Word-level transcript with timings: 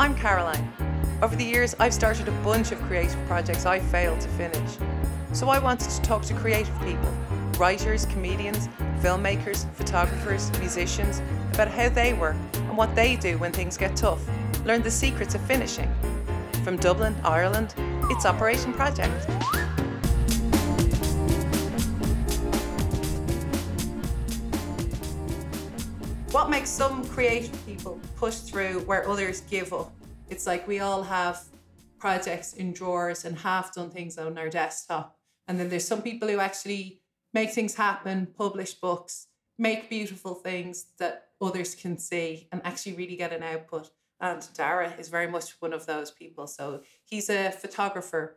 I'm 0.00 0.14
Caroline. 0.14 0.72
Over 1.20 1.36
the 1.36 1.44
years, 1.44 1.76
I've 1.78 1.92
started 1.92 2.26
a 2.26 2.30
bunch 2.42 2.72
of 2.72 2.80
creative 2.84 3.22
projects 3.26 3.66
I 3.66 3.80
failed 3.80 4.18
to 4.22 4.28
finish. 4.28 4.78
So 5.34 5.50
I 5.50 5.58
wanted 5.58 5.90
to 5.90 6.00
talk 6.00 6.22
to 6.22 6.34
creative 6.34 6.74
people 6.80 7.12
writers, 7.58 8.06
comedians, 8.06 8.70
filmmakers, 9.00 9.70
photographers, 9.74 10.50
musicians 10.58 11.20
about 11.52 11.68
how 11.68 11.90
they 11.90 12.14
work 12.14 12.36
and 12.54 12.78
what 12.78 12.94
they 12.94 13.14
do 13.16 13.36
when 13.36 13.52
things 13.52 13.76
get 13.76 13.94
tough. 13.94 14.26
Learn 14.64 14.80
the 14.80 14.90
secrets 14.90 15.34
of 15.34 15.42
finishing. 15.42 15.94
From 16.64 16.78
Dublin, 16.78 17.14
Ireland, 17.22 17.74
it's 18.04 18.24
Operation 18.24 18.72
Project. 18.72 19.12
What 26.32 26.48
makes 26.48 26.70
some 26.70 27.04
creative 27.08 27.59
people 27.80 27.98
push 28.16 28.36
through 28.40 28.80
where 28.80 29.08
others 29.08 29.40
give 29.48 29.72
up? 29.72 29.90
It's 30.28 30.46
like 30.46 30.68
we 30.68 30.80
all 30.80 31.02
have 31.02 31.42
projects 31.98 32.52
in 32.52 32.74
drawers 32.74 33.24
and 33.24 33.38
half 33.38 33.74
done 33.74 33.88
things 33.88 34.18
on 34.18 34.36
our 34.36 34.50
desktop. 34.50 35.16
And 35.48 35.58
then 35.58 35.70
there's 35.70 35.86
some 35.86 36.02
people 36.02 36.28
who 36.28 36.40
actually 36.40 37.00
make 37.32 37.52
things 37.52 37.74
happen, 37.74 38.28
publish 38.36 38.74
books, 38.74 39.28
make 39.58 39.88
beautiful 39.88 40.34
things 40.34 40.88
that 40.98 41.28
others 41.40 41.74
can 41.74 41.96
see 41.96 42.48
and 42.52 42.60
actually 42.66 42.96
really 42.96 43.16
get 43.16 43.32
an 43.32 43.42
output. 43.42 43.88
And 44.20 44.46
Dara 44.54 44.92
is 44.98 45.08
very 45.08 45.28
much 45.28 45.52
one 45.60 45.72
of 45.72 45.86
those 45.86 46.10
people. 46.10 46.48
So 46.48 46.82
he's 47.04 47.30
a 47.30 47.50
photographer 47.50 48.36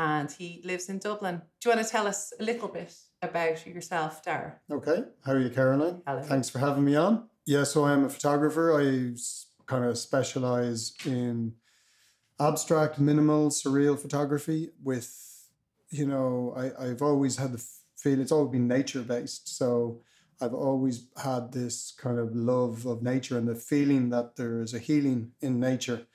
and 0.00 0.32
he 0.32 0.62
lives 0.64 0.88
in 0.88 0.98
Dublin. 0.98 1.42
Do 1.60 1.68
you 1.68 1.76
want 1.76 1.86
to 1.86 1.92
tell 1.92 2.08
us 2.08 2.32
a 2.40 2.42
little 2.42 2.66
bit 2.66 2.92
about 3.22 3.64
yourself, 3.64 4.24
Dara? 4.24 4.56
Okay. 4.68 5.04
How 5.24 5.34
are 5.34 5.38
you, 5.38 5.50
Caroline? 5.50 6.02
Hello. 6.08 6.22
Thanks 6.22 6.50
for 6.50 6.58
having 6.58 6.84
me 6.84 6.96
on. 6.96 7.28
Yeah, 7.50 7.64
so 7.64 7.84
I'm 7.84 8.04
a 8.04 8.08
photographer. 8.08 8.80
I 8.80 9.12
kind 9.66 9.84
of 9.84 9.98
specialize 9.98 10.94
in 11.04 11.52
abstract, 12.38 13.00
minimal, 13.00 13.50
surreal 13.50 13.98
photography 13.98 14.70
with, 14.84 15.10
you 15.90 16.06
know, 16.06 16.54
I, 16.56 16.90
I've 16.90 17.02
always 17.02 17.38
had 17.38 17.50
the 17.50 17.64
feel 17.96 18.20
it's 18.20 18.30
always 18.30 18.52
been 18.52 18.68
nature 18.68 19.02
based. 19.02 19.56
So 19.58 20.00
I've 20.40 20.54
always 20.54 21.08
had 21.20 21.50
this 21.50 21.92
kind 21.98 22.20
of 22.20 22.36
love 22.36 22.86
of 22.86 23.02
nature 23.02 23.36
and 23.36 23.48
the 23.48 23.56
feeling 23.56 24.10
that 24.10 24.36
there 24.36 24.62
is 24.62 24.72
a 24.72 24.78
healing 24.78 25.32
in 25.40 25.58
nature. 25.58 26.06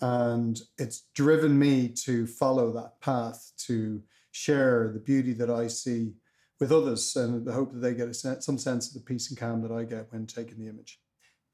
And 0.00 0.60
it's 0.78 1.08
driven 1.12 1.58
me 1.58 1.88
to 2.04 2.24
follow 2.28 2.70
that 2.70 3.00
path, 3.00 3.50
to 3.66 4.00
share 4.30 4.92
the 4.94 5.00
beauty 5.00 5.32
that 5.32 5.50
I 5.50 5.66
see 5.66 6.12
with 6.60 6.72
others 6.72 7.16
and 7.16 7.44
the 7.44 7.52
hope 7.52 7.72
that 7.72 7.80
they 7.80 7.94
get 7.94 8.08
a 8.08 8.14
sense, 8.14 8.46
some 8.46 8.58
sense 8.58 8.88
of 8.88 8.94
the 8.94 9.00
peace 9.00 9.28
and 9.30 9.38
calm 9.38 9.62
that 9.62 9.72
I 9.72 9.84
get 9.84 10.06
when 10.10 10.26
taking 10.26 10.58
the 10.58 10.68
image. 10.68 11.00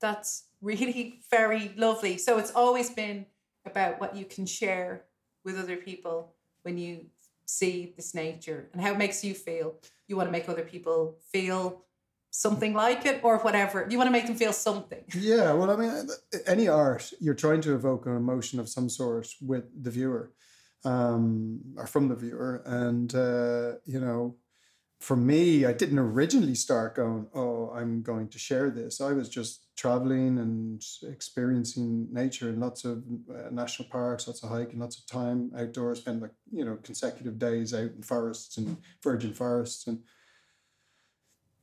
That's 0.00 0.44
really 0.60 1.20
very 1.30 1.72
lovely. 1.76 2.18
So 2.18 2.38
it's 2.38 2.52
always 2.52 2.90
been 2.90 3.26
about 3.66 4.00
what 4.00 4.16
you 4.16 4.24
can 4.24 4.46
share 4.46 5.04
with 5.44 5.58
other 5.58 5.76
people 5.76 6.34
when 6.62 6.78
you 6.78 7.06
see 7.46 7.92
this 7.96 8.14
nature 8.14 8.68
and 8.72 8.80
how 8.80 8.92
it 8.92 8.98
makes 8.98 9.24
you 9.24 9.34
feel. 9.34 9.76
You 10.08 10.16
want 10.16 10.28
to 10.28 10.32
make 10.32 10.48
other 10.48 10.62
people 10.62 11.18
feel 11.32 11.84
something 12.30 12.74
like 12.74 13.04
it 13.06 13.20
or 13.22 13.38
whatever. 13.38 13.86
You 13.90 13.98
want 13.98 14.08
to 14.08 14.12
make 14.12 14.26
them 14.26 14.36
feel 14.36 14.52
something. 14.52 15.04
Yeah, 15.14 15.52
well, 15.52 15.70
I 15.70 15.76
mean, 15.76 16.08
any 16.46 16.68
art, 16.68 17.12
you're 17.20 17.34
trying 17.34 17.60
to 17.62 17.74
evoke 17.74 18.06
an 18.06 18.16
emotion 18.16 18.60
of 18.60 18.68
some 18.68 18.88
sort 18.88 19.28
with 19.40 19.64
the 19.82 19.90
viewer 19.90 20.32
um, 20.84 21.60
or 21.76 21.86
from 21.86 22.08
the 22.08 22.14
viewer. 22.14 22.62
And, 22.64 23.14
uh, 23.14 23.72
you 23.84 24.00
know, 24.00 24.36
for 25.00 25.16
me, 25.16 25.64
I 25.64 25.72
didn't 25.72 25.98
originally 25.98 26.54
start 26.54 26.96
going, 26.96 27.26
oh, 27.34 27.70
I'm 27.74 28.02
going 28.02 28.28
to 28.28 28.38
share 28.38 28.70
this. 28.70 29.00
I 29.00 29.12
was 29.12 29.30
just 29.30 29.74
traveling 29.74 30.38
and 30.38 30.84
experiencing 31.02 32.06
nature 32.12 32.50
in 32.50 32.60
lots 32.60 32.84
of 32.84 33.02
uh, 33.34 33.48
national 33.50 33.88
parks, 33.88 34.28
lots 34.28 34.42
of 34.42 34.50
hiking, 34.50 34.78
lots 34.78 34.98
of 34.98 35.06
time 35.06 35.52
outdoors, 35.56 36.00
spend 36.00 36.20
like, 36.20 36.34
you 36.52 36.66
know, 36.66 36.78
consecutive 36.82 37.38
days 37.38 37.72
out 37.72 37.92
in 37.96 38.02
forests 38.02 38.58
and 38.58 38.76
virgin 39.02 39.32
forests. 39.32 39.86
And, 39.86 40.00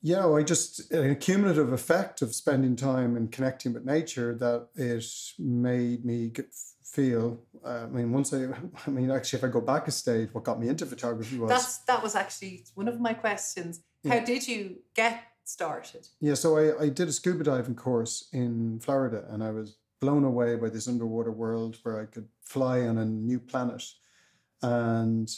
yeah, 0.02 0.28
I 0.28 0.42
just, 0.42 0.92
a 0.92 1.14
cumulative 1.14 1.72
effect 1.72 2.24
of 2.24 2.34
spending 2.34 2.76
time 2.76 3.16
and 3.16 3.32
connecting 3.32 3.74
with 3.74 3.86
nature 3.86 4.34
that 4.34 4.70
it 4.76 5.06
made 5.38 6.04
me 6.04 6.30
get, 6.30 6.56
feel. 6.92 7.40
Uh, 7.66 7.84
I 7.84 7.86
mean, 7.88 8.12
once 8.12 8.34
I, 8.34 8.48
I 8.88 8.90
mean, 8.90 9.12
actually, 9.12 9.40
if 9.40 9.46
I 9.46 9.50
go 9.50 9.62
back 9.62 9.88
a 9.88 9.92
stage, 9.92 10.30
what 10.34 10.44
got 10.44 10.60
me 10.60 10.70
into 10.70 10.86
photography 10.86 11.38
was 11.38 11.50
That's 11.50 11.78
that 11.80 12.02
was 12.02 12.16
actually 12.16 12.66
one 12.76 12.88
of 12.88 13.00
my 13.00 13.14
questions. 13.14 13.82
How 14.08 14.20
did 14.20 14.48
you 14.48 14.78
get 14.96 15.22
started? 15.44 16.08
Yeah, 16.22 16.36
so 16.36 16.58
I, 16.58 16.84
I 16.84 16.90
did 16.90 17.10
a 17.10 17.12
scuba 17.12 17.44
diving 17.44 17.76
course 17.76 18.30
in 18.32 18.80
Florida 18.80 19.26
and 19.30 19.44
I 19.44 19.52
was 19.52 19.78
blown 20.00 20.24
away 20.24 20.56
by 20.56 20.70
this 20.70 20.88
underwater 20.88 21.32
world 21.32 21.78
where 21.84 22.00
I 22.00 22.06
could 22.06 22.28
fly 22.42 22.82
on 22.82 22.98
a 22.98 23.06
new 23.06 23.40
planet. 23.40 23.84
And 24.62 25.30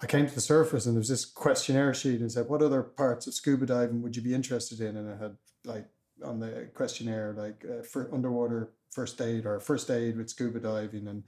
I 0.00 0.06
came 0.06 0.26
to 0.26 0.34
the 0.34 0.40
surface 0.40 0.86
and 0.86 0.96
there 0.96 1.00
was 1.00 1.08
this 1.08 1.24
questionnaire 1.24 1.94
sheet 1.94 2.20
and 2.20 2.32
said, 2.32 2.48
What 2.48 2.62
other 2.62 2.82
parts 2.82 3.26
of 3.26 3.34
scuba 3.34 3.66
diving 3.66 4.02
would 4.02 4.16
you 4.16 4.22
be 4.22 4.34
interested 4.34 4.80
in? 4.80 4.96
And 4.96 5.10
I 5.10 5.22
had 5.22 5.36
like 5.64 5.86
on 6.24 6.40
the 6.40 6.68
questionnaire, 6.74 7.34
like 7.36 7.64
uh, 7.64 7.82
for 7.82 8.12
underwater 8.12 8.72
first 8.96 9.20
aid 9.20 9.44
or 9.46 9.60
first 9.60 9.90
aid 9.90 10.16
with 10.16 10.30
scuba 10.30 10.58
diving. 10.58 11.06
And 11.06 11.22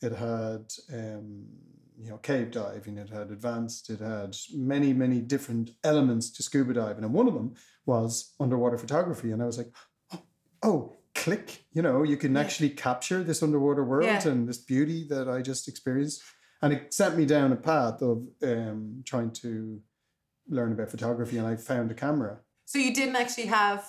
it 0.00 0.12
had, 0.28 0.64
um, 1.00 1.26
you 2.02 2.08
know, 2.10 2.16
cave 2.30 2.50
diving, 2.50 2.96
it 2.96 3.10
had 3.10 3.30
advanced, 3.30 3.90
it 3.90 4.00
had 4.00 4.34
many, 4.72 4.90
many 5.04 5.20
different 5.34 5.66
elements 5.84 6.26
to 6.36 6.42
scuba 6.42 6.72
diving. 6.72 7.04
And 7.04 7.14
one 7.20 7.28
of 7.28 7.34
them 7.34 7.54
was 7.84 8.34
underwater 8.40 8.78
photography. 8.78 9.30
And 9.32 9.42
I 9.42 9.46
was 9.46 9.58
like, 9.58 9.72
oh, 10.12 10.22
oh 10.62 10.80
click, 11.14 11.48
you 11.76 11.82
know, 11.86 12.02
you 12.02 12.16
can 12.16 12.32
Yeah. 12.34 12.40
actually 12.44 12.70
capture 12.88 13.22
this 13.22 13.42
underwater 13.42 13.84
world 13.84 14.06
Yeah. 14.06 14.28
and 14.30 14.48
this 14.48 14.62
beauty 14.74 15.00
that 15.12 15.28
I 15.28 15.38
just 15.42 15.68
experienced. 15.68 16.22
And 16.62 16.72
it 16.72 16.94
sent 16.94 17.16
me 17.20 17.26
down 17.26 17.52
a 17.52 17.60
path 17.72 18.00
of 18.10 18.16
um, 18.52 19.02
trying 19.04 19.32
to 19.44 19.50
learn 20.56 20.72
about 20.72 20.90
photography. 20.90 21.36
And 21.40 21.46
I 21.52 21.56
found 21.56 21.90
a 21.90 21.94
camera. 22.04 22.34
So 22.64 22.78
you 22.78 22.92
didn't 23.00 23.16
actually 23.22 23.48
have 23.60 23.80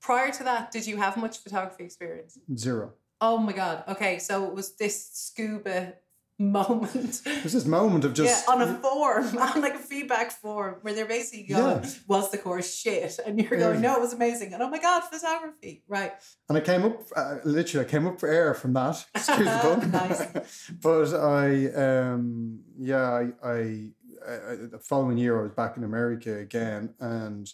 prior 0.00 0.30
to 0.32 0.44
that, 0.44 0.70
did 0.70 0.86
you 0.86 0.96
have 0.96 1.16
much 1.16 1.38
photography 1.38 1.84
experience? 1.84 2.38
Zero. 2.56 2.92
Oh 3.20 3.38
my 3.38 3.52
god. 3.52 3.84
Okay, 3.88 4.18
so 4.18 4.46
it 4.46 4.54
was 4.54 4.76
this 4.76 5.10
scuba 5.12 5.94
moment. 6.38 7.22
It 7.26 7.42
was 7.44 7.52
this 7.52 7.66
moment 7.66 8.04
of 8.04 8.14
just 8.14 8.46
yeah, 8.46 8.52
on 8.52 8.62
a 8.62 8.74
form, 8.74 9.38
on 9.38 9.60
like 9.60 9.74
a 9.74 9.78
feedback 9.78 10.30
form, 10.30 10.76
where 10.82 10.94
they're 10.94 11.06
basically 11.06 11.44
going, 11.44 11.82
Yeah. 11.82 11.90
"Was 12.06 12.30
the 12.30 12.38
course 12.38 12.72
shit?" 12.74 13.18
And 13.24 13.40
you're 13.40 13.58
going, 13.58 13.80
"No, 13.80 13.96
it 13.96 14.00
was 14.00 14.12
amazing." 14.12 14.54
And 14.54 14.62
oh 14.62 14.70
my 14.70 14.78
god, 14.78 15.02
photography, 15.04 15.82
right? 15.88 16.12
And 16.48 16.56
I 16.56 16.60
came 16.60 16.84
up, 16.84 17.02
uh, 17.16 17.36
literally, 17.44 17.86
I 17.86 17.88
came 17.88 18.06
up 18.06 18.20
for 18.20 18.28
air 18.28 18.54
from 18.54 18.72
that. 18.74 19.04
Excuse 19.14 19.38
the 19.38 19.58
pun. 19.62 19.90
Nice. 19.90 20.70
but 20.80 21.14
I, 21.14 21.66
um, 21.72 22.60
yeah, 22.78 23.10
I, 23.10 23.48
I, 23.48 23.58
I, 24.26 24.56
the 24.70 24.80
following 24.82 25.18
year 25.18 25.38
I 25.38 25.42
was 25.42 25.52
back 25.52 25.76
in 25.76 25.84
America 25.84 26.36
again, 26.38 26.94
and 27.00 27.50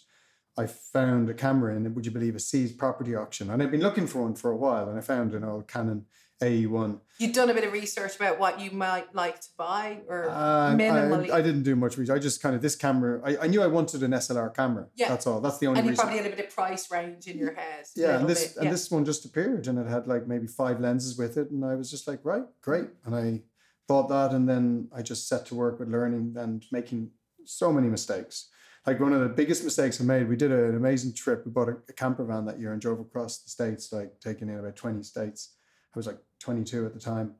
I 0.57 0.67
found 0.67 1.29
a 1.29 1.33
camera 1.33 1.75
in, 1.75 1.93
would 1.93 2.05
you 2.05 2.11
believe, 2.11 2.35
a 2.35 2.39
seized 2.39 2.77
property 2.77 3.15
auction, 3.15 3.49
and 3.49 3.61
I'd 3.61 3.71
been 3.71 3.81
looking 3.81 4.07
for 4.07 4.21
one 4.23 4.35
for 4.35 4.51
a 4.51 4.57
while, 4.57 4.89
and 4.89 4.97
I 4.97 5.01
found 5.01 5.33
an 5.33 5.43
old 5.43 5.67
Canon 5.67 6.05
AE1. 6.41 6.99
You'd 7.17 7.33
done 7.33 7.49
a 7.49 7.53
bit 7.53 7.63
of 7.63 7.71
research 7.71 8.15
about 8.15 8.39
what 8.39 8.59
you 8.59 8.71
might 8.71 9.13
like 9.15 9.39
to 9.41 9.47
buy, 9.57 10.01
or 10.07 10.29
Uh, 10.29 10.75
minimally. 10.75 11.29
I, 11.31 11.37
I 11.37 11.41
didn't 11.41 11.63
do 11.63 11.75
much 11.75 11.97
research. 11.97 12.15
I 12.15 12.19
just 12.19 12.41
kind 12.41 12.55
of 12.55 12.61
this 12.61 12.75
camera. 12.75 13.21
I, 13.23 13.37
I 13.43 13.47
knew 13.47 13.61
I 13.61 13.67
wanted 13.67 14.03
an 14.03 14.11
SLR 14.11 14.53
camera. 14.53 14.87
Yeah. 14.95 15.09
that's 15.09 15.27
all. 15.27 15.39
That's 15.39 15.57
the 15.59 15.67
only 15.67 15.79
and 15.79 15.85
you 15.85 15.91
reason. 15.91 16.03
probably 16.03 16.21
had 16.21 16.31
a 16.31 16.35
bit 16.35 16.47
of 16.47 16.53
price 16.53 16.91
range 16.91 17.27
in 17.27 17.37
your 17.37 17.53
head. 17.53 17.85
yeah, 17.95 18.19
and 18.19 18.27
this 18.27 18.57
and 18.57 18.71
this 18.71 18.91
one 18.91 19.05
just 19.05 19.25
appeared, 19.25 19.67
and 19.67 19.79
it 19.79 19.87
had 19.87 20.07
like 20.07 20.27
maybe 20.27 20.47
five 20.47 20.79
lenses 20.79 21.17
with 21.17 21.37
it, 21.37 21.51
and 21.51 21.63
I 21.63 21.75
was 21.75 21.89
just 21.89 22.07
like, 22.07 22.19
right, 22.23 22.45
great, 22.61 22.87
and 23.05 23.15
I 23.15 23.41
bought 23.87 24.09
that, 24.09 24.31
and 24.31 24.47
then 24.47 24.89
I 24.93 25.01
just 25.01 25.27
set 25.27 25.45
to 25.47 25.55
work 25.55 25.79
with 25.79 25.89
learning 25.89 26.35
and 26.37 26.65
making 26.71 27.11
so 27.45 27.71
many 27.71 27.87
mistakes. 27.87 28.49
Like 28.85 28.99
one 28.99 29.13
of 29.13 29.21
the 29.21 29.29
biggest 29.29 29.63
mistakes 29.63 29.99
I 29.99 30.03
made, 30.03 30.29
we 30.29 30.35
did 30.35 30.51
an 30.51 30.75
amazing 30.75 31.13
trip. 31.13 31.43
We 31.45 31.51
bought 31.51 31.69
a, 31.69 31.77
a 31.89 31.93
camper 31.93 32.25
van 32.25 32.45
that 32.45 32.59
year 32.59 32.71
and 32.71 32.81
drove 32.81 32.99
across 32.99 33.39
the 33.39 33.49
states, 33.49 33.91
like 33.91 34.19
taking 34.19 34.49
in 34.49 34.59
about 34.59 34.75
twenty 34.75 35.03
states. 35.03 35.55
I 35.93 35.99
was 35.99 36.07
like 36.07 36.19
twenty 36.39 36.63
two 36.63 36.85
at 36.85 36.93
the 36.93 36.99
time, 36.99 37.35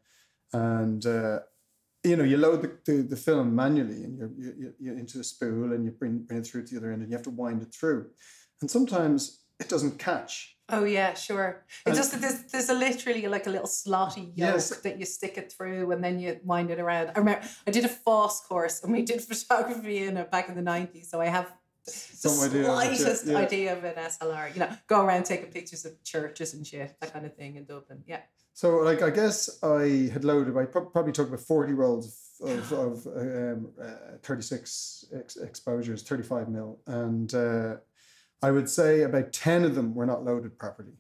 and. 0.54 1.06
Uh, 1.06 1.40
you 2.04 2.16
know, 2.16 2.24
you 2.24 2.38
load 2.38 2.62
the, 2.62 2.72
the, 2.86 3.02
the 3.02 3.16
film 3.16 3.56
manually 3.56 4.04
and 4.04 4.16
you're, 4.16 4.30
you 4.38 4.74
you're 4.80 5.00
into 5.00 5.20
a 5.20 5.24
spool 5.24 5.74
and 5.74 5.84
you 5.84 5.90
bring, 5.90 6.20
bring 6.20 6.38
it 6.38 6.46
through 6.46 6.64
to 6.64 6.76
the 6.76 6.80
other 6.80 6.92
end 6.92 7.02
and 7.02 7.10
you 7.10 7.18
have 7.18 7.24
to 7.24 7.32
wind 7.32 7.64
it 7.64 7.74
through. 7.74 8.06
And 8.62 8.70
sometimes 8.70 9.40
it 9.60 9.70
doesn't 9.70 9.98
catch. 9.98 10.55
Oh 10.70 10.84
yeah, 10.84 11.14
sure. 11.14 11.64
It's 11.86 11.98
just 11.98 12.12
that 12.12 12.22
there's 12.22 12.44
there's 12.52 12.70
a 12.70 12.74
literally 12.74 13.28
like 13.28 13.46
a 13.46 13.50
little 13.52 13.68
slotty 13.68 14.32
yoke 14.36 14.56
Yes. 14.56 14.70
that 14.82 15.00
you 15.00 15.06
stick 15.06 15.38
it 15.38 15.52
through 15.52 15.92
and 15.92 16.04
then 16.04 16.20
you 16.20 16.40
wind 16.44 16.72
it 16.72 16.80
around. 16.80 17.12
I 17.16 17.20
remember 17.20 17.48
I 17.68 17.72
did 17.72 17.86
a 17.86 17.90
FÁS 17.90 18.44
course 18.48 18.84
and 18.84 18.92
we 18.92 19.04
did 19.04 19.22
photography 19.30 20.04
in 20.04 20.18
it 20.18 20.32
back 20.32 20.50
in 20.50 20.56
the 20.56 20.62
nineties, 20.62 21.10
so 21.10 21.22
I 21.22 21.28
have 21.28 21.54
the 21.86 22.30
idea 22.30 22.46
of 22.48 22.54
it, 22.56 22.58
yeah, 22.58 22.66
slightest 22.66 23.26
yeah. 23.28 23.38
idea 23.38 23.78
of 23.78 23.84
an 23.84 23.94
SLR. 23.96 24.54
You 24.54 24.60
know, 24.62 24.70
go 24.88 25.06
around 25.06 25.26
taking 25.26 25.52
pictures 25.52 25.86
of 25.86 26.04
churches 26.04 26.56
and 26.56 26.66
shit, 26.66 26.96
that 27.00 27.14
kind 27.14 27.26
of 27.26 27.36
thing 27.36 27.58
in 27.58 27.66
Dublin. 27.66 28.04
Yeah. 28.08 28.22
So, 28.54 28.78
like, 28.78 29.02
I 29.02 29.10
guess 29.10 29.62
I 29.62 30.10
had 30.14 30.24
loaded, 30.24 30.56
I 30.58 30.64
probably 30.66 31.12
took 31.12 31.28
about 31.28 31.42
40 31.42 31.74
rolls 31.74 32.38
of, 32.42 32.72
of, 32.72 33.06
of 33.06 33.08
um, 33.18 33.68
uh, 33.80 34.18
36 34.24 35.06
ex- 35.14 35.36
exposures, 35.36 36.04
35 36.04 36.48
mil. 36.48 36.80
And 36.88 37.34
uh, 37.36 37.76
I 38.46 38.52
would 38.52 38.70
say 38.70 39.02
about 39.02 39.34
10 39.34 39.64
of 39.64 39.74
them 39.74 39.96
were 39.96 40.06
not 40.06 40.24
loaded 40.24 40.60
properly. 40.60 40.94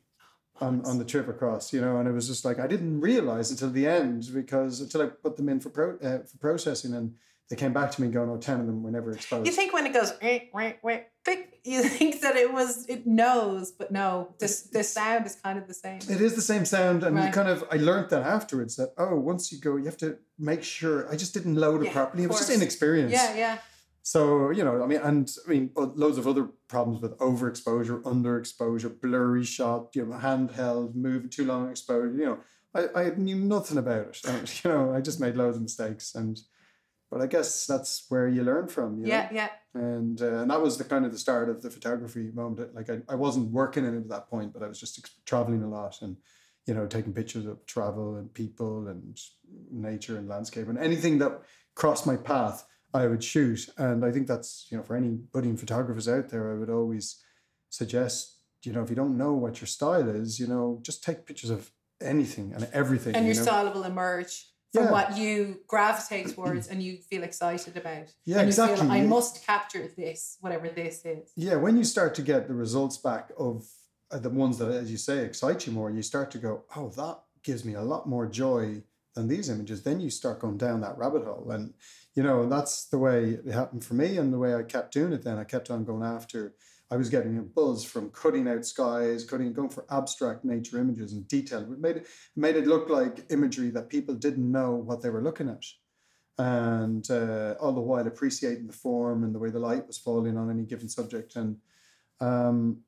on, 0.61 0.83
on 0.85 0.97
the 0.97 1.05
trip 1.05 1.27
across, 1.27 1.73
you 1.73 1.81
know, 1.81 1.97
and 1.97 2.07
it 2.07 2.13
was 2.13 2.27
just 2.27 2.43
like 2.45 2.59
I 2.59 2.65
didn't 2.65 3.01
realize 3.01 3.51
until 3.51 3.69
the 3.69 3.85
end 3.85 4.29
because 4.33 4.79
until 4.81 5.01
I 5.03 5.07
put 5.07 5.35
them 5.37 5.49
in 5.49 5.59
for 5.59 5.69
pro, 5.69 5.97
uh, 5.97 6.19
for 6.29 6.37
processing 6.39 6.93
and 6.95 7.13
they 7.49 7.57
came 7.57 7.73
back 7.73 7.91
to 7.91 8.01
me 8.01 8.07
going, 8.07 8.29
"Oh, 8.29 8.37
10 8.37 8.61
of 8.61 8.65
them 8.65 8.81
were 8.81 8.89
never 8.89 9.11
exposed." 9.11 9.45
You 9.45 9.51
think 9.51 9.73
when 9.73 9.85
it 9.85 9.93
goes, 9.93 10.13
eh, 10.21 10.39
eh, 10.57 10.73
eh, 10.89 10.99
tick, 11.25 11.59
you 11.63 11.83
think 11.97 12.21
that 12.21 12.35
it 12.37 12.51
was 12.53 12.85
it 12.87 13.05
knows, 13.05 13.71
but 13.79 13.91
no, 13.91 14.33
this 14.39 14.61
the 14.77 14.83
sound 14.83 15.25
is 15.25 15.35
kind 15.35 15.59
of 15.59 15.67
the 15.67 15.73
same. 15.73 15.99
It 16.09 16.21
is 16.21 16.33
the 16.35 16.47
same 16.53 16.65
sound, 16.65 17.03
and 17.03 17.13
you 17.21 17.29
kind 17.31 17.49
of 17.49 17.65
I 17.69 17.75
learned 17.75 18.09
that 18.11 18.23
afterwards 18.23 18.77
that 18.77 18.93
oh, 18.97 19.15
once 19.31 19.51
you 19.51 19.59
go, 19.59 19.75
you 19.75 19.85
have 19.85 20.01
to 20.05 20.17
make 20.39 20.63
sure. 20.63 20.97
I 21.11 21.15
just 21.17 21.33
didn't 21.33 21.55
load 21.65 21.81
it 21.83 21.87
Yeah, 21.87 21.97
properly. 21.99 22.23
It 22.23 22.29
was 22.29 22.39
just 22.39 22.49
inexperience. 22.59 23.11
Yeah, 23.11 23.35
yeah. 23.35 23.57
So 24.05 24.51
you 24.51 24.63
know, 24.63 24.83
I 24.83 24.85
mean, 24.85 24.99
and 24.99 25.27
I 25.47 25.49
mean, 25.49 25.71
loads 25.75 26.19
of 26.19 26.27
other 26.27 26.49
problems 26.67 27.01
with 27.01 27.17
overexposure, 27.17 28.03
underexposure, 28.03 29.01
blurry 29.01 29.43
shot, 29.43 29.95
you 29.95 30.05
know, 30.05 30.15
handheld, 30.17 30.93
moving 30.93 31.27
too 31.27 31.43
long 31.43 31.71
exposure. 31.71 32.13
You 32.15 32.25
know, 32.25 32.39
I, 32.75 33.01
I 33.05 33.09
knew 33.15 33.35
nothing 33.35 33.79
about 33.79 34.05
it. 34.09 34.21
And, 34.27 34.63
you 34.63 34.69
know, 34.69 34.93
I 34.93 35.01
just 35.01 35.19
made 35.19 35.35
loads 35.35 35.57
of 35.57 35.63
mistakes, 35.63 36.13
and 36.13 36.39
but 37.09 37.19
I 37.19 37.25
guess 37.25 37.65
that's 37.65 38.05
where 38.09 38.27
you 38.27 38.43
learn 38.43 38.67
from. 38.67 38.99
You 38.99 39.07
Yeah, 39.07 39.23
know? 39.23 39.29
yeah. 39.31 39.49
and 39.73 40.21
uh, 40.21 40.35
and 40.41 40.51
that 40.51 40.61
was 40.61 40.77
the 40.77 40.83
kind 40.83 41.03
of 41.03 41.11
the 41.11 41.17
start 41.17 41.49
of 41.49 41.63
the 41.63 41.71
photography 41.71 42.29
moment. 42.31 42.75
Like 42.75 42.91
I, 42.91 42.99
I 43.09 43.15
wasn't 43.15 43.51
working 43.51 43.85
in 43.85 43.95
it 43.95 44.01
at 44.01 44.09
that 44.09 44.29
point, 44.29 44.53
but 44.53 44.61
I 44.61 44.67
was 44.67 44.79
just 44.79 44.99
ex- 44.99 45.15
traveling 45.25 45.63
a 45.63 45.67
lot 45.67 46.03
and 46.03 46.15
you 46.67 46.75
know 46.75 46.85
taking 46.85 47.11
pictures 47.11 47.47
of 47.47 47.65
travel 47.65 48.17
and 48.17 48.31
people 48.31 48.87
and 48.87 49.17
nature 49.71 50.19
and 50.19 50.27
landscape 50.29 50.67
and 50.67 50.77
anything 50.77 51.17
that 51.19 51.41
crossed 51.73 52.05
my 52.05 52.17
path, 52.17 52.67
I 52.95 53.07
would 53.07 53.23
shoot. 53.23 53.69
And 53.77 54.03
I 54.05 54.11
think 54.11 54.27
that's 54.27 54.67
you 54.69 54.77
know 54.77 54.83
for 54.83 54.95
any 54.95 55.09
budding 55.33 55.57
photographers 55.57 56.07
out 56.07 56.29
there, 56.29 56.51
I 56.51 56.55
would 56.59 56.69
always 56.69 57.05
suggest 57.69 58.39
you 58.63 58.73
know 58.73 58.83
if 58.83 58.89
you 58.89 58.95
don't 58.95 59.17
know 59.17 59.33
what 59.33 59.61
your 59.61 59.67
style 59.67 60.09
is, 60.09 60.39
you 60.39 60.47
know 60.47 60.79
just 60.81 61.03
take 61.03 61.25
pictures 61.25 61.49
of 61.49 61.71
anything 62.01 62.53
and 62.55 62.67
everything. 62.73 63.15
And 63.15 63.25
you 63.25 63.33
your 63.33 63.41
know? 63.43 63.51
style 63.51 63.73
will 63.73 63.83
emerge 63.83 64.33
from 64.73 64.85
Yeah. 64.85 64.91
what 64.91 65.17
you 65.17 65.33
gravitate 65.67 66.27
towards 66.35 66.67
and 66.67 66.83
you 66.83 66.97
feel 67.09 67.23
excited 67.23 67.77
about. 67.77 68.07
Yeah, 68.25 68.39
and 68.39 68.47
you 68.47 68.53
exactly. 68.53 68.81
Feel, 68.81 68.91
I 68.91 69.01
must 69.01 69.45
capture 69.45 69.87
this, 69.95 70.37
whatever 70.41 70.67
this 70.69 71.05
is. 71.05 71.31
Yeah, 71.35 71.55
when 71.55 71.77
you 71.77 71.85
start 71.85 72.11
to 72.15 72.21
get 72.21 72.47
the 72.47 72.53
results 72.65 72.97
back 72.97 73.31
of 73.37 73.65
uh, 74.11 74.19
the 74.19 74.29
ones 74.29 74.57
that, 74.59 74.69
as 74.71 74.91
you 74.91 74.97
say, 74.97 75.19
excite 75.23 75.65
you 75.65 75.71
more, 75.73 75.89
you 75.89 76.01
start 76.01 76.29
to 76.31 76.37
go, 76.37 76.63
oh, 76.75 76.89
that 77.01 77.17
gives 77.43 77.63
me 77.63 77.73
a 77.75 77.81
lot 77.81 78.07
more 78.07 78.25
joy 78.27 78.83
than 79.15 79.27
these 79.29 79.47
images. 79.49 79.83
Then 79.83 80.01
you 80.01 80.09
start 80.09 80.39
going 80.39 80.57
down 80.57 80.81
that 80.81 80.97
rabbit 80.97 81.23
hole. 81.23 81.49
And, 81.51 81.73
you 82.15 82.23
know, 82.23 82.47
that's 82.47 82.85
the 82.85 82.97
way 82.97 83.37
it 83.45 83.51
happened 83.51 83.83
for 83.83 83.93
me 83.93 84.17
and 84.17 84.33
the 84.33 84.37
way 84.37 84.55
I 84.55 84.63
kept 84.63 84.93
doing 84.93 85.13
it 85.13 85.23
then. 85.23 85.37
I 85.37 85.43
kept 85.43 85.69
on 85.69 85.83
going 85.83 86.03
after, 86.03 86.55
I 86.89 86.95
was 86.95 87.09
getting 87.09 87.37
a 87.37 87.41
buzz 87.41 87.83
from 87.83 88.09
cutting 88.11 88.47
out 88.47 88.65
skies, 88.65 89.25
cutting, 89.25 89.51
going 89.53 89.69
for 89.69 89.85
abstract 89.89 90.45
nature 90.45 90.79
images 90.79 91.13
and 91.13 91.27
detail. 91.27 91.61
It 91.61 91.79
made 91.79 91.97
it, 91.97 92.07
made 92.35 92.55
it 92.55 92.67
look 92.67 92.89
like 92.89 93.25
imagery 93.29 93.69
that 93.71 93.89
people 93.89 94.15
didn't 94.15 94.49
know 94.49 94.75
what 94.75 95.01
they 95.01 95.09
were 95.09 95.21
looking 95.21 95.49
at 95.49 95.63
and 96.37 97.09
uh, 97.11 97.55
all 97.59 97.71
the 97.71 97.81
while 97.81 98.07
appreciating 98.07 98.67
the 98.67 98.73
form 98.73 99.23
and 99.23 99.33
the 99.33 99.39
way 99.39 99.49
the 99.49 99.59
light 99.59 99.87
was 99.87 99.97
falling 99.97 100.37
on 100.37 100.49
any 100.49 100.63
given 100.63 100.89
subject 100.89 101.35
and 101.35 101.57
um, 102.19 102.79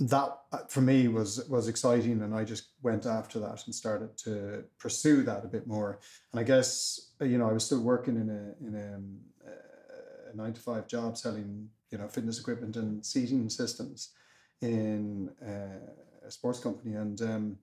that 0.00 0.38
uh, 0.52 0.58
for 0.68 0.80
me 0.80 1.08
was 1.08 1.46
was 1.48 1.66
exciting 1.66 2.22
and 2.22 2.34
I 2.34 2.44
just 2.44 2.70
went 2.82 3.04
after 3.04 3.40
that 3.40 3.64
and 3.66 3.74
started 3.74 4.16
to 4.18 4.64
pursue 4.78 5.22
that 5.24 5.44
a 5.44 5.48
bit 5.48 5.66
more 5.66 5.98
and 6.32 6.40
I 6.40 6.44
guess 6.44 7.10
you 7.20 7.36
know 7.36 7.48
I 7.48 7.52
was 7.52 7.64
still 7.64 7.80
working 7.80 8.16
in 8.16 8.30
a 8.30 8.66
in 8.66 8.74
a, 8.74 8.94
um, 8.94 9.18
a 10.32 10.36
nine 10.36 10.52
to 10.52 10.60
five 10.60 10.86
job 10.86 11.16
selling 11.16 11.68
you 11.90 11.98
know 11.98 12.06
fitness 12.08 12.38
equipment 12.38 12.76
and 12.76 13.04
seating 13.04 13.48
systems 13.48 14.10
in 14.62 15.30
uh, 15.44 16.26
a 16.26 16.30
sports 16.30 16.60
company 16.60 16.94
and 16.94 17.20
um, 17.22 17.58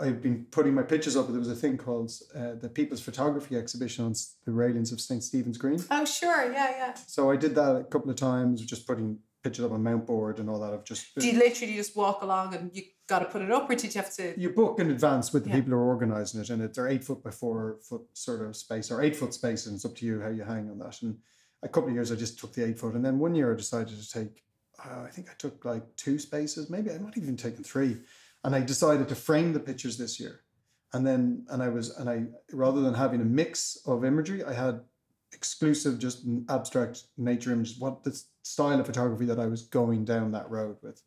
I've 0.00 0.22
been 0.22 0.46
putting 0.50 0.74
my 0.74 0.82
pictures 0.82 1.16
up. 1.16 1.26
But 1.26 1.32
There 1.32 1.40
was 1.40 1.50
a 1.50 1.56
thing 1.56 1.76
called 1.76 2.12
uh, 2.34 2.54
the 2.60 2.68
People's 2.68 3.00
Photography 3.00 3.56
Exhibition 3.56 4.04
on 4.04 4.14
the 4.44 4.52
railings 4.52 4.92
of 4.92 5.00
St. 5.00 5.22
Stephen's 5.24 5.58
Green. 5.58 5.82
Oh, 5.90 6.04
sure. 6.04 6.52
Yeah, 6.52 6.70
yeah. 6.70 6.94
So 6.94 7.32
I 7.32 7.36
did 7.36 7.56
that 7.56 7.74
a 7.74 7.82
couple 7.84 8.08
of 8.08 8.16
times, 8.16 8.64
just 8.64 8.86
putting 8.86 9.18
pictures 9.42 9.64
up 9.64 9.72
on 9.72 9.82
mount 9.82 10.06
board 10.06 10.38
and 10.40 10.48
all 10.50 10.58
that. 10.60 10.72
Of 10.72 10.84
just 10.84 11.14
Do 11.14 11.26
you 11.26 11.38
literally 11.38 11.74
just 11.74 11.96
walk 11.96 12.22
along 12.22 12.54
and 12.54 12.70
you 12.74 12.82
got 13.08 13.20
to 13.20 13.26
put 13.26 13.42
it 13.42 13.50
up, 13.50 13.70
or 13.70 13.74
did 13.74 13.94
you 13.94 14.00
have 14.00 14.12
to? 14.16 14.38
you 14.38 14.50
book 14.50 14.78
in 14.80 14.90
advance 14.90 15.32
with 15.32 15.44
the 15.44 15.50
Yeah. 15.50 15.56
people 15.56 15.70
who 15.72 15.76
are 15.76 15.86
organising 15.86 16.40
it, 16.40 16.50
and 16.50 16.62
it's 16.62 16.76
they're 16.76 16.88
eight 16.88 17.04
foot 17.04 17.22
by 17.22 17.30
four 17.30 17.78
foot 17.82 18.02
sort 18.12 18.42
of 18.46 18.56
space 18.56 18.90
or 18.90 19.02
eight 19.02 19.16
foot 19.16 19.32
space, 19.34 19.66
and 19.66 19.74
it's 19.76 19.84
up 19.84 19.94
to 19.96 20.06
you 20.06 20.20
how 20.20 20.28
you 20.28 20.42
hang 20.42 20.70
on 20.70 20.78
that. 20.80 21.00
And 21.02 21.18
a 21.62 21.68
couple 21.68 21.88
of 21.88 21.94
years 21.94 22.10
I 22.12 22.16
just 22.16 22.38
took 22.38 22.52
the 22.52 22.64
eight 22.66 22.78
foot, 22.78 22.94
and 22.94 23.04
then 23.04 23.18
one 23.18 23.34
year 23.34 23.52
I 23.52 23.56
decided 23.56 24.00
to 24.00 24.10
take. 24.10 24.44
Uh, 24.84 25.02
I 25.06 25.10
think 25.10 25.28
I 25.28 25.34
took 25.38 25.64
like 25.64 25.96
two 25.96 26.18
spaces, 26.20 26.70
maybe 26.70 26.90
I 26.92 26.98
might 26.98 27.14
have 27.16 27.24
even 27.24 27.36
taken 27.36 27.64
three, 27.64 27.96
and 28.44 28.54
I 28.54 28.60
decided 28.60 29.08
to 29.08 29.16
frame 29.16 29.52
the 29.52 29.58
pictures 29.60 29.98
this 29.98 30.20
year. 30.20 30.40
And 30.92 31.04
then, 31.06 31.44
and 31.50 31.62
I 31.62 31.68
was, 31.68 31.90
and 31.98 32.08
I 32.08 32.26
rather 32.52 32.80
than 32.80 32.94
having 32.94 33.20
a 33.20 33.24
mix 33.24 33.76
of 33.86 34.04
imagery, 34.04 34.44
I 34.44 34.52
had 34.52 34.80
exclusive, 35.32 35.98
just 35.98 36.24
abstract 36.48 37.04
nature 37.18 37.52
images. 37.52 37.78
What 37.78 38.02
the 38.04 38.10
s- 38.10 38.26
style 38.48 38.80
of 38.80 38.86
photography 38.86 39.26
that 39.26 39.38
I 39.38 39.46
was 39.46 39.62
going 39.62 40.04
down 40.04 40.32
that 40.32 40.50
road 40.50 40.76
with, 40.82 41.02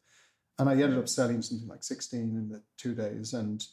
and 0.59 0.69
I 0.69 0.73
ended 0.73 0.97
up 0.97 1.09
selling 1.09 1.41
something 1.41 1.67
like 1.67 1.83
sixteen 1.83 2.35
in 2.35 2.49
the 2.49 2.61
two 2.77 2.93
days, 2.93 3.33
and 3.33 3.63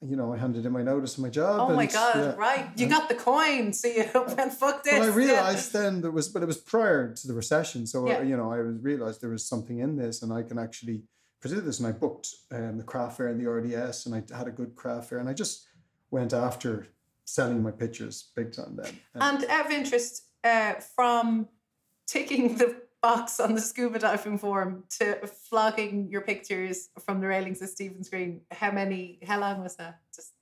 you 0.00 0.16
know 0.16 0.32
I 0.32 0.38
handed 0.38 0.64
in 0.64 0.72
my 0.72 0.82
notice 0.82 1.16
of 1.16 1.22
my 1.22 1.28
job. 1.30 1.70
Oh 1.70 1.74
my 1.74 1.82
and, 1.82 1.92
God! 1.92 2.16
yeah. 2.16 2.34
Right, 2.36 2.70
you 2.76 2.86
got 2.86 3.08
the 3.08 3.14
coin, 3.14 3.72
so 3.72 3.88
you 3.88 4.04
went 4.14 4.52
fuck 4.52 4.84
this. 4.84 4.98
But 4.98 5.02
I 5.02 5.06
yeah. 5.06 5.14
realized 5.14 5.72
then 5.72 6.00
there 6.00 6.10
was, 6.10 6.28
but 6.28 6.42
it 6.42 6.46
was 6.46 6.58
prior 6.58 7.12
to 7.12 7.26
the 7.26 7.34
recession. 7.34 7.86
So, 7.86 8.06
Yeah. 8.06 8.22
you 8.22 8.36
know, 8.36 8.52
I 8.52 8.56
realized 8.56 9.20
there 9.20 9.30
was 9.30 9.46
something 9.46 9.78
in 9.80 9.96
this 9.96 10.22
and 10.22 10.32
I 10.32 10.42
can 10.42 10.58
actually 10.58 11.02
pursue 11.40 11.60
this. 11.60 11.78
And 11.80 11.88
I 11.88 11.92
booked 11.92 12.28
um, 12.52 12.78
the 12.78 12.84
craft 12.84 13.16
fair 13.16 13.28
and 13.28 13.40
the 13.40 13.50
RDS 13.50 14.06
and 14.06 14.14
I 14.14 14.22
had 14.36 14.46
a 14.46 14.50
good 14.50 14.74
craft 14.74 15.10
fair 15.10 15.18
and 15.18 15.28
I 15.28 15.34
just 15.34 15.66
went 16.10 16.32
after 16.32 16.86
selling 17.24 17.62
my 17.62 17.70
pictures 17.70 18.30
big 18.34 18.52
time 18.52 18.76
then. 18.76 18.98
And 19.14 19.22
And 19.22 19.50
out 19.50 19.66
of 19.66 19.72
interest, 19.72 20.24
uh, 20.42 20.74
from 20.96 21.48
taking 22.06 22.56
the 22.56 22.76
box 23.02 23.40
on 23.40 23.54
the 23.54 23.60
scuba 23.60 23.98
diving 23.98 24.38
form 24.38 24.84
to 24.98 25.26
flogging 25.26 26.08
your 26.10 26.20
pictures 26.20 26.88
from 27.04 27.20
the 27.20 27.26
railings 27.26 27.62
of 27.62 27.68
Stephen's 27.68 28.08
Green, 28.08 28.42
how 28.50 28.70
many? 28.70 29.18
How 29.26 29.40
long 29.40 29.62
was 29.62 29.76
that? 29.76 30.00
Just 30.14 30.32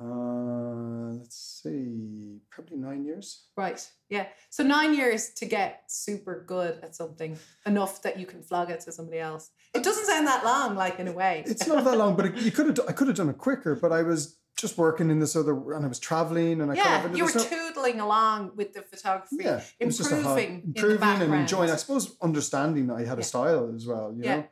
uh, 0.00 1.12
let's 1.12 1.60
see, 1.62 2.40
probably 2.50 2.76
nine 2.76 3.04
years. 3.04 3.44
right, 3.56 3.88
yeah. 4.08 4.26
So 4.50 4.64
nine 4.64 4.94
years 4.94 5.30
to 5.34 5.46
get 5.46 5.84
super 5.86 6.44
good 6.46 6.80
at 6.82 6.96
something 6.96 7.38
enough 7.64 8.02
that 8.02 8.18
you 8.18 8.26
can 8.26 8.42
flog 8.42 8.70
it 8.70 8.80
to 8.80 8.92
somebody 8.92 9.20
else. 9.20 9.50
It 9.72 9.84
doesn't 9.84 10.06
sound 10.06 10.26
that 10.26 10.44
long, 10.44 10.74
like 10.74 10.98
in 10.98 11.06
a 11.08 11.12
way. 11.12 11.44
It's 11.46 11.66
not 11.66 11.84
that 11.84 11.96
long, 11.96 12.16
but 12.16 12.26
it, 12.26 12.36
you 12.36 12.50
could 12.50 12.66
have, 12.66 12.88
I 12.88 12.92
could 12.92 13.06
have 13.06 13.16
done 13.16 13.28
it 13.28 13.38
quicker, 13.38 13.76
but 13.76 13.92
I 13.92 14.02
was 14.02 14.36
just 14.56 14.78
working 14.78 15.10
in 15.10 15.18
this 15.18 15.34
other, 15.36 15.52
and 15.74 15.84
I 15.84 15.88
was 15.88 15.98
traveling 15.98 16.60
and 16.60 16.70
I 16.70 16.74
yeah, 16.74 16.82
kind 17.02 17.06
of, 17.06 17.16
you 17.16 17.24
were 17.24 17.30
no- 17.34 17.44
toodling 17.44 18.00
along 18.00 18.52
with 18.54 18.72
the 18.72 18.82
photography, 18.82 19.36
yeah, 19.40 19.60
it 19.80 19.86
was 19.86 19.98
just 19.98 20.12
a 20.12 20.22
hobby. 20.22 20.44
improving, 20.44 20.62
in 20.64 20.72
the 20.72 20.80
improving 20.80 21.22
and 21.22 21.34
enjoying. 21.34 21.70
I 21.70 21.76
suppose 21.76 22.16
understanding 22.22 22.86
that 22.88 22.94
I 22.94 23.00
had 23.04 23.18
Yeah. 23.18 23.22
a 23.22 23.24
style 23.24 23.72
as 23.74 23.86
well, 23.86 24.12
you 24.16 24.24
Yeah. 24.24 24.36
know, 24.36 24.46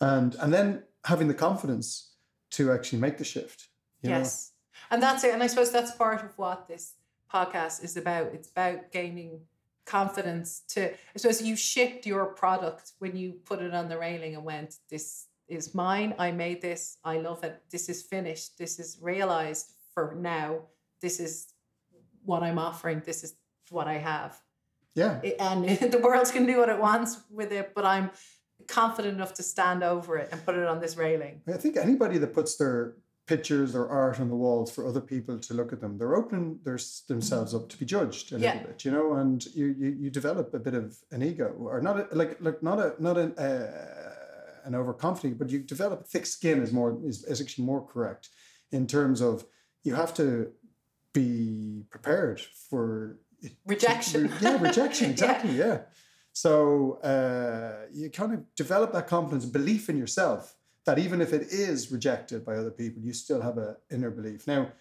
and 0.00 0.34
and 0.36 0.52
then 0.52 0.84
having 1.04 1.28
the 1.28 1.34
confidence 1.34 2.14
to 2.50 2.72
actually 2.72 2.98
make 3.00 3.18
the 3.18 3.24
shift. 3.24 3.68
You 4.02 4.10
yes. 4.10 4.52
And 4.90 5.02
that's 5.02 5.24
it. 5.24 5.34
And 5.34 5.42
I 5.42 5.46
suppose 5.46 5.70
that's 5.70 5.92
part 5.92 6.24
of 6.24 6.36
what 6.38 6.66
this 6.68 6.94
podcast 7.32 7.84
is 7.84 7.96
about. 7.96 8.28
It's 8.34 8.48
about 8.50 8.90
gaining 8.92 9.40
confidence 9.84 10.62
to, 10.68 10.90
I 10.92 11.16
suppose 11.18 11.42
you 11.42 11.56
shipped 11.56 12.06
your 12.06 12.26
product 12.26 12.92
when 12.98 13.16
you 13.16 13.32
put 13.44 13.60
it 13.60 13.74
on 13.74 13.88
the 13.88 13.98
railing 13.98 14.34
and 14.36 14.44
went, 14.44 14.76
this 14.88 15.26
is 15.50 15.74
mine. 15.74 16.14
I 16.18 16.30
made 16.32 16.60
this. 16.62 16.96
I 17.04 17.18
love 17.18 17.44
it. 17.44 17.62
This 17.70 17.88
is 17.88 18.02
finished. 18.02 18.56
This 18.58 18.78
is 18.78 18.98
realized 19.02 19.72
for 19.94 20.14
now. 20.18 20.60
This 21.02 21.20
is 21.20 21.48
what 22.24 22.42
I'm 22.42 22.58
offering. 22.58 23.02
This 23.04 23.24
is 23.24 23.34
what 23.70 23.86
I 23.88 23.94
have. 23.98 24.40
Yeah, 24.94 25.20
It- 25.22 25.36
and 25.40 25.68
the 25.92 25.98
world 25.98 26.30
can 26.32 26.46
do 26.46 26.58
what 26.58 26.68
it 26.68 26.78
wants 26.80 27.18
with 27.30 27.52
it, 27.52 27.72
but 27.74 27.84
I'm 27.84 28.10
confident 28.68 29.14
enough 29.14 29.34
to 29.34 29.42
stand 29.42 29.82
over 29.82 30.16
it 30.18 30.28
and 30.32 30.44
put 30.44 30.54
it 30.56 30.66
on 30.66 30.80
this 30.80 30.96
railing. 30.96 31.40
I 31.48 31.52
think 31.56 31.76
anybody 31.76 32.18
that 32.18 32.34
puts 32.34 32.56
their 32.56 32.94
pictures 33.26 33.76
or 33.76 33.88
art 33.88 34.18
on 34.18 34.28
the 34.28 34.34
walls 34.34 34.72
for 34.72 34.84
other 34.86 35.00
people 35.00 35.38
to 35.38 35.54
look 35.54 35.72
at 35.72 35.80
them, 35.80 35.96
they're 35.96 36.16
opening 36.16 36.58
their, 36.64 36.78
themselves 37.08 37.54
up 37.54 37.68
to 37.68 37.76
be 37.78 37.86
judged 37.86 38.32
a 38.32 38.38
Yeah. 38.38 38.54
little 38.54 38.68
bit, 38.68 38.84
you 38.84 38.90
know, 38.90 39.14
and 39.14 39.44
you, 39.54 39.66
you 39.78 39.88
you 40.02 40.10
develop 40.10 40.52
a 40.52 40.58
bit 40.58 40.74
of 40.74 40.98
an 41.12 41.22
ego, 41.22 41.54
or 41.58 41.80
not 41.80 41.96
a, 42.12 42.14
like 42.14 42.38
like 42.40 42.60
not 42.62 42.78
a 42.80 42.88
not 42.98 43.16
an 43.16 43.30
uh, 43.38 43.99
an 44.64 44.74
overconfident, 44.74 45.38
but 45.38 45.50
you 45.50 45.60
develop 45.60 46.06
thick 46.06 46.26
skin 46.26 46.62
is 46.62 46.72
more 46.72 46.98
is, 47.04 47.24
is 47.24 47.40
actually 47.40 47.64
more 47.64 47.86
correct 47.86 48.28
in 48.72 48.86
terms 48.86 49.20
of 49.20 49.44
you 49.82 49.94
have 49.94 50.12
to 50.14 50.50
be 51.12 51.84
prepared 51.90 52.40
for 52.40 53.18
Rejection. 53.66 54.30
yeah, 54.40 54.60
rejection, 54.60 55.06
Yeah. 55.06 55.12
exactly. 55.12 55.52
yeah. 55.52 55.78
So 56.32 56.94
uh, 57.02 57.86
you 57.92 58.10
kind 58.10 58.32
of 58.34 58.54
develop 58.54 58.92
that 58.92 59.06
confidence, 59.08 59.44
belief 59.46 59.88
in 59.88 59.96
yourself 59.96 60.56
that 60.86 60.98
even 60.98 61.20
if 61.20 61.32
it 61.32 61.42
is 61.50 61.90
rejected 61.92 62.44
by 62.44 62.54
other 62.56 62.70
people, 62.70 63.02
you 63.02 63.12
still 63.12 63.40
have 63.40 63.58
an 63.58 63.76
inner 63.90 64.10
belief. 64.10 64.46
Now, 64.46 64.72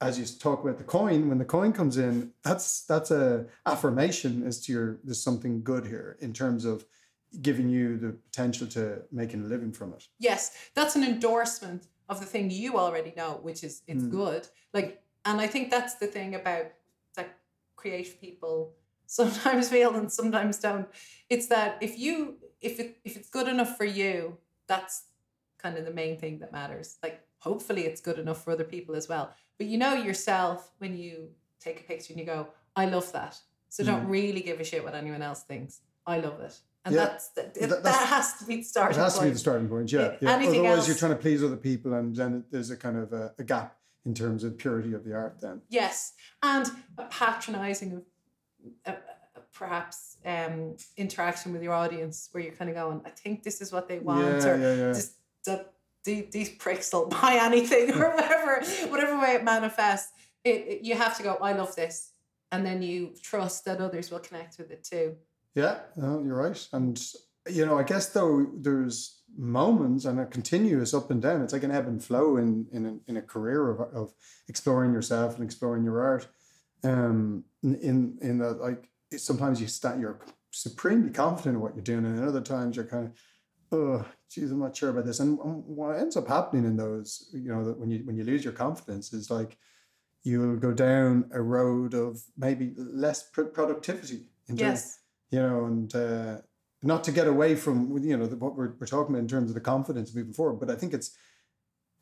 as 0.00 0.18
you 0.18 0.26
talk 0.26 0.62
about 0.62 0.78
the 0.78 0.84
coin, 0.84 1.28
when 1.28 1.38
the 1.38 1.44
coin 1.44 1.72
comes 1.72 1.96
in, 1.96 2.32
that's 2.42 2.84
that's 2.84 3.10
a 3.10 3.46
affirmation 3.64 4.46
as 4.46 4.60
to 4.62 4.72
your 4.72 4.98
there's 5.04 5.22
something 5.22 5.62
good 5.62 5.86
here 5.86 6.16
in 6.20 6.32
terms 6.32 6.64
of 6.64 6.84
giving 7.42 7.68
you 7.68 7.96
the 7.98 8.10
potential 8.12 8.66
to 8.68 9.02
making 9.12 9.42
a 9.42 9.46
living 9.46 9.72
from 9.72 9.92
it. 9.92 10.04
Yes, 10.18 10.70
that's 10.74 10.96
an 10.96 11.04
endorsement 11.04 11.86
of 12.08 12.20
the 12.20 12.26
thing 12.26 12.50
you 12.50 12.78
already 12.78 13.12
know, 13.16 13.38
which 13.42 13.62
is 13.64 13.82
it's 13.86 14.04
Mm. 14.04 14.10
good. 14.10 14.48
Like, 14.72 15.02
and 15.24 15.40
I 15.40 15.46
think 15.46 15.70
that's 15.70 15.94
the 15.96 16.06
thing 16.06 16.34
about 16.34 16.66
that 17.16 17.38
creative 17.76 18.20
people 18.20 18.74
sometimes 19.06 19.68
feel 19.68 19.94
and 19.94 20.10
sometimes 20.12 20.58
don't. 20.58 20.88
It's 21.28 21.46
that 21.48 21.78
if 21.82 21.98
you 21.98 22.38
if 22.60 22.80
it 22.80 22.98
if 23.04 23.16
it's 23.16 23.28
good 23.28 23.48
enough 23.48 23.76
for 23.76 23.84
you, 23.84 24.38
that's 24.66 25.04
kind 25.58 25.76
of 25.78 25.84
the 25.84 25.92
main 25.92 26.18
thing 26.18 26.38
that 26.40 26.52
matters. 26.52 26.98
Like, 27.02 27.20
hopefully, 27.38 27.82
it's 27.86 28.00
good 28.00 28.18
enough 28.18 28.42
for 28.44 28.52
other 28.52 28.64
people 28.64 28.94
as 28.96 29.08
well. 29.08 29.32
But 29.58 29.66
you 29.66 29.78
know 29.78 29.94
yourself 29.94 30.70
when 30.78 30.96
you 30.96 31.30
take 31.60 31.80
a 31.80 31.84
picture 31.84 32.12
and 32.12 32.20
you 32.20 32.26
go, 32.26 32.48
"I 32.74 32.86
love 32.86 33.10
that," 33.12 33.38
so 33.68 33.84
don't 33.84 34.06
really 34.08 34.40
give 34.42 34.60
a 34.60 34.64
shit 34.64 34.84
what 34.84 34.94
anyone 34.94 35.22
else 35.22 35.42
thinks. 35.42 35.80
I 36.06 36.18
love 36.18 36.40
it. 36.40 36.58
And. 36.86 36.94
Yeah. 36.94 37.04
that's, 37.04 37.28
that, 37.30 37.52
That- 37.54 37.68
that, 37.68 37.82
that's- 37.82 38.08
has 38.08 38.32
to 38.38 38.44
be 38.44 38.54
the 38.56 38.60
It 38.60 38.66
starting 38.66 38.98
has 38.98 39.14
to 39.14 39.20
be 39.20 39.24
point. 39.24 39.32
the 39.34 39.38
starting 39.40 39.68
point, 39.68 39.92
yeah. 39.92 40.00
Yeah, 40.00 40.16
yeah. 40.22 40.30
anything 40.32 40.60
Otherwise, 40.66 40.86
you're 40.88 40.96
trying 40.96 41.12
to 41.12 41.18
please 41.18 41.42
other 41.44 41.56
people, 41.56 41.92
and 41.94 42.14
then 42.16 42.44
there's 42.50 42.70
a 42.70 42.76
kind 42.76 42.96
of 42.96 43.12
a, 43.12 43.34
a 43.38 43.44
gap 43.44 43.76
in 44.06 44.14
terms 44.14 44.44
of 44.44 44.56
purity 44.56 44.92
of 44.94 45.04
the 45.04 45.12
art. 45.14 45.40
Then, 45.40 45.60
Yes, 45.68 46.12
and 46.42 46.66
a 46.96 47.04
patronizing 47.06 47.92
of 47.92 48.02
uh, 48.86 48.92
perhaps 49.52 50.16
um, 50.24 50.76
interaction 50.96 51.52
with 51.52 51.62
your 51.62 51.72
audience, 51.74 52.28
where 52.32 52.42
you're 52.44 52.52
kind 52.54 52.70
of 52.70 52.76
going, 52.76 53.00
"I 53.04 53.10
think 53.10 53.42
this 53.42 53.60
is 53.60 53.72
what 53.72 53.88
they 53.88 53.98
want," 53.98 54.42
yeah, 54.44 54.50
or 54.52 54.94
just 54.94 55.14
the, 55.44 55.66
the, 56.04 56.28
these 56.30 56.50
pricks 56.50 56.92
will 56.92 57.06
buy 57.20 57.38
anything, 57.40 57.92
or 57.94 58.14
whatever, 58.14 58.62
whatever 58.90 59.18
way 59.20 59.34
it 59.34 59.44
manifests. 59.44 60.12
It, 60.44 60.50
it- 60.68 60.82
you 60.82 60.94
have 60.94 61.16
to 61.16 61.22
go, 61.24 61.34
"I 61.42 61.52
love 61.52 61.74
this," 61.74 62.12
and 62.52 62.64
then 62.64 62.82
you 62.82 63.12
trust 63.22 63.64
that 63.64 63.80
others 63.80 64.10
will 64.12 64.20
connect 64.20 64.58
with 64.58 64.70
it 64.70 64.84
too. 64.84 65.16
Yeah, 65.56 65.78
you're 65.96 66.36
right. 66.36 66.68
And 66.72 67.02
you 67.48 67.64
know, 67.64 67.78
I 67.78 67.82
guess 67.82 68.10
though 68.10 68.46
there's 68.54 69.22
moments 69.36 70.04
and 70.04 70.20
a 70.20 70.26
continuous 70.26 70.94
up 70.94 71.10
and 71.10 71.20
down. 71.20 71.42
It's 71.42 71.52
like 71.52 71.62
an 71.62 71.70
ebb 71.70 71.88
and 71.88 72.02
flow 72.02 72.36
in 72.36 72.66
in 72.72 72.86
a, 72.86 73.10
in 73.10 73.16
a 73.16 73.22
career 73.22 73.70
of 73.70 73.80
of 73.94 74.12
exploring 74.48 74.92
yourself 74.92 75.34
and 75.34 75.44
exploring 75.44 75.82
your 75.82 76.02
art. 76.02 76.28
Um, 76.84 77.44
in 77.62 78.18
in 78.20 78.38
that 78.38 78.60
like 78.60 78.90
sometimes 79.16 79.60
you 79.60 79.66
stand 79.66 80.00
you're 80.00 80.20
supremely 80.50 81.10
confident 81.10 81.56
in 81.56 81.60
what 81.60 81.74
you're 81.74 81.82
doing, 81.82 82.04
and 82.04 82.28
other 82.28 82.40
times 82.42 82.76
you're 82.76 82.86
kind 82.86 83.06
of, 83.06 83.12
oh, 83.72 84.04
geez, 84.30 84.50
I'm 84.50 84.60
not 84.60 84.76
sure 84.76 84.90
about 84.90 85.06
this. 85.06 85.20
And 85.20 85.38
what 85.38 85.98
ends 85.98 86.16
up 86.16 86.28
happening 86.28 86.64
in 86.64 86.76
those, 86.76 87.30
you 87.32 87.52
know, 87.52 87.64
that 87.64 87.78
when 87.78 87.90
you 87.90 88.00
when 88.04 88.16
you 88.16 88.24
lose 88.24 88.44
your 88.44 88.52
confidence 88.52 89.12
is 89.12 89.30
like 89.30 89.56
you'll 90.22 90.56
go 90.56 90.72
down 90.72 91.30
a 91.32 91.40
road 91.40 91.94
of 91.94 92.20
maybe 92.36 92.74
less 92.76 93.30
pr- 93.30 93.44
productivity. 93.44 94.26
Yes, 94.48 94.98
you 95.30 95.40
know, 95.40 95.64
and 95.64 95.94
uh, 95.94 96.38
not 96.82 97.04
to 97.04 97.12
get 97.12 97.26
away 97.26 97.54
from 97.54 97.98
you 98.02 98.16
know 98.16 98.26
the, 98.26 98.36
what 98.36 98.56
we're, 98.56 98.74
we're 98.78 98.86
talking 98.86 99.14
about 99.14 99.22
in 99.22 99.28
terms 99.28 99.50
of 99.50 99.54
the 99.54 99.60
confidence 99.60 100.14
moving 100.14 100.32
forward, 100.32 100.60
but 100.60 100.70
I 100.70 100.76
think 100.76 100.94
it's 100.94 101.16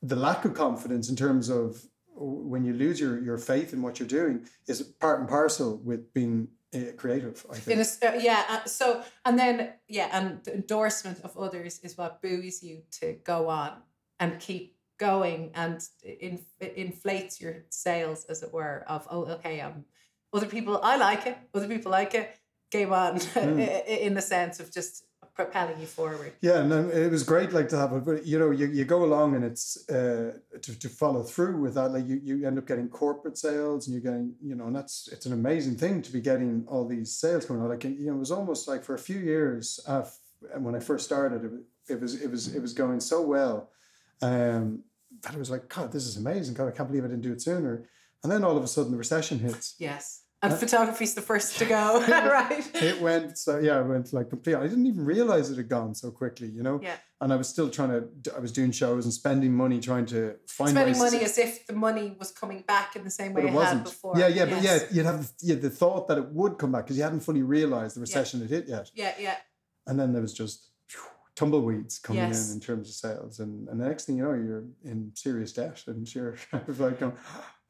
the 0.03 0.17
lack 0.17 0.45
of 0.45 0.55
confidence 0.55 1.09
in 1.09 1.17
terms 1.17 1.49
of 1.49 1.83
when 2.17 2.65
you 2.65 2.73
lose 2.73 3.01
your 3.01 3.19
your 3.23 3.39
faith 3.39 3.73
in 3.73 3.83
what 3.83 3.99
you're 3.99 4.09
doing 4.09 4.47
is 4.69 4.83
part 4.83 5.21
and 5.21 5.29
parcel 5.29 5.79
with 5.79 6.13
being 6.13 6.49
uh, 6.75 6.93
creative. 6.97 7.45
I 7.51 7.57
think. 7.57 7.81
a, 7.81 8.09
uh, 8.09 8.21
yeah. 8.21 8.45
Uh, 8.49 8.65
so 8.67 9.03
and 9.25 9.39
then 9.39 9.73
yeah, 9.89 10.09
and 10.13 10.45
the 10.45 10.55
endorsement 10.55 11.21
of 11.25 11.37
others 11.37 11.81
is 11.83 11.97
what 11.97 12.23
buoys 12.23 12.63
you 12.63 12.83
to 13.01 13.15
go 13.25 13.49
on 13.49 13.73
and 14.21 14.39
keep 14.39 14.77
going 14.99 15.51
and 15.55 15.81
in, 16.03 16.41
it 16.61 16.75
inflates 16.77 17.41
your 17.41 17.65
sails, 17.71 18.25
as 18.27 18.43
it 18.43 18.53
were. 18.53 18.85
Of 18.89 19.07
oh, 19.11 19.25
okay, 19.25 19.61
um, 19.61 19.85
other 20.33 20.47
people 20.47 20.81
I 20.83 20.97
like 20.97 21.27
it, 21.27 21.39
other 21.55 21.69
people 21.69 21.91
like 21.91 22.15
it. 22.15 22.39
Game 22.75 22.93
on, 22.93 23.13
Hmm. 23.35 23.59
in 24.07 24.15
the 24.15 24.23
sense 24.23 24.61
of 24.61 24.73
just 24.73 25.05
propelling 25.35 25.81
you 25.81 25.87
forward. 25.87 26.33
Yeah, 26.41 26.59
and 26.63 26.71
then 26.71 26.91
it 26.91 27.11
was 27.11 27.23
great, 27.23 27.53
like 27.53 27.69
to 27.71 27.77
have 27.77 27.93
it, 27.93 28.05
but 28.05 28.27
you 28.27 28.39
know, 28.39 28.51
you, 28.51 28.67
you 28.67 28.85
go 28.85 29.05
along 29.05 29.35
and 29.37 29.45
it's 29.45 29.89
uh, 29.91 30.33
to, 30.65 30.79
to 30.79 30.89
follow 30.89 31.23
through 31.23 31.61
with 31.61 31.75
that. 31.75 31.91
Like 31.91 32.07
you, 32.07 32.21
you 32.23 32.47
end 32.47 32.59
up 32.59 32.67
getting 32.67 32.89
corporate 32.89 33.37
sales, 33.39 33.87
and 33.87 33.95
you're 33.95 34.03
getting, 34.09 34.35
you 34.43 34.55
know, 34.55 34.67
and 34.67 34.77
that's 34.77 35.09
it's 35.13 35.27
an 35.27 35.33
amazing 35.33 35.77
thing 35.77 36.03
to 36.03 36.13
be 36.13 36.21
getting 36.21 36.65
all 36.69 36.87
these 36.87 37.13
sales 37.13 37.47
coming 37.47 37.63
out. 37.63 37.71
Like 37.71 37.85
you 37.85 38.07
know, 38.07 38.15
it 38.15 38.19
was 38.19 38.33
almost 38.33 38.69
like 38.69 38.85
for 38.85 38.95
a 38.95 38.99
few 38.99 39.19
years 39.19 39.81
uh, 39.87 40.05
when 40.59 40.75
I 40.75 40.81
first 40.81 41.05
started, 41.05 41.45
it 41.45 41.51
was 41.51 41.61
it 41.89 42.01
was 42.01 42.23
it 42.23 42.31
was 42.31 42.55
it 42.57 42.63
was 42.63 42.73
going 42.73 43.01
so 43.01 43.23
well, 43.23 43.71
um, 44.23 44.85
that 45.23 45.35
it 45.35 45.39
was 45.39 45.51
like, 45.51 45.69
God, 45.69 45.93
this 45.93 46.07
is 46.07 46.17
amazing. 46.17 46.55
God, 46.55 46.69
I 46.69 46.71
can't 46.71 46.89
believe 46.89 47.05
I 47.05 47.09
didn't 47.09 47.23
do 47.23 47.33
it 47.33 47.43
sooner. 47.43 47.85
And 48.23 48.33
then 48.33 48.43
all 48.43 48.57
of 48.57 48.65
a 48.65 48.67
sudden, 48.69 48.91
the 48.93 48.99
recession 48.99 49.39
hits. 49.39 49.75
Yes, 49.79 50.23
and 50.51 50.59
photography's 50.59 51.15
the 51.15 51.21
first 51.23 51.59
to 51.59 51.65
go, 51.65 52.01
right? 52.09 52.65
It 52.75 53.01
went 53.01 53.39
so 53.39 53.59
yeah, 53.59 53.81
it 53.81 53.87
went 53.87 54.13
like 54.13 54.31
complete. 54.31 54.57
I 54.57 54.63
didn't 54.67 54.87
even 54.87 55.05
realize 55.05 55.51
it 55.51 55.57
had 55.57 55.69
gone 55.69 55.95
so 55.95 56.11
quickly, 56.11 56.49
you 56.49 56.63
know. 56.63 56.81
Yeah. 56.83 56.97
And 57.21 57.33
I 57.33 57.37
was 57.37 57.49
still 57.49 57.71
trying 57.71 57.91
to. 57.91 58.35
I 58.37 58.41
was 58.41 58.53
doing 58.53 58.71
shows 58.71 59.05
and 59.05 59.15
spending 59.15 59.53
money 59.55 59.81
trying 59.81 60.07
to 60.07 60.37
find 60.47 60.71
Spending 60.73 60.99
money 60.99 61.21
as 61.25 61.39
if 61.39 61.67
the 61.67 61.73
money 61.73 62.17
was 62.19 62.31
coming 62.33 62.63
back 62.67 62.97
in 62.97 63.05
the 63.05 63.11
same 63.11 63.33
way 63.33 63.43
but 63.43 63.49
it, 63.49 63.49
it 63.49 63.53
had 63.53 63.57
wasn't. 63.57 63.85
before. 63.85 64.15
Yeah, 64.19 64.29
yeah, 64.29 64.45
but 64.47 64.63
yeah, 64.63 64.79
you'd 64.91 65.07
have 65.07 65.31
you 65.41 65.55
the 65.57 65.71
thought 65.71 66.09
that 66.09 66.19
it 66.19 66.29
would 66.33 66.59
come 66.59 66.73
back 66.73 66.85
because 66.85 66.97
you 66.99 67.03
hadn't 67.03 67.21
fully 67.21 67.43
realized 67.43 67.97
the 67.97 68.01
recession 68.01 68.41
had 68.41 68.51
hit 68.51 68.69
yet, 68.69 68.91
yeah, 68.95 69.15
yeah. 69.19 69.37
and 69.87 69.99
then 69.99 70.13
there 70.13 70.23
was 70.23 70.35
just 70.35 70.71
tumbleweeds 71.37 71.99
coming 71.99 72.23
Yes. 72.23 72.49
in 72.51 72.55
in 72.57 72.61
terms 72.61 72.89
of 72.89 72.95
sales, 72.95 73.41
and 73.41 73.69
and 73.69 73.81
the 73.81 73.87
next 73.89 74.05
thing 74.05 74.17
you 74.19 74.23
know, 74.25 74.35
you're 74.35 74.65
in 74.85 75.11
serious 75.15 75.53
debt, 75.53 75.83
and 75.87 76.13
you're 76.15 76.37
kind 76.51 76.69
of 76.69 76.79
like, 76.81 77.01
going, 77.01 77.13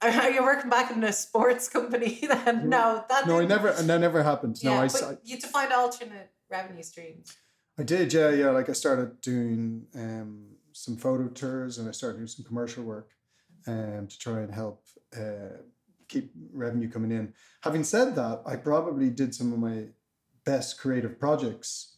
Are 0.04 0.30
you 0.30 0.42
working 0.42 0.70
back 0.70 0.90
in 0.90 1.02
a 1.02 1.12
sports 1.12 1.68
company 1.68 2.20
then? 2.28 2.68
No, 2.68 3.04
that 3.08 3.26
no, 3.26 3.40
I 3.40 3.46
never, 3.46 3.68
and 3.68 3.88
that 3.88 4.00
never 4.00 4.22
happened. 4.22 4.62
No, 4.62 4.74
I, 4.74 4.88
but 4.88 5.02
I 5.02 5.16
you 5.24 5.38
to 5.38 5.46
find 5.46 5.72
alternate 5.72 6.30
revenue 6.50 6.82
streams. 6.82 7.36
I 7.78 7.82
did, 7.82 8.12
yeah, 8.12 8.30
yeah. 8.30 8.50
Like 8.50 8.68
I 8.68 8.72
started 8.72 9.20
doing 9.20 9.86
um, 9.94 10.46
some 10.72 10.96
photo 10.96 11.28
tours 11.28 11.78
and 11.78 11.88
I 11.88 11.92
started 11.92 12.18
doing 12.18 12.28
some 12.28 12.44
commercial 12.44 12.84
work 12.84 13.10
um, 13.66 14.06
to 14.08 14.18
try 14.18 14.40
and 14.40 14.54
help 14.54 14.84
uh, 15.16 15.58
keep 16.08 16.32
revenue 16.52 16.90
coming 16.90 17.10
in. 17.10 17.32
Having 17.62 17.84
said 17.84 18.14
that, 18.16 18.42
I 18.46 18.56
probably 18.56 19.10
did 19.10 19.34
some 19.34 19.52
of 19.52 19.58
my 19.58 19.86
best 20.44 20.78
creative 20.78 21.18
projects 21.18 21.96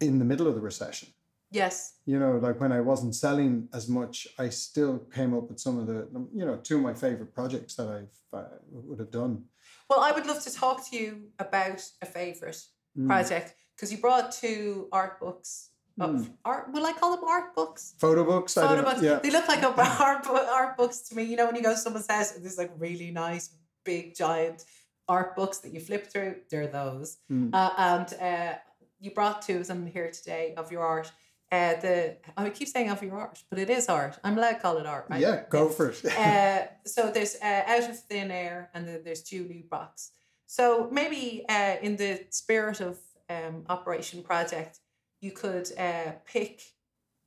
in 0.00 0.18
the 0.18 0.24
middle 0.24 0.46
of 0.46 0.54
the 0.54 0.60
recession. 0.60 1.08
Yes. 1.50 1.94
You 2.04 2.18
know, 2.18 2.32
like 2.36 2.60
when 2.60 2.72
I 2.72 2.80
wasn't 2.80 3.14
selling 3.14 3.68
as 3.72 3.88
much, 3.88 4.28
I 4.38 4.50
still 4.50 4.98
came 5.14 5.34
up 5.34 5.48
with 5.48 5.58
some 5.58 5.78
of 5.78 5.86
the, 5.86 6.08
you 6.34 6.44
know, 6.44 6.56
two 6.56 6.76
of 6.76 6.82
my 6.82 6.94
favorite 6.94 7.32
projects 7.34 7.74
that 7.76 7.88
I've 7.88 8.38
uh, 8.38 8.44
would 8.70 8.98
have 8.98 9.10
done. 9.10 9.44
Well, 9.88 10.00
I 10.00 10.12
would 10.12 10.26
love 10.26 10.42
to 10.44 10.52
talk 10.52 10.88
to 10.90 10.96
you 10.96 11.28
about 11.38 11.82
a 12.02 12.06
favorite 12.06 12.60
Mm. 12.98 13.06
project 13.06 13.54
because 13.76 13.92
you 13.92 13.98
brought 13.98 14.32
two 14.32 14.88
art 14.92 15.20
books. 15.20 15.70
Of 16.00 16.10
Mm. 16.10 16.32
art, 16.44 16.72
will 16.72 16.84
I 16.86 16.92
call 16.92 17.14
them 17.16 17.24
art 17.28 17.54
books? 17.54 17.94
Photo 17.98 18.24
books. 18.24 18.56
I 18.56 18.66
Photo 18.66 18.82
books. 18.82 19.02
Yeah. 19.02 19.18
They 19.20 19.30
look 19.30 19.46
like 19.48 19.62
art, 20.00 20.26
art 20.26 20.76
books 20.76 21.00
to 21.08 21.14
me. 21.16 21.22
You 21.24 21.36
know, 21.36 21.46
when 21.46 21.54
you 21.56 21.62
go 21.62 21.70
to 21.72 21.76
someone's 21.76 22.06
house 22.10 22.34
and 22.34 22.42
there's 22.44 22.58
like 22.58 22.72
really 22.76 23.10
nice, 23.10 23.50
big, 23.84 24.14
giant 24.16 24.64
art 25.08 25.36
books 25.36 25.58
that 25.58 25.72
you 25.72 25.80
flip 25.80 26.06
through, 26.06 26.36
they're 26.50 26.66
those. 26.66 27.18
Mm. 27.30 27.50
Uh, 27.52 27.72
and 27.78 28.14
uh, 28.20 28.58
you 29.00 29.10
brought 29.12 29.42
two 29.42 29.56
of 29.58 29.66
them 29.66 29.86
here 29.86 30.10
today 30.10 30.54
of 30.56 30.70
your 30.72 30.82
art. 30.84 31.10
Uh, 31.50 31.74
the 31.80 32.16
I 32.36 32.50
keep 32.50 32.68
saying 32.68 32.90
of 32.90 33.02
your 33.02 33.18
art, 33.18 33.42
but 33.48 33.58
it 33.58 33.70
is 33.70 33.88
art. 33.88 34.18
I'm 34.22 34.36
allowed 34.36 34.52
to 34.52 34.60
call 34.60 34.76
it 34.76 34.86
art, 34.86 35.06
right? 35.08 35.20
Yeah, 35.20 35.44
go 35.48 35.68
for 35.70 35.88
it. 35.90 36.04
uh, 36.18 36.66
so 36.84 37.10
there's 37.10 37.36
uh, 37.42 37.62
Out 37.66 37.88
of 37.88 37.98
Thin 37.98 38.30
Air 38.30 38.70
and 38.74 38.86
then 38.86 39.00
there's 39.02 39.22
Jewelry 39.22 39.64
Box. 39.70 40.10
So 40.46 40.88
maybe 40.92 41.44
uh, 41.48 41.76
in 41.80 41.96
the 41.96 42.26
spirit 42.30 42.80
of 42.80 42.98
um, 43.30 43.64
Operation 43.68 44.22
Project, 44.22 44.80
you 45.20 45.32
could 45.32 45.70
uh, 45.78 46.12
pick 46.26 46.62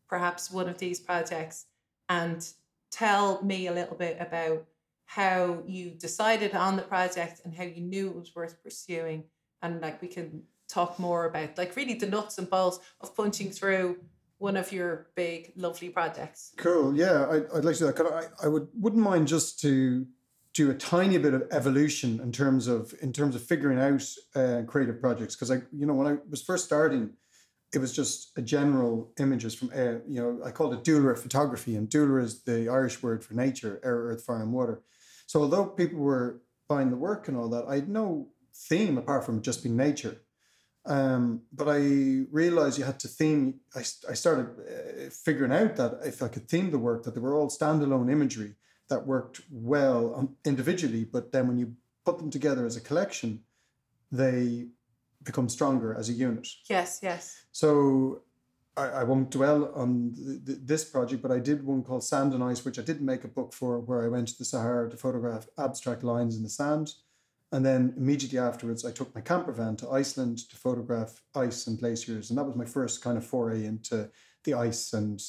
perhaps 0.07 0.51
one 0.51 0.69
of 0.69 0.77
these 0.77 0.99
projects 0.99 1.65
and 2.09 2.47
tell 2.91 3.41
me 3.43 3.67
a 3.67 3.73
little 3.73 3.95
bit 3.95 4.17
about 4.19 4.65
how 5.05 5.63
you 5.65 5.91
decided 5.91 6.53
on 6.53 6.75
the 6.75 6.81
project 6.81 7.41
and 7.43 7.55
how 7.55 7.63
you 7.63 7.81
knew 7.81 8.09
it 8.09 8.15
was 8.15 8.35
worth 8.35 8.61
pursuing. 8.63 9.23
And 9.61 9.81
like 9.81 10.01
we 10.01 10.07
can 10.07 10.43
talk 10.69 10.99
more 10.99 11.25
about 11.25 11.57
like 11.57 11.75
really 11.75 11.95
the 11.95 12.07
nuts 12.07 12.37
and 12.37 12.49
bolts 12.49 12.79
of 13.01 13.15
punching 13.15 13.51
through 13.51 13.97
one 14.41 14.57
of 14.57 14.71
your 14.71 15.07
big 15.15 15.53
lovely 15.55 15.89
projects. 15.89 16.53
Cool. 16.57 16.97
Yeah, 16.97 17.25
I, 17.29 17.57
I'd 17.57 17.63
like 17.63 17.75
to 17.75 17.85
do 17.85 17.91
that. 17.91 18.29
I, 18.41 18.45
I 18.45 18.47
would 18.47 18.67
wouldn't 18.73 19.01
mind 19.01 19.27
just 19.27 19.59
to 19.59 20.07
do 20.53 20.71
a 20.71 20.73
tiny 20.73 21.17
bit 21.19 21.33
of 21.33 21.43
evolution 21.51 22.19
in 22.19 22.31
terms 22.31 22.67
of 22.67 22.93
in 23.01 23.13
terms 23.13 23.35
of 23.35 23.43
figuring 23.43 23.79
out 23.79 24.03
uh, 24.35 24.63
creative 24.67 24.99
projects 24.99 25.35
because 25.35 25.51
I 25.51 25.61
you 25.71 25.85
know 25.85 25.93
when 25.93 26.07
I 26.07 26.17
was 26.29 26.41
first 26.41 26.65
starting, 26.65 27.11
it 27.71 27.77
was 27.77 27.93
just 27.93 28.31
a 28.35 28.41
general 28.41 29.13
images 29.19 29.53
from 29.53 29.69
uh, 29.75 29.99
you 30.07 30.19
know 30.19 30.39
I 30.43 30.49
called 30.49 30.73
it 30.73 30.83
Dooler 30.83 31.15
photography 31.17 31.75
and 31.75 31.87
Dooler 31.87 32.21
is 32.21 32.41
the 32.43 32.67
Irish 32.67 33.03
word 33.03 33.23
for 33.23 33.35
nature, 33.35 33.79
air, 33.83 33.95
earth, 33.95 34.23
fire, 34.23 34.41
and 34.41 34.51
water. 34.51 34.81
So 35.27 35.41
although 35.41 35.67
people 35.67 35.99
were 35.99 36.41
buying 36.67 36.89
the 36.89 36.97
work 36.97 37.27
and 37.27 37.37
all 37.37 37.47
that, 37.49 37.65
I 37.67 37.75
had 37.75 37.89
no 37.89 38.29
theme 38.55 38.97
apart 38.97 39.23
from 39.23 39.43
just 39.43 39.61
being 39.61 39.77
nature. 39.77 40.17
Um, 40.85 41.41
but 41.53 41.69
I 41.69 42.25
realized 42.31 42.77
you 42.77 42.85
had 42.85 42.99
to 43.01 43.07
theme. 43.07 43.59
I, 43.75 43.79
I 44.09 44.13
started 44.13 44.47
uh, 44.47 45.09
figuring 45.11 45.51
out 45.51 45.75
that 45.75 45.99
if 46.03 46.23
I 46.23 46.27
could 46.27 46.47
theme 46.47 46.71
the 46.71 46.79
work, 46.79 47.03
that 47.03 47.13
they 47.13 47.21
were 47.21 47.35
all 47.35 47.49
standalone 47.49 48.11
imagery 48.11 48.55
that 48.89 49.05
worked 49.05 49.41
well 49.51 50.15
um, 50.15 50.35
individually. 50.43 51.05
But 51.05 51.31
then 51.31 51.47
when 51.47 51.57
you 51.57 51.75
put 52.03 52.17
them 52.17 52.31
together 52.31 52.65
as 52.65 52.77
a 52.77 52.81
collection, 52.81 53.43
they 54.11 54.67
become 55.23 55.49
stronger 55.49 55.93
as 55.93 56.09
a 56.09 56.13
unit. 56.13 56.47
Yes, 56.67 56.99
yes. 57.03 57.43
So 57.51 58.23
I, 58.75 58.87
I 58.87 59.03
won't 59.03 59.29
dwell 59.29 59.71
on 59.75 60.13
th- 60.15 60.45
th- 60.45 60.59
this 60.63 60.83
project, 60.83 61.21
but 61.21 61.31
I 61.31 61.39
did 61.39 61.63
one 61.63 61.83
called 61.83 62.03
Sand 62.03 62.33
and 62.33 62.43
Ice, 62.43 62.65
which 62.65 62.79
I 62.79 62.81
didn't 62.81 63.05
make 63.05 63.23
a 63.23 63.27
book 63.27 63.53
for, 63.53 63.79
where 63.79 64.03
I 64.03 64.07
went 64.07 64.29
to 64.29 64.37
the 64.37 64.45
Sahara 64.45 64.89
to 64.89 64.97
photograph 64.97 65.47
abstract 65.59 66.03
lines 66.03 66.35
in 66.37 66.43
the 66.43 66.49
sand. 66.49 66.93
And 67.53 67.65
then 67.65 67.93
immediately 67.97 68.39
afterwards, 68.39 68.85
I 68.85 68.91
took 68.91 69.13
my 69.13 69.21
camper 69.21 69.51
van 69.51 69.75
to 69.77 69.89
Iceland 69.89 70.49
to 70.49 70.55
photograph 70.55 71.21
ice 71.35 71.67
and 71.67 71.77
glaciers. 71.77 72.29
And 72.29 72.39
that 72.39 72.45
was 72.45 72.55
my 72.55 72.65
first 72.65 73.01
kind 73.01 73.17
of 73.17 73.25
foray 73.25 73.65
into 73.65 74.09
the 74.45 74.53
ice. 74.53 74.93
And, 74.93 75.21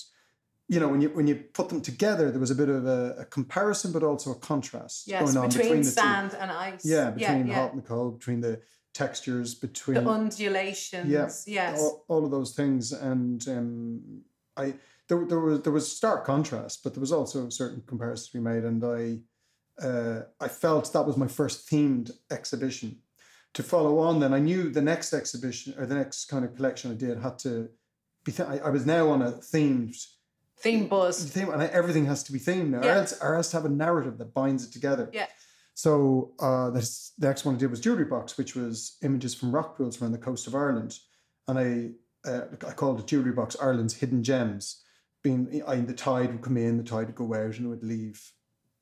you 0.68 0.78
know, 0.78 0.88
when 0.88 1.00
you 1.00 1.08
when 1.08 1.26
you 1.26 1.34
put 1.34 1.68
them 1.68 1.80
together, 1.80 2.30
there 2.30 2.38
was 2.40 2.52
a 2.52 2.54
bit 2.54 2.68
of 2.68 2.86
a, 2.86 3.16
a 3.18 3.24
comparison, 3.24 3.90
but 3.90 4.04
also 4.04 4.30
a 4.30 4.36
contrast 4.36 5.08
Yes, 5.08 5.24
going 5.24 5.36
on 5.36 5.48
between, 5.48 5.64
between, 5.64 5.82
the 5.82 5.90
sand 5.90 6.36
and 6.38 6.50
ice. 6.52 6.84
Yeah, 6.84 7.10
between 7.10 7.48
yeah, 7.48 7.54
hot 7.54 7.72
and 7.74 7.84
cold, 7.84 8.20
between 8.20 8.40
the 8.40 8.60
textures, 8.94 9.54
between 9.54 10.04
The 10.04 10.08
undulations. 10.08 11.10
Yeah. 11.10 11.28
Yes. 11.46 11.80
all, 11.80 12.04
all 12.08 12.24
of 12.24 12.30
those 12.30 12.54
things 12.54 12.92
and 12.92 13.46
um, 13.48 14.22
i 14.56 14.74
there, 15.08 15.24
there 15.24 15.40
was 15.40 15.62
there 15.62 15.72
was 15.72 15.90
stark 15.96 16.24
contrast 16.24 16.82
but 16.82 16.94
there 16.94 17.00
was 17.00 17.12
also 17.12 17.48
certain 17.48 17.82
comparisons 17.86 18.28
to 18.28 18.38
be 18.38 18.44
made 18.44 18.64
and 18.64 18.84
i 18.84 19.18
uh, 19.80 20.20
i 20.40 20.48
felt 20.48 20.92
that 20.92 21.06
was 21.06 21.16
my 21.16 21.26
first 21.28 21.68
themed 21.70 22.10
exhibition 22.30 22.98
to 23.54 23.62
follow 23.62 23.98
on 23.98 24.20
then 24.20 24.34
i 24.34 24.38
knew 24.38 24.68
the 24.70 24.82
next 24.82 25.12
exhibition 25.12 25.74
or 25.78 25.86
the 25.86 25.94
next 25.94 26.26
kind 26.26 26.44
of 26.44 26.54
collection 26.56 26.90
i 26.90 26.94
did 26.94 27.18
had 27.18 27.38
to 27.38 27.68
be 28.24 28.32
th- 28.32 28.48
I, 28.48 28.58
I 28.58 28.70
was 28.70 28.84
now 28.86 29.08
on 29.10 29.22
a 29.22 29.32
themed 29.32 29.96
Theme 30.60 30.86
buzz. 30.86 31.24
theme 31.24 31.48
and 31.50 31.60
I, 31.60 31.66
everything 31.66 32.06
has 32.06 32.22
to 32.24 32.32
be 32.32 32.38
themed 32.38 32.68
now 32.68 32.82
Yeah. 32.84 32.94
or, 32.94 32.98
else, 32.98 33.18
or 33.20 33.34
else 33.34 33.50
to 33.50 33.56
have 33.56 33.64
a 33.64 33.68
narrative 33.68 34.18
that 34.18 34.32
binds 34.32 34.64
it 34.64 34.72
together 34.72 35.10
Yeah. 35.12 35.26
so 35.74 36.34
uh, 36.38 36.70
this, 36.70 37.12
the 37.18 37.26
next 37.26 37.44
one 37.44 37.56
I 37.56 37.58
did 37.58 37.70
was 37.70 37.80
Jewelry 37.80 38.04
Box, 38.04 38.38
which 38.38 38.54
was 38.54 38.96
images 39.02 39.34
from 39.34 39.52
rock 39.52 39.76
pools 39.76 40.00
around 40.00 40.12
the 40.12 40.18
coast 40.18 40.46
of 40.46 40.54
Ireland. 40.54 40.98
And 41.48 41.58
I 41.58 41.90
uh, 42.30 42.42
I 42.68 42.72
called 42.72 43.00
it 43.00 43.06
Jewelry 43.08 43.32
Box 43.32 43.56
Ireland's 43.60 43.94
Hidden 43.94 44.22
Gems. 44.22 44.82
Being 45.24 45.62
I, 45.66 45.76
the 45.76 45.92
tide 45.94 46.30
would 46.30 46.42
come 46.42 46.56
in, 46.56 46.76
the 46.76 46.84
tide 46.84 47.06
would 47.06 47.16
go 47.16 47.34
out, 47.34 47.56
and 47.56 47.66
it 47.66 47.68
would 47.68 47.82
leave 47.82 48.22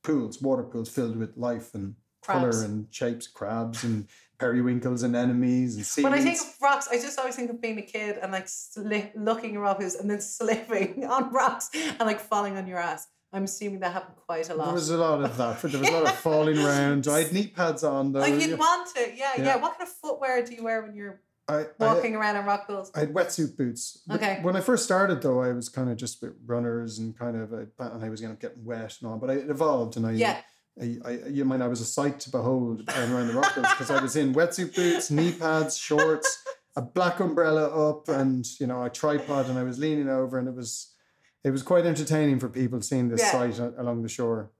pools, 0.02 0.40
water 0.40 0.62
pools 0.62 0.88
filled 0.88 1.16
with 1.16 1.37
life 1.37 1.75
and 1.75 1.95
Crabs. 2.23 2.38
colour 2.59 2.64
and 2.64 2.87
shapes, 2.90 3.26
crabs 3.26 3.83
and 3.85 4.07
periwinkles 4.38 5.02
and 5.02 5.14
anemones 5.14 5.76
and 5.76 5.85
seaweeds. 5.87 6.04
When 6.04 6.14
I 6.19 6.23
think 6.23 6.38
of 6.40 6.54
rocks, 6.62 6.88
I 6.90 6.97
just 6.97 7.19
always 7.19 7.37
think 7.37 7.50
of 7.50 7.61
being 7.61 7.78
a 7.78 7.83
kid 7.83 8.19
and 8.21 8.33
like 8.33 8.47
sli- 8.47 9.11
looking 9.14 9.59
rocks 9.59 9.95
and 9.95 10.11
then 10.11 10.21
slipping 10.37 11.04
on 11.07 11.33
rocks 11.33 11.71
and 11.75 12.00
like 12.00 12.21
falling 12.21 12.57
on 12.57 12.66
your 12.66 12.78
ass. 12.78 13.07
I'm 13.33 13.45
assuming 13.45 13.78
that 13.80 13.92
happened 13.92 14.16
quite 14.26 14.50
a 14.50 14.54
lot. 14.54 14.64
there 14.66 14.75
was 14.75 14.90
a 14.90 14.97
lot 14.99 15.23
of 15.23 15.37
that. 15.37 15.62
There 15.62 15.80
was 15.80 15.88
a 15.88 15.92
lot 15.92 16.02
of 16.02 16.16
falling 16.16 16.59
around. 16.59 17.07
I 17.07 17.21
had 17.23 17.33
knee 17.33 17.47
pads 17.47 17.85
on 17.85 18.12
though. 18.12 18.19
Oh, 18.19 18.23
like 18.23 18.35
yeah. 18.40 18.47
you'd 18.49 18.59
want 18.59 18.92
to, 18.97 19.00
yeah, 19.14 19.30
yeah, 19.37 19.45
Yeah. 19.45 19.57
What 19.57 19.78
kind 19.78 19.83
of 19.88 19.95
footwear 20.02 20.45
do 20.45 20.52
you 20.54 20.64
wear 20.64 20.83
when 20.83 20.97
you're 20.97 21.21
I, 21.50 21.85
I, 21.85 21.95
walking 21.95 22.14
around 22.14 22.37
in 22.37 22.45
rock 22.45 22.66
pools? 22.66 22.90
I 22.95 23.00
had 23.00 23.12
wetsuit 23.14 23.57
boots. 23.57 24.02
But 24.07 24.16
Okay. 24.16 24.38
When 24.42 24.57
I 24.57 24.61
first 24.61 24.85
started, 24.85 25.21
though, 25.23 25.40
I 25.42 25.52
was 25.52 25.69
kind 25.69 25.90
of 25.90 25.97
just 25.97 26.23
with 26.23 26.33
runners 26.47 26.99
and 26.99 27.19
kind 27.19 27.37
of, 27.37 27.52
uh, 27.52 27.64
and 27.78 28.04
I 28.04 28.09
was 28.09 28.23
end 28.23 28.33
up 28.33 28.40
getting 28.40 28.64
wet 28.64 28.97
and 29.00 29.11
all. 29.11 29.19
But 29.19 29.30
I, 29.30 29.33
it 29.35 29.50
evolved, 29.50 29.97
and 29.97 30.07
I, 30.07 30.12
Yeah. 30.12 30.40
I, 30.80 30.97
I, 31.04 31.11
you 31.28 31.45
mind, 31.45 31.62
I 31.62 31.69
was 31.69 31.80
a 31.80 31.85
sight 31.85 32.21
to 32.21 32.30
behold 32.30 32.88
around 32.88 33.26
the 33.28 33.35
rock 33.35 33.54
because 33.54 33.90
I 33.90 34.00
was 34.00 34.16
in 34.16 34.33
wetsuit 34.35 34.75
boots, 34.75 35.11
knee 35.11 35.33
pads, 35.33 35.76
shorts, 35.76 36.42
a 36.76 36.80
black 36.83 37.21
umbrella 37.21 37.90
up, 37.90 38.09
and 38.09 38.47
you 38.61 38.66
know, 38.66 38.83
a 38.85 38.88
tripod, 38.90 39.49
and 39.50 39.59
I 39.59 39.62
was 39.64 39.78
leaning 39.78 40.09
over, 40.09 40.38
and 40.38 40.47
it 40.49 40.54
was, 40.54 40.95
it 41.45 41.50
was 41.50 41.62
quite 41.62 41.85
entertaining 41.87 42.38
for 42.38 42.49
people 42.49 42.80
seeing 42.80 43.09
this 43.09 43.21
Yeah. 43.21 43.33
sight 43.33 43.59
along 43.76 44.02
the 44.02 44.09
shore. 44.09 44.52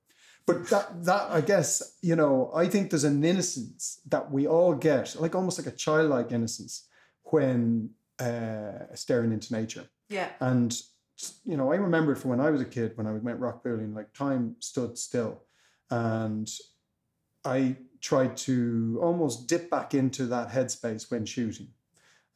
But 0.53 0.69
that, 0.71 1.05
that 1.05 1.31
I 1.31 1.41
guess, 1.41 1.97
you 2.03 2.17
know, 2.17 2.51
I 2.55 2.67
think 2.67 2.91
there's 2.91 3.05
an 3.05 3.25
innocence 3.25 4.01
that 4.09 4.31
we 4.31 4.47
all 4.47 4.75
get, 4.75 5.17
like 5.19 5.35
almost 5.35 5.59
like 5.59 5.73
a 5.73 5.77
childlike 5.77 6.33
innocence, 6.33 6.87
when 7.25 7.91
uh, 8.19 8.95
staring 8.95 9.33
into 9.33 9.53
nature. 9.53 9.89
Yeah. 10.09 10.31
And 10.41 10.77
you 11.45 11.57
know, 11.57 11.71
I 11.71 11.77
remember 11.77 12.15
from 12.15 12.31
when 12.31 12.41
I 12.41 12.51
was 12.51 12.63
a 12.63 12.65
kid, 12.65 12.97
when 12.97 13.07
I 13.07 13.13
went 13.13 13.41
rock 13.41 13.63
pooling, 13.63 13.95
like 13.95 14.13
time 14.15 14.57
stood 14.59 14.97
still, 14.97 15.43
and 15.91 16.51
I 17.45 17.77
tried 18.01 18.39
to 18.39 18.99
almost 19.03 19.47
dip 19.47 19.71
back 19.71 19.93
into 19.93 20.25
that 20.27 20.49
headspace 20.49 21.11
when 21.11 21.27
shooting, 21.27 21.69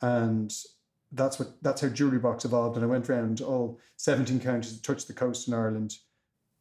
and 0.03 0.55
that's 1.13 1.39
what 1.39 1.63
that's 1.63 1.81
how 1.81 1.89
Jewelry 1.89 2.19
Box 2.19 2.45
evolved. 2.45 2.77
And 2.77 2.85
I 2.85 2.89
went 2.89 3.09
around 3.09 3.41
all 3.41 3.81
seventeen 3.97 4.39
counties, 4.39 4.79
touched 4.81 5.09
the 5.09 5.15
coast 5.15 5.49
in 5.49 5.55
Ireland, 5.55 5.97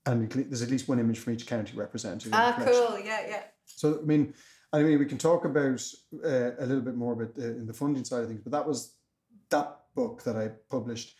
and 0.06 0.30
there's 0.30 0.62
at 0.62 0.70
least 0.70 0.89
one 0.89 1.00
image 1.00 1.20
from 1.20 1.34
each 1.34 1.46
county 1.48 1.76
represented. 1.76 2.32
Ah, 2.34 2.56
cool. 2.58 3.00
Yeah, 3.00 3.22
yeah. 3.28 3.44
So 3.66 4.00
I 4.00 4.06
mean, 4.06 4.34
I 4.72 4.82
mean, 4.82 5.00
we 5.00 5.06
can 5.06 5.18
talk 5.18 5.46
about 5.46 5.82
uh, 6.24 6.52
a 6.60 6.66
little 6.66 6.82
bit 6.82 6.96
more 6.96 7.13
about 7.13 7.38
uh, 7.38 7.44
in 7.44 7.66
the 7.66 7.74
funding 7.74 8.04
side 8.04 8.24
of 8.24 8.28
things, 8.28 8.42
but 8.42 8.52
that 8.52 8.68
was 8.68 8.96
that 9.50 9.78
book 9.96 10.24
that 10.24 10.36
I 10.36 10.50
published. 10.70 11.16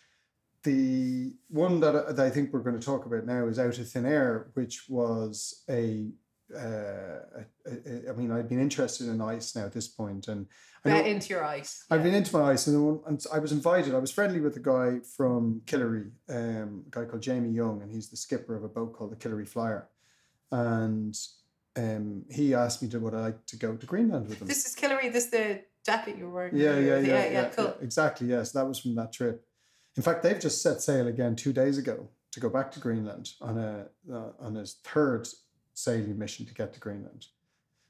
The 0.64 1.36
one 1.50 1.80
that 1.82 1.96
I, 1.96 2.12
that 2.14 2.26
I 2.26 2.30
think 2.30 2.52
we're 2.52 2.62
going 2.62 2.80
to 2.80 2.86
talk 2.86 3.06
about 3.06 3.26
now 3.26 3.48
is 3.48 3.60
Out 3.60 3.78
of 3.78 3.90
Thin 3.90 4.06
Air, 4.06 4.52
which 4.54 4.86
was 4.90 5.64
a. 5.70 6.10
Uh, 6.54 7.20
a- 7.66 8.08
a- 8.08 8.10
I 8.10 8.14
mean, 8.16 8.32
I've 8.32 8.48
been 8.50 8.60
interested 8.62 9.08
in 9.08 9.22
ice 9.22 9.56
now 9.56 9.66
at 9.66 9.74
this 9.74 9.88
point, 9.88 10.28
and 10.28 10.48
I 10.86 11.02
into 11.02 11.30
your 11.30 11.44
ice. 11.46 11.86
I've 11.90 12.00
Yeah. 12.02 12.04
been 12.04 12.14
into 12.16 12.38
my 12.38 12.52
ice, 12.52 12.68
and, 12.68 13.00
and 13.08 13.26
I 13.32 13.40
was 13.40 13.52
invited. 13.52 13.94
I 13.96 14.00
was 14.00 14.12
friendly 14.12 14.40
with 14.42 14.56
a 14.58 14.60
guy 14.60 15.00
from 15.18 15.62
Killary, 15.66 16.12
um, 16.30 16.84
a 16.88 16.90
guy 16.92 17.06
called 17.06 17.22
Jamie 17.22 17.52
Young, 17.52 17.82
and 17.82 17.92
he's 17.92 18.10
the 18.10 18.18
skipper 18.18 18.56
of 18.56 18.64
a 18.64 18.68
boat 18.68 18.94
called 18.94 19.12
the 19.12 19.16
Killary 19.16 19.48
Flyer. 19.48 19.88
And 20.52 21.16
um, 21.76 22.26
he 22.30 22.54
asked 22.54 22.82
me 22.84 22.90
to 22.90 23.00
would 23.00 23.14
I 23.16 23.22
like 23.22 23.46
to 23.48 23.56
go 23.58 23.76
to 23.76 23.86
Greenland 23.86 24.28
with 24.30 24.42
him. 24.42 24.48
This 24.48 24.66
is 24.68 24.76
Killary. 24.76 25.12
This 25.12 25.28
the 25.28 25.62
jacket 25.86 26.18
you're 26.18 26.30
wearing. 26.30 26.56
yeah, 26.56 26.78
yeah, 26.78 26.92
earlier. 26.94 27.14
yeah, 27.14 27.30
yeah, 27.32 27.50
Cool. 27.50 27.66
yeah, 27.66 27.74
exactly. 27.84 28.28
Yes, 28.28 28.52
that 28.52 28.68
was 28.68 28.80
from 28.80 28.96
that 28.96 29.12
trip. 29.12 29.46
In 29.96 30.04
fact, 30.04 30.24
they've 30.24 30.40
just 30.40 30.62
set 30.62 30.82
sail 30.82 31.08
again 31.08 31.36
two 31.36 31.54
days 31.54 31.78
ago 31.78 32.10
to 32.32 32.40
go 32.40 32.50
back 32.50 32.72
to 32.74 32.80
Greenland 32.80 33.30
on 33.42 33.58
a 33.58 33.88
uh, 34.12 34.32
on 34.40 34.56
his 34.56 34.74
third 34.84 35.28
sailing 35.74 36.18
mission 36.18 36.46
to 36.46 36.54
get 36.54 36.74
to 36.74 36.80
Greenland. 36.80 37.28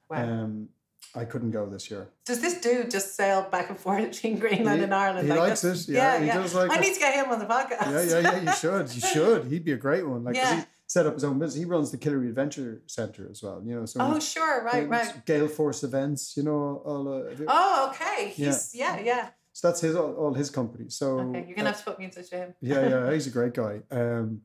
Wow. 0.09 0.23
Um, 0.23 0.69
I 1.15 1.25
couldn't 1.25 1.51
go 1.51 1.69
this 1.69 1.91
year. 1.91 2.07
Does 2.25 2.39
this 2.41 2.59
dude 2.61 2.89
just 2.89 3.15
sail 3.15 3.47
back 3.51 3.69
and 3.69 3.77
forth 3.77 4.09
between 4.09 4.39
Greenland 4.39 4.79
He- 4.79 4.83
and 4.85 4.93
Ireland? 4.93 5.27
he 5.27 5.31
Like, 5.31 5.39
likes 5.49 5.61
that's- 5.61 5.87
it. 5.89 5.93
Yeah, 5.93 6.19
he 6.19 6.27
yeah. 6.27 6.37
does 6.37 6.55
like 6.55 6.71
I 6.71 6.77
it. 6.77 6.81
need 6.81 6.93
to 6.93 6.99
get 6.99 7.13
him 7.15 7.31
on 7.31 7.39
the 7.39 7.45
podcast. 7.45 7.91
yeah, 7.91 8.19
yeah, 8.21 8.41
yeah. 8.41 8.41
You 8.41 8.53
should. 8.55 8.95
You 8.95 9.01
should. 9.13 9.45
He'd 9.51 9.65
be 9.65 9.73
a 9.73 9.77
great 9.77 10.07
one. 10.07 10.23
Like, 10.23 10.35
Yeah. 10.35 10.61
he 10.61 10.65
set 10.87 11.05
up 11.05 11.13
his 11.15 11.23
own 11.23 11.39
business. 11.39 11.59
He 11.59 11.65
runs 11.65 11.91
the 11.91 11.97
Killary 11.97 12.29
Adventure 12.29 12.81
Center 12.87 13.27
as 13.29 13.43
well. 13.43 13.61
You 13.65 13.75
know, 13.79 13.85
so 13.85 13.99
oh, 14.01 14.13
he- 14.15 14.21
sure. 14.21 14.63
Right, 14.63 14.87
right. 14.87 15.25
Gaelforce 15.25 15.83
events. 15.83 16.35
You 16.37 16.43
know, 16.43 16.81
all. 16.85 17.07
Uh. 17.07 17.45
Oh, 17.47 17.89
okay. 17.91 18.29
He's 18.29 18.73
yeah, 18.73 18.99
yeah. 18.99 19.29
So 19.51 19.67
that's 19.67 19.81
his 19.81 19.95
all, 19.95 20.13
all 20.15 20.33
his 20.33 20.49
company. 20.49 20.85
So 20.89 21.19
Okay, 21.19 21.45
you're 21.47 21.55
gonna 21.55 21.69
have 21.69 21.77
to 21.79 21.83
put 21.83 21.99
me 21.99 22.05
in 22.05 22.11
touch 22.11 22.23
with 22.31 22.41
him. 22.41 22.55
yeah, 22.61 22.87
yeah. 22.89 23.13
He's 23.13 23.27
a 23.27 23.29
great 23.39 23.53
guy. 23.53 23.81
Um, 23.91 24.41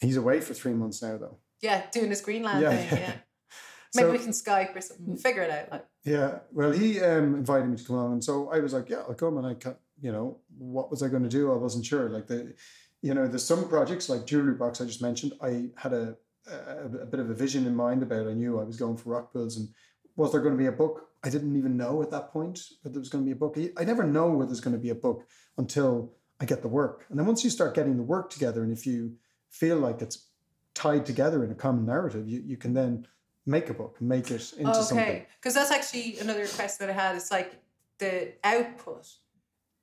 he's 0.00 0.16
away 0.16 0.40
for 0.40 0.52
three 0.54 0.72
months 0.72 1.00
now, 1.02 1.16
though. 1.18 1.38
Yeah, 1.62 1.82
doing 1.92 2.10
his 2.10 2.20
Greenland 2.20 2.60
Yeah, 2.60 2.76
thing. 2.76 2.98
yeah. 2.98 2.98
Yeah. 3.08 3.14
Maybe 3.94 4.06
So- 4.06 4.12
we 4.12 4.18
can 4.18 4.30
Skype 4.32 4.76
or 4.76 4.80
something. 4.80 5.16
Figure 5.16 5.42
it 5.42 5.50
out. 5.50 5.70
Like, 5.70 5.86
Yeah, 6.04 6.38
well, 6.52 6.72
he 6.72 7.00
um, 7.00 7.36
invited 7.36 7.68
me 7.68 7.76
to 7.76 7.84
come 7.84 7.96
along, 7.96 8.12
and 8.14 8.24
so 8.24 8.50
I 8.50 8.58
was 8.58 8.72
like, 8.72 8.88
"Yeah, 8.90 9.02
I'll 9.08 9.14
come." 9.14 9.38
And 9.38 9.46
I, 9.46 9.54
ca- 9.54 9.76
you 10.00 10.10
know, 10.12 10.38
what 10.58 10.90
was 10.90 11.02
I 11.02 11.08
going 11.08 11.22
to 11.22 11.28
do? 11.28 11.52
I 11.52 11.56
wasn't 11.56 11.86
sure. 11.86 12.08
Like 12.08 12.26
the, 12.26 12.54
you 13.02 13.14
know, 13.14 13.26
there's 13.28 13.44
some 13.44 13.68
projects 13.68 14.08
like 14.08 14.26
Jewelry 14.26 14.54
Box 14.54 14.80
I 14.80 14.86
just 14.86 15.02
mentioned. 15.02 15.34
I 15.40 15.68
had 15.76 15.92
a, 15.92 16.16
a 16.50 17.02
a 17.02 17.06
bit 17.06 17.20
of 17.20 17.30
a 17.30 17.34
vision 17.34 17.66
in 17.66 17.76
mind 17.76 18.02
about. 18.02 18.26
I 18.26 18.32
knew 18.34 18.58
I 18.60 18.64
was 18.64 18.76
going 18.76 18.96
for 18.96 19.10
rock 19.10 19.32
pools, 19.32 19.56
and 19.58 19.68
was 20.16 20.32
there 20.32 20.40
going 20.40 20.54
to 20.54 20.58
be 20.58 20.66
a 20.66 20.72
book? 20.72 21.08
I 21.22 21.28
didn't 21.30 21.54
even 21.56 21.76
know 21.76 22.02
at 22.02 22.10
that 22.10 22.32
point 22.32 22.58
that 22.82 22.92
there 22.92 22.98
was 23.00 23.08
going 23.10 23.22
to 23.24 23.26
be 23.26 23.32
a 23.32 23.36
book. 23.36 23.54
I- 23.56 23.72
I 23.80 23.84
never 23.84 24.02
know 24.04 24.30
whether 24.30 24.46
there's 24.48 24.60
going 24.60 24.74
to 24.76 24.82
be 24.82 24.90
a 24.90 24.94
book 24.96 25.28
until 25.58 26.14
I 26.40 26.46
get 26.46 26.62
the 26.62 26.68
work, 26.68 27.04
and 27.10 27.18
then 27.18 27.26
once 27.26 27.44
you 27.44 27.50
start 27.50 27.74
getting 27.74 27.96
the 27.98 28.02
work 28.02 28.30
together, 28.30 28.64
and 28.64 28.72
if 28.72 28.86
you 28.86 29.16
feel 29.50 29.76
like 29.76 30.00
it's 30.02 30.28
tied 30.74 31.06
together 31.06 31.44
in 31.44 31.50
a 31.50 31.54
common 31.54 31.86
narrative, 31.86 32.28
you, 32.28 32.42
you 32.44 32.56
can 32.56 32.74
then 32.74 33.06
make 33.46 33.70
a 33.70 33.74
book, 33.74 34.00
make 34.00 34.30
it 34.30 34.52
into 34.56 34.74
something. 34.74 34.98
okay, 34.98 35.26
because 35.40 35.54
that's 35.54 35.70
actually 35.70 36.18
another 36.20 36.42
request 36.42 36.78
that 36.78 36.88
I 36.88 36.92
had. 36.92 37.16
It's 37.16 37.30
like 37.30 37.60
the 37.98 38.32
output. 38.44 39.08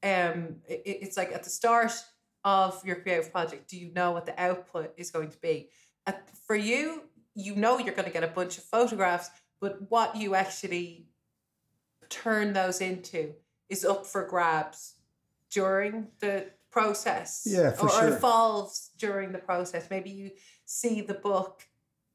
Um, 0.02 0.58
it, 0.68 0.82
it's 0.86 1.18
like 1.18 1.32
at 1.34 1.44
the 1.44 1.50
start 1.50 1.92
of 2.44 2.84
your 2.86 2.98
creative 2.98 3.32
project, 3.32 3.70
do 3.70 3.78
you 3.78 3.92
know 3.94 4.12
what 4.12 4.26
the 4.26 4.42
output 4.42 4.94
is 4.98 5.12
going 5.12 5.30
to 5.30 5.38
be? 5.40 5.70
At, 6.08 6.30
for 6.48 6.56
you, 6.56 7.04
you 7.36 7.56
know 7.56 7.78
you're 7.80 7.94
going 7.94 8.08
to 8.08 8.14
get 8.14 8.24
a 8.24 8.28
bunch 8.28 8.58
of 8.58 8.64
photographs, 8.64 9.30
but 9.60 9.90
what 9.90 10.16
you 10.16 10.36
actually 10.36 11.08
turn 12.10 12.54
those 12.54 12.82
into 12.82 13.34
is 13.70 13.86
up 13.86 14.06
for 14.06 14.26
grabs 14.26 14.96
during 15.52 16.08
the 16.20 16.48
process. 16.72 17.46
Yeah, 17.46 17.72
for 17.72 17.90
or, 17.90 18.06
or 18.06 18.16
evolves 18.16 18.92
during 18.98 19.32
the 19.32 19.38
process. 19.40 19.90
Maybe 19.90 20.10
you 20.10 20.32
see 20.70 21.02
the 21.02 21.16
book 21.16 21.68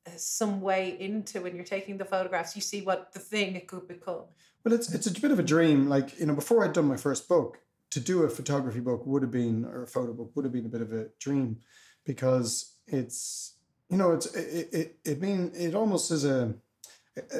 uh, 0.07 0.11
some 0.17 0.61
way 0.61 0.97
into 1.01 1.40
when 1.40 1.57
you're 1.57 1.64
taking 1.64 1.99
the 1.99 2.05
photographs, 2.05 2.55
you 2.55 2.62
see 2.62 2.83
what 2.83 3.12
the 3.12 3.19
thing 3.19 3.57
it 3.57 3.67
could 3.67 3.88
become. 3.88 4.25
Well, 4.62 4.73
it's 4.73 4.95
it's 4.95 5.07
a 5.07 5.21
bit 5.21 5.33
of 5.33 5.40
a 5.40 5.43
dream. 5.43 5.88
Like 5.88 6.19
you 6.19 6.27
know, 6.27 6.35
before 6.35 6.64
I'd 6.64 6.73
done 6.73 6.87
my 6.87 6.97
first 6.97 7.29
book, 7.29 7.59
to 7.90 8.01
do 8.01 8.23
a 8.23 8.31
photography 8.31 8.81
book 8.81 9.05
would 9.07 9.23
have 9.23 9.33
been 9.33 9.64
or 9.64 9.83
a 9.83 9.87
photo 9.87 10.12
book 10.12 10.31
would 10.35 10.45
have 10.45 10.53
been 10.53 10.67
a 10.67 10.75
bit 10.77 10.83
of 10.83 10.93
a 10.93 11.09
dream, 11.19 11.59
because 12.05 12.77
it's 12.87 13.57
you 13.90 13.97
know 13.97 14.12
it's 14.12 14.27
it 14.35 14.69
it, 14.73 14.97
it 15.05 15.21
mean 15.21 15.51
it 15.55 15.75
almost 15.75 16.11
is 16.12 16.25
a 16.25 16.55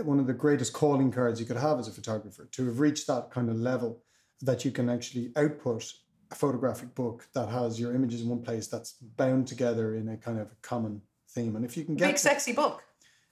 one 0.03 0.19
of 0.19 0.27
the 0.27 0.33
greatest 0.33 0.73
calling 0.73 1.11
cards 1.13 1.41
you 1.41 1.47
could 1.47 1.57
have 1.57 1.79
as 1.79 1.89
a 1.89 1.93
photographer 1.93 2.49
to 2.53 2.67
have 2.67 2.81
reached 2.81 3.07
that 3.07 3.31
kind 3.31 3.49
of 3.49 3.57
level 3.57 4.03
that 4.41 4.65
you 4.65 4.71
can 4.71 4.89
actually 4.89 5.33
output 5.37 5.93
a 6.35 6.37
photographic 6.37 6.95
book 6.95 7.27
that 7.35 7.49
has 7.49 7.79
your 7.81 7.95
images 7.95 8.21
in 8.23 8.29
one 8.29 8.43
place 8.43 8.67
that's 8.67 8.93
bound 9.17 9.47
together 9.47 9.95
in 9.95 10.09
a 10.09 10.17
kind 10.17 10.39
of 10.41 10.49
a 10.49 10.57
common 10.63 11.01
theme. 11.31 11.57
And 11.57 11.65
if 11.65 11.77
you 11.77 11.85
can 11.85 11.95
get 11.95 12.05
a 12.05 12.09
Big 12.09 12.17
to- 12.17 12.23
sexy 12.23 12.53
book. 12.53 12.83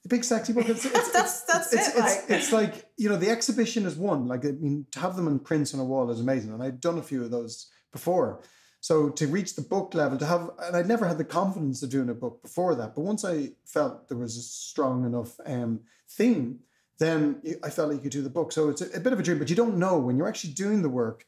a 0.05 0.09
big 0.09 0.25
sexy 0.25 0.53
book. 0.53 0.69
It's, 0.69 0.85
it's, 0.99 1.13
That's- 1.13 1.43
that's 1.45 1.73
it's, 1.73 1.89
it, 1.89 1.95
It's, 1.97 1.99
like. 2.01 2.31
it's 2.37 2.53
like 2.53 2.75
you 2.97 3.09
know 3.09 3.17
the 3.17 3.29
exhibition 3.31 3.85
is 3.87 3.97
one. 3.97 4.27
Like 4.27 4.45
I 4.47 4.53
mean, 4.53 4.87
to 4.93 5.01
have 5.01 5.17
them 5.17 5.27
in 5.29 5.39
prints 5.39 5.75
on 5.75 5.81
a 5.81 5.85
wall 5.85 6.11
is 6.11 6.21
amazing, 6.21 6.53
and 6.53 6.63
I'd 6.63 6.81
done 6.81 6.99
a 6.99 7.03
few 7.03 7.23
of 7.25 7.31
those 7.31 7.71
before. 7.93 8.41
So 8.81 9.11
to 9.11 9.27
reach 9.29 9.55
the 9.55 9.63
book 9.63 9.95
level, 9.95 10.19
to 10.19 10.27
have, 10.27 10.51
and 10.65 10.77
I'd 10.77 10.89
never 10.89 11.07
had 11.07 11.17
the 11.19 11.25
confidence 11.25 11.85
of 11.85 11.91
doing 11.91 12.09
a 12.09 12.15
book 12.15 12.43
before 12.43 12.75
that. 12.75 12.97
But 12.97 13.03
once 13.03 13.25
I 13.25 13.51
felt 13.65 14.09
there 14.09 14.19
was 14.19 14.37
a 14.37 14.43
strong 14.43 15.05
enough 15.07 15.39
um, 15.47 15.81
theme, 16.11 16.59
then 16.99 17.41
I 17.63 17.71
felt 17.71 17.89
like 17.91 17.99
you 17.99 18.03
could 18.03 18.11
do 18.19 18.23
the 18.23 18.37
book. 18.39 18.51
So 18.51 18.71
it's 18.71 18.81
a, 18.83 18.89
a 18.97 19.01
bit 19.01 19.13
of 19.13 19.21
a 19.21 19.23
dream, 19.23 19.39
but 19.39 19.49
you 19.51 19.55
don't 19.55 19.77
know 19.77 19.99
when 19.99 20.17
you're 20.17 20.27
actually 20.29 20.55
doing 20.55 20.83
the 20.83 20.89
work. 20.89 21.25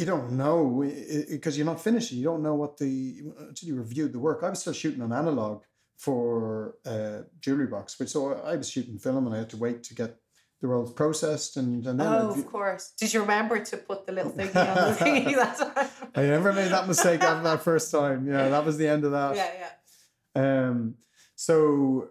You 0.00 0.06
don't 0.06 0.32
know 0.32 0.82
because 1.28 1.56
you're 1.56 1.66
not 1.72 1.80
finishing. 1.88 2.16
You 2.18 2.24
don't 2.24 2.42
know 2.42 2.54
what 2.62 2.78
the 2.78 3.20
until 3.48 3.68
you 3.68 3.74
reviewed 3.76 4.12
the 4.14 4.18
work. 4.18 4.38
I 4.42 4.48
was 4.50 4.60
still 4.60 4.72
shooting 4.72 5.02
on 5.02 5.12
analog 5.12 5.62
for 5.98 6.76
uh, 6.86 7.18
jewelry 7.40 7.66
box, 7.66 7.98
which 7.98 8.08
so 8.08 8.32
I 8.52 8.56
was 8.56 8.70
shooting 8.70 8.98
film 8.98 9.26
and 9.26 9.34
I 9.34 9.38
had 9.38 9.50
to 9.50 9.58
wait 9.58 9.82
to 9.84 9.94
get 9.94 10.16
the 10.62 10.68
rolls 10.68 10.92
processed 10.92 11.56
and 11.58 11.86
and 11.86 12.00
then 12.00 12.06
Oh, 12.06 12.32
view- 12.32 12.42
of 12.44 12.50
course. 12.50 12.92
Did 12.98 13.12
you 13.12 13.20
remember 13.20 13.56
to 13.70 13.76
put 13.76 14.06
the 14.06 14.12
little 14.12 14.32
thingy 14.32 14.56
on 14.56 14.74
the 14.88 14.96
thingy? 15.04 15.34
That's 15.42 15.60
I 16.14 16.22
never 16.36 16.52
made 16.54 16.70
that 16.72 16.88
mistake 16.88 17.20
after 17.22 17.44
that 17.44 17.62
first 17.62 17.90
time. 17.90 18.26
Yeah, 18.26 18.48
that 18.48 18.64
was 18.64 18.76
the 18.78 18.88
end 18.88 19.04
of 19.04 19.12
that. 19.12 19.36
yeah, 19.36 19.50
yeah. 20.34 20.68
Um, 20.68 20.94
so 21.36 22.08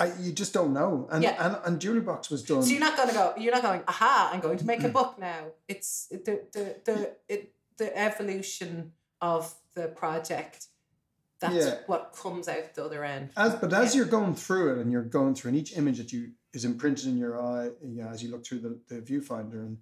I 0.00 0.12
you 0.18 0.32
just 0.32 0.52
don't 0.52 0.72
know, 0.72 1.08
and 1.12 1.22
Yeah. 1.22 1.36
and 1.46 1.56
and 1.66 1.80
jewelry 1.80 2.00
box 2.00 2.30
was 2.30 2.42
done. 2.42 2.62
So 2.62 2.70
you're 2.70 2.80
not 2.80 2.96
going 2.96 3.08
to 3.08 3.14
go. 3.14 3.34
You're 3.38 3.52
not 3.52 3.62
going. 3.62 3.82
Aha! 3.86 4.30
I'm 4.32 4.40
going 4.40 4.58
to 4.58 4.66
make 4.66 4.82
a 4.82 4.88
book 4.88 5.18
now. 5.18 5.42
It's 5.68 6.06
the 6.08 6.42
the 6.52 6.76
the 6.84 7.16
it, 7.28 7.52
the 7.76 7.96
evolution 7.96 8.92
of 9.20 9.54
the 9.74 9.88
project. 9.88 10.66
That's 11.40 11.54
Yeah. 11.54 11.78
what 11.86 12.14
comes 12.20 12.48
out 12.48 12.74
the 12.74 12.84
other 12.84 13.04
end. 13.04 13.30
As 13.36 13.54
but 13.54 13.72
as 13.72 13.94
Yeah. 13.94 13.98
you're 13.98 14.10
going 14.10 14.34
through 14.34 14.72
it 14.72 14.78
and 14.78 14.90
you're 14.92 15.02
going 15.02 15.34
through, 15.34 15.50
and 15.50 15.58
each 15.58 15.76
image 15.76 15.98
that 15.98 16.12
you 16.12 16.32
is 16.52 16.64
imprinted 16.64 17.06
in 17.06 17.16
your 17.16 17.40
eye, 17.40 17.70
you 17.82 18.02
know, 18.02 18.08
as 18.08 18.22
you 18.22 18.30
look 18.30 18.44
through 18.44 18.58
the, 18.58 18.80
the 18.88 19.00
viewfinder, 19.00 19.60
and 19.66 19.78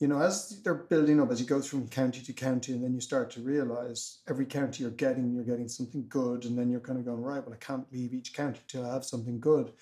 you 0.00 0.08
know, 0.08 0.20
as 0.20 0.62
they're 0.62 0.74
building 0.74 1.20
up, 1.20 1.30
as 1.30 1.40
you 1.40 1.46
go 1.46 1.60
from 1.60 1.86
county 1.86 2.22
to 2.22 2.32
county, 2.32 2.72
and 2.72 2.82
then 2.82 2.94
you 2.94 3.00
start 3.00 3.30
to 3.32 3.42
realize 3.42 4.20
every 4.28 4.46
county 4.46 4.82
you're 4.82 4.92
getting, 4.92 5.34
you're 5.34 5.44
getting 5.44 5.68
something 5.68 6.06
good, 6.08 6.46
and 6.46 6.58
then 6.58 6.70
you're 6.70 6.80
kind 6.80 6.98
of 6.98 7.04
going 7.04 7.20
right. 7.20 7.44
Well, 7.44 7.54
I 7.54 7.62
can't 7.62 7.86
leave 7.92 8.14
each 8.14 8.32
county 8.32 8.60
till 8.66 8.86
I 8.86 8.94
have 8.94 9.04
something 9.04 9.38
good. 9.38 9.72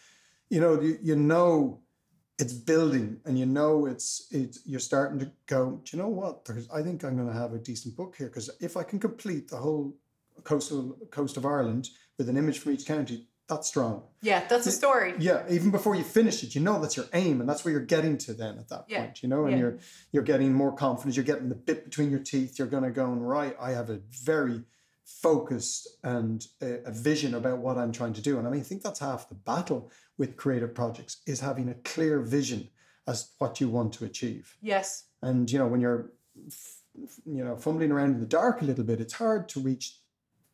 You 0.51 0.61
know, 0.61 0.81
you, 0.81 0.99
you 1.01 1.15
know, 1.15 1.81
it's 2.37 2.53
building, 2.53 3.21
and 3.27 3.39
you 3.39 3.47
know 3.47 3.87
it's 3.87 4.27
it's 4.33 4.59
you're 4.67 4.81
starting 4.81 5.21
to 5.21 5.31
go. 5.47 5.81
Do 5.85 5.97
you 5.97 6.03
know 6.03 6.09
what? 6.09 6.45
There's, 6.45 6.69
I 6.71 6.83
think 6.83 7.05
I'm 7.05 7.17
going 7.17 7.29
to 7.29 7.39
have 7.39 7.53
a 7.53 7.59
decent 7.59 7.97
book 7.97 8.17
here 8.17 8.27
because 8.27 8.51
if 8.61 8.77
I 8.77 8.83
can 8.83 8.99
complete 8.99 9.49
the 9.49 9.57
whole 9.57 9.95
coastal 10.43 10.97
coast 11.13 11.37
of 11.37 11.47
Ireland 11.47 11.91
with 12.17 12.29
an 12.29 12.37
image 12.37 12.59
from 12.59 12.73
each 12.73 12.87
county, 12.87 13.27
that's 13.49 13.67
strong. 13.67 14.03
Yeah, 14.21 14.45
that's 14.47 14.67
a 14.67 14.71
story. 14.71 15.15
Yeah, 15.19 15.45
even 15.49 15.71
before 15.71 15.95
you 15.95 16.05
finish 16.05 16.43
it, 16.43 16.55
you 16.55 16.61
know 16.61 16.81
that's 16.81 16.97
your 16.97 17.07
aim, 17.15 17.41
and 17.41 17.49
that's 17.49 17.65
where 17.65 17.73
you're 17.73 17.81
getting 17.81 18.19
to 18.19 18.35
then 18.35 18.59
at 18.59 18.69
that 18.69 18.85
Yeah, 18.89 19.05
point. 19.05 19.23
You 19.23 19.29
know, 19.29 19.45
and 19.45 19.53
yeah. 19.53 19.59
you're 19.59 19.79
you're 20.13 20.23
getting 20.23 20.53
more 20.53 20.73
confidence. 20.73 21.17
You're 21.17 21.25
getting 21.25 21.49
the 21.49 21.55
bit 21.55 21.85
between 21.85 22.11
your 22.11 22.21
teeth. 22.21 22.59
You're 22.59 22.69
going 22.69 22.85
to 22.85 22.91
go 22.91 23.07
and 23.07 23.27
right. 23.27 23.57
I 23.61 23.71
have 23.71 23.89
a 23.91 24.01
very 24.11 24.65
focused 25.05 25.89
and 26.05 26.47
a, 26.61 26.85
a 26.85 26.93
vision 26.93 27.35
about 27.35 27.59
what 27.59 27.79
I'm 27.79 27.93
trying 27.93 28.13
to 28.15 28.21
do, 28.21 28.39
and 28.39 28.47
I 28.47 28.51
mean, 28.51 28.61
I 28.61 28.65
think 28.65 28.83
that's 28.83 29.01
half 29.01 29.29
the 29.29 29.35
battle 29.35 29.91
with 30.19 30.37
creative 30.37 30.75
projects 30.75 31.23
is 31.27 31.41
having 31.41 31.69
a 31.69 31.75
clear 31.75 32.21
vision 32.21 32.69
as 33.07 33.31
what 33.39 33.61
you 33.61 33.69
want 33.71 33.95
to 33.95 34.05
achieve. 34.05 34.57
Yes. 34.61 35.05
And 35.23 35.51
you 35.51 35.59
know, 35.59 35.67
when 35.67 35.81
you're 35.81 36.13
you 37.25 37.45
know 37.45 37.57
fumbling 37.57 37.93
around 37.93 38.11
in 38.15 38.21
the 38.21 38.27
dark 38.27 38.61
a 38.61 38.65
little 38.65 38.85
bit, 38.85 39.01
it's 39.01 39.15
hard 39.15 39.49
to 39.51 39.61
reach 39.61 39.97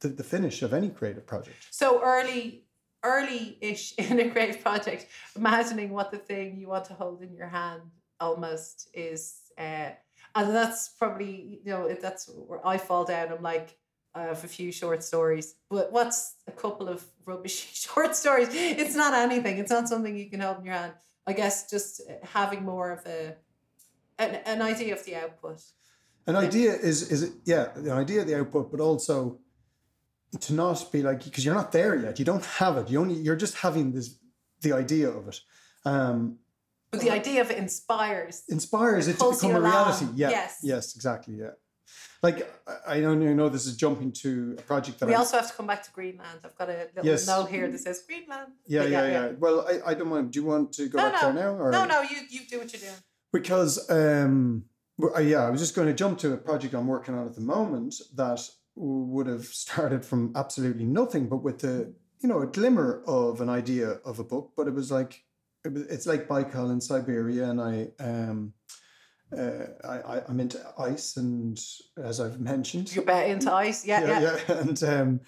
the, 0.01 0.09
the 0.09 0.23
finish 0.23 0.63
of 0.63 0.73
any 0.73 0.91
creative 0.91 1.27
project. 1.27 1.67
So 1.71 2.01
early, 2.03 2.64
early-ish 3.05 3.95
in 3.99 4.19
a 4.21 4.29
great 4.29 4.63
project, 4.63 5.07
imagining 5.37 5.91
what 5.91 6.11
the 6.11 6.19
thing 6.19 6.59
you 6.59 6.69
want 6.69 6.87
to 6.87 6.95
hold 6.95 7.23
in 7.23 7.35
your 7.35 7.49
hand 7.49 7.83
almost 8.21 8.89
is, 8.95 9.53
uh, 9.59 9.91
and 10.37 10.55
that's 10.55 10.89
probably 10.89 11.61
you 11.65 11.71
know 11.71 11.95
that's 12.01 12.29
where 12.29 12.67
I 12.67 12.79
fall 12.79 13.05
down. 13.05 13.33
I'm 13.33 13.43
like. 13.43 13.77
I 14.17 14.23
have 14.23 14.45
a 14.45 14.47
few 14.47 14.71
short 14.71 15.03
stories, 15.03 15.57
but 15.69 15.91
what's 15.91 16.37
a 16.47 16.53
couple 16.53 16.89
of 16.89 17.05
rubbish 17.27 17.75
short 17.85 18.15
stories? 18.15 18.47
It's 18.53 18.95
not 18.95 19.13
anything. 19.13 19.59
It's 19.59 19.73
not 19.73 19.89
something 19.89 20.17
you 20.17 20.31
can 20.31 20.39
hold 20.39 20.59
in 20.59 20.67
your 20.67 20.75
hand. 20.75 20.93
I 21.27 21.33
guess 21.33 21.69
just 21.69 22.01
having 22.23 22.65
more 22.65 22.93
of 22.93 23.05
a 23.07 23.35
an, 24.19 24.37
an 24.47 24.63
idea 24.63 24.95
of 24.95 25.05
the 25.05 25.17
output. 25.17 25.63
An 26.27 26.37
idea 26.37 26.73
is 26.73 27.11
is 27.11 27.23
it 27.23 27.33
yeah, 27.45 27.69
the 27.75 27.93
idea 27.93 28.21
of 28.21 28.27
the 28.27 28.39
output, 28.39 28.71
but 28.71 28.81
also 28.81 29.39
to 30.41 30.53
not 30.53 30.91
be 30.93 31.03
like 31.03 31.25
because 31.25 31.45
you're 31.45 31.55
not 31.55 31.73
there 31.73 31.95
yet. 31.97 32.19
You 32.19 32.25
don't 32.25 32.45
have 32.45 32.77
it. 32.79 32.89
You 32.91 33.01
only 33.01 33.15
you're 33.15 33.37
just 33.37 33.57
having 33.59 33.93
this 33.93 34.19
the 34.63 34.73
idea 34.73 35.09
of 35.09 35.29
it. 35.29 35.41
Um, 35.85 36.39
But 36.91 37.01
the 37.01 37.11
idea 37.11 37.41
of 37.41 37.51
it 37.51 37.59
inspires. 37.59 38.43
inspires 38.49 39.09
it 39.09 39.19
to 39.19 39.31
become 39.31 39.57
a 39.57 39.61
reality. 39.61 40.07
Yeah. 40.15 40.31
Yes. 40.31 40.59
Yes. 40.63 40.95
Exactly. 40.97 41.35
Yeah. 41.37 41.51
Like 42.23 42.39
I 42.87 43.01
don't 43.01 43.21
know 43.37 43.49
this 43.51 43.67
is 43.67 43.77
jumping 43.77 44.11
to 44.23 44.57
a 44.59 44.63
project 44.63 44.99
that 44.99 45.07
We 45.09 45.15
I 45.15 45.19
also 45.19 45.37
have 45.37 45.49
to 45.51 45.57
come 45.59 45.67
back 45.67 45.83
to 45.83 45.91
Greenland. 45.93 46.41
I've 46.45 46.57
got 46.57 46.69
a 46.71 46.73
little 46.97 47.05
Yes. 47.13 47.27
note 47.27 47.49
here 47.51 47.71
that 47.71 47.81
says 47.81 48.03
Greenland. 48.07 48.53
yeah, 48.67 48.83
But 48.83 48.91
yeah, 48.91 49.07
yeah, 49.07 49.33
Well, 49.39 49.67
I, 49.69 49.91
I 49.91 49.95
don't 49.95 50.09
mind. 50.09 50.33
Do 50.33 50.41
you 50.41 50.47
want 50.47 50.73
to 50.79 50.89
go 50.89 50.97
No, 50.99 51.11
back 51.11 51.23
no. 51.23 51.33
there 51.33 51.35
now? 51.45 51.53
Or? 51.63 51.71
No, 51.71 51.85
no, 51.85 52.01
you 52.03 52.19
you 52.35 52.41
do 52.51 52.59
what 52.61 52.73
you're 52.73 52.81
doing. 52.89 53.01
because 53.33 53.73
um 53.91 54.65
uh, 55.03 55.19
yeah 55.33 55.43
i 55.49 55.51
was 55.51 55.61
just 55.65 55.75
going 55.77 55.89
to 55.93 55.97
jump 56.03 56.15
to 56.25 56.29
a 56.33 56.37
project 56.49 56.73
i'm 56.73 56.87
working 56.97 57.15
on 57.19 57.25
at 57.31 57.35
the 57.35 57.47
moment 57.57 57.93
that 58.15 58.41
would 58.77 59.27
have 59.27 59.45
started 59.45 60.05
from 60.05 60.33
absolutely 60.35 60.85
nothing 60.85 61.29
but 61.29 61.43
with 61.43 61.61
the 61.61 61.93
you 62.21 62.29
know 62.29 62.41
a 62.41 62.47
glimmer 62.47 63.03
of 63.07 63.41
an 63.41 63.49
idea 63.49 63.91
of 64.05 64.19
a 64.19 64.25
book 64.25 64.53
but 64.57 64.67
it 64.67 64.75
was 64.75 64.91
like 64.91 65.23
it 65.65 65.73
was, 65.73 65.83
it's 65.83 66.07
like 66.07 66.29
baikal 66.29 66.71
in 66.71 66.81
siberia 66.81 67.51
and 67.51 67.61
i 67.61 67.89
um 68.01 68.53
uh, 69.37 69.67
I, 69.85 70.17
I, 70.17 70.23
I'm 70.29 70.41
into 70.41 70.61
ice, 70.79 71.17
and 71.17 71.61
as 71.97 72.21
I've 72.21 72.41
mentioned, 72.41 72.95
You're 72.95 73.05
bet 73.05 73.29
into 73.29 73.53
ice. 73.53 73.85
Yeah, 73.87 74.07
yeah. 74.07 74.21
yeah. 74.21 74.39
And 74.61 74.81
um, 74.85 75.21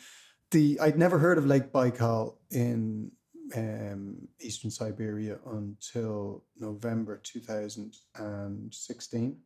the 0.50 0.78
I'd 0.80 0.98
never 0.98 1.18
heard 1.18 1.38
of 1.38 1.46
Lake 1.46 1.72
Baikal 1.72 2.34
in 2.50 3.10
um, 3.54 4.28
eastern 4.40 4.70
Siberia 4.70 5.38
until 5.46 6.44
November 6.58 7.20
2016, 7.22 9.36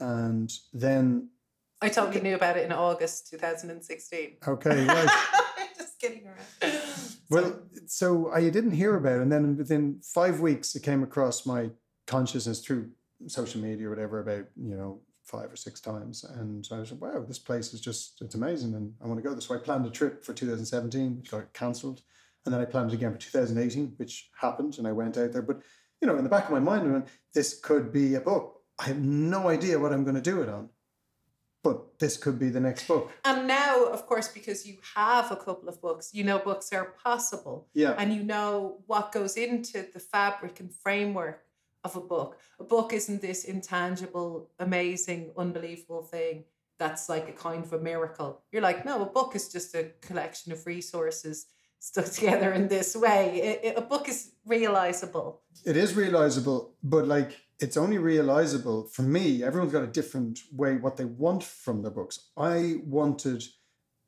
and 0.00 0.52
then 0.72 1.28
I 1.82 1.88
told 1.88 2.08
totally 2.08 2.22
knew 2.22 2.36
about 2.36 2.56
it 2.56 2.64
in 2.64 2.72
August 2.72 3.30
2016. 3.30 4.36
okay, 4.48 4.84
right. 4.86 5.08
Just 5.76 5.98
kidding 6.00 6.26
around. 6.26 6.72
well, 7.30 7.60
so 7.86 8.30
I 8.32 8.48
didn't 8.48 8.72
hear 8.72 8.96
about 8.96 9.16
it, 9.16 9.22
and 9.22 9.32
then 9.32 9.56
within 9.56 10.00
five 10.02 10.40
weeks, 10.40 10.74
it 10.74 10.82
came 10.82 11.02
across 11.02 11.44
my 11.44 11.70
consciousness 12.06 12.60
through 12.60 12.90
social 13.26 13.60
media 13.60 13.86
or 13.86 13.90
whatever 13.90 14.20
about 14.20 14.46
you 14.56 14.76
know 14.76 15.00
five 15.24 15.50
or 15.52 15.56
six 15.56 15.80
times 15.80 16.24
and 16.24 16.68
i 16.70 16.78
was 16.78 16.92
like 16.92 17.00
wow 17.00 17.24
this 17.26 17.38
place 17.38 17.74
is 17.74 17.80
just 17.80 18.20
it's 18.20 18.34
amazing 18.34 18.74
and 18.74 18.92
i 19.02 19.06
want 19.06 19.18
to 19.18 19.22
go 19.22 19.32
there 19.32 19.40
so 19.40 19.54
i 19.54 19.58
planned 19.58 19.86
a 19.86 19.90
trip 19.90 20.24
for 20.24 20.32
2017 20.32 21.16
which 21.16 21.30
got 21.30 21.52
cancelled 21.52 22.02
and 22.44 22.54
then 22.54 22.60
i 22.60 22.64
planned 22.64 22.90
it 22.90 22.94
again 22.94 23.12
for 23.12 23.18
2018 23.18 23.94
which 23.96 24.30
happened 24.40 24.78
and 24.78 24.86
i 24.86 24.92
went 24.92 25.16
out 25.16 25.32
there 25.32 25.42
but 25.42 25.60
you 26.00 26.06
know 26.06 26.16
in 26.16 26.22
the 26.22 26.30
back 26.30 26.44
of 26.44 26.52
my 26.52 26.60
mind 26.60 26.88
I 26.88 26.92
went, 26.92 27.08
this 27.34 27.58
could 27.58 27.92
be 27.92 28.14
a 28.14 28.20
book 28.20 28.60
i 28.78 28.84
have 28.84 29.00
no 29.00 29.48
idea 29.48 29.78
what 29.78 29.92
i'm 29.92 30.04
going 30.04 30.14
to 30.14 30.20
do 30.20 30.42
it 30.42 30.48
on 30.48 30.68
but 31.66 31.76
this 32.02 32.14
could 32.22 32.38
be 32.44 32.48
the 32.56 32.60
next 32.68 32.82
book 32.90 33.04
and 33.28 33.38
now, 33.60 33.72
of 33.96 34.00
course, 34.10 34.28
because 34.38 34.58
you 34.68 34.76
have 34.94 35.26
a 35.36 35.38
couple 35.46 35.68
of 35.72 35.76
books, 35.86 36.04
you 36.16 36.22
know 36.28 36.38
books 36.50 36.66
are 36.78 36.88
possible. 37.08 37.56
yeah 37.82 37.94
and 38.00 38.08
you 38.16 38.22
know 38.34 38.50
what 38.90 39.04
goes 39.18 39.34
into 39.46 39.78
the 39.94 40.02
fabric 40.14 40.54
and 40.62 40.70
framework 40.84 41.38
of 41.86 41.94
a 42.02 42.04
book. 42.14 42.30
A 42.64 42.66
book 42.74 42.88
isn't 43.00 43.20
this 43.28 43.40
intangible, 43.54 44.32
amazing, 44.58 45.20
unbelievable 45.44 46.02
thing 46.14 46.34
that's 46.82 47.04
like 47.14 47.26
a 47.34 47.36
kind 47.46 47.62
of 47.66 47.72
a 47.72 47.78
miracle. 47.90 48.30
You're 48.50 48.66
like, 48.70 48.80
no, 48.88 48.94
a 49.02 49.10
book 49.18 49.30
is 49.38 49.44
just 49.56 49.70
a 49.74 49.84
collection 50.08 50.48
of 50.52 50.58
resources 50.66 51.36
stuck 51.78 52.06
together 52.18 52.50
in 52.58 52.64
this 52.68 52.90
way. 53.06 53.22
It- 53.48 53.60
it- 53.66 53.76
a 53.82 53.84
book 53.92 54.04
is 54.14 54.18
realizable. 54.54 55.28
It 55.64 55.76
is 55.84 55.94
realizable, 55.94 56.58
but 56.82 57.04
like 57.16 57.32
it's 57.58 57.76
only 57.76 57.98
realizable 57.98 58.84
for 58.84 59.02
me. 59.02 59.42
Everyone's 59.42 59.72
got 59.72 59.82
a 59.82 59.88
different 59.88 60.40
way 60.52 60.76
what 60.76 60.96
they 60.96 61.04
want 61.04 61.42
from 61.42 61.82
their 61.82 61.90
books. 61.90 62.28
I 62.36 62.76
wanted, 62.84 63.44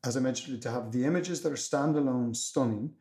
as 0.04 0.16
I 0.16 0.20
mentioned, 0.20 0.60
to 0.62 0.70
have 0.70 0.92
the 0.92 1.04
images 1.04 1.42
that 1.42 1.52
are 1.52 1.56
standalone, 1.56 2.36
stunning, 2.36 2.94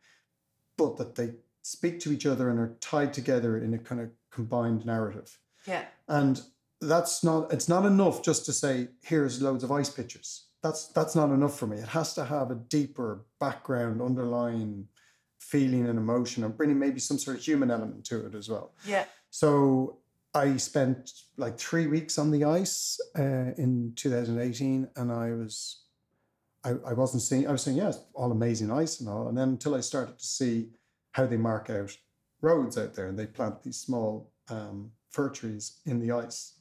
but 0.76 0.96
that 0.96 1.16
they 1.16 1.32
speak 1.62 2.00
to 2.00 2.12
each 2.12 2.24
other 2.24 2.48
and 2.48 2.58
are 2.58 2.76
tied 2.80 3.12
together 3.12 3.58
in 3.58 3.74
a 3.74 3.78
kind 3.78 4.00
of 4.00 4.10
combined 4.30 4.86
narrative. 4.86 5.38
Yeah. 5.66 5.84
And 6.08 6.40
that's 6.80 7.24
not 7.24 7.52
it's 7.52 7.68
not 7.68 7.84
enough 7.84 8.22
just 8.22 8.46
to 8.46 8.52
say 8.52 8.88
here's 9.02 9.42
loads 9.42 9.64
of 9.64 9.72
ice 9.72 9.90
pictures. 9.90 10.46
That's 10.62 10.88
that's 10.88 11.14
not 11.14 11.30
enough 11.30 11.58
for 11.58 11.66
me. 11.66 11.76
It 11.76 11.88
has 11.88 12.14
to 12.14 12.24
have 12.24 12.50
a 12.50 12.54
deeper 12.54 13.26
background, 13.38 14.00
underlying 14.00 14.86
feeling 15.38 15.86
and 15.88 15.98
emotion 15.98 16.44
and 16.44 16.56
bringing 16.56 16.78
maybe 16.78 17.00
some 17.00 17.18
sort 17.18 17.36
of 17.36 17.42
human 17.42 17.70
element 17.70 18.04
to 18.06 18.26
it 18.26 18.34
as 18.34 18.48
well. 18.48 18.74
Yeah. 18.86 19.04
So 19.30 19.97
I 20.34 20.56
spent 20.56 21.10
like 21.36 21.58
three 21.58 21.86
weeks 21.86 22.18
on 22.18 22.30
the 22.30 22.44
ice 22.44 23.00
uh, 23.18 23.52
in 23.56 23.92
2018, 23.96 24.88
and 24.96 25.12
I 25.12 25.32
was, 25.32 25.84
I, 26.64 26.70
I 26.86 26.92
wasn't 26.92 27.22
seeing, 27.22 27.48
I 27.48 27.52
was 27.52 27.62
saying, 27.62 27.78
yes, 27.78 28.00
all 28.14 28.30
amazing 28.30 28.70
ice 28.70 29.00
and 29.00 29.08
all. 29.08 29.28
And 29.28 29.36
then 29.36 29.48
until 29.48 29.74
I 29.74 29.80
started 29.80 30.18
to 30.18 30.26
see 30.26 30.68
how 31.12 31.26
they 31.26 31.36
mark 31.36 31.70
out 31.70 31.96
roads 32.40 32.78
out 32.78 32.94
there 32.94 33.08
and 33.08 33.18
they 33.18 33.26
plant 33.26 33.62
these 33.62 33.78
small 33.78 34.30
um, 34.50 34.90
fir 35.10 35.30
trees 35.30 35.80
in 35.86 35.98
the 35.98 36.12
ice, 36.12 36.58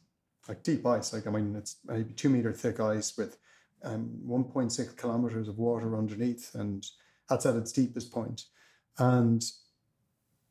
like 0.48 0.64
deep 0.64 0.86
ice. 0.86 1.14
Like, 1.14 1.28
I 1.28 1.32
mean, 1.32 1.56
it's 1.56 1.78
maybe 1.86 2.14
two 2.14 2.30
meter 2.30 2.54
thick 2.54 2.80
ice 2.80 3.18
with 3.18 3.38
um, 3.84 4.10
1.6 4.26 4.98
kilometers 4.98 5.48
of 5.48 5.58
water 5.58 5.98
underneath, 5.98 6.56
and 6.56 6.86
that's 7.30 7.46
at 7.46 7.56
its 7.56 7.72
deepest 7.72 8.12
point. 8.12 8.46
And 8.98 9.44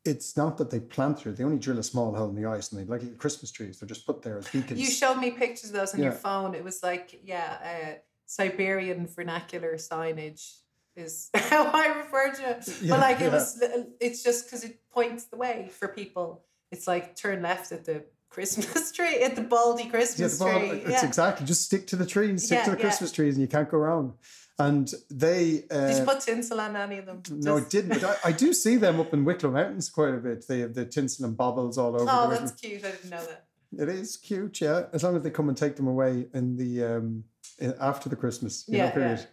it's 0.07 0.35
not 0.37 0.57
that 0.57 0.69
they 0.71 0.79
plant 0.79 1.19
through; 1.19 1.33
they 1.33 1.43
only 1.43 1.59
drill 1.59 1.77
a 1.79 1.83
small 1.83 2.15
hole 2.15 2.29
in 2.29 2.35
the 2.35 2.45
ice, 2.49 2.71
and 2.71 2.79
they 2.79 2.85
like 2.85 3.01
little 3.01 3.17
Christmas 3.17 3.51
trees. 3.51 3.79
They're 3.79 3.87
just 3.87 4.05
put 4.05 4.21
there 4.21 4.37
as 4.37 4.47
beacons. 4.47 4.79
You 4.79 4.89
showed 4.89 5.15
me 5.17 5.31
pictures 5.31 5.69
of 5.69 5.75
those 5.75 5.93
on 5.93 6.01
your 6.01 6.11
phone. 6.11 6.55
It 6.55 6.63
was 6.63 6.81
like, 6.81 7.19
yeah, 7.23 7.57
uh, 7.63 7.93
Siberian 8.25 9.07
vernacular 9.07 9.75
signage 9.75 10.57
is 10.95 11.29
how 11.35 11.65
I 11.65 11.87
refer 11.99 12.31
to 12.33 12.49
it. 12.51 12.67
Yeah, 12.81 12.89
but 12.95 12.99
like 13.01 13.19
it 13.21 13.25
yeah. 13.25 13.29
was, 13.33 13.63
it's 13.99 14.23
just 14.23 14.45
because 14.45 14.63
it 14.63 14.79
points 14.91 15.25
the 15.25 15.37
way 15.37 15.69
for 15.79 15.87
people. 15.87 16.43
It's 16.71 16.87
like 16.87 17.15
turn 17.15 17.41
left 17.41 17.71
at 17.71 17.85
the 17.85 18.03
Christmas 18.29 18.91
tree, 18.91 19.21
at 19.23 19.35
the 19.35 19.41
baldy 19.41 19.83
Yeah, 19.85 19.89
Christmas 19.89 20.37
the 20.37 20.45
ball- 20.45 20.59
tree. 20.59 20.69
it's 20.69 20.89
Yeah. 20.89 21.05
exactly 21.05 21.45
just 21.45 21.63
stick 21.63 21.87
to 21.87 21.95
the 21.95 22.05
trees, 22.05 22.45
stick 22.45 22.63
to 22.65 22.71
the 22.71 22.77
yeah. 22.77 22.81
Christmas 22.81 23.11
trees, 23.11 23.35
and 23.35 23.41
you 23.41 23.47
can't 23.47 23.69
go 23.69 23.77
wrong. 23.77 24.15
And 24.59 24.91
they, 25.11 25.65
uh, 25.69 25.87
Did 25.87 25.99
you 25.99 26.03
put 26.05 26.19
tinsel 26.21 26.59
on 26.59 26.75
any 26.75 26.97
of 26.97 27.05
them? 27.05 27.21
no, 27.29 27.57
it 27.57 27.61
Just- 27.61 27.71
didn't. 27.71 27.89
But 28.01 28.03
I, 28.25 28.29
I 28.29 28.31
do 28.31 28.53
see 28.53 28.77
them 28.77 28.99
up 28.99 29.13
in 29.13 29.23
Wicklow 29.23 29.51
Mountains 29.51 29.89
quite 29.89 30.15
a 30.15 30.17
bit. 30.17 30.47
They 30.47 30.59
have 30.59 30.73
the 30.73 30.85
tinsel 30.85 31.25
and 31.25 31.37
baubles 31.37 31.77
all 31.77 31.93
over. 31.95 32.05
Oh, 32.09 32.29
the 32.29 32.37
that's 32.39 32.51
cute. 32.53 32.83
I 32.83 32.91
didn't 32.91 33.09
know 33.11 33.23
that. 33.25 33.45
It 33.77 33.89
is 33.89 34.17
cute, 34.17 34.61
yeah. 34.61 34.83
As 34.93 35.03
long 35.03 35.15
as 35.15 35.21
they 35.23 35.29
come 35.29 35.49
and 35.49 35.57
take 35.57 35.75
them 35.75 35.87
away 35.87 36.27
in 36.33 36.55
the 36.55 36.83
um 36.83 37.23
in, 37.59 37.75
after 37.79 38.07
the 38.09 38.15
Christmas 38.15 38.63
you 38.67 38.77
know, 38.77 38.77
Yeah, 38.77 38.85
yeah. 38.85 38.91
period. 38.93 39.27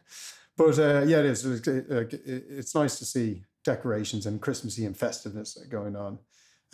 But 0.56 0.78
uh, 0.78 1.04
yeah, 1.06 1.18
it 1.20 1.26
is. 1.26 1.44
It's, 1.46 1.66
uh, 1.68 2.04
it's 2.10 2.74
nice 2.74 2.98
to 2.98 3.04
see 3.04 3.44
decorations 3.64 4.26
and 4.26 4.40
Christmassy 4.42 4.84
and 4.84 4.96
festiveness 4.96 5.56
going 5.70 5.96
on. 5.96 6.18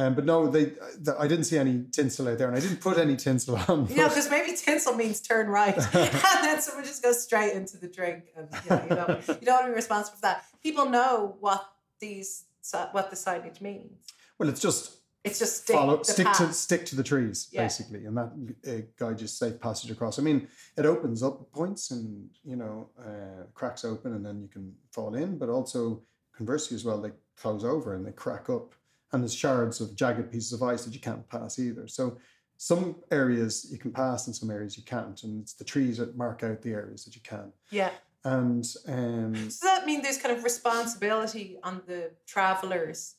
Um, 0.01 0.15
but 0.15 0.25
no, 0.25 0.49
they. 0.49 0.67
The, 0.99 1.17
I 1.19 1.27
didn't 1.29 1.45
see 1.45 1.59
any 1.59 1.85
tinsel 1.93 2.29
out 2.29 2.39
there, 2.39 2.49
and 2.49 2.57
I 2.57 2.61
didn't 2.61 2.81
put 2.81 2.97
any 2.99 3.17
tinsel 3.17 3.57
on. 3.69 3.87
You 3.91 3.97
know, 3.97 4.09
because 4.09 4.31
maybe 4.31 4.57
tinsel 4.57 4.95
means 4.95 5.21
turn 5.21 5.49
right, 5.49 5.77
and 5.95 6.45
then 6.45 6.61
someone 6.61 6.85
just 6.85 7.03
goes 7.03 7.23
straight 7.23 7.53
into 7.55 7.77
the 7.77 7.89
drink, 7.89 8.25
and 8.37 8.49
you 8.65 8.71
know, 8.71 8.83
you 8.89 8.97
don't, 8.97 9.29
you 9.41 9.47
don't 9.47 9.55
want 9.55 9.65
to 9.67 9.71
be 9.71 9.75
responsible 9.75 10.17
for 10.17 10.23
that. 10.23 10.45
People 10.63 10.89
know 10.89 11.37
what 11.41 11.63
these 12.01 12.45
what 12.93 13.11
the 13.11 13.17
signage 13.17 13.61
means. 13.61 13.93
well, 14.39 14.49
it's 14.49 14.61
just 14.61 14.99
It's 15.25 15.39
just 15.39 15.65
stick 15.65 15.77
follow 15.77 16.03
stick 16.03 16.27
path. 16.27 16.39
to 16.39 16.53
stick 16.53 16.87
to 16.87 16.97
the 16.97 17.03
trees 17.03 17.49
Yeah. 17.53 17.63
basically 17.65 18.05
and 18.07 18.17
that 18.17 18.31
uh, 18.69 18.83
guide 18.99 19.21
you 19.21 19.27
safe 19.27 19.61
passage 19.61 19.91
across 19.91 20.19
i 20.19 20.23
mean 20.23 20.47
it 20.77 20.87
opens 20.87 21.23
up 21.23 21.51
points 21.53 21.91
and 21.91 22.31
you 22.45 22.57
know 22.57 22.89
uh, 22.99 23.43
cracks 23.55 23.85
open 23.85 24.15
and 24.15 24.25
then 24.25 24.41
you 24.41 24.49
can 24.49 24.73
fall 24.93 25.15
in 25.15 25.37
but 25.37 25.49
also 25.49 26.03
conversely 26.37 26.75
as 26.75 26.85
well 26.85 26.99
they 27.01 27.11
close 27.37 27.65
over 27.65 27.95
and 27.97 28.07
they 28.07 28.13
crack 28.13 28.49
up 28.49 28.75
and 29.13 29.23
there's 29.23 29.35
shards 29.35 29.81
of 29.81 29.95
jagged 29.97 30.31
pieces 30.31 30.53
of 30.53 30.63
ice 30.63 30.85
that 30.85 30.95
you 30.95 31.01
can't 31.01 31.29
pass 31.29 31.59
either 31.59 31.87
so 31.89 32.17
some 32.57 32.97
areas 33.11 33.69
you 33.73 33.79
can 33.79 33.91
pass 33.91 34.27
and 34.27 34.37
some 34.37 34.51
areas 34.51 34.77
you 34.77 34.83
can't 34.85 35.23
and 35.25 35.43
it's 35.43 35.55
the 35.55 35.65
trees 35.65 35.99
that 35.99 36.17
mark 36.17 36.43
out 36.43 36.61
the 36.63 36.71
areas 36.73 37.05
that 37.05 37.15
you 37.15 37.23
can 37.23 37.53
Yeah. 37.71 37.91
and 38.25 38.65
um 38.89 39.33
Does 39.33 39.61
that 39.61 39.87
mean 39.87 40.03
there's 40.03 40.19
kind 40.19 40.37
of 40.37 40.45
responsibility 40.45 41.59
on 41.63 41.83
the 41.87 42.11
travelers 42.27 43.15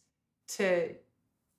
to 0.57 0.95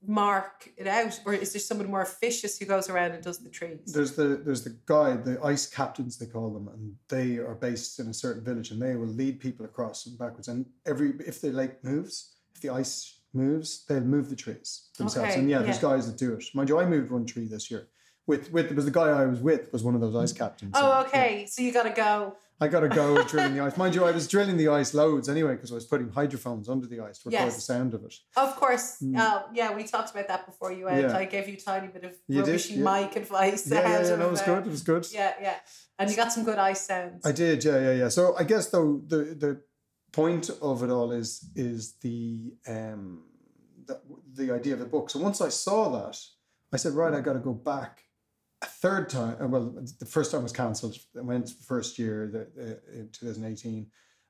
mark 0.04 0.68
it 0.76 0.86
out, 0.86 1.20
or 1.24 1.32
is 1.32 1.52
there 1.52 1.60
someone 1.60 1.88
more 1.88 2.02
officious 2.02 2.58
who 2.58 2.64
goes 2.64 2.90
around 2.90 3.12
and 3.12 3.22
does 3.22 3.38
the 3.38 3.48
trees? 3.48 3.78
There's 3.86 4.12
the 4.12 4.40
there's 4.44 4.64
the 4.64 4.76
guide, 4.86 5.24
the 5.24 5.40
ice 5.44 5.66
captains 5.66 6.18
they 6.18 6.26
call 6.26 6.50
them, 6.52 6.68
and 6.68 6.96
they 7.08 7.38
are 7.38 7.54
based 7.54 8.00
in 8.00 8.08
a 8.08 8.14
certain 8.14 8.42
village, 8.42 8.70
and 8.72 8.82
they 8.82 8.96
will 8.96 9.06
lead 9.06 9.38
people 9.40 9.64
across 9.64 10.06
and 10.06 10.18
backwards. 10.18 10.48
And 10.48 10.66
every 10.86 11.14
if 11.26 11.40
the 11.40 11.50
lake 11.52 11.82
moves, 11.84 12.34
if 12.54 12.60
the 12.60 12.70
ice 12.70 13.20
moves, 13.34 13.84
they'll 13.86 14.00
move 14.00 14.28
the 14.30 14.36
trees 14.36 14.88
themselves. 14.98 15.30
Okay, 15.30 15.40
and 15.40 15.48
yeah, 15.50 15.58
there's 15.62 15.76
yeah. 15.82 15.90
guys 15.90 16.06
that 16.06 16.18
do 16.18 16.34
it. 16.34 16.44
Mind 16.54 16.68
you, 16.68 16.78
I 16.78 16.84
moved 16.84 17.10
one 17.10 17.26
tree 17.26 17.46
this 17.46 17.70
year. 17.70 17.88
With 18.26 18.52
with 18.52 18.70
it 18.70 18.76
was 18.76 18.84
the 18.84 18.90
guy 18.92 19.08
I 19.08 19.26
was 19.26 19.40
with 19.40 19.72
was 19.72 19.82
one 19.82 19.94
of 19.96 20.00
those 20.00 20.14
ice 20.14 20.32
captains. 20.32 20.72
oh, 20.74 20.88
yeah, 20.88 21.00
okay. 21.08 21.46
So 21.50 21.60
you 21.62 21.72
got 21.72 21.82
to 21.84 21.90
go. 21.90 22.36
I 22.60 22.68
got 22.68 22.80
to 22.80 22.88
go 22.88 23.20
drilling 23.28 23.54
the 23.54 23.60
ice. 23.60 23.76
Mind 23.76 23.96
you, 23.96 24.04
I 24.04 24.12
was 24.12 24.28
drilling 24.28 24.56
the 24.56 24.68
ice 24.68 24.94
loads 24.94 25.28
anyway 25.28 25.54
because 25.56 25.72
I 25.72 25.74
was 25.74 25.84
putting 25.84 26.08
hydrophones 26.10 26.68
under 26.68 26.86
the 26.86 27.00
ice 27.00 27.18
to 27.20 27.30
record 27.30 27.46
Yes. 27.46 27.56
the 27.56 27.60
sound 27.62 27.92
of 27.94 28.04
it. 28.04 28.14
Of 28.36 28.54
course. 28.54 28.98
Mm. 29.02 29.18
Uh, 29.18 29.42
yeah, 29.52 29.74
we 29.74 29.82
talked 29.82 30.12
about 30.12 30.28
that 30.28 30.46
before 30.46 30.70
you 30.70 30.84
went. 30.84 31.00
Yeah. 31.02 31.16
I 31.16 31.24
gave 31.24 31.48
you 31.48 31.54
a 31.54 31.60
tiny 31.60 31.88
bit 31.88 32.04
of 32.04 32.14
You 32.28 32.42
rubbishy 32.42 32.74
yeah. 32.74 33.00
mic 33.00 33.16
advice. 33.16 33.68
Yeah, 33.68 33.80
yeah, 33.80 34.08
yeah, 34.08 34.16
no, 34.20 34.28
it 34.28 34.30
was 34.30 34.42
good. 34.42 34.66
It 34.66 34.70
was 34.70 34.82
good. 34.82 35.08
Yeah, 35.12 35.32
yeah. 35.40 35.56
And 35.98 36.08
you 36.08 36.14
got 36.14 36.32
some 36.32 36.44
good 36.44 36.58
ice 36.58 36.86
sounds. 36.86 37.26
I 37.26 37.32
did, 37.32 37.64
yeah, 37.64 37.80
yeah, 37.80 37.92
yeah. 37.92 38.08
So 38.08 38.36
I 38.38 38.44
guess 38.44 38.70
though 38.70 39.02
the 39.08 39.16
the 39.16 39.60
point 40.12 40.50
of 40.60 40.82
it 40.82 40.90
all 40.90 41.10
is 41.10 41.50
is 41.56 41.94
the 42.02 42.54
um 42.68 43.24
the, 43.86 44.00
the 44.34 44.52
idea 44.52 44.74
of 44.74 44.78
the 44.78 44.86
book. 44.86 45.10
So 45.10 45.18
once 45.18 45.40
I 45.40 45.48
saw 45.48 45.88
that, 45.90 46.18
I 46.72 46.76
said, 46.76 46.92
right, 46.92 47.12
I 47.12 47.20
got 47.20 47.32
to 47.32 47.40
go 47.40 47.52
back 47.52 48.04
a 48.62 48.66
third 48.66 49.08
time. 49.08 49.36
uh, 49.40 49.48
Well, 49.48 49.74
the 49.98 50.06
first 50.06 50.30
time 50.30 50.44
was 50.44 50.52
cancelled. 50.52 50.96
I 51.18 51.22
went 51.22 51.50
first 51.66 51.98
year 51.98 52.30
the, 52.32 52.42
uh, 52.62 53.00
in 53.00 53.08
2018, 53.10 53.86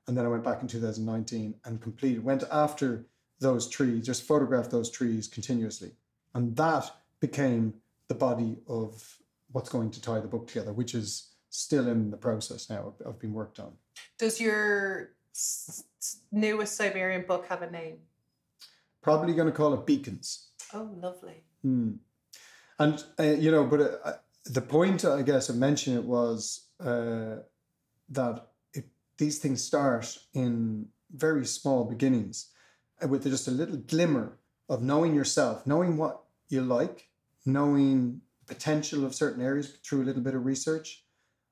and 0.07 0.17
then 0.17 0.25
I 0.25 0.27
went 0.27 0.43
back 0.43 0.61
in 0.61 0.67
2019 0.67 1.55
and 1.65 1.81
completed. 1.81 2.23
Went 2.23 2.43
after 2.51 3.05
those 3.39 3.69
trees, 3.69 4.05
just 4.05 4.23
photographed 4.23 4.71
those 4.71 4.89
trees 4.89 5.27
continuously, 5.27 5.91
and 6.33 6.55
that 6.55 6.89
became 7.19 7.75
the 8.07 8.15
body 8.15 8.57
of 8.67 9.17
what's 9.51 9.69
going 9.69 9.91
to 9.91 10.01
tie 10.01 10.19
the 10.19 10.27
book 10.27 10.47
together, 10.47 10.73
which 10.73 10.95
is 10.95 11.29
still 11.49 11.87
in 11.87 12.09
the 12.09 12.17
process 12.17 12.69
now 12.69 12.93
of, 12.99 13.05
of 13.05 13.19
being 13.19 13.33
worked 13.33 13.59
on. 13.59 13.73
Does 14.17 14.41
your 14.41 15.11
newest 16.31 16.75
Siberian 16.75 17.25
book 17.27 17.47
have 17.47 17.61
a 17.61 17.69
name? 17.69 17.97
Probably 19.01 19.33
going 19.33 19.47
to 19.47 19.53
call 19.53 19.73
it 19.73 19.85
Beacons. 19.85 20.49
Oh, 20.73 20.89
lovely. 20.95 21.43
Hmm. 21.61 21.93
And 22.79 23.03
uh, 23.19 23.23
you 23.23 23.51
know, 23.51 23.65
but 23.65 23.81
uh, 23.81 23.97
uh, 24.03 24.13
the 24.45 24.61
point 24.61 25.05
I 25.05 25.21
guess 25.21 25.49
of 25.49 25.55
mentioning 25.55 25.99
it 25.99 26.05
was 26.05 26.67
uh, 26.79 27.37
that 28.09 28.47
it, 28.73 28.85
these 29.17 29.39
things 29.39 29.63
start 29.63 30.17
in 30.33 30.87
very 31.11 31.45
small 31.45 31.85
beginnings, 31.85 32.49
uh, 33.01 33.07
with 33.07 33.23
just 33.23 33.47
a 33.47 33.51
little 33.51 33.77
glimmer 33.77 34.39
of 34.69 34.81
knowing 34.81 35.13
yourself, 35.13 35.67
knowing 35.67 35.97
what 35.97 36.23
you 36.49 36.61
like, 36.61 37.07
knowing 37.45 38.21
potential 38.47 39.05
of 39.05 39.13
certain 39.13 39.43
areas 39.43 39.77
through 39.85 40.03
a 40.03 40.05
little 40.05 40.21
bit 40.21 40.35
of 40.35 40.45
research, 40.45 41.05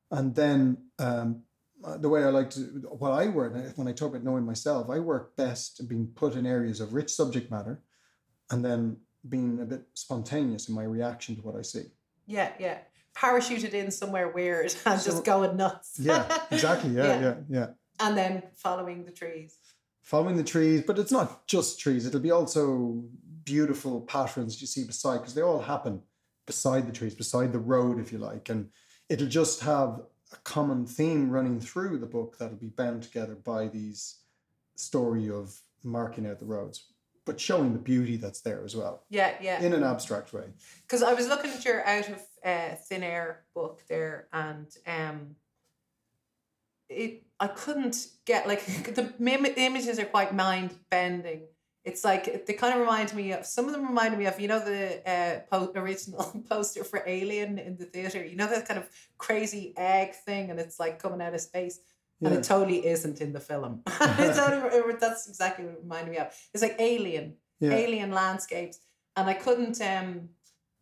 and 0.09 0.35
then 0.35 0.77
um, 0.99 1.43
Uh, 1.83 1.97
the 1.97 2.09
way 2.09 2.23
I 2.23 2.29
like 2.29 2.49
to, 2.51 2.61
what 2.99 3.11
I 3.11 3.27
work 3.27 3.53
when 3.75 3.87
I 3.87 3.91
talk 3.91 4.09
about 4.11 4.23
knowing 4.23 4.45
myself, 4.45 4.89
I 4.89 4.99
work 4.99 5.35
best 5.35 5.79
in 5.79 5.87
being 5.87 6.07
put 6.15 6.35
in 6.35 6.45
areas 6.45 6.79
of 6.79 6.93
rich 6.93 7.11
subject 7.11 7.49
matter, 7.49 7.81
and 8.51 8.63
then 8.63 8.97
being 9.27 9.59
a 9.61 9.65
bit 9.65 9.83
spontaneous 9.95 10.69
in 10.69 10.75
my 10.75 10.83
reaction 10.83 11.35
to 11.35 11.41
what 11.41 11.55
I 11.55 11.61
see. 11.63 11.85
Yeah, 12.27 12.51
yeah. 12.59 12.77
Parachuted 13.15 13.73
in 13.73 13.89
somewhere 13.91 14.29
weird 14.29 14.73
and 14.85 14.99
So- 15.01 15.11
just 15.11 15.23
going 15.25 15.57
nuts. 15.57 15.95
Yeah, 15.99 16.39
exactly. 16.51 16.91
Yeah, 16.91 17.05
Yeah. 17.05 17.21
yeah, 17.21 17.35
yeah, 17.49 17.67
And 17.99 18.17
then 18.17 18.43
following 18.55 19.05
the 19.05 19.11
trees. 19.11 19.57
Following 20.03 20.37
the 20.37 20.43
trees, 20.43 20.83
but 20.85 20.97
it's 20.99 21.11
not 21.11 21.47
just 21.47 21.79
trees. 21.79 22.05
It'll 22.05 22.19
be 22.19 22.31
also 22.31 23.03
beautiful 23.43 24.01
patterns 24.01 24.59
you 24.61 24.67
see 24.67 24.83
beside, 24.83 25.19
because 25.19 25.33
they 25.35 25.41
all 25.41 25.61
happen 25.61 26.01
beside 26.45 26.87
the 26.87 26.91
trees, 26.91 27.15
beside 27.15 27.51
the 27.53 27.59
road, 27.59 27.99
if 27.99 28.11
you 28.11 28.17
like, 28.17 28.49
and 28.49 28.69
it'll 29.09 29.27
just 29.27 29.61
have 29.61 30.01
a 30.31 30.37
common 30.43 30.85
theme 30.85 31.29
running 31.29 31.59
through 31.59 31.97
the 31.97 32.05
book 32.05 32.37
that'll 32.37 32.57
be 32.57 32.67
bound 32.67 33.03
together 33.03 33.35
by 33.35 33.67
these 33.67 34.19
story 34.75 35.29
of 35.29 35.55
marking 35.83 36.25
out 36.27 36.39
the 36.39 36.45
roads, 36.45 36.85
but 37.25 37.39
showing 37.39 37.73
the 37.73 37.79
beauty 37.79 38.17
that's 38.17 38.41
there 38.41 38.63
as 38.63 38.75
well 38.75 39.03
Yeah, 39.09 39.33
yeah. 39.41 39.61
in 39.61 39.73
an 39.73 39.83
abstract 39.83 40.33
way. 40.33 40.45
Because 40.83 41.03
I 41.03 41.13
was 41.13 41.27
looking 41.27 41.51
at 41.51 41.65
your 41.65 41.85
out 41.85 42.09
of 42.09 42.21
uh, 42.43 42.75
thin 42.75 43.03
air 43.03 43.43
book 43.53 43.83
there, 43.87 44.27
and 44.33 44.67
um, 44.87 45.35
it 46.89 47.23
I 47.39 47.47
couldn't 47.47 48.07
get 48.25 48.47
like 48.47 48.65
the, 48.95 49.13
the 49.19 49.53
images 49.57 49.99
are 49.99 50.05
quite 50.05 50.33
mind 50.33 50.73
bending. 50.89 51.41
It's 51.83 52.03
like 52.03 52.45
they 52.45 52.53
kind 52.53 52.73
of 52.75 52.79
remind 52.81 53.13
me 53.15 53.31
of 53.33 53.45
some 53.45 53.65
of 53.65 53.71
them 53.73 53.87
remind 53.87 54.17
me 54.17 54.25
of 54.27 54.39
you 54.39 54.47
know 54.47 54.59
the 54.63 55.01
uh, 55.09 55.39
po- 55.51 55.71
original 55.75 56.23
poster 56.49 56.83
for 56.83 57.01
Alien 57.07 57.57
in 57.57 57.77
the 57.77 57.85
theater. 57.85 58.23
You 58.23 58.35
know 58.35 58.47
that 58.47 58.67
kind 58.67 58.79
of 58.79 58.87
crazy 59.17 59.73
egg 59.77 60.13
thing, 60.13 60.51
and 60.51 60.59
it's 60.59 60.79
like 60.79 61.01
coming 61.01 61.21
out 61.21 61.33
of 61.33 61.41
space. 61.41 61.79
And 62.23 62.35
it 62.35 62.43
totally 62.43 62.85
isn't 62.85 63.19
in 63.19 63.33
the 63.33 63.39
film. 63.39 63.81
It's 64.19 64.37
totally- 64.37 64.93
that's 64.99 65.27
exactly 65.27 65.65
what 65.65 65.73
it 65.73 65.79
reminded 65.81 66.11
me 66.11 66.17
of. 66.19 66.27
It's 66.53 66.61
like 66.61 66.75
Alien, 66.77 67.33
Yeah. 67.59 67.71
alien 67.73 68.11
landscapes 68.11 68.77
and 69.17 69.27
i 69.29 69.33
couldn't 69.33 69.79
um 69.81 70.29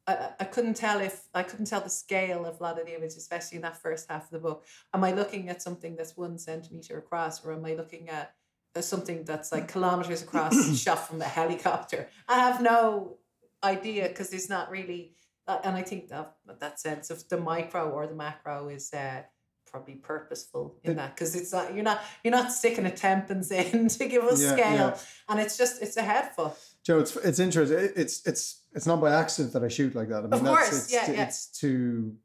I, 0.07 0.13
I 0.39 0.45
couldn't 0.53 0.75
tell 0.75 0.99
if 1.01 1.15
i 1.33 1.43
couldn't 1.43 1.65
tell 1.71 1.81
the 1.81 1.89
scale 1.89 2.45
of 2.45 2.59
a 2.59 2.63
lot 2.63 2.79
of 2.79 2.85
the 2.85 2.95
images 2.95 3.17
especially 3.17 3.55
in 3.57 3.63
that 3.63 3.77
first 3.81 4.03
half 4.11 4.25
of 4.25 4.29
the 4.31 4.39
book 4.47 4.65
am 4.93 5.03
i 5.03 5.11
looking 5.11 5.49
at 5.49 5.61
something 5.61 5.95
that's 5.95 6.15
one 6.15 6.37
centimeter 6.37 6.97
across 7.03 7.43
or 7.43 7.53
am 7.53 7.65
i 7.65 7.73
looking 7.73 8.07
at 8.09 8.33
something 8.81 9.23
that's 9.23 9.51
like 9.51 9.67
kilometers 9.67 10.21
across, 10.21 10.77
shot 10.83 11.07
from 11.07 11.21
a 11.21 11.25
helicopter. 11.25 12.07
I 12.27 12.39
have 12.39 12.61
no 12.61 13.17
idea 13.63 14.07
because 14.07 14.33
it's 14.33 14.49
not 14.49 14.69
really. 14.69 15.15
Uh, 15.47 15.59
and 15.63 15.75
I 15.75 15.81
think 15.81 16.09
that 16.09 16.35
that 16.59 16.79
sense 16.79 17.09
of 17.09 17.27
the 17.29 17.37
micro 17.37 17.89
or 17.89 18.05
the 18.05 18.13
macro 18.13 18.69
is 18.69 18.93
uh, 18.93 19.23
probably 19.65 19.95
purposeful 19.95 20.75
in 20.83 20.95
that 20.97 21.15
because 21.15 21.35
it's 21.35 21.51
not 21.51 21.73
you're 21.73 21.83
not 21.83 22.01
you're 22.23 22.31
not 22.31 22.51
sticking 22.51 22.85
a 22.85 22.91
tempens 22.91 23.51
in 23.61 23.87
to 23.87 24.07
give 24.07 24.23
us 24.23 24.41
Yeah, 24.41 24.51
scale, 24.53 24.73
yeah. 24.75 24.97
and 25.27 25.39
it's 25.39 25.57
just 25.57 25.81
it's 25.81 25.97
a 25.97 26.03
head 26.03 26.35
foot. 26.35 26.53
Joe, 26.83 26.99
it's 26.99 27.15
it's 27.17 27.39
interesting. 27.39 27.89
It's 27.95 28.25
it's 28.27 28.63
it's 28.73 28.85
not 28.85 29.01
by 29.01 29.13
accident 29.13 29.53
that 29.53 29.63
I 29.63 29.67
shoot 29.67 29.95
like 29.95 30.09
that. 30.09 30.19
I 30.19 30.21
mean, 30.21 30.33
Of 30.33 30.43
that's, 30.43 30.69
course, 30.69 30.83
it's, 30.83 30.93
yeah, 30.93 31.05
to, 31.05 31.13
yeah. 31.13 31.23
it's 31.23 31.47
to 31.61 32.15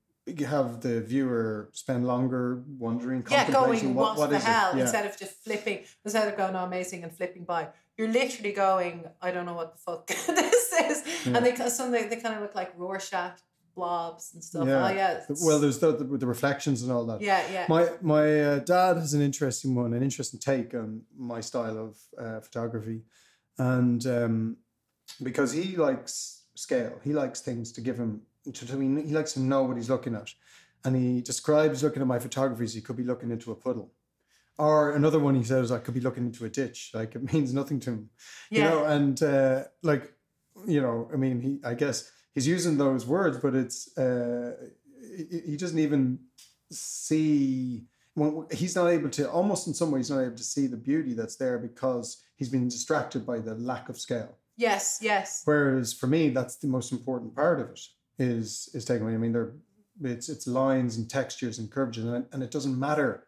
have 0.40 0.80
the 0.80 1.00
viewer 1.02 1.68
spend 1.72 2.06
longer 2.06 2.62
wondering, 2.78 3.24
Yeah, 3.30 3.44
contemplating 3.44 3.82
going 3.88 3.94
what, 3.94 4.16
what, 4.16 4.18
what 4.18 4.30
the 4.30 4.38
hell? 4.38 4.74
Yeah. 4.74 4.82
instead 4.82 5.06
of 5.06 5.18
just 5.18 5.34
flipping 5.44 5.84
instead 6.04 6.28
of 6.28 6.36
going 6.36 6.56
oh, 6.56 6.64
amazing 6.64 7.02
and 7.04 7.12
flipping 7.12 7.44
by. 7.44 7.68
You're 7.98 8.08
literally 8.08 8.52
going, 8.52 9.04
I 9.22 9.30
don't 9.30 9.46
know 9.46 9.54
what 9.54 9.72
the 9.72 9.78
fuck 9.78 10.06
this 10.06 10.72
is, 10.72 11.26
Yeah. 11.26 11.36
and 11.36 11.46
they 11.46 11.54
some 11.68 11.90
they, 11.92 12.04
they 12.08 12.16
kind 12.16 12.34
of 12.34 12.40
look 12.42 12.54
like 12.54 12.72
Rorschach 12.76 13.38
blobs 13.74 14.32
and 14.34 14.42
stuff. 14.42 14.66
Yeah. 14.66 14.86
Oh 14.86 14.92
yeah, 14.92 15.20
Well, 15.42 15.58
there's 15.60 15.78
the, 15.78 15.92
the 15.96 16.04
the 16.04 16.26
reflections 16.26 16.82
and 16.82 16.90
all 16.90 17.04
that. 17.06 17.20
yeah, 17.20 17.42
yeah. 17.52 17.66
My 17.68 17.90
my 18.00 18.40
uh, 18.40 18.58
dad 18.60 18.96
has 18.96 19.14
an 19.14 19.20
interesting 19.20 19.74
one, 19.74 19.92
an 19.94 20.02
interesting 20.02 20.40
take 20.40 20.74
on 20.74 21.02
my 21.16 21.40
style 21.40 21.76
of 21.78 21.98
uh, 22.18 22.40
photography, 22.40 23.02
and 23.58 24.04
um, 24.06 24.56
because 25.22 25.52
he 25.52 25.76
likes 25.76 26.44
scale, 26.56 26.98
he 27.04 27.12
likes 27.12 27.40
things 27.40 27.72
to 27.72 27.80
give 27.80 27.98
him. 27.98 28.22
To 28.52 28.76
mean, 28.76 29.06
he 29.06 29.14
likes 29.14 29.32
to 29.34 29.40
know 29.40 29.62
what 29.62 29.76
he's 29.76 29.88
looking 29.88 30.14
at, 30.14 30.30
and 30.84 30.94
he 30.94 31.20
describes 31.20 31.82
looking 31.82 32.02
at 32.02 32.08
my 32.08 32.18
photographies. 32.18 32.74
He 32.74 32.80
could 32.80 32.96
be 32.96 33.04
looking 33.04 33.30
into 33.30 33.52
a 33.52 33.54
puddle, 33.54 33.92
or 34.58 34.92
another 34.92 35.18
one 35.18 35.34
he 35.34 35.44
says 35.44 35.72
I 35.72 35.78
could 35.78 35.94
be 35.94 36.00
looking 36.00 36.26
into 36.26 36.44
a 36.44 36.50
ditch. 36.50 36.90
Like 36.94 37.14
it 37.14 37.32
means 37.32 37.54
nothing 37.54 37.80
to 37.80 37.90
him, 37.90 38.10
yeah. 38.50 38.58
you 38.58 38.70
know. 38.70 38.84
And 38.84 39.22
uh, 39.22 39.64
like 39.82 40.12
you 40.66 40.82
know, 40.82 41.08
I 41.12 41.16
mean, 41.16 41.40
he 41.40 41.60
I 41.64 41.74
guess 41.74 42.10
he's 42.34 42.46
using 42.46 42.76
those 42.76 43.06
words, 43.06 43.38
but 43.38 43.54
it's 43.54 43.96
uh, 43.96 44.52
he, 45.00 45.40
he 45.50 45.56
doesn't 45.56 45.78
even 45.78 46.18
see 46.70 47.84
when 48.14 48.46
he's 48.50 48.76
not 48.76 48.88
able 48.88 49.10
to 49.10 49.30
almost 49.30 49.66
in 49.66 49.74
some 49.74 49.90
ways 49.90 50.10
not 50.10 50.20
able 50.20 50.36
to 50.36 50.44
see 50.44 50.66
the 50.66 50.76
beauty 50.76 51.14
that's 51.14 51.36
there 51.36 51.58
because 51.58 52.22
he's 52.36 52.48
been 52.48 52.68
distracted 52.68 53.26
by 53.26 53.38
the 53.38 53.54
lack 53.54 53.88
of 53.88 53.98
scale 53.98 54.38
yes, 54.56 54.98
yes. 55.02 55.42
whereas 55.44 55.92
for 55.92 56.06
me 56.06 56.30
that's 56.30 56.56
the 56.56 56.66
most 56.66 56.92
important 56.92 57.34
part 57.34 57.60
of 57.60 57.70
it 57.70 57.80
is 58.18 58.68
is 58.74 58.84
taking 58.84 59.02
away 59.04 59.14
i 59.14 59.16
mean 59.16 59.32
there 59.32 59.52
it's 60.02 60.28
it's 60.28 60.46
lines 60.46 60.96
and 60.96 61.08
textures 61.08 61.58
and 61.58 61.70
curvatures 61.70 62.04
and, 62.04 62.26
and 62.32 62.42
it 62.42 62.50
doesn't 62.50 62.78
matter 62.78 63.26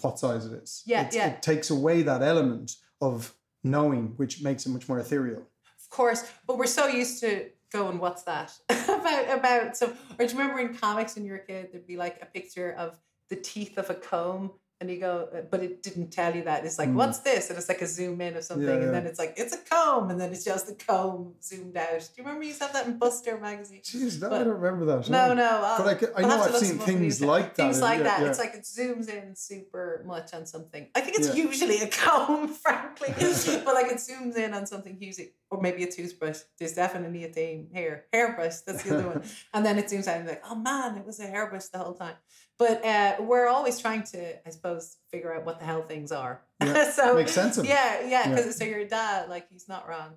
what 0.00 0.18
size 0.18 0.46
it 0.46 0.52
is 0.62 0.82
Yeah, 0.86 1.00
It's- 1.00 1.14
yeah. 1.14 1.26
it 1.28 1.42
takes 1.42 1.68
away 1.70 2.02
that 2.02 2.22
element 2.22 2.76
of 3.00 3.34
knowing 3.62 4.14
which 4.16 4.42
makes 4.42 4.64
it 4.66 4.70
much 4.70 4.88
more 4.88 4.98
ethereal 4.98 5.42
Of 5.82 5.90
course, 5.90 6.24
but 6.46 6.56
we're 6.58 6.66
so 6.80 6.86
used 6.86 7.20
to 7.20 7.50
going, 7.70 7.98
"What's 7.98 8.22
that?" 8.22 8.52
about 8.70 9.38
about 9.38 9.76
so. 9.76 9.86
Or 10.18 10.26
do 10.26 10.32
you 10.32 10.38
remember 10.38 10.60
in 10.60 10.74
comics 10.74 11.14
when 11.14 11.24
you 11.26 11.32
were 11.32 11.38
a 11.38 11.46
kid, 11.46 11.68
there'd 11.72 11.86
be 11.86 11.96
like 11.98 12.16
a 12.22 12.26
picture 12.26 12.72
of 12.72 12.98
the 13.28 13.36
teeth 13.36 13.76
of 13.76 13.90
a 13.90 13.94
comb, 13.94 14.52
and 14.82 14.90
you 14.90 14.98
go, 14.98 15.28
uh, 15.34 15.42
but 15.52 15.60
it 15.62 15.82
didn't 15.86 16.10
tell 16.10 16.34
you 16.36 16.42
that. 16.50 16.64
It's 16.66 16.78
like, 16.82 16.88
Mm. 16.90 16.94
"What's 17.00 17.20
this?" 17.20 17.48
And 17.48 17.56
it's 17.58 17.68
like 17.72 17.80
a 17.82 17.86
zoom 17.86 18.20
in 18.20 18.36
of 18.36 18.42
something, 18.44 18.66
Yeah, 18.66 18.84
and 18.86 18.92
then 18.96 19.06
it's 19.06 19.18
like, 19.22 19.32
"It's 19.42 19.54
a 19.54 19.58
comb," 19.72 20.10
and 20.10 20.20
then 20.20 20.30
it's 20.32 20.44
just 20.44 20.66
the 20.66 20.74
comb 20.74 21.34
zoomed 21.42 21.76
out. 21.76 22.00
Do 22.00 22.14
you 22.16 22.24
remember 22.24 22.44
you 22.44 22.54
have 22.60 22.72
that 22.76 22.86
in 22.88 22.98
Buster 22.98 23.38
magazine? 23.38 23.80
Jeez, 23.82 24.20
no, 24.20 24.26
I 24.34 24.38
don't 24.44 24.58
remember 24.60 24.84
that 24.90 25.08
No, 25.08 25.32
no. 25.34 25.50
I'll- 25.68 25.78
but 25.84 25.88
I, 26.16 26.20
I 26.20 26.28
know 26.28 26.42
I've 26.42 26.56
seen 26.56 26.78
things 26.78 27.20
like 27.22 27.54
that 27.54 27.62
Things 27.62 27.80
like 27.80 27.98
yeah, 27.98 28.04
that. 28.08 28.20
yeah. 28.22 28.28
It's 28.28 28.40
like 28.44 28.54
it 28.54 28.64
zooms 28.76 29.08
in 29.08 29.36
super 29.36 30.02
much 30.04 30.34
on 30.34 30.44
something. 30.54 30.88
I 30.96 31.00
think 31.02 31.14
it's 31.18 31.28
Yeah. 31.28 31.44
usually 31.48 31.78
a 31.88 31.88
comb, 31.88 32.48
frankly, 32.64 33.10
but 33.66 33.74
like 33.78 33.90
it 33.94 34.00
zooms 34.08 34.36
in 34.36 34.52
on 34.58 34.66
something 34.66 34.96
huge, 34.96 35.16
or 35.50 35.60
maybe 35.60 35.84
a 35.84 35.90
toothbrush. 35.98 36.40
There's 36.58 36.74
definitely 36.74 37.24
a 37.24 37.28
theme 37.38 37.68
here. 37.72 38.04
Hairbrush, 38.12 38.56
that's 38.66 38.82
the 38.84 38.90
other 38.98 39.06
one. 39.08 39.22
And 39.54 39.64
then 39.66 39.78
it 39.78 39.86
zooms 39.86 40.06
out 40.08 40.16
and 40.18 40.26
like, 40.28 40.42
oh 40.48 40.54
man, 40.54 40.96
it 40.98 41.04
was 41.06 41.20
a 41.20 41.26
hairbrush 41.26 41.66
the 41.66 41.78
whole 41.78 41.94
time. 41.94 42.16
But 42.58 42.84
uh, 42.84 43.16
we're 43.20 43.48
always 43.48 43.78
trying 43.80 44.04
to, 44.04 44.46
I 44.46 44.50
suppose, 44.50 44.96
figure 45.10 45.34
out 45.34 45.44
what 45.44 45.58
the 45.58 45.64
hell 45.64 45.82
things 45.82 46.12
are. 46.12 46.42
Yeah, 46.62 46.90
so 46.96 47.14
makes 47.16 47.32
sense 47.32 47.58
of 47.58 47.64
it. 47.64 47.68
yeah, 47.68 48.00
yeah, 48.02 48.08
Yeah. 48.08 48.28
because 48.28 48.56
so 48.56 48.64
your 48.64 48.84
dad, 48.86 49.28
like, 49.28 49.48
he's 49.50 49.68
not 49.68 49.88
wrong. 49.88 50.10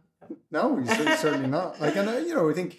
No, 0.51 0.77
he's 0.77 0.89
certainly 1.19 1.47
not. 1.47 1.79
Like, 1.81 1.95
and 1.95 2.07
uh, 2.09 2.17
you 2.17 2.35
know, 2.35 2.49
I 2.49 2.53
think 2.53 2.77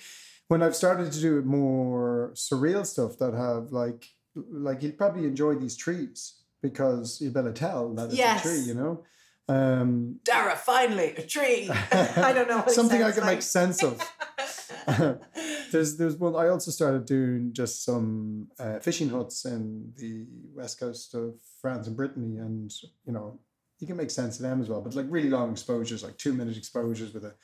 when 0.49 0.63
I've 0.63 0.77
started 0.77 1.11
to 1.13 1.21
do 1.21 1.43
more 1.43 2.31
surreal 2.35 2.87
stuff 2.87 3.19
that 3.19 3.35
have 3.35 3.73
like, 3.73 4.07
like 4.35 4.81
he'll 4.83 4.93
probably 4.93 5.25
enjoy 5.27 5.55
these 5.55 5.77
trees 5.77 6.35
because 6.63 7.21
you 7.21 7.31
better 7.31 7.53
tell 7.53 7.93
that 7.95 8.07
it's 8.07 8.15
Yes. 8.17 8.45
a 8.45 8.49
tree, 8.49 8.61
you 8.61 8.75
know. 8.75 9.05
Um, 9.49 10.19
Dara, 10.25 10.57
finally, 10.57 11.15
a 11.17 11.23
tree. 11.23 11.71
I 11.93 12.33
don't 12.35 12.49
know. 12.49 12.65
Something 12.69 13.03
I 13.03 13.11
can 13.13 13.23
like. 13.23 13.37
make 13.37 13.43
sense 13.43 13.83
of. 13.83 14.01
There's 15.71 15.97
there's 15.97 16.17
one. 16.17 16.35
I 16.37 16.49
also 16.49 16.71
started 16.71 17.07
doing 17.07 17.53
just 17.53 17.85
some 17.85 18.49
uh, 18.59 18.79
fishing 18.79 19.09
huts 19.09 19.45
in 19.45 19.93
the 19.97 20.27
west 20.55 20.79
coast 20.81 21.15
of 21.15 21.35
France 21.61 21.87
and 21.87 21.97
Brittany, 21.97 22.39
and 22.39 22.73
you 23.07 23.13
know 23.13 23.39
you 23.79 23.87
can 23.87 23.97
make 23.97 24.11
sense 24.11 24.37
of 24.37 24.43
them 24.43 24.61
as 24.61 24.69
well. 24.69 24.81
But 24.81 24.95
like 24.95 25.07
really 25.09 25.31
long 25.31 25.53
exposures, 25.53 26.03
like 26.03 26.17
two 26.19 26.33
minute 26.33 26.57
exposures 26.57 27.13
with 27.13 27.25
a 27.25 27.35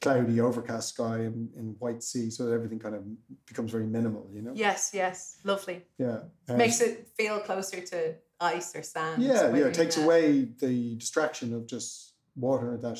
cloudy, 0.00 0.40
overcast 0.40 0.90
sky 0.94 1.18
and 1.18 1.52
in 1.54 1.76
white 1.78 2.02
sea, 2.02 2.30
so 2.30 2.46
that 2.46 2.54
everything 2.54 2.78
kind 2.78 2.94
of 2.94 3.02
becomes 3.46 3.70
very 3.70 3.86
minimal. 3.86 4.28
You 4.32 4.42
know. 4.42 4.52
Yes, 4.54 4.90
yes, 4.94 5.38
lovely. 5.44 5.82
Yeah. 5.98 6.20
Uh, 6.48 6.54
Makes 6.56 6.80
it 6.80 7.08
feel 7.16 7.38
closer 7.40 7.80
to 7.80 8.14
ice 8.40 8.74
or 8.74 8.82
sand. 8.82 9.22
Yeah, 9.22 9.54
yeah. 9.54 9.66
It 9.66 9.74
takes 9.74 9.96
that- 9.96 10.04
away 10.04 10.48
the 10.58 10.96
distraction 10.96 11.54
of 11.54 11.66
just 11.66 12.14
water 12.36 12.76
that, 12.78 12.98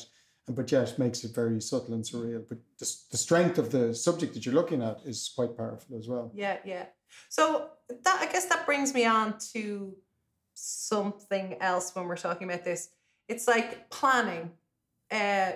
but 0.53 0.71
yet 0.71 0.97
makes 0.99 1.23
it 1.23 1.33
very 1.33 1.61
subtle 1.61 1.93
and 1.93 2.03
surreal. 2.03 2.47
But 2.47 2.59
the, 2.77 2.93
the 3.11 3.17
strength 3.17 3.57
of 3.57 3.71
the 3.71 3.93
subject 3.93 4.33
that 4.33 4.45
you're 4.45 4.55
looking 4.55 4.81
at 4.81 4.99
is 5.05 5.31
quite 5.35 5.57
powerful 5.57 5.97
as 5.97 6.07
well. 6.07 6.31
Yeah, 6.33 6.57
yeah. 6.65 6.85
So 7.29 7.69
that 8.03 8.19
I 8.21 8.31
guess 8.31 8.45
that 8.45 8.65
brings 8.65 8.93
me 8.93 9.05
on 9.05 9.37
to 9.53 9.95
something 10.53 11.57
else 11.59 11.93
when 11.95 12.05
we're 12.05 12.17
talking 12.17 12.49
about 12.49 12.63
this. 12.63 12.89
It's 13.27 13.47
like 13.47 13.89
planning. 13.89 14.51
Uh, 15.11 15.51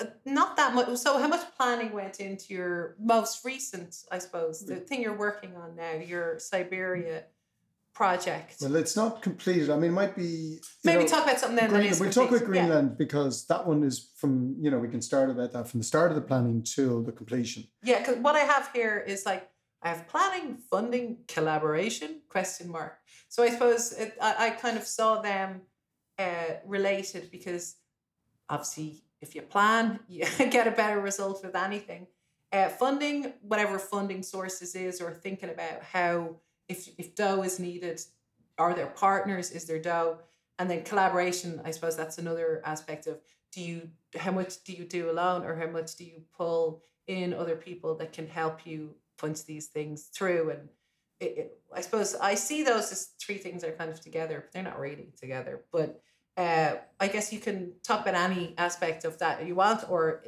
uh, 0.00 0.06
not 0.24 0.56
that 0.56 0.74
much. 0.74 0.96
So, 0.96 1.18
how 1.18 1.28
much 1.28 1.46
planning 1.56 1.92
went 1.92 2.18
into 2.18 2.52
your 2.52 2.96
most 2.98 3.44
recent, 3.44 3.96
I 4.10 4.18
suppose, 4.18 4.64
the 4.66 4.76
thing 4.76 5.02
you're 5.02 5.16
working 5.16 5.54
on 5.56 5.76
now, 5.76 5.92
your 5.92 6.38
Siberia 6.40 7.24
project? 7.94 8.56
Well, 8.60 8.74
it's 8.76 8.96
not 8.96 9.22
completed. 9.22 9.70
I 9.70 9.76
mean, 9.76 9.90
it 9.90 9.94
might 9.94 10.16
be. 10.16 10.58
Maybe 10.82 11.02
know, 11.02 11.08
talk 11.08 11.24
about 11.24 11.38
something 11.38 11.56
then. 11.56 11.70
Greenland. 11.70 12.00
We'll 12.00 12.10
talk 12.10 12.28
about 12.28 12.40
complete. 12.40 12.56
Yeah. 12.56 12.66
Greenland 12.66 12.98
because 12.98 13.46
that 13.46 13.66
one 13.66 13.82
is 13.84 14.10
from, 14.16 14.56
you 14.60 14.70
know, 14.70 14.78
we 14.78 14.88
can 14.88 15.00
start 15.00 15.30
about 15.30 15.52
that 15.52 15.68
from 15.68 15.80
the 15.80 15.84
start 15.84 16.10
of 16.10 16.16
the 16.16 16.22
planning 16.22 16.62
till 16.62 17.02
the 17.02 17.12
completion. 17.12 17.64
Yeah, 17.82 18.00
because 18.00 18.16
what 18.16 18.34
I 18.34 18.40
have 18.40 18.70
here 18.74 19.02
is 19.06 19.24
like 19.24 19.48
I 19.82 19.88
have 19.88 20.08
planning, 20.08 20.56
funding, 20.70 21.18
collaboration 21.28 22.22
question 22.28 22.70
mark. 22.70 22.98
So 23.28 23.42
I 23.42 23.50
suppose 23.50 23.92
it, 23.92 24.16
I, 24.20 24.46
I 24.46 24.50
kind 24.50 24.76
of 24.76 24.86
saw 24.86 25.20
them 25.20 25.62
uh, 26.18 26.54
related 26.66 27.30
because 27.30 27.76
obviously 28.48 29.02
if 29.20 29.34
you 29.34 29.42
plan, 29.42 30.00
you 30.08 30.26
get 30.50 30.66
a 30.66 30.70
better 30.70 31.00
result 31.00 31.44
with 31.44 31.54
anything. 31.54 32.06
Uh, 32.52 32.68
funding, 32.68 33.32
whatever 33.42 33.80
funding 33.80 34.22
sources 34.22 34.76
is, 34.76 35.00
or 35.00 35.12
thinking 35.12 35.50
about 35.50 35.82
how 35.82 36.36
if 36.68 36.88
if 36.98 37.14
dough 37.14 37.42
is 37.42 37.58
needed, 37.58 38.00
are 38.58 38.74
there 38.74 38.86
partners? 38.86 39.50
Is 39.50 39.64
there 39.64 39.80
dough? 39.80 40.18
And 40.58 40.70
then 40.70 40.84
collaboration, 40.84 41.60
I 41.64 41.72
suppose 41.72 41.96
that's 41.96 42.18
another 42.18 42.62
aspect 42.64 43.06
of 43.06 43.20
do 43.52 43.60
you 43.60 43.90
how 44.16 44.30
much 44.30 44.62
do 44.64 44.72
you 44.72 44.84
do 44.84 45.10
alone 45.10 45.44
or 45.44 45.54
how 45.54 45.66
much 45.66 45.96
do 45.96 46.04
you 46.04 46.22
pull 46.36 46.82
in 47.06 47.34
other 47.34 47.56
people 47.56 47.96
that 47.96 48.12
can 48.12 48.26
help 48.26 48.66
you 48.66 48.94
punch 49.18 49.44
these 49.44 49.66
things 49.66 50.04
through 50.04 50.50
and 50.50 50.68
it, 51.20 51.38
it, 51.38 51.58
I 51.72 51.80
suppose 51.80 52.14
I 52.16 52.34
see 52.34 52.62
those 52.62 52.90
as 52.92 53.10
three 53.20 53.38
things 53.38 53.62
are 53.64 53.72
kind 53.72 53.90
of 53.90 54.00
together, 54.00 54.40
but 54.40 54.52
they're 54.52 54.62
not 54.62 54.78
really 54.78 55.12
together. 55.18 55.62
But 55.72 56.00
uh, 56.36 56.74
I 56.98 57.08
guess 57.08 57.32
you 57.32 57.38
can 57.38 57.72
talk 57.84 58.02
about 58.02 58.14
any 58.14 58.54
aspect 58.58 59.04
of 59.04 59.18
that 59.18 59.46
you 59.46 59.54
want, 59.54 59.88
or 59.88 60.24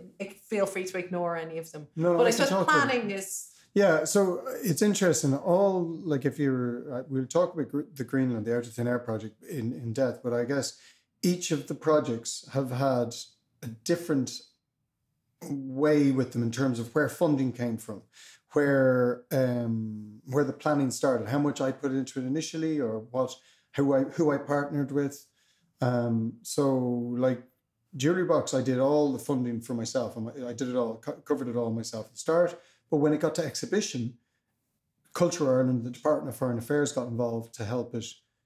feel 0.49 0.67
free 0.67 0.85
to 0.85 0.99
ignore 0.99 1.37
any 1.37 1.59
of 1.59 1.71
them. 1.73 1.89
No, 1.97 2.17
But 2.17 2.29
I 2.29 2.31
can 2.31 2.47
suppose 2.47 2.67
planning 2.67 3.11
is 3.11 3.49
Yeah, 3.77 4.05
so 4.05 4.39
uh, 4.39 4.53
it's 4.65 4.81
interesting. 4.81 5.35
All 5.37 5.85
like 6.03 6.25
if 6.25 6.39
you're, 6.39 6.91
uh, 6.91 7.03
we'll 7.11 7.27
talk 7.27 7.53
about 7.53 7.71
the 7.95 8.05
Greenland, 8.05 8.47
the 8.47 8.57
Out 8.57 8.67
of 8.67 8.73
Thin 8.73 8.89
Air 8.89 8.99
project 8.99 9.45
in 9.45 9.75
in 9.75 9.93
depth, 9.93 10.23
but 10.25 10.33
I 10.33 10.45
guess 10.45 10.79
each 11.23 11.51
of 11.51 11.67
the 11.67 11.75
projects 11.75 12.49
have 12.55 12.71
had 12.71 13.15
a 13.63 13.67
different 13.67 14.41
way 15.43 16.11
with 16.11 16.33
them 16.33 16.43
in 16.43 16.51
terms 16.51 16.79
of 16.79 16.95
where 16.95 17.11
funding 17.11 17.53
came 17.53 17.77
from, 17.77 18.01
where 18.55 19.25
um 19.31 20.23
where 20.25 20.45
the 20.45 20.55
planning 20.55 20.91
started, 20.91 21.29
how 21.29 21.39
much 21.39 21.61
I 21.61 21.71
put 21.71 21.93
into 21.93 22.19
it 22.21 22.25
initially, 22.25 22.81
or 22.81 23.01
what 23.11 23.35
who 23.77 23.95
I 23.95 24.05
who 24.05 24.33
I 24.33 24.39
partnered 24.39 24.91
with. 24.91 25.27
Um, 25.83 26.39
so 26.41 26.79
like 27.27 27.43
Jewelry 27.95 28.25
Box, 28.25 28.55
I 28.55 28.63
did 28.63 28.79
all 28.79 29.13
the 29.13 29.19
funding 29.19 29.61
for 29.61 29.75
myself, 29.75 30.17
I 30.17 30.55
did 30.55 30.71
it 30.71 30.77
all, 30.77 30.97
co- 30.97 31.21
covered 31.29 31.49
it 31.49 31.57
all 31.57 31.71
myself 31.71 32.07
at 32.07 32.13
the 32.13 32.19
start. 32.19 32.59
But 32.91 32.99
when 32.99 33.13
it 33.13 33.21
got 33.21 33.35
to 33.37 33.45
exhibition, 33.45 34.15
Culture 35.15 35.51
Ireland, 35.51 35.85
the 35.85 35.91
Department 35.91 36.29
of 36.29 36.37
Foreign 36.37 36.59
Affairs 36.59 36.93
got 36.93 37.09
involved 37.09 37.55
to 37.55 37.65
help 37.65 37.95
it 37.95 38.05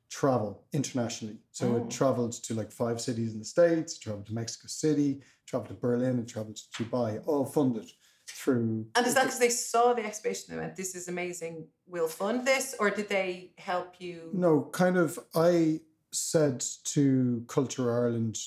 travel 0.09 0.64
internationally. 0.72 1.38
So 1.53 1.72
Oh. 1.72 1.76
it 1.76 1.91
traveled 1.91 2.32
to 2.32 2.55
like 2.55 2.72
five 2.72 3.01
cities 3.01 3.32
in 3.32 3.38
the 3.38 3.45
States, 3.45 3.97
it 3.97 4.01
traveled 4.01 4.26
to 4.26 4.34
Mexico 4.34 4.66
City, 4.68 5.22
traveled 5.47 5.68
to 5.68 5.74
Berlin, 5.74 6.18
and 6.18 6.28
traveled 6.28 6.57
to 6.57 6.84
Dubai, 6.84 7.22
all 7.26 7.45
funded 7.45 7.91
through. 8.26 8.86
And 8.95 9.07
is 9.07 9.14
that 9.14 9.24
because 9.24 9.38
they 9.38 9.51
saw 9.51 9.93
the 9.93 10.05
exhibition 10.05 10.53
and 10.55 10.62
went, 10.62 10.76
this 10.76 10.95
is 10.95 11.09
amazing, 11.09 11.66
we'll 11.86 12.09
fund 12.09 12.47
this? 12.47 12.74
Or 12.78 12.91
did 12.91 13.09
they 13.09 13.53
help 13.59 14.01
you? 14.01 14.30
No, 14.32 14.62
kind 14.72 14.97
of. 14.97 15.18
I 15.34 15.80
said 16.12 16.64
to 16.84 17.45
Culture 17.49 17.93
Ireland, 17.93 18.38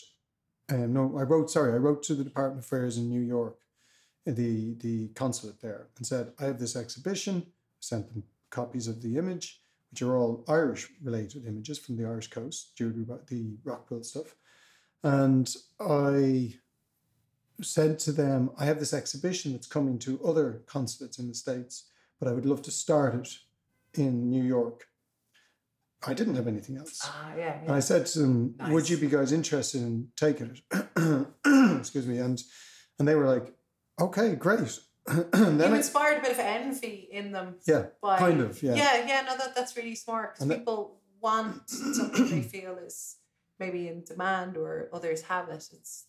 um, 0.69 0.93
no, 0.93 1.17
I 1.17 1.23
wrote, 1.23 1.49
sorry, 1.51 1.73
I 1.73 1.77
wrote 1.77 2.03
to 2.03 2.15
the 2.15 2.23
Department 2.23 2.59
of 2.59 2.65
Affairs 2.65 2.97
in 2.97 3.09
New 3.09 3.21
York, 3.21 3.57
the, 4.25 4.75
the 4.79 5.09
consulate 5.09 5.61
there, 5.61 5.87
and 5.97 6.05
said, 6.05 6.31
I 6.39 6.45
have 6.45 6.59
this 6.59 6.75
exhibition, 6.75 7.45
sent 7.79 8.13
them 8.13 8.23
copies 8.49 8.87
of 8.87 9.01
the 9.01 9.17
image, 9.17 9.61
which 9.91 10.01
are 10.01 10.17
all 10.17 10.43
Irish 10.47 10.89
related 11.03 11.45
images 11.45 11.77
from 11.77 11.97
the 11.97 12.05
Irish 12.05 12.29
coast, 12.29 12.75
due 12.77 12.91
to 12.91 13.19
the 13.27 13.57
Rockville 13.63 14.03
stuff. 14.03 14.35
And 15.03 15.53
I 15.79 16.55
said 17.61 17.99
to 17.99 18.11
them, 18.11 18.51
I 18.57 18.65
have 18.65 18.79
this 18.79 18.93
exhibition 18.93 19.51
that's 19.51 19.67
coming 19.67 19.99
to 19.99 20.23
other 20.25 20.63
consulates 20.65 21.19
in 21.19 21.27
the 21.27 21.35
States, 21.35 21.85
but 22.19 22.27
I 22.27 22.31
would 22.31 22.45
love 22.45 22.61
to 22.63 22.71
start 22.71 23.15
it 23.15 23.29
in 23.93 24.29
New 24.29 24.43
York. 24.43 24.87
I 26.05 26.13
didn't 26.13 26.35
have 26.35 26.47
anything 26.47 26.77
else. 26.77 26.99
Ah, 27.03 27.33
yeah. 27.37 27.59
And 27.61 27.71
I 27.71 27.79
said 27.79 28.05
to 28.07 28.19
them, 28.19 28.55
Would 28.69 28.89
you 28.89 28.97
be 28.97 29.07
guys 29.07 29.31
interested 29.31 29.81
in 29.81 30.09
taking 30.17 30.57
it? 30.71 31.27
Excuse 31.79 32.07
me. 32.07 32.17
And 32.17 32.41
and 32.99 33.07
they 33.07 33.15
were 33.15 33.25
like, 33.25 33.53
Okay, 34.03 34.35
great. 34.35 34.79
and 35.07 35.25
then 35.59 35.69
you 35.69 35.75
inspired 35.75 36.19
a 36.19 36.21
bit 36.21 36.31
of 36.31 36.39
envy 36.39 37.07
in 37.11 37.31
them. 37.31 37.55
yeah, 37.65 37.87
By, 38.01 38.17
kind 38.17 38.41
of, 38.41 38.61
yeah. 38.61 38.75
Yeah, 38.75 39.07
yeah, 39.07 39.21
no, 39.21 39.37
that, 39.37 39.55
that's 39.55 39.75
really 39.77 39.95
smart 39.95 40.35
because 40.35 40.49
And 40.49 40.59
people 40.59 40.99
want 41.21 41.69
something 41.69 42.29
they 42.29 42.41
feel 42.41 42.77
is 42.77 43.17
maybe 43.59 43.87
in 43.87 44.03
demand 44.03 44.57
or 44.57 44.89
others 44.91 45.21
have 45.23 45.49
it. 45.49 45.67
It's, 45.71 46.05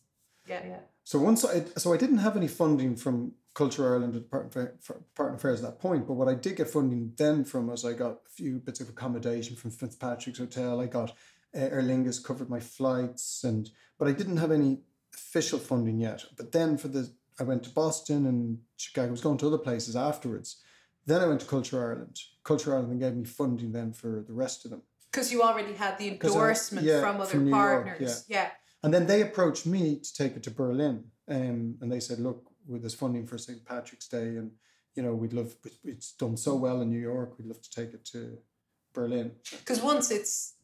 yeah, 0.48 0.62
yeah. 0.66 0.80
So 1.04 1.18
once 1.18 1.44
I 1.44 1.64
so 1.76 1.92
I 1.92 1.96
didn't 1.96 2.18
have 2.18 2.36
any 2.36 2.48
funding 2.48 2.96
from 2.96 3.32
Culture 3.54 3.88
Ireland 3.88 4.16
or 4.16 4.20
Department 4.20 4.56
of 4.56 4.80
Department 4.80 5.34
of 5.34 5.34
Affairs 5.34 5.62
at 5.62 5.70
that 5.70 5.78
point, 5.80 6.06
but 6.06 6.14
what 6.14 6.28
I 6.28 6.34
did 6.34 6.56
get 6.56 6.68
funding 6.68 7.12
then 7.16 7.44
from 7.44 7.68
was 7.68 7.84
I 7.84 7.92
got 7.92 8.12
a 8.26 8.30
few 8.30 8.58
bits 8.58 8.80
of 8.80 8.88
accommodation 8.88 9.54
from 9.56 9.70
Fitzpatrick's 9.70 10.38
Hotel. 10.38 10.80
I 10.80 10.86
got 10.86 11.10
uh, 11.10 11.60
Aer 11.60 11.82
Lingus 11.82 12.22
covered 12.22 12.50
my 12.50 12.60
flights, 12.60 13.44
and 13.44 13.70
but 13.98 14.08
I 14.08 14.12
didn't 14.12 14.38
have 14.38 14.50
any 14.50 14.80
official 15.14 15.58
funding 15.58 16.00
yet. 16.00 16.24
But 16.36 16.52
then 16.52 16.76
for 16.76 16.88
the 16.88 17.12
I 17.38 17.42
went 17.42 17.62
to 17.64 17.70
Boston 17.70 18.26
and 18.26 18.58
Chicago. 18.76 19.08
I 19.08 19.10
was 19.10 19.20
going 19.20 19.38
to 19.38 19.46
other 19.46 19.58
places 19.58 19.96
afterwards. 19.96 20.62
Then 21.06 21.20
I 21.20 21.26
went 21.26 21.40
to 21.40 21.46
Culture 21.46 21.82
Ireland. 21.82 22.18
Culture 22.44 22.74
Ireland 22.74 23.00
gave 23.00 23.14
me 23.14 23.24
funding 23.24 23.72
then 23.72 23.92
for 23.92 24.24
the 24.26 24.32
rest 24.32 24.64
of 24.64 24.70
them. 24.70 24.82
Because 25.10 25.30
you 25.32 25.42
already 25.42 25.74
had 25.74 25.98
the 25.98 26.16
'Cause 26.16 26.32
I- 26.32 26.34
endorsement 26.34 26.86
yeah, 26.86 27.00
from 27.00 27.20
other 27.20 27.30
from 27.30 27.44
New 27.44 27.50
York, 27.50 27.84
partners. 27.86 28.24
yeah. 28.28 28.50
And 28.82 28.92
then 28.92 29.06
they 29.06 29.22
approached 29.22 29.66
me 29.66 29.98
to 30.00 30.14
take 30.14 30.36
it 30.36 30.42
to 30.44 30.50
Berlin. 30.50 31.10
Um, 31.28 31.78
and 31.80 31.90
they 31.90 32.00
said, 32.00 32.18
look, 32.20 32.50
with 32.66 32.82
this 32.82 32.94
funding 32.94 33.26
for 33.26 33.38
St. 33.38 33.64
Patrick's 33.64 34.08
Day, 34.08 34.36
and, 34.36 34.52
you 34.94 35.02
know, 35.02 35.14
we'd 35.14 35.32
love, 35.32 35.54
it's 35.84 36.12
done 36.12 36.36
so 36.36 36.54
well 36.54 36.80
in 36.82 36.90
New 36.90 36.98
York, 36.98 37.38
we'd 37.38 37.46
love 37.48 37.60
to 37.62 37.70
take 37.70 37.94
it 37.94 38.04
to 38.06 38.38
Berlin. 38.92 39.32
Because 39.58 39.80
once 39.82 40.10
it's 40.10 40.54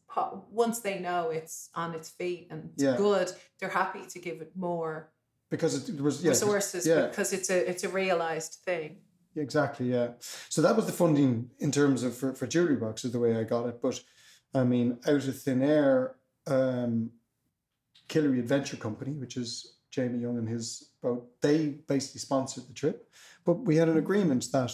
once 0.51 0.79
they 0.79 0.99
know 0.99 1.29
it's 1.29 1.69
on 1.73 1.95
its 1.95 2.09
feet 2.09 2.47
and 2.51 2.69
it's 2.73 2.83
Yeah. 2.83 2.97
good, 2.97 3.31
they're 3.59 3.69
happy 3.69 4.05
to 4.05 4.19
give 4.19 4.41
it 4.41 4.51
more 4.57 5.09
Because 5.51 5.89
it, 5.89 6.01
was, 6.01 6.23
yeah, 6.23 6.29
resources 6.29 6.87
yeah. 6.87 7.07
because 7.07 7.33
it's 7.33 7.49
a 7.49 7.69
it's 7.69 7.83
a 7.83 7.89
realized 7.89 8.53
thing. 8.65 8.97
exactly, 9.35 9.91
yeah. 9.91 10.13
So 10.49 10.61
that 10.61 10.75
was 10.75 10.87
the 10.87 10.93
funding 10.93 11.51
in 11.59 11.71
terms 11.71 12.03
of 12.03 12.17
for, 12.17 12.33
for 12.33 12.47
Jewelry 12.47 12.77
Box, 12.77 13.05
is 13.05 13.11
the 13.11 13.19
way 13.19 13.35
I 13.35 13.43
got 13.43 13.67
it. 13.67 13.81
But 13.81 14.01
I 14.55 14.63
mean, 14.63 14.97
out 15.05 15.27
of 15.27 15.41
thin 15.41 15.61
air, 15.61 16.15
um, 16.47 17.11
Killary 18.07 18.39
Adventure 18.39 18.77
Company, 18.77 19.11
which 19.11 19.37
is 19.37 19.75
Jamie 19.91 20.19
Young 20.19 20.37
and 20.37 20.47
his 20.47 20.91
boat, 21.03 21.29
they 21.41 21.67
basically 21.87 22.19
sponsored 22.19 22.67
the 22.67 22.73
trip. 22.73 23.09
But 23.45 23.65
we 23.65 23.75
had 23.75 23.89
an 23.89 23.97
agreement 23.97 24.47
that 24.53 24.71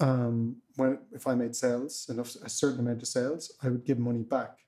um, 0.00 0.56
when 0.76 0.98
if 1.12 1.26
I 1.26 1.34
made 1.34 1.56
sales, 1.56 2.06
enough 2.08 2.34
a 2.36 2.48
certain 2.48 2.80
amount 2.80 3.02
of 3.02 3.08
sales, 3.08 3.52
I 3.62 3.68
would 3.68 3.84
give 3.84 3.98
money 3.98 4.22
back. 4.22 4.58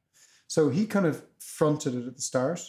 So 0.49 0.71
he 0.71 0.87
kind 0.87 1.07
of 1.07 1.25
fronted 1.39 1.95
it 1.95 2.07
at 2.07 2.17
the 2.17 2.23
start. 2.23 2.61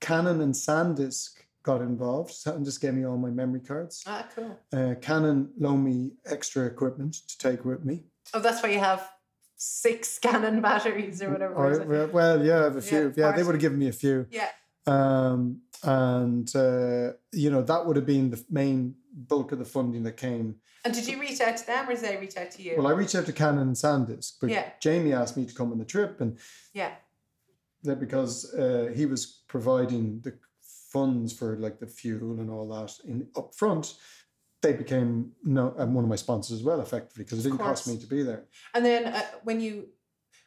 Canon 0.00 0.40
and 0.40 0.54
SanDisk 0.54 1.39
got 1.62 1.82
involved. 1.82 2.30
SanDisk 2.32 2.80
gave 2.80 2.94
me 2.94 3.04
all 3.06 3.16
my 3.18 3.30
memory 3.30 3.60
cards. 3.60 4.02
Ah, 4.06 4.26
cool. 4.34 4.58
Uh, 4.72 4.94
Canon 5.00 5.50
loaned 5.58 5.84
me 5.84 6.12
extra 6.26 6.66
equipment 6.66 7.14
to 7.28 7.38
take 7.38 7.64
with 7.64 7.84
me. 7.84 8.04
Oh, 8.32 8.40
that's 8.40 8.62
why 8.62 8.70
you 8.70 8.78
have 8.78 9.08
six 9.56 10.18
Canon 10.26 10.60
batteries 10.60 11.22
or 11.22 11.30
whatever. 11.30 11.54
Or- 11.54 12.06
well, 12.06 12.44
yeah, 12.44 12.60
I 12.60 12.64
have 12.64 12.76
a 12.76 12.82
few. 12.82 13.12
Yeah, 13.16 13.32
they 13.32 13.42
would 13.42 13.54
have 13.54 13.60
given 13.60 13.78
me 13.78 13.88
a 13.88 13.92
few. 13.92 14.26
Yeah. 14.30 14.48
Um, 14.86 15.60
and 15.82 16.54
uh, 16.56 17.12
you 17.32 17.50
know 17.50 17.62
that 17.62 17.86
would 17.86 17.96
have 17.96 18.06
been 18.06 18.30
the 18.30 18.42
main 18.50 18.94
bulk 19.14 19.52
of 19.52 19.58
the 19.58 19.64
funding 19.64 20.02
that 20.04 20.16
came. 20.16 20.56
And 20.84 20.94
did 20.94 21.06
you 21.06 21.20
reach 21.20 21.40
out 21.42 21.58
to 21.58 21.66
them 21.66 21.88
or 21.88 21.94
did 21.94 22.02
they 22.02 22.16
reach 22.16 22.36
out 22.38 22.50
to 22.52 22.62
you? 22.62 22.74
Well, 22.78 22.86
I 22.86 22.92
reached 22.92 23.14
out 23.14 23.26
to 23.26 23.32
Canon 23.32 23.60
and 23.68 23.76
SanDisk, 23.76 24.34
but 24.40 24.48
Yeah. 24.48 24.70
Jamie 24.80 25.12
asked 25.12 25.36
me 25.36 25.44
to 25.44 25.54
come 25.54 25.70
on 25.72 25.78
the 25.78 25.84
trip, 25.84 26.20
and 26.22 26.38
yeah. 26.72 26.92
that 27.82 28.00
because 28.00 28.52
uh, 28.54 28.90
he 28.94 29.04
was 29.04 29.42
providing 29.48 30.20
the 30.22 30.38
funds 30.92 31.32
for 31.32 31.56
like 31.56 31.78
the 31.78 31.86
fuel 31.86 32.40
and 32.40 32.50
all 32.50 32.68
that 32.68 32.92
in 33.04 33.28
up 33.36 33.54
front, 33.54 33.94
they 34.62 34.72
became 34.72 35.32
no 35.44 35.74
um, 35.78 35.94
one 35.94 36.04
of 36.04 36.10
my 36.10 36.16
sponsors 36.16 36.58
as 36.58 36.64
well, 36.64 36.80
effectively, 36.80 37.24
because 37.24 37.38
it 37.38 37.48
didn't 37.48 37.58
cost 37.58 37.88
me 37.88 37.98
to 37.98 38.06
be 38.06 38.22
there. 38.22 38.44
And 38.74 38.84
then 38.84 39.06
uh, 39.06 39.22
when 39.42 39.60
you 39.60 39.88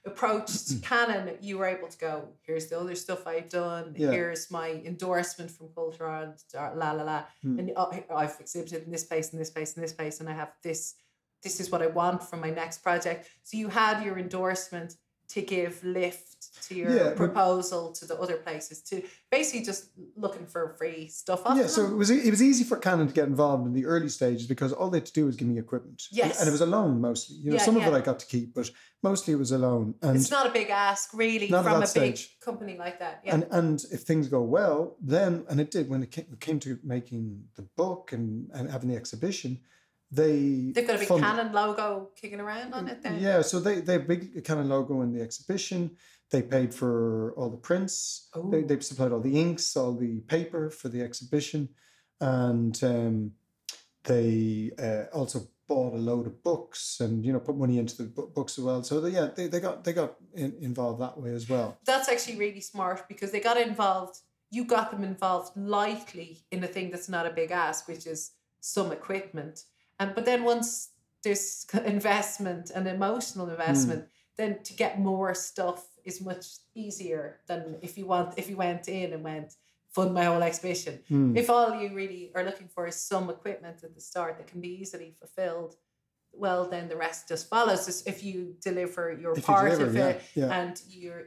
approached 0.06 0.82
Canon, 0.84 1.36
you 1.42 1.58
were 1.58 1.66
able 1.66 1.88
to 1.88 1.98
go, 1.98 2.30
here's 2.42 2.68
the 2.68 2.80
other 2.80 2.96
stuff 2.96 3.26
I've 3.26 3.50
done. 3.50 3.96
Yeah. 3.98 4.12
Here's 4.12 4.52
my 4.52 4.70
endorsement 4.86 5.50
from 5.50 5.70
Culture 5.74 6.08
Ireland, 6.08 6.40
la 6.54 6.92
la 6.92 7.04
la. 7.04 7.24
Hmm. 7.42 7.60
And 7.60 7.72
uh, 7.76 7.88
I've 8.14 8.38
exhibited 8.40 8.84
in 8.84 8.92
this 8.92 9.06
place, 9.06 9.34
in 9.34 9.40
this 9.40 9.50
place, 9.50 9.76
in 9.76 9.82
this 9.82 9.94
place, 9.94 10.20
and 10.20 10.30
I 10.30 10.34
have 10.34 10.52
this. 10.64 10.96
This 11.42 11.60
is 11.60 11.70
what 11.70 11.82
I 11.82 11.88
want 11.88 12.24
from 12.24 12.40
my 12.40 12.50
next 12.50 12.84
project. 12.84 13.28
So 13.44 13.58
you 13.58 13.68
had 13.68 14.02
your 14.02 14.18
endorsement 14.18 14.96
to 15.30 15.42
give 15.42 15.84
lift 15.84 16.30
to 16.68 16.76
your 16.76 16.96
Yeah, 16.96 17.14
proposal 17.16 17.92
to 17.94 18.06
the 18.06 18.18
other 18.20 18.38
places 18.38 18.82
to 18.84 19.02
basically 19.32 19.66
just 19.66 19.88
looking 20.16 20.46
for 20.46 20.76
free 20.78 21.08
stuff 21.08 21.46
off 21.46 21.56
Yeah, 21.58 21.64
them. 21.64 21.72
so 21.72 21.86
it 21.86 21.96
was 21.96 22.10
it 22.10 22.30
was 22.30 22.42
easy 22.42 22.64
for 22.64 22.78
Canon 22.78 23.08
to 23.08 23.14
get 23.14 23.28
involved 23.28 23.66
in 23.66 23.74
the 23.74 23.86
early 23.86 24.10
stages 24.10 24.46
because 24.48 24.72
all 24.72 24.90
they 24.90 24.98
had 25.00 25.06
to 25.08 25.14
do 25.14 25.26
was 25.26 25.36
give 25.36 25.48
me 25.48 25.58
equipment. 25.60 26.04
Yes. 26.12 26.40
and 26.40 26.48
it 26.48 26.52
was 26.52 26.62
a 26.62 26.66
loan 26.66 27.02
mostly. 27.02 27.38
You 27.38 27.52
know, 27.52 27.58
Yeah, 27.58 27.64
some 27.64 27.78
of 27.78 27.84
it 27.84 27.94
I 27.94 28.02
got 28.02 28.20
to 28.20 28.26
keep, 28.26 28.54
but 28.54 28.70
mostly 29.02 29.34
it 29.34 29.38
was 29.38 29.52
a 29.52 29.58
loan. 29.58 29.96
And 30.02 30.16
it's 30.16 30.32
not 30.32 30.46
a 30.46 30.52
big 30.52 30.70
ask 30.70 31.10
really 31.14 31.48
from 31.48 31.66
a 31.68 31.80
big 31.82 31.88
stage. 31.88 32.38
company 32.40 32.78
like 32.78 33.00
that. 33.00 33.22
Yeah. 33.26 33.34
and 33.36 33.48
and 33.52 33.84
if 33.92 34.02
things 34.02 34.28
go 34.28 34.42
well, 34.42 34.96
then 35.02 35.46
and 35.50 35.60
it 35.60 35.72
did 35.72 35.90
when 35.90 36.04
it 36.04 36.12
came, 36.12 36.26
it 36.32 36.40
came 36.40 36.60
to 36.60 36.78
making 36.84 37.44
the 37.56 37.64
book 37.76 38.12
and, 38.12 38.50
and 38.54 38.70
having 38.70 38.90
the 38.90 38.96
exhibition, 38.96 39.60
they 40.14 40.72
They've 40.74 40.86
got 40.86 40.98
a 40.98 41.00
big 41.00 41.08
funded- 41.08 41.26
Canon 41.26 41.54
logo 41.54 42.10
kicking 42.16 42.40
around 42.40 42.74
on 42.74 42.88
it 42.88 43.02
then. 43.02 43.20
Yeah, 43.20 43.42
so 43.42 43.60
they 43.60 43.82
they 43.82 43.98
big 43.98 44.44
Canon 44.44 44.70
logo 44.70 45.02
in 45.02 45.12
the 45.12 45.22
exhibition. 45.22 45.98
They 46.30 46.42
paid 46.42 46.74
for 46.74 47.34
all 47.38 47.50
the 47.50 47.58
prints. 47.58 48.30
They 48.52 48.80
supplied 48.80 49.12
all 49.12 49.20
the 49.20 49.40
inks, 49.40 49.76
all 49.76 49.94
the 49.94 50.22
paper 50.22 50.70
for 50.70 50.90
the 50.90 51.02
exhibition, 51.02 51.70
and 52.20 52.82
um, 52.84 53.32
they 54.04 54.72
uh, 54.80 55.16
also 55.16 55.48
bought 55.68 55.94
a 55.94 55.98
load 55.98 56.28
of 56.28 56.44
books 56.44 57.00
and 57.00 57.26
you 57.26 57.32
know 57.34 57.40
put 57.40 57.58
money 57.58 57.78
into 57.80 57.98
the 57.98 58.04
books 58.06 58.58
as 58.58 58.64
well. 58.64 58.84
So 58.84 59.00
they, 59.00 59.12
yeah, 59.12 59.30
they, 59.36 59.48
they 59.48 59.60
got 59.60 59.84
they 59.84 59.94
got 59.94 60.16
in, 60.34 60.56
involved 60.62 61.02
that 61.02 61.20
way 61.20 61.32
as 61.32 61.50
well. 61.50 61.78
That's 61.86 62.10
actually 62.10 62.38
really 62.38 62.62
smart 62.62 63.08
because 63.08 63.32
they 63.32 63.40
got 63.40 63.58
involved. 63.58 64.20
You 64.52 64.66
got 64.66 64.92
them 64.92 65.04
involved 65.04 65.58
lightly 65.58 66.46
in 66.52 66.64
a 66.64 66.68
thing 66.68 66.92
that's 66.92 67.10
not 67.10 67.26
a 67.26 67.32
big 67.32 67.50
ask, 67.52 67.88
which 67.88 68.06
is 68.06 68.32
some 68.60 68.92
equipment. 68.92 69.66
And 70.04 70.16
but 70.16 70.26
then 70.26 70.44
once 70.44 70.90
there's 71.24 71.66
investment 71.86 72.72
and 72.76 72.88
emotional 72.88 73.50
investment, 73.50 74.06
then 74.38 74.62
to 74.64 74.74
get 74.74 75.00
more 75.00 75.34
stuff 75.34 75.86
is 76.04 76.22
much 76.22 76.46
easier 76.76 77.40
than 77.48 77.78
if 77.82 77.98
you 77.98 78.06
want 78.06 78.34
if 78.38 78.50
you 78.50 78.58
went 78.58 78.88
in 78.88 79.14
and 79.14 79.24
went 79.24 79.56
fund 79.96 80.14
my 80.14 80.26
whole 80.26 80.44
exhibition. 80.44 81.00
Hmm. 81.08 81.38
If 81.38 81.50
all 81.50 81.80
you 81.80 81.94
really 81.94 82.32
are 82.36 82.44
looking 82.44 82.68
for 82.68 82.88
is 82.88 82.96
some 82.96 83.30
equipment 83.30 83.78
at 83.84 83.94
the 83.94 84.02
start 84.02 84.38
that 84.38 84.48
can 84.48 84.60
be 84.60 84.72
easily 84.82 85.16
fulfilled, 85.20 85.76
well 86.32 86.68
then 86.68 86.90
the 86.90 86.98
rest 86.98 87.28
just 87.28 87.48
follows. 87.48 88.04
If 88.06 88.24
you 88.24 88.56
deliver 88.62 89.04
your 89.24 89.34
If 89.38 89.46
part 89.46 89.72
deliver, 89.72 89.86
of 89.86 89.96
it 89.96 90.22
yeah. 90.36 90.60
and 90.60 90.82
you're 90.90 91.24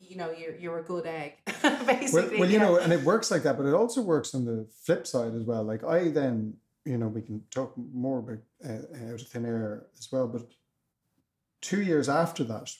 you 0.00 0.16
know 0.16 0.30
you're 0.32 0.56
you're 0.56 0.78
a 0.78 0.82
good 0.82 1.06
egg 1.06 1.32
Well, 1.62 1.84
basically 1.86 2.38
well, 2.40 2.50
you 2.50 2.58
yeah. 2.58 2.64
know, 2.64 2.76
and 2.76 2.92
it 2.92 3.02
works 3.02 3.30
like 3.30 3.42
that, 3.44 3.56
but 3.56 3.66
it 3.66 3.74
also 3.74 4.02
works 4.02 4.34
on 4.34 4.44
the 4.44 4.66
flip 4.84 5.06
side 5.06 5.34
as 5.34 5.44
well. 5.44 5.62
Like 5.64 5.82
I 5.84 6.08
then, 6.08 6.54
you 6.84 6.98
know, 6.98 7.08
we 7.08 7.22
can 7.22 7.42
talk 7.50 7.74
more 7.76 8.18
about 8.18 8.38
uh, 8.64 9.12
out 9.12 9.20
of 9.20 9.28
thin 9.28 9.46
air 9.46 9.86
as 9.98 10.10
well. 10.12 10.28
But 10.28 10.50
two 11.60 11.82
years 11.82 12.08
after 12.08 12.44
that, 12.44 12.70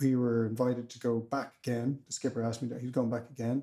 we 0.00 0.14
were 0.16 0.46
invited 0.46 0.88
to 0.90 0.98
go 0.98 1.18
back 1.18 1.54
again. 1.64 1.98
The 2.06 2.12
skipper 2.12 2.42
asked 2.42 2.62
me 2.62 2.68
that 2.68 2.80
he's 2.80 2.92
going 2.92 3.10
back 3.10 3.30
again, 3.30 3.62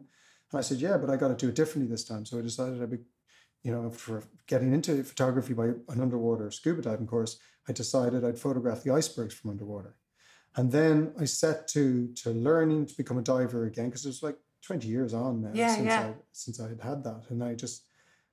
and 0.51 0.59
I 0.59 0.61
said, 0.61 0.79
"Yeah, 0.79 0.97
but 0.97 1.09
I 1.09 1.15
got 1.15 1.29
to 1.29 1.35
do 1.35 1.49
it 1.49 1.55
differently 1.55 1.89
this 1.89 2.03
time." 2.05 2.25
So 2.25 2.37
I 2.37 2.41
decided 2.41 2.81
I'd 2.81 2.91
be, 2.91 2.99
you 3.63 3.71
know, 3.71 3.89
for 3.89 4.23
getting 4.47 4.73
into 4.73 5.03
photography 5.03 5.53
by 5.53 5.67
an 5.67 6.01
underwater 6.01 6.51
scuba 6.51 6.81
diving 6.81 7.07
course, 7.07 7.39
I 7.67 7.71
decided 7.71 8.23
I'd 8.25 8.39
photograph 8.39 8.83
the 8.83 8.93
icebergs 8.93 9.33
from 9.33 9.51
underwater. 9.51 9.95
And 10.57 10.71
then 10.71 11.13
I 11.19 11.25
set 11.25 11.67
to 11.69 12.13
to 12.23 12.31
learning 12.31 12.87
to 12.87 12.97
become 12.97 13.17
a 13.17 13.21
diver 13.21 13.65
again 13.65 13.89
because 13.89 14.05
it 14.05 14.09
was 14.09 14.23
like 14.23 14.37
20 14.61 14.87
years 14.87 15.13
on 15.13 15.41
now 15.41 15.51
Yeah, 15.53 15.75
since 15.75 15.87
yeah. 15.87 16.01
I 16.01 16.13
since 16.31 16.59
I 16.59 16.69
had 16.69 16.81
had 16.81 17.03
that. 17.03 17.23
And 17.29 17.43
I 17.43 17.55
just 17.55 17.85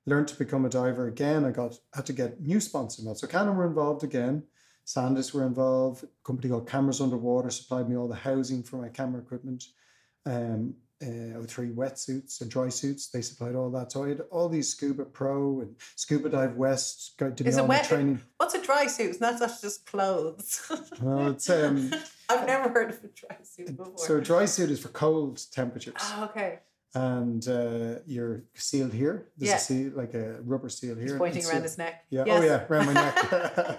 learned 0.05 0.27
to 0.29 0.35
become 0.37 0.65
a 0.65 0.69
diver 0.69 1.07
again. 1.07 1.45
I 1.45 1.51
got 1.51 1.77
had 1.93 2.05
to 2.07 2.13
get 2.13 2.41
new 2.41 2.59
sponsors. 2.59 3.19
So 3.19 3.27
Canon 3.27 3.55
were 3.55 3.67
involved 3.67 4.03
again. 4.03 4.43
SanDisk 4.85 5.33
were 5.33 5.45
involved. 5.45 6.03
A 6.03 6.07
company 6.25 6.49
called 6.49 6.67
Cameras 6.67 6.99
Underwater 7.01 7.49
supplied 7.49 7.89
me 7.89 7.95
all 7.95 8.07
the 8.09 8.15
housing 8.15 8.63
for 8.63 8.77
my 8.77 8.89
camera 8.89 9.21
equipment. 9.21 9.63
Um, 10.25 10.75
uh, 11.01 11.37
O'Three 11.37 11.69
wetsuits 11.69 12.39
and 12.41 12.49
dry 12.49 12.69
suits. 12.69 13.09
They 13.09 13.21
supplied 13.21 13.55
all 13.55 13.69
that. 13.71 13.91
So 13.91 14.03
I 14.05 14.09
had 14.09 14.21
all 14.31 14.47
these 14.47 14.73
Scubapro 14.73 15.61
and 15.61 15.75
Scuba 15.95 16.29
Dive 16.29 16.55
West. 16.55 17.15
Got, 17.17 17.35
did 17.35 17.47
Is 17.47 17.57
it 17.57 17.65
wet? 17.65 17.85
training. 17.85 18.21
What's 18.37 18.53
a 18.53 18.61
dry 18.61 18.87
suit? 18.87 19.09
It's 19.09 19.19
not 19.19 19.39
that's 19.39 19.59
just 19.61 19.85
clothes. 19.85 20.71
Well, 21.01 21.29
it's 21.31 21.49
um, 21.49 21.91
I've 22.29 22.45
never 22.47 22.69
heard 22.69 22.91
of 22.91 23.03
a 23.03 23.07
dry 23.07 23.37
suit 23.43 23.75
before. 23.75 23.97
so 23.97 24.17
a 24.17 24.21
dry 24.21 24.45
suit 24.45 24.69
is 24.69 24.79
for 24.81 24.89
cold 24.89 25.41
temperatures. 25.51 25.95
oh, 25.99 26.25
okay. 26.25 26.59
And 26.95 27.47
uh, 27.47 27.99
you're 28.05 28.43
sealed 28.55 28.93
here. 28.93 29.29
There's 29.37 29.49
Yeah. 29.49 29.55
a 29.57 29.59
seal, 29.59 29.91
like 29.95 30.13
a 30.13 30.41
rubber 30.43 30.69
seal 30.69 30.95
here. 30.95 31.03
He's 31.05 31.13
pointing 31.17 31.45
around 31.45 31.63
his 31.63 31.77
neck. 31.77 32.05
Yeah. 32.09 32.23
Yes. 32.25 32.39
Oh 32.41 32.45
yeah, 32.45 32.65
around 32.69 32.85
my 32.85 32.93
neck, 32.93 33.17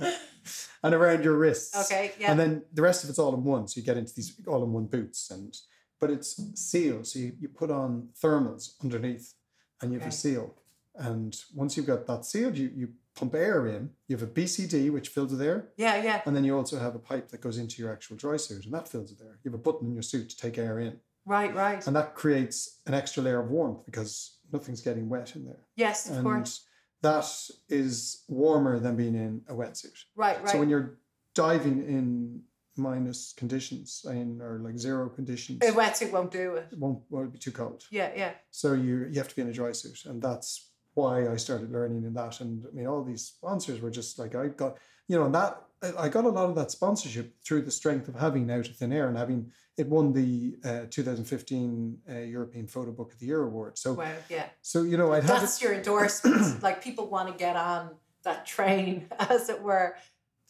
and 0.82 0.94
around 0.94 1.24
your 1.24 1.36
wrists. 1.36 1.76
Okay. 1.90 2.12
Yeah. 2.18 2.30
And 2.30 2.40
then 2.40 2.62
the 2.72 2.82
rest 2.82 3.04
of 3.04 3.10
it's 3.10 3.18
all 3.18 3.34
in 3.34 3.44
one, 3.44 3.68
so 3.68 3.78
you 3.80 3.84
get 3.86 3.96
into 3.96 4.12
these 4.14 4.34
all 4.46 4.62
in 4.64 4.72
one 4.72 4.86
boots, 4.86 5.30
and 5.30 5.56
but 6.00 6.10
it's 6.10 6.40
sealed, 6.60 7.06
so 7.06 7.18
you, 7.18 7.32
you 7.38 7.48
put 7.48 7.70
on 7.70 8.08
thermals 8.20 8.72
underneath, 8.82 9.34
and 9.80 9.92
you 9.92 9.98
have 9.98 10.06
Okay. 10.08 10.14
a 10.14 10.18
seal. 10.18 10.54
And 10.96 11.34
once 11.54 11.76
you've 11.76 11.86
got 11.86 12.06
that 12.06 12.24
sealed, 12.24 12.56
you 12.56 12.70
you 12.74 12.88
pump 13.16 13.34
air 13.34 13.66
in. 13.68 13.90
You 14.08 14.16
have 14.16 14.28
a 14.28 14.30
BCD 14.30 14.90
which 14.90 15.08
fills 15.08 15.30
with 15.30 15.40
air, 15.40 15.68
yeah. 15.76 16.02
Yeah. 16.02 16.22
and 16.26 16.34
then 16.34 16.42
you 16.44 16.56
also 16.56 16.78
have 16.80 16.94
a 16.96 16.98
pipe 16.98 17.28
that 17.28 17.40
goes 17.40 17.58
into 17.58 17.80
your 17.80 17.92
actual 17.92 18.16
dry 18.16 18.36
suit, 18.36 18.64
and 18.64 18.74
that 18.74 18.88
fills 18.88 19.10
with 19.10 19.20
air. 19.22 19.38
You 19.44 19.50
have 19.52 19.58
a 19.60 19.62
button 19.62 19.86
in 19.88 19.92
your 19.94 20.02
suit 20.02 20.28
to 20.30 20.36
take 20.36 20.58
air 20.58 20.78
in. 20.80 20.98
Right. 21.26 21.54
Right. 21.54 21.86
And 21.86 21.96
that 21.96 22.14
creates 22.14 22.80
an 22.86 22.94
extra 22.94 23.22
layer 23.22 23.40
of 23.40 23.50
warmth 23.50 23.84
because 23.84 24.38
nothing's 24.52 24.80
getting 24.80 25.08
wet 25.08 25.34
in 25.36 25.44
there. 25.44 25.60
Yes. 25.76 26.08
Of 26.08 26.16
and 26.16 26.24
course. 26.24 26.64
that 27.02 27.26
is 27.68 28.24
warmer 28.28 28.78
than 28.78 28.96
being 28.96 29.14
in 29.14 29.42
a 29.48 29.54
wetsuit. 29.54 30.04
Right. 30.16 30.38
Right. 30.40 30.48
So 30.48 30.58
when 30.58 30.68
you're 30.68 30.98
diving 31.34 31.78
in 31.88 32.42
minus 32.76 33.32
conditions 33.36 34.04
in 34.08 34.40
or 34.42 34.58
like 34.58 34.78
zero 34.78 35.08
conditions, 35.08 35.60
a 35.62 35.72
wetsuit 35.72 36.10
won't 36.10 36.30
do 36.30 36.54
it. 36.54 36.68
it 36.72 36.78
won't, 36.78 37.00
won't 37.08 37.32
be 37.32 37.38
too 37.38 37.52
cold. 37.52 37.84
Yeah. 37.90 38.10
Yeah. 38.14 38.32
So 38.50 38.74
you 38.74 39.08
you 39.10 39.18
have 39.18 39.28
to 39.28 39.36
be 39.36 39.42
in 39.42 39.48
a 39.48 39.52
dry 39.52 39.72
suit. 39.72 40.04
And 40.04 40.20
that's 40.20 40.70
why 40.94 41.28
I 41.28 41.36
started 41.36 41.72
learning 41.72 42.04
in 42.04 42.14
that. 42.14 42.40
And 42.40 42.64
I 42.70 42.74
mean 42.74 42.86
all 42.86 43.02
these 43.02 43.22
sponsors 43.22 43.80
were 43.80 43.90
just 43.90 44.18
like 44.18 44.34
I 44.34 44.48
got 44.48 44.76
you 45.08 45.18
know, 45.18 45.24
and 45.24 45.34
that 45.34 45.62
I 45.98 46.08
got 46.08 46.24
a 46.24 46.28
lot 46.30 46.48
of 46.48 46.54
that 46.56 46.70
sponsorship 46.70 47.34
through 47.44 47.62
the 47.62 47.70
strength 47.70 48.08
of 48.08 48.14
having 48.14 48.50
Out 48.50 48.68
of 48.68 48.76
Thin 48.76 48.92
Air 48.92 49.08
and 49.08 49.18
having 49.18 49.52
it 49.76 49.88
won 49.88 50.12
the 50.12 50.56
uh, 50.64 50.86
2015 50.90 51.98
uh, 52.08 52.18
European 52.20 52.66
Photo 52.66 52.92
Book 52.92 53.12
of 53.12 53.18
the 53.18 53.26
Year 53.26 53.42
award. 53.42 53.76
So 53.78 53.94
Wow. 53.94 54.12
Yeah. 54.28 54.46
so 54.62 54.82
you 54.82 54.96
know, 54.96 55.12
I'd 55.12 55.24
have 55.24 55.40
That's 55.40 55.60
your 55.62 55.74
endorsement. 55.74 56.62
like 56.62 56.82
people 56.82 57.08
want 57.08 57.28
to 57.30 57.34
get 57.36 57.56
on 57.56 57.90
that 58.24 58.46
train, 58.46 59.08
as 59.18 59.48
it 59.48 59.62
were, 59.62 59.96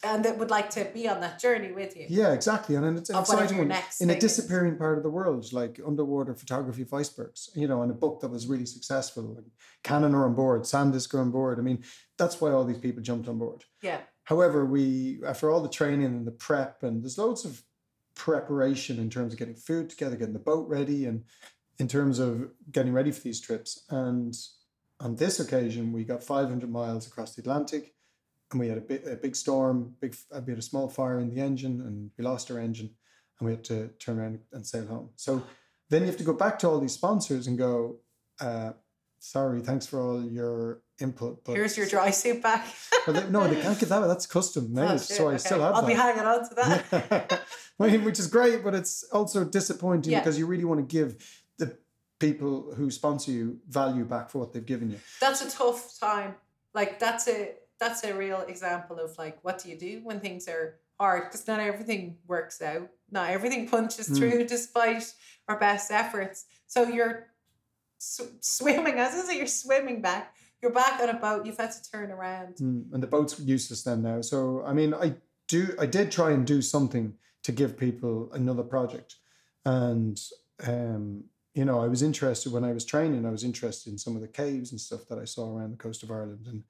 and 0.03 0.23
that 0.25 0.37
would 0.37 0.51
like 0.51 0.69
to 0.71 0.85
be 0.93 1.07
on 1.09 1.21
that 1.21 1.39
journey 1.39 1.71
with 1.71 1.97
you. 1.97 2.05
Yeah, 2.09 2.33
exactly, 2.33 2.75
and 2.75 2.85
then 2.85 2.97
it's 2.97 3.09
an 3.09 3.15
Of 3.15 3.23
exciting 3.23 3.57
one 3.57 3.67
next 3.69 4.01
in 4.01 4.09
a 4.09 4.13
thing 4.13 4.17
is. 4.17 4.23
disappearing 4.23 4.77
part 4.77 4.97
of 4.97 5.03
the 5.03 5.09
world, 5.09 5.51
like 5.51 5.79
underwater 5.85 6.35
photography 6.35 6.83
of 6.83 6.93
icebergs. 6.93 7.49
You 7.55 7.67
know, 7.67 7.81
and 7.81 7.91
a 7.91 7.95
book 7.95 8.19
that 8.21 8.29
was 8.29 8.45
really 8.47 8.65
successful. 8.65 9.35
And 9.37 9.47
Canon 9.83 10.13
are 10.13 10.25
on 10.25 10.35
board, 10.35 10.61
SanDisk 10.63 11.13
are 11.15 11.19
on 11.21 11.31
board. 11.31 11.57
I 11.59 11.63
mean, 11.63 11.83
that's 12.17 12.39
why 12.39 12.51
all 12.51 12.63
these 12.63 12.77
people 12.77 13.01
jumped 13.01 13.27
on 13.27 13.39
board. 13.39 13.63
Yeah. 13.81 14.01
However, 14.25 14.65
we 14.65 15.19
after 15.25 15.49
all 15.49 15.61
the 15.61 15.69
training 15.69 16.05
and 16.05 16.27
the 16.27 16.31
prep, 16.31 16.83
and 16.83 17.01
there's 17.03 17.17
loads 17.17 17.43
of 17.45 17.61
preparation 18.15 18.99
in 18.99 19.09
terms 19.09 19.33
of 19.33 19.39
getting 19.39 19.55
food 19.55 19.89
together, 19.89 20.15
getting 20.15 20.33
the 20.33 20.39
boat 20.39 20.67
ready, 20.67 21.05
and 21.05 21.23
in 21.79 21.87
terms 21.87 22.19
of 22.19 22.49
getting 22.71 22.93
ready 22.93 23.11
for 23.11 23.21
these 23.21 23.41
trips. 23.41 23.83
And 23.89 24.35
on 24.99 25.15
this 25.15 25.39
occasion, 25.39 25.91
we 25.91 26.03
got 26.03 26.23
500 26.23 26.69
miles 26.69 27.07
across 27.07 27.35
the 27.35 27.41
Atlantic, 27.41 27.93
and 28.51 28.59
we 28.59 28.67
had 28.67 28.77
a 28.77 28.81
big, 28.81 29.05
a 29.07 29.15
big 29.15 29.35
storm. 29.35 29.93
Big, 29.99 30.15
we 30.31 30.51
had 30.51 30.59
a 30.59 30.63
small 30.63 30.87
fire 30.87 31.19
in 31.19 31.33
the 31.33 31.41
engine, 31.41 31.81
and 31.81 32.11
we 32.17 32.23
lost 32.23 32.49
our 32.49 32.59
engine, 32.59 32.89
and 33.39 33.45
we 33.45 33.51
had 33.51 33.63
to 33.65 33.89
turn 33.99 34.19
around 34.19 34.39
and 34.53 34.65
sail 34.65 34.87
home. 34.87 35.09
So 35.15 35.43
then 35.89 36.01
you 36.01 36.07
have 36.07 36.17
to 36.17 36.23
go 36.23 36.33
back 36.33 36.57
to 36.59 36.69
all 36.69 36.79
these 36.79 36.93
sponsors 36.93 37.47
and 37.47 37.57
go, 37.57 37.97
uh, 38.39 38.71
"Sorry, 39.19 39.61
thanks 39.61 39.85
for 39.87 39.99
all 40.01 40.23
your 40.23 40.81
input, 40.99 41.43
but 41.43 41.55
Here's 41.55 41.75
your 41.77 41.87
dry 41.87 42.09
suit 42.11 42.41
back. 42.41 42.65
they, 43.07 43.27
no, 43.29 43.47
they 43.47 43.61
can't 43.61 43.77
get 43.79 43.89
that. 43.89 43.99
That's 44.07 44.25
custom 44.27 44.73
made, 44.73 44.91
Oh, 44.91 44.97
so 44.97 45.29
I 45.29 45.33
shit, 45.33 45.41
still 45.41 45.57
okay. 45.57 45.65
have 45.65 45.75
I'll 45.75 45.85
be 45.87 45.93
hanging 45.93 46.23
on 46.23 46.49
to 46.49 46.55
that. 46.55 47.43
I 47.79 47.87
mean, 47.87 48.03
which 48.05 48.19
is 48.19 48.27
great, 48.27 48.63
but 48.63 48.73
it's 48.73 49.03
also 49.11 49.43
disappointing 49.43 50.13
Yeah. 50.13 50.19
because 50.19 50.39
you 50.39 50.45
really 50.45 50.63
want 50.63 50.79
to 50.79 50.85
give 50.85 51.17
the 51.57 51.77
people 52.19 52.73
who 52.75 52.89
sponsor 52.91 53.31
you 53.31 53.59
value 53.67 54.05
back 54.05 54.29
for 54.29 54.39
what 54.39 54.53
they've 54.53 54.65
given 54.65 54.89
you. 54.91 54.99
That's 55.19 55.41
a 55.41 55.49
tough 55.49 55.99
time. 55.99 56.35
Like 56.73 56.99
that's 56.99 57.27
a 57.27 57.55
that's 57.79 58.03
a 58.05 58.13
real 58.13 58.41
example 58.41 58.99
of 58.99 59.17
like 59.17 59.37
what 59.43 59.61
do 59.61 59.69
you 59.69 59.77
do 59.77 59.99
when 60.03 60.21
things 60.21 60.47
are 60.47 60.75
hard 60.97 61.23
because 61.25 61.45
not 61.45 61.59
everything 61.59 62.17
works 62.25 62.61
out. 62.61 62.87
Not 63.11 63.29
everything 63.31 63.67
punches 63.75 64.07
Mm. 64.09 64.17
through 64.17 64.45
despite 64.47 65.13
our 65.49 65.59
best 65.59 65.91
efforts. 65.91 66.45
So 66.67 66.83
you're 66.87 67.27
sw- 67.97 68.39
swimming, 68.41 68.95
as 68.95 69.13
is 69.15 69.29
it, 69.29 69.37
you're 69.37 69.47
swimming 69.47 70.01
back. 70.01 70.35
You're 70.61 70.71
back 70.71 70.99
on 71.01 71.09
a 71.09 71.19
boat. 71.19 71.45
You've 71.45 71.57
had 71.57 71.71
to 71.71 71.91
turn 71.91 72.11
around. 72.11 72.55
Mm, 72.55 72.93
and 72.93 73.03
the 73.03 73.07
boat's 73.07 73.39
useless 73.39 73.83
then 73.83 74.01
now. 74.01 74.21
So 74.21 74.63
I 74.65 74.73
mean, 74.73 74.93
I 74.93 75.15
do, 75.47 75.75
I 75.79 75.85
did 75.85 76.11
try 76.11 76.31
and 76.31 76.45
do 76.45 76.61
something 76.61 77.13
to 77.43 77.51
give 77.51 77.77
people 77.77 78.29
another 78.33 78.63
project, 78.63 79.15
and 79.65 80.19
um, 80.65 81.25
you 81.53 81.63
know, 81.63 81.79
I 81.79 81.87
was 81.87 82.01
interested 82.01 82.51
when 82.51 82.65
I 82.65 82.73
was 82.73 82.85
training. 82.85 83.25
I 83.25 83.31
was 83.31 83.43
interested 83.43 83.91
in 83.91 83.97
some 83.97 84.15
of 84.15 84.21
the 84.21 84.27
caves 84.27 84.71
and 84.71 84.79
stuff 84.79 85.07
that 85.09 85.19
I 85.19 85.25
saw 85.25 85.55
around 85.55 85.71
the 85.71 85.77
coast 85.77 86.03
of 86.03 86.11
Ireland, 86.11 86.47
and 86.47 86.63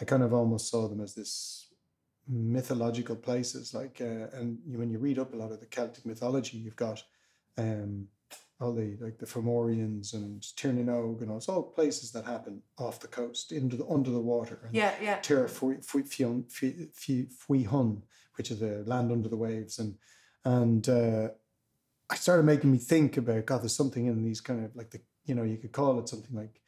I 0.00 0.04
kind 0.04 0.22
of 0.22 0.34
almost 0.34 0.70
saw 0.70 0.88
them 0.88 1.00
as 1.00 1.14
this 1.14 1.68
mythological 2.28 3.16
places. 3.16 3.72
Like, 3.72 3.98
uh, 4.00 4.28
and 4.36 4.58
when 4.66 4.90
you 4.90 4.98
read 4.98 5.18
up 5.18 5.32
a 5.32 5.36
lot 5.36 5.52
of 5.52 5.60
the 5.60 5.66
Celtic 5.66 6.04
mythology, 6.04 6.58
you've 6.58 6.76
got 6.76 7.02
um, 7.56 8.08
all 8.60 8.72
the 8.72 8.96
like 9.00 9.18
the 9.18 9.26
Fomorians 9.26 10.14
and 10.14 10.40
Tirnanog 10.40 11.20
and 11.20 11.30
all. 11.30 11.36
It's 11.36 11.48
all 11.48 11.62
places 11.62 12.10
that 12.12 12.24
happen 12.24 12.62
off 12.78 13.00
the 13.00 13.08
coast, 13.08 13.52
into 13.52 13.76
the 13.76 13.86
under 13.86 14.10
the 14.10 14.20
water. 14.20 14.60
And 14.64 14.74
Yeah, 14.74 14.94
yeah. 15.00 15.18
Terra 15.20 15.48
Fui 15.48 15.76
Fui 15.82 16.02
Fui- 16.02 16.44
Fui- 16.94 17.28
Fui 17.38 17.62
Hun, 17.64 18.02
which 18.36 18.50
is 18.50 18.60
the 18.60 18.82
land 18.86 19.12
under 19.12 19.28
the 19.28 19.36
waves, 19.36 19.78
and 19.78 19.96
and 20.44 20.88
uh, 20.88 21.28
I 22.08 22.14
started 22.14 22.44
making 22.44 22.72
me 22.72 22.78
think 22.78 23.16
about 23.16 23.46
God. 23.46 23.62
There's 23.62 23.76
something 23.76 24.06
in 24.06 24.22
these 24.22 24.40
kind 24.40 24.64
of 24.64 24.74
like 24.74 24.90
the 24.90 25.00
you 25.24 25.34
know 25.34 25.42
you 25.42 25.58
could 25.58 25.72
call 25.72 25.98
it 25.98 26.08
something 26.08 26.34
like 26.34 26.62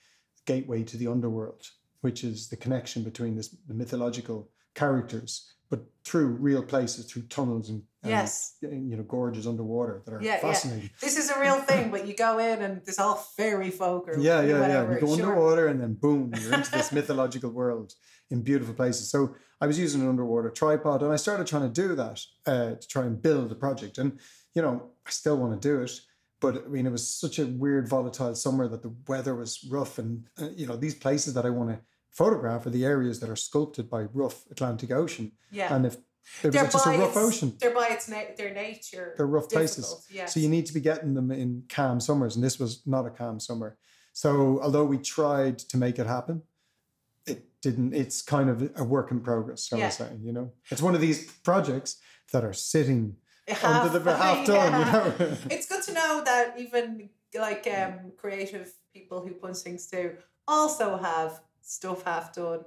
gateway 0.45 0.83
to 0.83 0.97
the 0.97 1.07
underworld, 1.07 1.71
which 2.03 2.23
is 2.23 2.49
the 2.49 2.57
connection 2.57 3.03
between 3.03 3.35
this 3.35 3.49
the 3.67 3.75
mythological 3.75 4.51
characters, 4.83 5.31
but 5.71 5.81
through 6.09 6.29
real 6.49 6.63
places, 6.73 7.03
through 7.11 7.23
tunnels 7.37 7.69
and, 7.71 7.83
and 8.03 8.11
Yes. 8.11 8.57
you 8.63 8.97
know 8.97 9.03
gorges 9.17 9.47
underwater 9.53 9.97
that 10.05 10.13
are 10.15 10.23
Yeah, 10.23 10.35
yeah. 10.37 10.41
fascinating. 10.49 10.91
This 11.07 11.17
is 11.23 11.27
a 11.31 11.39
real 11.45 11.61
thing, 11.71 11.85
but 11.95 12.07
you 12.09 12.15
go 12.29 12.33
in 12.51 12.57
and 12.65 12.75
there's 12.85 12.99
all 13.05 13.17
fairy 13.39 13.71
folk 13.83 14.03
or 14.09 14.15
Yeah, 14.19 14.41
yeah, 14.43 14.61
whatever. 14.61 14.91
yeah. 14.93 14.95
You 15.01 15.07
go 15.07 15.17
sure. 15.17 15.27
underwater 15.27 15.65
and 15.71 15.79
then 15.83 15.95
boom, 16.05 16.33
you're 16.41 16.55
into 16.55 16.71
this 16.79 16.91
mythological 16.99 17.51
world 17.51 17.89
in 18.31 18.43
beautiful 18.51 18.75
places. 18.75 19.05
So 19.15 19.35
I 19.61 19.67
was 19.71 19.79
using 19.79 20.01
an 20.03 20.09
underwater 20.09 20.51
tripod 20.51 21.03
and 21.03 21.13
I 21.13 21.17
started 21.17 21.47
trying 21.47 21.67
to 21.73 21.81
do 21.83 21.89
that 22.03 22.19
uh, 22.53 22.71
to 22.81 22.87
try 22.95 23.05
and 23.09 23.21
build 23.21 23.51
a 23.51 23.59
project. 23.67 23.99
And, 23.99 24.11
you 24.55 24.63
know, 24.65 24.75
I 25.07 25.11
still 25.11 25.37
want 25.43 25.53
to 25.61 25.69
do 25.71 25.77
it. 25.87 25.93
But 26.41 26.53
I 26.67 26.69
mean, 26.69 26.87
it 26.87 26.93
was 26.93 27.05
such 27.25 27.37
a 27.41 27.47
weird, 27.47 27.89
volatile 27.89 28.35
summer 28.37 28.69
that 28.69 28.83
the 28.83 28.95
weather 29.09 29.35
was 29.35 29.53
rough. 29.77 29.99
And, 29.99 30.11
uh, 30.41 30.51
you 30.61 30.67
know, 30.69 30.77
these 30.77 30.95
places 30.95 31.35
that 31.35 31.45
I 31.45 31.51
want 31.59 31.71
to 31.71 31.79
photograph 32.23 32.67
are 32.67 32.71
the 32.79 32.85
areas 32.85 33.21
that 33.21 33.31
are 33.31 33.37
sculpted 33.49 33.89
by 33.89 34.03
rough 34.23 34.39
Atlantic 34.51 34.91
Ocean. 34.91 35.27
Yeah. 35.51 35.75
And 35.75 35.87
if 35.87 35.95
it 36.43 36.51
they're 36.53 36.65
was 36.65 36.73
just 36.73 36.87
a 36.87 36.91
rough 36.91 37.17
its, 37.17 37.27
ocean, 37.27 37.49
They're 37.61 37.75
by 37.83 37.89
its 37.97 38.07
na- 38.13 38.35
their 38.37 38.53
nature. 38.53 39.15
they're 39.17 39.27
rough 39.37 39.49
places. 39.49 39.87
Yes. 40.11 40.35
So 40.35 40.41
you 40.41 40.49
need 40.57 40.67
to 40.67 40.75
be 40.79 40.81
getting 40.81 41.15
them 41.15 41.31
in 41.31 41.63
calm 41.69 42.01
summers, 42.01 42.35
and 42.37 42.45
this 42.45 42.59
was 42.59 42.83
not 42.95 43.07
a 43.07 43.11
calm 43.11 43.41
summer. 43.41 43.71
So 44.13 44.61
although 44.65 44.85
we 44.85 44.99
tried 44.99 45.57
to 45.71 45.77
make 45.79 45.97
it 46.03 46.07
happen, 46.17 46.43
it 47.33 47.41
didn't. 47.63 47.95
It's 48.03 48.21
kind 48.21 48.49
of 48.51 48.57
a 48.77 48.85
work 48.85 49.11
in 49.15 49.21
progress. 49.21 49.61
Shall 49.69 49.79
Yeah. 49.79 49.87
I 49.87 49.91
say? 49.91 50.11
You 50.29 50.33
know, 50.37 50.47
it's 50.73 50.83
one 50.83 50.95
of 50.97 51.01
these 51.07 51.19
projects 51.51 51.91
that 52.33 52.45
are 52.45 52.57
sitting 52.75 53.17
half, 53.47 53.65
under 53.65 53.99
the 53.99 54.17
half 54.25 54.47
done. 54.47 54.73
yeah. 54.73 55.05
You 55.05 55.19
know. 55.27 55.37
it's 55.55 55.67
good 55.73 55.83
to 55.89 55.93
know 56.01 56.13
that 56.31 56.45
even 56.59 57.09
like 57.47 57.65
um 57.79 57.95
creative 58.23 58.67
people 58.93 59.19
who 59.25 59.33
punch 59.45 59.59
things 59.59 59.87
through 59.91 60.13
also 60.47 60.87
have 61.11 61.31
stuff 61.69 62.03
half 62.05 62.35
done 62.35 62.65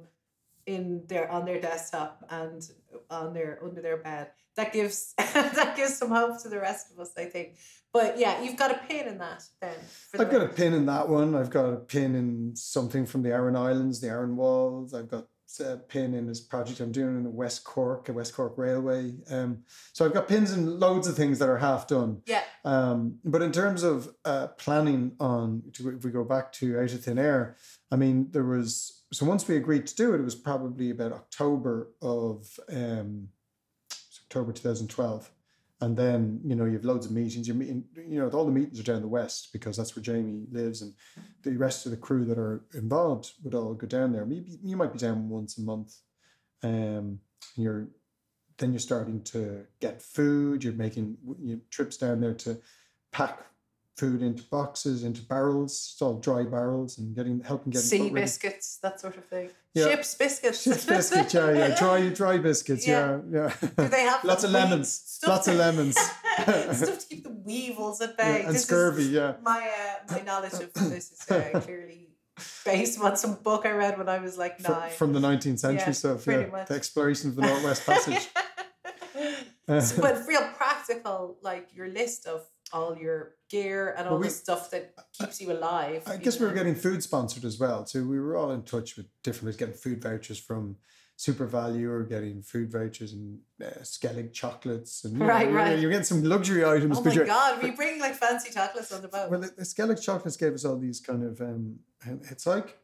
in 0.68 1.04
their 1.08 1.30
on 1.32 1.46
their 1.46 1.60
desktop 1.60 2.24
and 2.30 2.70
on 3.10 3.34
their 3.34 3.60
under 3.64 3.82
their 3.82 3.98
bed. 3.98 4.30
That 4.56 4.74
gives 4.74 5.14
that 5.18 5.74
gives 5.76 5.98
some 5.98 6.10
hope 6.10 6.42
to 6.44 6.50
the 6.50 6.60
rest 6.60 6.92
of 6.92 7.00
us, 7.00 7.12
I 7.18 7.26
think. 7.26 7.56
But 7.94 8.18
yeah, 8.18 8.42
you've 8.42 8.56
got 8.56 8.72
a 8.72 8.80
pin 8.88 9.08
in 9.08 9.18
that 9.18 9.44
then. 9.60 9.76
I've 10.18 10.32
got 10.32 10.42
a 10.42 10.48
pin 10.48 10.74
in 10.74 10.86
that 10.86 11.10
one. 11.10 11.36
I've 11.36 11.50
got 11.50 11.66
a 11.66 11.78
pin 11.78 12.16
in 12.16 12.56
something 12.56 13.06
from 13.06 13.24
the 13.24 13.32
Aran 13.32 13.56
Islands, 13.56 14.00
the 14.00 14.08
Aran 14.08 14.38
Walls. 14.38 14.94
I've 14.94 15.10
got 15.10 15.26
a 15.60 15.76
pin 15.76 16.14
in 16.14 16.28
this 16.28 16.40
project 16.40 16.80
I'm 16.80 16.94
doing 16.94 17.18
in 17.18 17.24
the 17.24 17.30
West 17.30 17.66
Cork, 17.66 18.10
uh, 18.10 18.14
West 18.14 18.34
Cork 18.34 18.54
Railway. 18.56 19.14
Um, 19.30 19.64
so 19.92 20.06
I've 20.06 20.14
got 20.14 20.30
pins 20.30 20.54
in 20.54 20.80
loads 20.80 21.08
of 21.08 21.18
things 21.18 21.40
that 21.40 21.50
are 21.50 21.58
half 21.58 21.88
done. 21.88 22.22
Yeah. 22.26 22.44
Um, 22.64 23.20
but 23.26 23.42
in 23.42 23.52
terms 23.52 23.84
of 23.84 24.14
uh, 24.24 24.48
planning 24.48 25.14
on, 25.20 25.64
if 25.68 26.06
we 26.06 26.12
go 26.12 26.24
back 26.24 26.54
to 26.54 26.80
Out 26.80 26.94
of 26.94 27.04
Thin 27.04 27.20
Air, 27.20 27.58
I 27.92 27.98
mean, 27.98 28.30
there 28.32 28.46
was, 28.46 29.04
so 29.12 29.26
once 29.26 29.48
we 29.48 29.58
agreed 29.58 29.86
to 29.88 29.96
do 29.96 30.14
it, 30.14 30.22
it 30.22 30.24
was 30.24 30.36
probably 30.36 30.92
about 30.92 31.12
October 31.12 31.90
of, 32.02 32.48
um, 32.72 33.28
October 34.24 34.54
2012. 34.54 35.30
And 35.82 35.98
then, 35.98 36.40
you 36.46 36.56
know, 36.56 36.66
you 36.66 36.74
have 36.74 36.86
loads 36.86 37.08
of 37.08 37.12
meetings. 37.12 37.48
You're 37.48 37.58
meeting, 37.58 37.84
you 38.08 38.20
know, 38.20 38.30
all 38.30 38.46
the 38.46 38.52
meetings 38.52 38.80
are 38.80 38.84
down 38.84 39.02
the 39.02 39.08
west 39.08 39.50
because 39.52 39.76
that's 39.76 39.96
where 39.96 40.04
Jamie 40.04 40.46
lives. 40.52 40.84
And 40.84 40.94
the 41.42 41.58
rest 41.58 41.86
of 41.86 41.92
the 41.92 41.98
crew 41.98 42.24
that 42.26 42.38
are 42.38 42.64
involved 42.76 43.32
would 43.44 43.56
all 43.56 43.74
go 43.74 43.88
down 43.88 44.14
there. 44.14 44.26
Maybe 44.26 44.60
you 44.64 44.78
might 44.78 44.94
be 44.94 45.00
down 45.00 45.28
once 45.28 45.58
a 45.58 45.62
month. 45.62 45.96
Um, 46.64 47.20
and 47.56 47.66
you're, 47.66 47.88
then 48.60 48.72
you're 48.72 48.80
starting 48.80 49.24
to 49.24 49.66
get 49.80 50.04
food. 50.04 50.64
You're 50.64 50.74
making 50.74 51.18
you 51.42 51.62
trips 51.72 51.98
down 51.98 52.22
there 52.22 52.36
to 52.36 52.62
pack 53.12 53.44
food 53.98 54.22
into 54.22 54.44
boxes, 54.44 55.04
into 55.04 55.22
barrels. 55.22 55.96
All 56.02 56.20
dry 56.20 56.44
barrels 56.44 56.98
and 56.98 57.16
getting, 57.16 57.42
helping 57.42 57.72
get 57.72 57.82
sea 57.82 58.10
biscuits, 58.10 58.78
that 58.82 59.00
sort 59.00 59.18
of 59.18 59.26
thing. 59.26 59.50
Yeah. 59.74 59.90
Ships 59.90 60.16
biscuits. 60.16 60.64
Ships 60.64 60.86
biscuits, 60.86 61.34
yeah, 61.34 61.52
yeah. 61.52 61.76
Dry, 61.80 62.10
dry 62.10 62.38
biscuits, 62.38 62.86
yeah, 62.88 63.20
yeah. 63.32 63.54
Do 63.78 63.88
they 63.88 64.02
have 64.02 64.24
Lots 64.24 64.44
of 64.44 64.52
lemons. 64.52 65.20
Lots 65.26 65.48
of 65.48 65.56
lemons. 65.56 65.98
stuff 66.42 67.00
to 67.00 67.06
keep 67.10 67.24
the 67.24 67.30
weevils 67.32 68.02
at 68.02 68.18
bay. 68.18 68.40
Yeah, 68.42 68.46
and 68.48 68.56
This 68.56 68.64
scurvy, 68.64 69.04
yeah. 69.06 69.36
My 69.42 69.60
uh, 70.10 70.14
my 70.14 70.22
knowledge 70.22 70.54
of 70.54 70.74
this 70.74 71.12
is 71.12 71.26
uh, 71.32 71.60
clearly 71.62 72.10
based 72.66 73.00
on 73.00 73.16
some 73.16 73.36
book 73.36 73.66
I 73.66 73.72
read 73.72 73.98
when 73.98 74.10
I 74.10 74.20
was 74.20 74.38
like 74.38 74.60
nine. 74.62 74.90
from 74.92 75.14
the 75.14 75.20
19th 75.20 75.60
century 75.60 75.84
Yeah, 75.88 75.92
stuff, 75.92 76.28
yeah. 76.28 76.48
much. 76.48 76.68
The 76.68 76.74
exploration 76.74 77.30
of 77.30 77.36
the 77.36 77.44
Northwest 77.44 77.86
Passage. 77.86 78.28
So, 79.80 80.02
but 80.02 80.28
real 80.28 80.42
practical, 80.58 81.38
like 81.42 81.70
your 81.74 81.88
list 81.88 82.26
of 82.26 82.46
all 82.74 82.98
your 82.98 83.36
gear 83.50 83.94
and 83.98 84.08
all 84.08 84.18
we- 84.18 84.28
the 84.28 84.34
stuff 84.34 84.70
that 84.72 84.94
keeps 85.14 85.42
you 85.42 85.52
alive. 85.52 86.04
I 86.08 86.18
guess 86.18 86.40
we 86.40 86.46
were 86.46 86.54
getting 86.54 86.76
food 86.76 87.04
sponsored 87.04 87.46
as 87.46 87.60
well. 87.60 87.86
So 87.86 88.04
we 88.04 88.20
were 88.20 88.36
all 88.38 88.52
in 88.52 88.64
touch 88.64 88.96
with 88.98 89.08
different 89.24 89.46
ways, 89.48 89.58
getting 89.58 89.76
food 89.76 90.02
vouchers 90.02 90.40
from 90.40 90.78
SuperValu 91.18 91.88
or 91.88 92.04
getting 92.04 92.42
food 92.42 92.72
vouchers 92.72 93.14
and 93.14 93.40
uh, 93.64 93.66
Skellig 93.84 94.34
chocolates. 94.34 95.04
And 95.04 95.14
you 95.14 95.20
know, 95.20 95.26
Right, 95.28 95.48
you're, 95.48 95.56
right. 95.56 95.78
You're 95.80 95.92
getting 95.92 96.04
some 96.06 96.24
luxury 96.24 96.66
items. 96.66 96.98
Oh 96.98 97.04
my 97.04 97.12
you're- 97.14 97.28
god, 97.28 97.62
we 97.62 97.72
bring 97.82 98.00
like 98.00 98.16
fancy 98.16 98.52
chocolates 98.52 98.92
on 98.92 99.02
the 99.02 99.08
boat. 99.08 99.30
Well, 99.30 99.40
the, 99.42 99.48
the 99.56 99.64
Skellig 99.64 100.02
chocolates 100.02 100.38
gave 100.38 100.54
us 100.54 100.66
all 100.66 100.78
these 100.78 101.00
kind 101.00 101.24
of, 101.24 101.40
um, 101.42 101.76
it's 102.32 102.48
like 102.48 102.78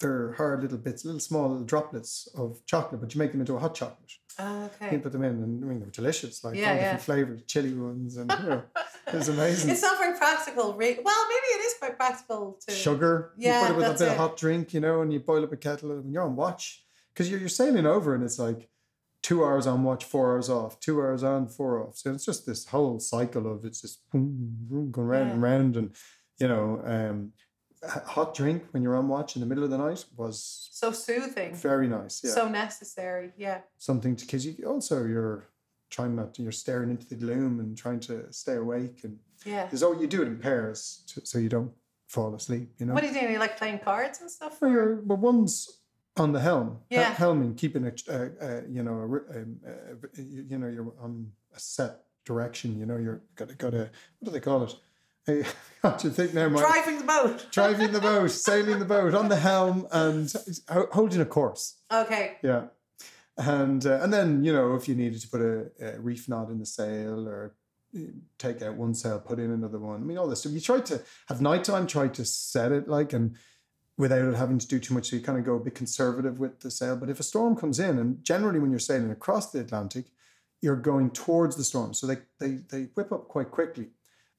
they're 0.00 0.32
hard 0.32 0.62
little 0.62 0.78
bits, 0.78 1.04
little 1.04 1.20
small 1.20 1.60
droplets 1.60 2.28
of 2.36 2.64
chocolate, 2.66 3.00
but 3.00 3.14
you 3.14 3.18
make 3.18 3.32
them 3.32 3.40
into 3.40 3.56
a 3.56 3.60
hot 3.60 3.74
chocolate. 3.74 4.12
You 4.38 4.44
okay. 4.82 4.98
put 4.98 5.12
them 5.12 5.22
in, 5.22 5.30
and 5.42 5.64
I 5.64 5.66
mean, 5.68 5.80
they're 5.80 5.90
delicious, 5.90 6.42
like 6.42 6.56
Yeah, 6.56 6.70
all 6.70 6.74
yeah. 6.76 6.80
different 6.82 7.02
flavors, 7.02 7.42
chili 7.46 7.72
ones, 7.72 8.16
and 8.16 8.30
you 8.30 8.36
know, 8.50 8.62
it's 9.06 9.28
amazing. 9.28 9.70
It's 9.70 9.82
not 9.82 9.96
very 9.98 10.18
practical, 10.18 10.72
Well, 10.72 10.76
maybe 10.76 11.04
it 11.06 11.64
is 11.64 11.74
quite 11.78 11.96
practical 11.96 12.58
to. 12.66 12.74
sugar. 12.74 13.32
Yeah, 13.36 13.60
you 13.60 13.66
put 13.66 13.70
it 13.72 13.76
with 13.76 13.86
a 13.86 13.92
bit 13.92 14.08
it. 14.08 14.12
of 14.12 14.16
hot 14.16 14.36
drink, 14.36 14.74
you 14.74 14.80
know, 14.80 15.02
and 15.02 15.12
you 15.12 15.20
boil 15.20 15.44
up 15.44 15.52
a 15.52 15.56
kettle 15.56 15.92
and 15.92 16.12
you're 16.12 16.24
on 16.24 16.34
watch 16.34 16.84
because 17.12 17.30
you're, 17.30 17.38
you're 17.38 17.48
sailing 17.48 17.86
over 17.86 18.14
and 18.14 18.24
it's 18.24 18.38
like 18.40 18.68
two 19.22 19.44
hours 19.44 19.66
on 19.68 19.84
watch, 19.84 20.04
four 20.04 20.32
hours 20.32 20.50
off, 20.50 20.80
two 20.80 21.00
hours 21.00 21.22
on, 21.22 21.46
four 21.46 21.80
off. 21.86 21.96
So 21.98 22.12
it's 22.12 22.26
just 22.26 22.44
this 22.44 22.66
whole 22.66 22.98
cycle 22.98 23.50
of 23.50 23.64
it's 23.64 23.80
just 23.82 24.10
boom, 24.10 24.34
boom, 24.68 24.90
going 24.90 25.06
round 25.06 25.30
and 25.30 25.40
Yeah. 25.40 25.48
round. 25.48 25.76
And, 25.76 25.90
you 26.40 26.48
know, 26.48 26.82
um, 26.84 27.32
hot 27.88 28.34
drink 28.34 28.64
when 28.72 28.82
you're 28.82 28.96
on 28.96 29.08
watch 29.08 29.36
in 29.36 29.40
the 29.40 29.46
middle 29.46 29.64
of 29.64 29.70
the 29.70 29.78
night 29.78 30.04
was 30.16 30.68
So 30.72 30.92
soothing. 30.92 31.54
very 31.54 31.88
nice. 31.88 32.22
Yeah. 32.24 32.30
So 32.32 32.48
necessary. 32.48 33.32
Yeah. 33.36 33.60
Something 33.78 34.16
to, 34.16 34.24
because 34.24 34.46
you 34.46 34.54
also, 34.66 35.04
you're 35.04 35.46
trying 35.90 36.16
not 36.16 36.34
to, 36.34 36.42
you're 36.42 36.52
staring 36.52 36.90
into 36.90 37.06
the 37.08 37.14
gloom 37.14 37.60
and 37.60 37.76
trying 37.76 38.00
to 38.00 38.32
stay 38.32 38.56
awake. 38.56 39.00
And 39.04 39.18
Yeah. 39.44 39.66
there's 39.66 39.82
all 39.82 40.00
you 40.00 40.06
do 40.06 40.22
it 40.22 40.28
in 40.28 40.38
pairs 40.38 41.02
to, 41.08 41.24
so 41.24 41.38
you 41.38 41.48
don't 41.48 41.72
fall 42.08 42.34
asleep, 42.34 42.72
you 42.78 42.86
know? 42.86 42.94
What 42.94 43.04
are 43.04 43.06
you 43.06 43.12
doing? 43.12 43.32
You 43.32 43.38
like 43.38 43.56
playing 43.56 43.78
cards 43.80 44.20
and 44.20 44.30
stuff? 44.30 44.60
Well, 44.60 44.70
or- 44.70 44.74
you're, 44.74 44.94
well, 45.02 45.18
one's 45.18 45.80
on 46.16 46.32
the 46.32 46.40
helm. 46.40 46.78
Hel- 46.90 47.00
Yeah. 47.00 47.14
helming, 47.14 47.56
keeping 47.56 47.84
it, 47.84 48.02
uh, 48.08 48.28
uh, 48.40 48.60
you 48.68 48.82
know, 48.82 48.94
a, 48.94 49.04
um, 49.38 49.60
uh, 49.66 49.72
you 50.16 50.46
you 50.50 50.58
know, 50.58 50.68
you're 50.68 50.92
on 51.00 51.32
a 51.54 51.58
set 51.60 52.02
direction. 52.24 52.78
You 52.78 52.86
know, 52.86 52.96
you're 52.96 53.20
got 53.36 53.48
to, 53.48 53.54
got 53.54 53.70
to, 53.70 53.90
what 54.18 54.24
do 54.26 54.30
they 54.30 54.40
call 54.40 54.62
it? 54.64 54.74
Do 55.26 55.44
you 56.02 56.10
think 56.10 56.34
now, 56.34 56.48
Mike? 56.48 56.62
Driving 56.62 56.98
the 56.98 57.04
boat. 57.04 57.46
Driving 57.52 57.92
the 57.92 58.00
boat, 58.00 58.30
sailing 58.30 58.78
the 58.78 58.84
boat 58.84 59.14
on 59.14 59.28
the 59.28 59.36
helm, 59.36 59.86
and 59.90 60.32
holding 60.92 61.20
a 61.20 61.24
course. 61.24 61.76
Okay. 61.90 62.36
Yeah, 62.42 62.66
and 63.38 63.84
uh, 63.86 64.00
and 64.02 64.12
then 64.12 64.44
you 64.44 64.52
know 64.52 64.74
if 64.74 64.86
you 64.86 64.94
needed 64.94 65.20
to 65.22 65.28
put 65.28 65.40
a, 65.40 65.70
a 65.80 66.00
reef 66.00 66.28
knot 66.28 66.50
in 66.50 66.58
the 66.58 66.66
sail 66.66 67.26
or 67.26 67.54
uh, 67.96 68.00
take 68.38 68.60
out 68.60 68.76
one 68.76 68.94
sail, 68.94 69.18
put 69.18 69.38
in 69.38 69.50
another 69.50 69.78
one. 69.78 70.02
I 70.02 70.04
mean, 70.04 70.18
all 70.18 70.28
this 70.28 70.40
stuff. 70.40 70.52
You 70.52 70.60
try 70.60 70.80
to 70.80 71.00
have 71.28 71.40
nighttime, 71.40 71.86
try 71.86 72.08
to 72.08 72.24
set 72.24 72.70
it 72.70 72.86
like 72.86 73.14
and 73.14 73.36
without 73.96 74.28
it 74.28 74.34
having 74.34 74.58
to 74.58 74.68
do 74.68 74.78
too 74.78 74.92
much. 74.92 75.08
So 75.08 75.16
you 75.16 75.22
kind 75.22 75.38
of 75.38 75.44
go 75.44 75.54
a 75.54 75.60
bit 75.60 75.74
conservative 75.74 76.38
with 76.38 76.60
the 76.60 76.70
sail. 76.70 76.96
But 76.96 77.08
if 77.08 77.20
a 77.20 77.22
storm 77.22 77.56
comes 77.56 77.78
in, 77.78 77.98
and 77.98 78.22
generally 78.22 78.58
when 78.58 78.70
you're 78.70 78.78
sailing 78.78 79.10
across 79.10 79.52
the 79.52 79.60
Atlantic, 79.60 80.06
you're 80.60 80.76
going 80.76 81.10
towards 81.10 81.56
the 81.56 81.64
storm. 81.64 81.94
So 81.94 82.06
they 82.06 82.18
they 82.38 82.58
they 82.68 82.82
whip 82.94 83.10
up 83.10 83.28
quite 83.28 83.50
quickly 83.50 83.88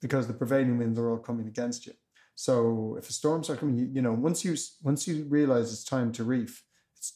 because 0.05 0.27
the 0.27 0.33
prevailing 0.41 0.77
winds 0.77 0.99
are 0.99 1.09
all 1.11 1.17
coming 1.29 1.47
against 1.47 1.87
you. 1.87 1.93
So 2.35 2.95
if 2.99 3.09
a 3.09 3.13
storm 3.13 3.43
starts 3.43 3.59
coming, 3.61 3.77
you, 3.81 3.87
you 3.95 4.01
know, 4.05 4.13
once 4.13 4.45
you 4.45 4.53
once 4.83 5.07
you 5.07 5.15
realize 5.37 5.71
it's 5.73 5.83
time 5.83 6.11
to 6.17 6.23
reef, 6.23 6.63
it's 6.97 7.09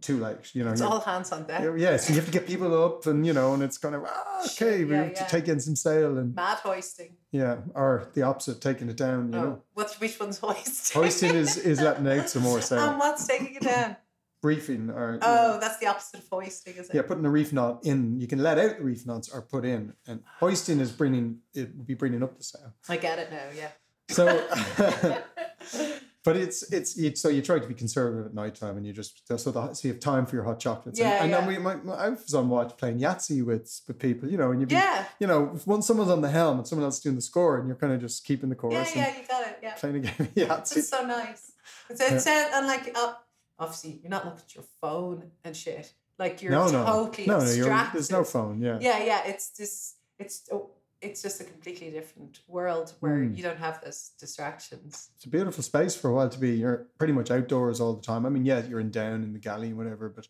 too 0.00 0.18
late. 0.26 0.54
You 0.54 0.62
know, 0.64 0.70
It's 0.72 0.80
all 0.80 1.00
hands 1.00 1.32
on 1.32 1.40
deck. 1.50 1.60
yeah, 1.62 1.74
yeah, 1.86 1.96
so 1.98 2.06
you 2.14 2.18
have 2.20 2.26
to 2.32 2.36
get 2.38 2.46
people 2.46 2.72
up, 2.86 3.04
and 3.10 3.26
you 3.26 3.34
know, 3.38 3.52
and 3.54 3.62
it's 3.62 3.78
kind 3.84 3.94
of 3.96 4.02
ah, 4.06 4.44
okay, 4.46 4.84
we 4.84 4.94
yeah, 4.94 5.08
to 5.20 5.24
take 5.28 5.48
in 5.48 5.58
some 5.60 5.76
sail, 5.76 6.16
and 6.18 6.34
Mad 6.34 6.58
hoisting. 6.68 7.16
yeah, 7.32 7.56
or 7.74 8.08
the 8.14 8.22
opposite, 8.22 8.60
taking 8.62 8.88
it 8.88 8.96
down. 8.96 9.32
You 9.32 9.38
Oh, 9.38 9.42
know, 9.44 9.62
what's 9.74 10.00
which 10.00 10.18
one's 10.20 10.38
hoisting? 10.46 10.94
hoisting 11.02 11.34
is 11.34 11.56
is 11.58 11.80
letting 11.80 12.06
out 12.08 12.30
some 12.30 12.42
more 12.42 12.60
sail. 12.62 12.78
and 12.90 12.98
what's 12.98 13.26
taking 13.26 13.54
it 13.56 13.62
down? 13.62 13.96
Reefing 14.42 14.88
or 14.90 15.18
Oh, 15.20 15.52
know, 15.52 15.58
that's 15.60 15.78
the 15.78 15.86
opposite 15.86 16.20
of 16.20 16.26
hoisting, 16.32 16.74
is 16.76 16.88
it? 16.88 16.94
yeah, 16.94 17.02
putting 17.02 17.24
a 17.26 17.30
reef 17.30 17.52
knot 17.52 17.80
in. 17.84 18.18
You 18.18 18.26
can 18.26 18.42
let 18.42 18.58
out 18.58 18.78
the 18.78 18.84
reef 18.84 19.06
knots 19.06 19.28
or 19.28 19.42
put 19.42 19.64
in, 19.66 19.92
and 20.06 20.22
hoisting 20.38 20.80
is 20.80 20.90
bringing 20.92 21.38
it 21.54 21.74
would 21.76 21.86
be 21.86 21.94
bringing 21.94 22.22
up 22.22 22.36
the 22.38 22.44
sail. 22.44 22.72
I 22.88 22.96
get 22.96 23.18
it 23.18 23.30
now. 23.30 23.48
Yeah. 23.54 23.68
So, 24.08 24.26
but 26.24 26.36
it's 26.36 26.62
it's 26.72 27.20
so 27.20 27.28
you 27.28 27.42
try 27.42 27.58
to 27.58 27.66
be 27.66 27.74
conservative 27.74 28.26
at 28.26 28.34
night 28.34 28.54
time, 28.54 28.76
and 28.76 28.86
you 28.86 28.92
just 28.92 29.22
so 29.28 29.50
the, 29.50 29.74
so 29.74 29.88
you 29.88 29.92
have 29.94 30.00
time 30.00 30.24
for 30.26 30.36
your 30.36 30.44
hot 30.44 30.58
chocolates. 30.58 30.98
And- 30.98 31.08
Yeah, 31.08 31.22
and, 31.22 31.32
then 31.32 31.42
yeah. 31.42 31.48
we 31.48 31.58
my, 31.58 31.74
my, 31.76 31.94
I 31.94 32.08
was 32.10 32.32
on 32.34 32.48
watch 32.48 32.76
playing 32.76 32.98
Yahtzee 32.98 33.44
with 33.44 33.80
with 33.86 33.98
people, 33.98 34.30
you 34.30 34.36
know, 34.38 34.50
and 34.52 34.60
you 34.60 34.66
be 34.66 34.74
Yeah. 34.74 35.04
you 35.18 35.26
know, 35.26 35.46
one 35.64 35.82
someone's 35.82 36.10
on 36.10 36.22
the 36.22 36.30
helm 36.30 36.58
and 36.58 36.66
someone 36.66 36.84
else 36.84 36.96
is 36.96 37.02
doing 37.02 37.16
the 37.16 37.22
score, 37.22 37.58
and 37.58 37.66
you're 37.68 37.76
kind 37.76 37.92
of 37.92 38.00
just 38.00 38.24
keeping 38.24 38.48
the 38.48 38.56
course 38.56 38.74
Yeah, 38.96 39.06
yeah, 39.08 39.20
you 39.20 39.26
got 39.28 39.46
it. 39.46 39.58
Yeah. 39.62 39.74
playing 39.74 39.96
a 39.96 40.00
game 40.00 40.14
of 40.18 40.34
Yahtzee. 40.34 40.78
It's 40.78 40.88
so 40.88 41.04
nice. 41.06 41.52
It's, 41.90 42.00
it's 42.00 42.26
uh, 42.26 42.50
and 42.54 42.66
like 42.66 42.90
uh, 42.96 43.12
obviously 43.60 44.00
you're 44.02 44.10
not 44.10 44.24
looking 44.24 44.40
at 44.40 44.54
your 44.56 44.64
phone 44.80 45.30
and 45.44 45.56
shit. 45.56 45.92
Like 46.18 46.42
you're 46.42 46.50
no, 46.52 46.68
no, 46.70 46.84
totally 46.84 47.26
no, 47.28 47.38
no, 47.38 47.50
you're, 47.52 47.88
there's 47.92 48.10
no 48.10 48.24
phone. 48.24 48.60
Yeah, 48.60 48.78
Yeah, 48.80 49.04
yeah. 49.04 49.22
It's 49.26 49.56
just 49.56 49.96
it's 50.18 50.48
oh, 50.52 50.70
it's 51.00 51.22
just 51.22 51.40
a 51.40 51.44
completely 51.44 51.90
different 51.90 52.40
world 52.46 52.92
where 53.00 53.16
Mm. 53.18 53.34
you 53.36 53.42
don't 53.42 53.56
have 53.58 53.80
those 53.82 54.10
distractions. 54.18 55.10
it's 55.16 55.24
a 55.24 55.28
beautiful 55.30 55.62
space 55.62 55.94
for 55.96 56.10
a 56.10 56.12
while 56.14 56.28
to 56.28 56.38
be. 56.38 56.50
You're 56.56 56.88
pretty 56.98 57.14
much 57.14 57.30
outdoors 57.30 57.80
all 57.80 57.94
the 57.94 58.02
time. 58.02 58.26
I 58.26 58.28
mean, 58.28 58.44
yeah, 58.44 58.62
you're 58.66 58.80
in 58.80 58.90
down 58.90 59.22
in 59.22 59.32
the 59.32 59.38
galley 59.38 59.68
and 59.68 59.78
whatever, 59.78 60.10
but 60.10 60.26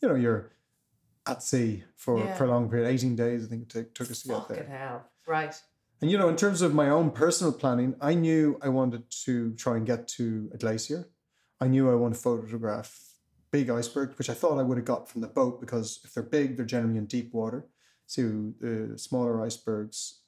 you 0.00 0.08
know, 0.08 0.14
you're 0.14 0.52
at 1.26 1.42
sea 1.42 1.82
for 1.96 2.18
Yeah. 2.18 2.34
a 2.34 2.36
prolonged 2.36 2.70
period. 2.70 2.88
18 2.88 3.16
days, 3.16 3.44
I 3.44 3.48
think 3.48 3.62
it 3.62 3.68
took, 3.70 3.94
took 3.94 4.10
us 4.10 4.22
to 4.22 4.28
get 4.28 4.48
there. 4.48 4.64
Hell. 4.64 5.04
Right. 5.26 5.54
And 6.00 6.10
you 6.10 6.18
know, 6.18 6.28
in 6.28 6.36
terms 6.36 6.62
of 6.62 6.72
my 6.74 6.88
own 6.88 7.10
personal 7.10 7.52
planning, 7.52 7.94
I 8.00 8.14
knew 8.14 8.58
I 8.62 8.68
wanted 8.68 9.04
to 9.24 9.54
try 9.54 9.76
and 9.76 9.86
get 9.86 10.06
to 10.18 10.50
a 10.54 10.58
glacier. 10.58 11.08
I 11.62 11.68
knew 11.68 11.88
I 11.88 11.94
wanted 11.94 12.16
to 12.16 12.20
photograph 12.20 12.98
big 13.52 13.70
icebergs, 13.70 14.18
which 14.18 14.28
I 14.28 14.34
thought 14.34 14.58
I 14.58 14.64
would 14.64 14.78
have 14.78 14.84
got 14.84 15.08
from 15.08 15.20
the 15.20 15.28
boat 15.28 15.60
because 15.60 16.00
if 16.02 16.12
they're 16.12 16.24
big, 16.24 16.56
they're 16.56 16.66
generally 16.66 16.98
in 16.98 17.06
deep 17.06 17.32
water. 17.32 17.68
So 18.06 18.52
the 18.58 18.98
smaller 18.98 19.40
icebergs, 19.40 20.22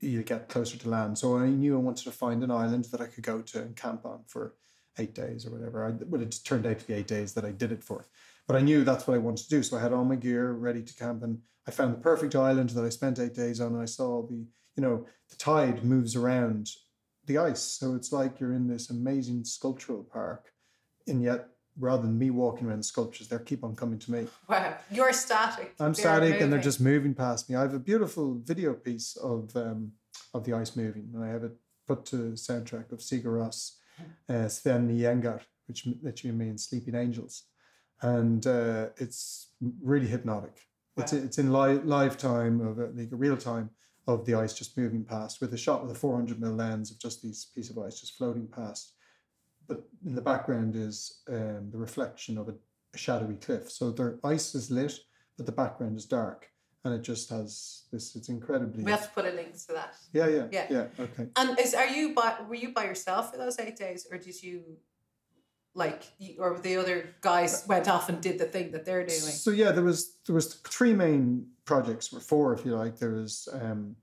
you 0.00 0.24
get 0.24 0.48
closer 0.48 0.76
to 0.76 0.88
land. 0.88 1.18
So 1.18 1.38
I 1.38 1.46
knew 1.50 1.76
I 1.76 1.80
wanted 1.80 2.02
to 2.04 2.10
find 2.10 2.42
an 2.42 2.50
island 2.50 2.86
that 2.86 3.00
I 3.00 3.06
could 3.06 3.22
go 3.22 3.42
to 3.42 3.60
and 3.60 3.76
camp 3.76 4.04
on 4.04 4.24
for 4.26 4.56
eight 4.98 5.14
days 5.14 5.46
or 5.46 5.50
whatever. 5.50 5.86
I, 5.86 5.90
well, 6.04 6.20
it 6.20 6.40
turned 6.44 6.66
out 6.66 6.80
to 6.80 6.86
be 6.88 6.94
eight 6.94 7.06
days 7.06 7.32
that 7.34 7.44
I 7.44 7.52
did 7.52 7.70
it 7.70 7.84
for. 7.84 8.08
But 8.48 8.56
I 8.56 8.60
knew 8.60 8.82
that's 8.82 9.06
what 9.06 9.14
I 9.14 9.18
wanted 9.18 9.44
to 9.44 9.50
do. 9.50 9.62
So 9.62 9.76
I 9.76 9.80
had 9.80 9.92
all 9.92 10.04
my 10.04 10.16
gear 10.16 10.50
ready 10.50 10.82
to 10.82 10.94
camp 10.96 11.22
and 11.22 11.38
I 11.68 11.70
found 11.70 11.94
the 11.94 12.00
perfect 12.00 12.34
island 12.34 12.70
that 12.70 12.84
I 12.84 12.88
spent 12.88 13.20
eight 13.20 13.34
days 13.34 13.60
on. 13.60 13.74
And 13.74 13.82
I 13.82 13.84
saw 13.86 14.26
the, 14.26 14.44
you 14.74 14.82
know, 14.82 15.06
the 15.30 15.36
tide 15.36 15.84
moves 15.84 16.16
around 16.16 16.70
the 17.26 17.38
ice. 17.38 17.62
So 17.62 17.94
it's 17.94 18.10
like 18.10 18.40
you're 18.40 18.54
in 18.54 18.66
this 18.66 18.90
amazing 18.90 19.44
sculptural 19.44 20.02
park. 20.02 20.48
And 21.06 21.22
yet, 21.22 21.48
rather 21.78 22.02
than 22.02 22.18
me 22.18 22.30
walking 22.30 22.68
around 22.68 22.78
the 22.80 22.84
sculptures, 22.84 23.28
they 23.28 23.38
keep 23.44 23.64
on 23.64 23.74
coming 23.76 23.98
to 24.00 24.10
me. 24.12 24.26
Wow. 24.48 24.74
You're 24.90 25.12
static. 25.12 25.74
I'm 25.80 25.92
They're 25.92 25.94
static 26.04 26.40
and 26.40 26.52
they're 26.52 26.60
just 26.60 26.80
moving 26.80 27.14
past 27.14 27.48
me. 27.48 27.56
I 27.56 27.62
have 27.62 27.74
a 27.74 27.78
beautiful 27.78 28.38
video 28.44 28.74
piece 28.74 29.16
of 29.16 29.54
um, 29.56 29.92
of 30.34 30.44
the 30.44 30.52
ice 30.54 30.76
moving, 30.76 31.10
and 31.14 31.24
I 31.24 31.28
have 31.28 31.44
it 31.44 31.52
put 31.86 32.04
to 32.06 32.16
soundtrack 32.32 32.92
of 32.92 32.98
Sigur 33.00 33.32
Rós, 33.38 33.76
uh, 34.28 34.46
Svefn-g-englar, 34.48 35.40
which 35.66 35.86
literally 36.02 36.36
means 36.36 36.64
sleeping 36.68 36.94
angels. 36.94 37.44
and 38.02 38.46
uh, 38.46 38.88
it's 38.96 39.48
really 39.82 40.06
hypnotic. 40.08 40.56
It's 40.96 41.12
Wow. 41.12 41.20
it's 41.24 41.38
in 41.38 41.50
live 41.52 41.84
live 41.86 42.16
time 42.18 42.60
of 42.60 42.78
uh, 42.78 42.88
like 42.94 43.12
a 43.12 43.16
real 43.16 43.36
time 43.36 43.70
of 44.06 44.24
the 44.26 44.34
ice 44.34 44.52
just 44.52 44.76
moving 44.76 45.04
past 45.04 45.40
with 45.40 45.54
a 45.54 45.56
shot 45.56 45.82
with 45.82 45.92
a 45.96 45.98
400 45.98 46.40
mil 46.40 46.52
lens 46.52 46.90
of 46.90 46.98
just 46.98 47.22
these 47.22 47.46
piece 47.54 47.70
of 47.70 47.78
ice 47.78 48.00
just 48.00 48.16
floating 48.18 48.46
past. 48.48 48.94
But 49.68 49.82
in 50.04 50.14
the 50.14 50.20
background 50.22 50.76
is 50.76 51.20
um, 51.28 51.70
the 51.70 51.78
reflection 51.78 52.38
of 52.38 52.48
a, 52.48 52.54
a 52.94 52.98
shadowy 52.98 53.36
cliff. 53.36 53.70
So 53.70 53.90
the 53.90 54.18
ice 54.24 54.54
is 54.54 54.70
lit, 54.70 54.98
but 55.36 55.46
the 55.46 55.52
background 55.52 55.96
is 55.96 56.04
dark, 56.04 56.48
and 56.84 56.92
it 56.94 57.02
just 57.02 57.30
has 57.30 57.84
this. 57.92 58.16
It's 58.16 58.28
incredibly. 58.28 58.84
We 58.84 58.90
have 58.90 59.04
to 59.04 59.10
put 59.10 59.26
a 59.26 59.30
link 59.30 59.52
to 59.66 59.72
that. 59.74 59.94
yeah, 60.12 60.26
yeah, 60.28 60.46
Yeah. 60.50 60.66
yeah, 60.70 60.86
Okay. 60.98 61.28
And 61.36 61.58
is 61.58 61.74
are 61.74 61.86
you 61.86 62.14
by 62.14 62.36
were 62.48 62.54
you 62.56 62.72
by 62.72 62.84
yourself 62.84 63.30
for 63.32 63.38
those 63.38 63.58
eight 63.58 63.76
days, 63.76 64.06
or 64.10 64.18
did 64.18 64.42
you 64.42 64.62
like 65.74 66.02
you- 66.18 66.36
or 66.38 66.58
the 66.58 66.76
other 66.76 67.14
guys 67.22 67.64
went 67.66 67.88
off 67.88 68.08
and 68.10 68.20
did 68.20 68.38
the 68.38 68.44
thing 68.44 68.72
that 68.72 68.84
they're 68.84 69.06
doing? 69.06 69.20
So 69.20 69.50
yeah, 69.50 69.72
there 69.72 69.84
was 69.84 70.16
there 70.26 70.34
was 70.34 70.54
three 70.54 70.94
main 70.94 71.46
projects, 71.64 72.12
or 72.12 72.20
four 72.20 72.52
if 72.52 72.64
you 72.66 72.76
like. 72.76 72.98
There 72.98 73.12
was 73.12 73.48
um, 73.52 73.96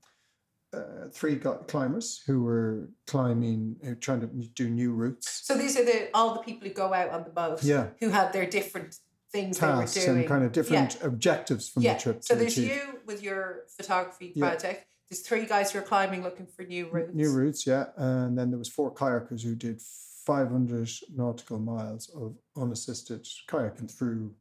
uh, 0.72 1.08
three 1.12 1.36
climbers 1.36 2.22
who 2.26 2.42
were 2.44 2.90
climbing, 3.06 3.76
uh, 3.86 3.94
trying 4.00 4.20
to 4.20 4.26
do 4.26 4.68
new 4.70 4.92
routes, 4.92 5.40
So 5.44 5.56
these 5.56 5.76
are 5.76 5.84
the 5.84 6.08
all 6.14 6.34
the 6.34 6.40
people 6.40 6.68
who 6.68 6.74
go 6.74 6.94
out 6.94 7.10
on 7.10 7.24
the 7.24 7.30
boat. 7.30 7.62
Yeah. 7.62 7.88
Who 8.00 8.10
had 8.10 8.32
their 8.32 8.46
different 8.46 8.96
things 9.32 9.58
tasks, 9.58 9.94
they 9.94 10.00
were 10.00 10.06
doing. 10.06 10.18
and 10.20 10.28
kind 10.28 10.44
of 10.44 10.52
different 10.52 11.02
objectives 11.02 11.68
from 11.68 11.82
yeah. 11.82 11.94
the 11.94 12.00
trip. 12.00 12.24
So 12.24 12.34
there's 12.34 12.56
achieve. 12.56 12.70
you 12.70 13.00
with 13.06 13.22
your 13.22 13.64
photography 13.76 14.32
Yeah. 14.34 14.48
project. 14.48 14.86
There's 15.08 15.22
three 15.22 15.44
guys 15.44 15.72
who 15.72 15.80
are 15.80 15.82
climbing 15.82 16.22
looking 16.22 16.46
for 16.46 16.64
new 16.64 16.88
routes. 16.88 17.14
New 17.14 17.32
routes, 17.32 17.66
yeah, 17.66 17.86
and 17.96 18.38
then 18.38 18.50
there 18.50 18.58
was 18.58 18.68
four 18.68 18.94
kayakers 18.94 19.42
who 19.42 19.56
did 19.56 19.80
500 20.24 20.88
nautical 21.16 21.58
miles 21.58 22.08
of 22.14 22.36
unassisted 22.56 23.26
kayaking 23.48 23.90
through 23.90 24.32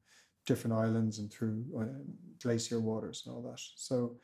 different 0.46 0.76
islands 0.76 1.18
and 1.18 1.32
through 1.32 1.64
uh, 1.80 1.86
glacier 2.42 2.80
waters 2.80 3.24
and 3.26 3.36
all 3.36 3.42
that. 3.42 3.60
So, 3.76 4.18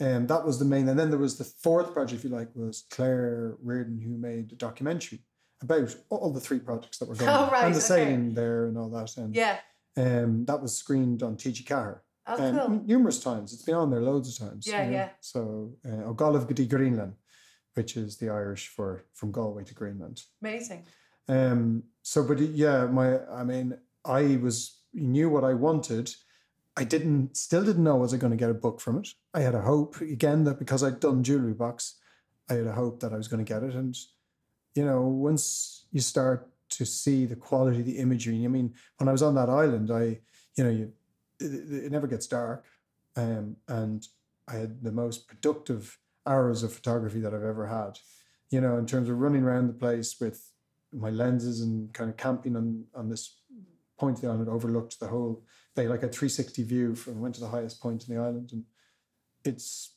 um, 0.00 0.26
that 0.26 0.44
was 0.44 0.58
the 0.58 0.64
main. 0.64 0.88
And 0.88 0.98
then 0.98 1.10
there 1.10 1.18
was 1.18 1.36
the 1.38 1.44
fourth 1.44 1.92
project, 1.92 2.18
if 2.18 2.24
you 2.24 2.30
like, 2.30 2.48
was 2.54 2.84
Claire 2.90 3.56
Reardon, 3.62 4.00
who 4.00 4.16
made 4.16 4.52
a 4.52 4.56
documentary 4.56 5.20
about 5.62 5.94
all 6.08 6.32
the 6.32 6.40
three 6.40 6.58
projects 6.58 6.98
that 6.98 7.08
were 7.08 7.14
going 7.14 7.30
Oh, 7.34 7.44
on 7.44 7.50
right, 7.52 7.64
and 7.66 7.74
the 7.74 7.78
okay. 7.78 7.86
sailing 7.86 8.34
there 8.34 8.66
and 8.66 8.78
all 8.78 8.88
that. 8.90 9.16
And 9.16 9.34
Yeah. 9.34 9.58
um, 9.96 10.44
that 10.46 10.60
was 10.62 10.76
screened 10.76 11.22
on 11.22 11.36
TG 11.36 11.64
Ceathair 11.64 12.00
Oh, 12.26 12.42
um, 12.48 12.56
cool. 12.58 12.82
numerous 12.86 13.22
times. 13.22 13.52
It's 13.52 13.62
been 13.62 13.74
on 13.74 13.90
there 13.90 14.00
loads 14.02 14.28
of 14.40 14.48
times. 14.48 14.66
Yeah, 14.66 14.84
you 14.84 14.90
know. 14.90 14.96
yeah. 14.96 15.08
So, 15.20 15.72
uh, 15.84 16.12
Ogalav 16.12 16.46
Gadi 16.46 16.66
Greenland, 16.66 17.14
which 17.74 17.96
is 17.96 18.16
the 18.18 18.28
Irish 18.30 18.68
for 18.68 19.04
from 19.14 19.32
Galway 19.32 19.64
to 19.64 19.74
Greenland. 19.74 20.22
Amazing. 20.42 20.84
Um, 21.28 21.82
so, 22.02 22.22
but 22.22 22.38
yeah, 22.38 22.86
my, 22.86 23.24
I 23.26 23.42
mean, 23.44 23.76
I 24.04 24.36
was 24.42 24.80
knew 24.94 25.28
what 25.28 25.44
I 25.44 25.54
wanted. 25.54 26.14
I 26.80 26.84
didn't, 26.84 27.36
still 27.36 27.62
didn't 27.62 27.84
know 27.84 27.96
was 27.96 28.14
I 28.14 28.16
going 28.16 28.30
to 28.30 28.38
get 28.38 28.48
a 28.48 28.54
book 28.54 28.80
from 28.80 28.96
it. 28.98 29.08
I 29.34 29.40
had 29.40 29.54
a 29.54 29.60
hope 29.60 30.00
again 30.00 30.44
that 30.44 30.58
because 30.58 30.82
I'd 30.82 30.98
done 30.98 31.22
jewelry 31.22 31.52
box, 31.52 31.96
I 32.48 32.54
had 32.54 32.66
a 32.66 32.72
hope 32.72 33.00
that 33.00 33.12
I 33.12 33.18
was 33.18 33.28
going 33.28 33.44
to 33.44 33.52
get 33.52 33.62
it. 33.62 33.74
And 33.74 33.94
you 34.74 34.86
know, 34.86 35.02
once 35.02 35.86
you 35.92 36.00
start 36.00 36.48
to 36.70 36.86
see 36.86 37.26
the 37.26 37.36
quality, 37.36 37.80
of 37.80 37.84
the 37.84 37.98
imagery. 37.98 38.44
I 38.44 38.48
mean, 38.48 38.72
when 38.96 39.08
I 39.08 39.12
was 39.12 39.22
on 39.22 39.34
that 39.34 39.50
island, 39.50 39.90
I, 39.90 40.20
you 40.56 40.64
know, 40.64 40.70
you, 40.70 40.92
it, 41.38 41.84
it 41.84 41.92
never 41.92 42.06
gets 42.06 42.26
dark, 42.26 42.64
um, 43.16 43.56
and 43.68 44.06
I 44.48 44.54
had 44.54 44.82
the 44.82 44.92
most 44.92 45.28
productive 45.28 45.98
hours 46.26 46.62
of 46.62 46.72
photography 46.72 47.20
that 47.20 47.34
I've 47.34 47.42
ever 47.42 47.66
had. 47.66 47.98
You 48.50 48.60
know, 48.60 48.78
in 48.78 48.86
terms 48.86 49.08
of 49.08 49.18
running 49.18 49.42
around 49.42 49.66
the 49.66 49.74
place 49.74 50.16
with 50.18 50.50
my 50.92 51.10
lenses 51.10 51.60
and 51.60 51.92
kind 51.92 52.08
of 52.08 52.16
camping 52.16 52.56
on 52.56 52.84
on 52.94 53.08
this 53.10 53.36
point 53.98 54.16
of 54.16 54.22
the 54.22 54.28
island 54.28 54.48
overlooked 54.48 54.98
the 54.98 55.08
whole 55.08 55.44
bay, 55.82 55.88
like 55.88 56.02
a 56.02 56.08
360 56.08 56.62
view 56.64 56.94
from 56.94 57.20
went 57.20 57.34
to 57.36 57.40
the 57.40 57.48
highest 57.48 57.80
point 57.80 58.06
in 58.08 58.14
the 58.14 58.20
island, 58.20 58.50
and 58.52 58.64
it's 59.44 59.94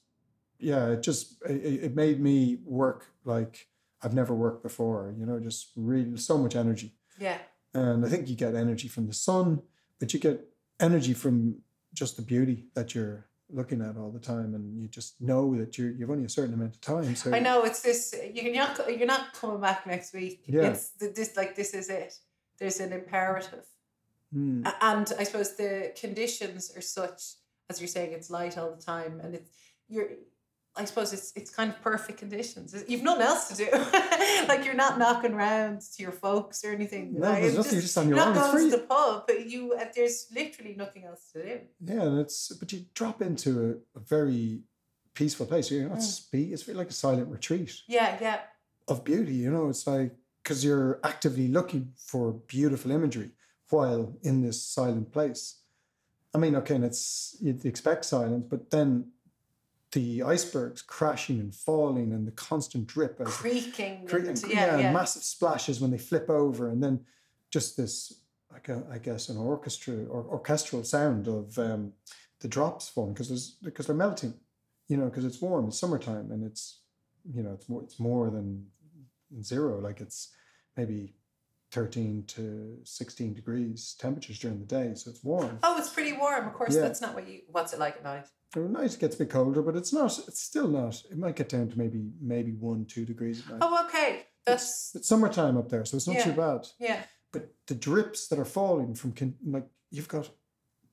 yeah, 0.59 0.89
it 0.89 1.03
just 1.03 1.41
it, 1.49 1.83
it 1.83 1.95
made 1.95 2.19
me 2.19 2.59
work 2.63 3.07
like 3.25 3.67
I've 4.01 4.13
never 4.13 4.33
worked 4.33 4.63
before. 4.63 5.13
You 5.17 5.25
know, 5.25 5.39
just 5.39 5.71
really 5.75 6.17
so 6.17 6.37
much 6.37 6.55
energy, 6.55 6.93
Yeah. 7.19 7.37
and 7.73 8.05
I 8.05 8.09
think 8.09 8.29
you 8.29 8.35
get 8.35 8.55
energy 8.55 8.87
from 8.87 9.07
the 9.07 9.13
sun, 9.13 9.61
but 9.99 10.13
you 10.13 10.19
get 10.19 10.41
energy 10.79 11.13
from 11.13 11.61
just 11.93 12.15
the 12.15 12.21
beauty 12.23 12.65
that 12.73 12.95
you're 12.95 13.27
looking 13.49 13.81
at 13.81 13.97
all 13.97 14.09
the 14.11 14.19
time, 14.19 14.55
and 14.55 14.81
you 14.81 14.87
just 14.87 15.21
know 15.21 15.55
that 15.57 15.77
you're 15.77 15.91
you've 15.91 16.09
only 16.09 16.25
a 16.25 16.29
certain 16.29 16.53
amount 16.53 16.75
of 16.75 16.81
time. 16.81 17.15
So 17.15 17.33
I 17.33 17.39
know 17.39 17.63
it's 17.63 17.81
this. 17.81 18.15
You're 18.33 18.53
not. 18.55 18.79
You're 18.97 19.07
not 19.07 19.33
coming 19.33 19.59
back 19.61 19.85
next 19.85 20.13
week. 20.13 20.43
Yeah. 20.47 20.69
It's 20.69 20.89
th- 20.99 21.13
this. 21.15 21.35
Like 21.37 21.55
this 21.55 21.73
is 21.73 21.89
it. 21.89 22.13
There's 22.59 22.79
an 22.79 22.93
imperative, 22.93 23.65
Mm, 24.35 24.73
and 24.81 25.13
I 25.19 25.23
suppose 25.23 25.55
the 25.55 25.91
conditions 25.99 26.71
are 26.75 26.81
such 26.81 27.21
as 27.69 27.79
you're 27.79 27.87
saying. 27.87 28.13
It's 28.13 28.29
light 28.29 28.57
all 28.57 28.71
the 28.71 28.81
time, 28.81 29.19
and 29.23 29.35
it's 29.35 29.49
you're. 29.87 30.09
I 30.75 30.85
suppose 30.85 31.13
it's 31.13 31.31
it's 31.35 31.51
kind 31.51 31.69
of 31.69 31.79
perfect 31.83 32.17
conditions. 32.17 32.73
You've 32.87 33.03
nothing 33.03 33.21
else 33.21 33.47
to 33.49 33.55
do. 33.55 33.69
like 34.47 34.65
you're 34.65 34.73
not 34.73 34.97
knocking 34.97 35.35
round 35.35 35.81
to 35.81 36.01
your 36.01 36.11
folks 36.11 36.65
or 36.65 36.71
anything. 36.71 37.13
No, 37.13 37.29
like, 37.29 37.41
there's 37.41 37.49
it's 37.53 37.57
nothing, 37.57 37.73
you're 37.73 37.81
just 37.83 37.97
on 37.99 38.07
your 38.07 38.17
not 38.17 38.29
own. 38.29 38.37
It's 38.37 38.51
going 38.53 38.71
to 38.71 38.77
the 38.77 38.83
pub, 38.83 39.23
but 39.27 39.47
you 39.47 39.73
uh, 39.73 39.85
there's 39.95 40.25
literally 40.33 40.73
nothing 40.75 41.05
else 41.05 41.29
to 41.33 41.43
do. 41.43 41.59
Yeah, 41.79 42.01
and 42.01 42.19
it's 42.19 42.51
but 42.59 42.73
you 42.73 42.85
drop 42.95 43.21
into 43.21 43.79
a, 43.95 43.99
a 43.99 44.01
very 44.01 44.61
peaceful 45.13 45.45
place. 45.45 45.69
You're 45.69 45.89
not 45.89 45.99
Mm. 45.99 46.01
speak. 46.01 46.51
It's 46.51 46.67
really 46.67 46.79
like 46.79 46.89
a 46.89 46.93
silent 46.93 47.27
retreat 47.29 47.71
Yeah, 47.87 48.17
yeah, 48.19 48.39
of 48.87 49.03
beauty. 49.03 49.35
You 49.35 49.51
know, 49.51 49.69
it's 49.69 49.85
like 49.85 50.15
because 50.41 50.65
you're 50.65 50.99
actively 51.03 51.49
looking 51.49 51.93
for 51.95 52.33
beautiful 52.47 52.89
imagery 52.89 53.29
while 53.69 54.15
in 54.21 54.41
this 54.41 54.61
silent 54.61 55.11
place. 55.11 55.59
I 56.33 56.37
mean, 56.37 56.55
okay, 56.57 56.75
and 56.75 56.83
it's 56.85 57.37
you'd 57.41 57.65
expect 57.65 58.05
silence, 58.05 58.45
but 58.49 58.71
then 58.71 59.11
the 59.91 60.23
icebergs 60.23 60.81
crashing 60.81 61.39
and 61.39 61.53
falling 61.53 62.11
and 62.13 62.25
the 62.25 62.31
constant 62.31 62.87
drip 62.87 63.21
as 63.21 63.27
creaking. 63.27 64.07
Cre- 64.07 64.17
and, 64.17 64.27
and- 64.29 64.43
yeah, 64.49 64.77
yeah. 64.77 64.91
massive 64.91 65.23
splashes 65.23 65.79
when 65.79 65.91
they 65.91 65.99
flip 65.99 66.29
over, 66.29 66.69
and 66.69 66.81
then 66.83 67.01
just 67.51 67.77
this, 67.77 68.21
like 68.51 68.69
a, 68.69 68.83
I 68.91 68.97
guess, 68.97 69.29
an 69.29 69.37
orchestra 69.37 70.05
or 70.05 70.23
orchestral 70.23 70.83
sound 70.83 71.27
of 71.27 71.57
um, 71.59 71.93
the 72.39 72.47
drops 72.47 72.89
falling 72.89 73.13
because 73.13 73.29
there's 73.29 73.51
because 73.61 73.85
they're 73.85 73.95
melting, 73.95 74.33
you 74.87 74.97
know, 74.97 75.05
because 75.05 75.25
it's 75.25 75.39
warm, 75.41 75.67
it's 75.67 75.79
summertime, 75.79 76.31
and 76.31 76.43
it's 76.43 76.79
you 77.31 77.43
know 77.43 77.51
it's 77.53 77.69
more 77.69 77.83
it's 77.83 77.99
more 77.99 78.31
than 78.31 78.65
zero, 79.43 79.79
like 79.79 80.01
it's 80.01 80.29
maybe 80.75 81.13
thirteen 81.83 82.23
to 82.27 82.77
sixteen 82.83 83.33
degrees 83.33 83.95
temperatures 83.99 84.39
during 84.39 84.59
the 84.59 84.65
day, 84.65 84.93
so 84.95 85.09
it's 85.09 85.23
warm. 85.23 85.57
Oh, 85.63 85.77
it's 85.77 85.89
pretty 85.89 86.13
warm. 86.13 86.47
Of 86.47 86.53
course, 86.53 86.75
Yeah. 86.75 86.81
that's 86.81 87.01
not 87.01 87.15
what 87.15 87.27
you. 87.27 87.41
What's 87.51 87.73
it 87.73 87.79
like 87.79 87.95
at 87.97 88.03
night? 88.03 88.27
At 88.55 88.61
night 88.61 88.93
it 88.93 88.99
gets 88.99 89.15
a 89.15 89.17
bit 89.19 89.31
colder, 89.31 89.61
but 89.63 89.75
it's 89.75 89.91
not. 89.91 90.17
It's 90.27 90.41
still 90.43 90.67
not. 90.67 91.01
It 91.11 91.17
might 91.17 91.35
get 91.35 91.49
down 91.49 91.69
to 91.69 91.77
maybe 91.77 92.03
maybe 92.21 92.51
one 92.53 92.85
two 92.85 93.05
degrees 93.05 93.41
at 93.41 93.49
night. 93.49 93.59
Oh, 93.61 93.85
okay. 93.85 94.27
That's 94.45 94.91
It's 94.93 95.07
summertime 95.09 95.57
up 95.57 95.69
there, 95.69 95.83
so 95.85 95.97
it's 95.97 96.07
not 96.07 96.19
too 96.23 96.33
bad. 96.33 96.67
yeah. 96.79 97.03
but 97.31 97.49
the 97.67 97.73
drips 97.75 98.27
that 98.27 98.37
are 98.37 98.45
falling 98.45 98.93
from 98.93 99.11
con- 99.13 99.35
like 99.43 99.67
you've 99.89 100.07
got 100.07 100.29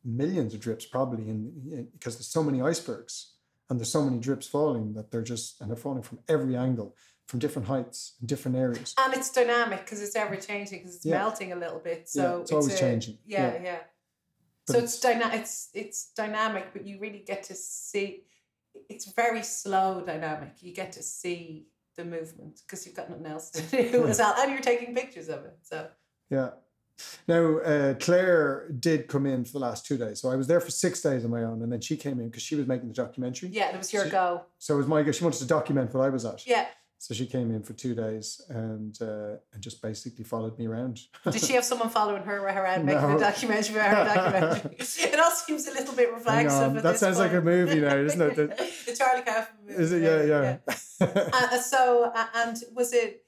millions 0.05 0.55
of 0.55 0.61
drips 0.61 0.87
probably 0.87 1.29
in 1.29 1.89
because 1.93 2.17
there's 2.17 2.33
so 2.33 2.43
many 2.43 2.63
icebergs 2.63 3.35
and 3.69 3.79
there's 3.79 3.93
so 3.93 4.03
many 4.03 4.19
drips 4.19 4.47
falling 4.47 4.95
that 4.95 5.11
they're 5.11 5.21
just 5.35 5.61
and 5.61 5.69
they're 5.69 5.77
falling 5.77 6.03
from 6.03 6.19
every 6.29 6.57
angle 6.57 6.97
from 7.31 7.39
different 7.39 7.69
heights 7.69 8.15
and 8.19 8.29
different 8.29 8.57
areas 8.57 8.93
And 8.99 9.15
it's 9.15 9.31
dynamic 9.31 9.85
because 9.85 10.03
it's 10.03 10.17
ever 10.17 10.35
changing 10.35 10.81
because 10.81 10.97
it's 10.97 11.07
Yeah. 11.07 11.19
melting 11.19 11.53
a 11.53 11.57
little 11.57 11.79
bit. 11.79 12.09
So 12.09 12.41
it's 12.41 12.51
always 12.51 12.75
a- 12.75 12.79
changing. 12.79 13.19
Yeah, 13.25 13.53
Yeah. 13.55 13.63
yeah. 13.63 13.79
So 14.69 14.79
it's, 14.79 14.99
dynamic. 15.01 15.41
It's 15.41 15.69
it's 15.73 16.11
dynamic, 16.13 16.73
but 16.73 16.85
you 16.87 16.99
really 16.99 17.21
get 17.21 17.45
to 17.45 17.55
see. 17.55 18.25
It's 18.89 19.07
very 19.13 19.43
slow 19.45 20.03
dynamic. 20.05 20.55
You 20.61 20.73
get 20.75 20.91
to 20.93 21.03
see 21.03 21.67
the 21.97 22.05
movement 22.05 22.63
because 22.67 22.85
you've 22.85 22.95
got 22.97 23.09
nothing 23.11 23.27
else 23.27 23.51
to 23.51 23.63
do 23.63 24.07
as 24.11 24.19
well, 24.19 24.35
and 24.39 24.51
you're 24.53 24.61
taking 24.61 24.93
pictures 24.95 25.29
of 25.29 25.45
it. 25.45 25.57
So 25.63 25.89
yeah 26.31 26.51
now 27.27 27.57
uh, 27.61 27.95
claire 27.95 28.69
did 28.79 29.09
come 29.09 29.25
in 29.25 29.43
for 29.43 29.53
the 29.53 29.59
last 29.59 29.87
two 29.87 29.97
days 29.97 30.21
so 30.21 30.29
i 30.31 30.37
was 30.37 30.47
there 30.47 30.61
for 30.61 30.71
six 30.71 31.01
days 31.01 31.25
on 31.25 31.31
my 31.31 31.43
own 31.45 31.63
and 31.63 31.73
then 31.73 31.81
she 31.81 31.97
came 31.97 32.21
in 32.21 32.27
because 32.29 32.43
she 32.43 32.55
was 32.55 32.67
making 32.67 32.89
the 32.89 32.95
documentary 32.95 33.49
yeah, 33.49 33.71
it 33.71 33.79
was 33.79 33.91
your 33.91 34.05
So- 34.05 34.11
go. 34.11 34.43
so 34.59 34.75
it 34.75 34.77
was 34.77 34.87
my 34.87 35.03
go 35.03 35.11
she 35.11 35.25
wanted 35.25 35.39
to 35.39 35.47
document 35.47 35.95
what 35.95 36.05
i 36.05 36.11
was 36.11 36.27
at 36.27 36.47
Yeah. 36.47 36.67
So 37.03 37.15
she 37.15 37.25
came 37.27 37.51
in 37.51 37.63
for 37.63 37.73
two 37.73 37.95
days 37.95 38.43
and 38.51 39.01
uh, 39.01 39.37
and 39.55 39.63
just 39.63 39.81
basically 39.81 40.23
followed 40.23 40.59
me 40.59 40.67
around 40.67 41.01
Did 41.31 41.41
she 41.41 41.55
have 41.55 41.65
someone 41.65 41.89
following 41.89 42.23
her 42.25 42.39
around 42.39 42.85
making 42.85 43.01
No. 43.01 43.17
a 43.17 43.19
documentary 43.21 43.77
about 43.77 44.07
her 44.07 44.15
documentary? 44.15 44.77
it 44.79 45.19
all 45.19 45.31
seems 45.31 45.67
a 45.67 45.73
little 45.73 45.95
bit 45.95 46.13
reflexive. 46.13 46.83
that 46.83 46.99
sounds 46.99 47.19
like 47.19 47.33
a 47.33 47.41
movie 47.41 47.81
now, 47.81 47.97
isn't 47.97 48.21
it? 48.21 48.37
The- 48.37 48.71
the 48.87 48.95
Charlie 48.97 49.23
Kaufman 49.23 49.67
movie. 49.67 49.83
Is 49.83 49.93
it? 49.93 50.03
Yeah, 50.03 50.23
yeah. 50.25 50.57
Uh, 51.33 51.59
so, 51.59 52.13
uh, 52.15 52.27
and 52.35 52.59
was 52.75 52.93
it 52.93 53.25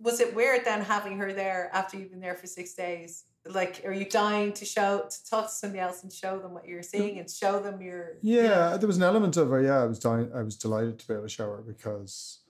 was 0.00 0.18
it 0.18 0.34
weird 0.34 0.64
then 0.64 0.80
having 0.82 1.16
her 1.18 1.32
there 1.32 1.70
after 1.72 1.96
you've 1.96 2.10
been 2.10 2.20
there 2.20 2.34
for 2.34 2.48
six 2.48 2.74
days? 2.74 3.24
Like, 3.46 3.82
are 3.84 3.92
you 3.92 4.06
dying 4.08 4.52
to 4.54 4.64
show 4.64 5.06
to 5.08 5.30
talk 5.30 5.46
to 5.46 5.52
somebody 5.52 5.78
else 5.80 6.02
and 6.02 6.12
show 6.12 6.40
them 6.40 6.52
what 6.52 6.66
you're 6.66 6.82
seeing 6.82 7.20
and 7.20 7.30
show 7.30 7.60
them 7.60 7.80
your 7.80 8.14
yeah, 8.22 8.76
there 8.76 8.88
was 8.88 8.96
an 8.96 9.04
element 9.04 9.36
of 9.36 9.50
her. 9.50 9.62
Yeah, 9.62 9.82
I 9.82 9.86
was 9.86 10.00
dying. 10.00 10.30
I 10.34 10.42
was 10.42 10.56
delighted 10.56 10.98
to 10.98 11.06
be 11.06 11.14
able 11.14 11.22
to 11.22 11.28
show 11.28 11.46
her 11.46 11.62
because 11.64 12.40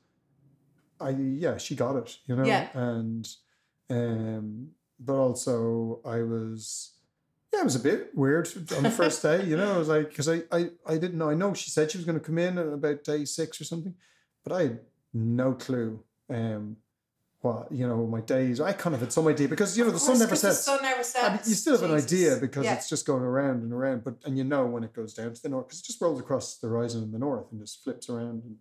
I 1.01 1.11
yeah 1.11 1.57
she 1.59 1.75
got 1.75 1.97
it, 1.97 2.17
you 2.27 2.37
know, 2.37 2.45
Yeah. 2.47 2.69
and 2.75 3.29
um, 3.91 4.69
but 5.01 5.15
also 5.17 6.01
I 6.05 6.23
was 6.23 6.93
Yeah, 7.53 7.61
it 7.61 7.65
was 7.65 7.77
a 7.77 7.81
bit 7.81 8.11
weird 8.15 8.49
on 8.77 8.83
the 8.83 8.91
first 8.91 9.23
day. 9.23 9.45
You 9.45 9.57
know, 9.57 9.75
I 9.75 9.79
was 9.79 9.89
like, 9.89 10.09
because 10.09 10.29
I, 10.29 10.43
I, 10.51 10.71
I 10.87 10.95
didn't 10.99 11.19
know. 11.19 11.31
I 11.31 11.35
know 11.35 11.55
she 11.55 11.71
said 11.71 11.91
she 11.91 11.99
was 11.99 12.05
going 12.05 12.19
to 12.19 12.25
come 12.25 12.39
in 12.39 12.59
at 12.59 12.67
about 12.67 13.05
day 13.05 13.25
six 13.25 13.61
or 13.61 13.65
something, 13.65 13.95
but 14.43 14.53
I 14.53 14.63
had 14.63 14.81
no 15.13 15.53
clue. 15.53 16.03
Um, 16.31 16.77
what 17.43 17.71
you 17.71 17.87
know, 17.87 18.07
my 18.07 18.23
days. 18.23 18.59
I 18.61 18.73
kind 18.73 18.95
of 18.95 19.01
had 19.03 19.13
some 19.13 19.29
idea 19.29 19.49
because 19.49 19.77
you 19.77 19.85
know 19.85 19.91
the 19.91 19.99
sun 19.99 20.19
never 20.19 20.35
sets. 20.35 20.65
The 20.65 20.73
sun 20.73 20.83
never 20.83 21.05
sets. 21.05 21.25
I 21.25 21.29
mean, 21.31 21.41
you 21.47 21.55
still 21.55 21.79
have 21.79 21.89
an 21.91 21.95
idea 21.97 22.39
because 22.41 22.65
Yeah. 22.65 22.75
it's 22.75 22.89
just 22.89 23.05
going 23.07 23.23
around 23.23 23.63
and 23.63 23.73
around, 23.73 24.03
but 24.03 24.15
and 24.25 24.39
you 24.39 24.45
know 24.45 24.65
when 24.65 24.83
it 24.83 24.95
goes 24.95 25.13
down 25.13 25.35
to 25.35 25.43
the 25.43 25.51
north 25.51 25.67
because 25.69 25.81
it 25.81 25.85
just 25.85 26.01
rolls 26.01 26.19
across 26.19 26.57
the 26.57 26.69
horizon 26.69 27.03
in 27.03 27.13
the 27.13 27.19
north 27.19 27.53
and 27.53 27.61
just 27.61 27.85
flips 27.85 28.09
around. 28.09 28.43
And, 28.45 28.57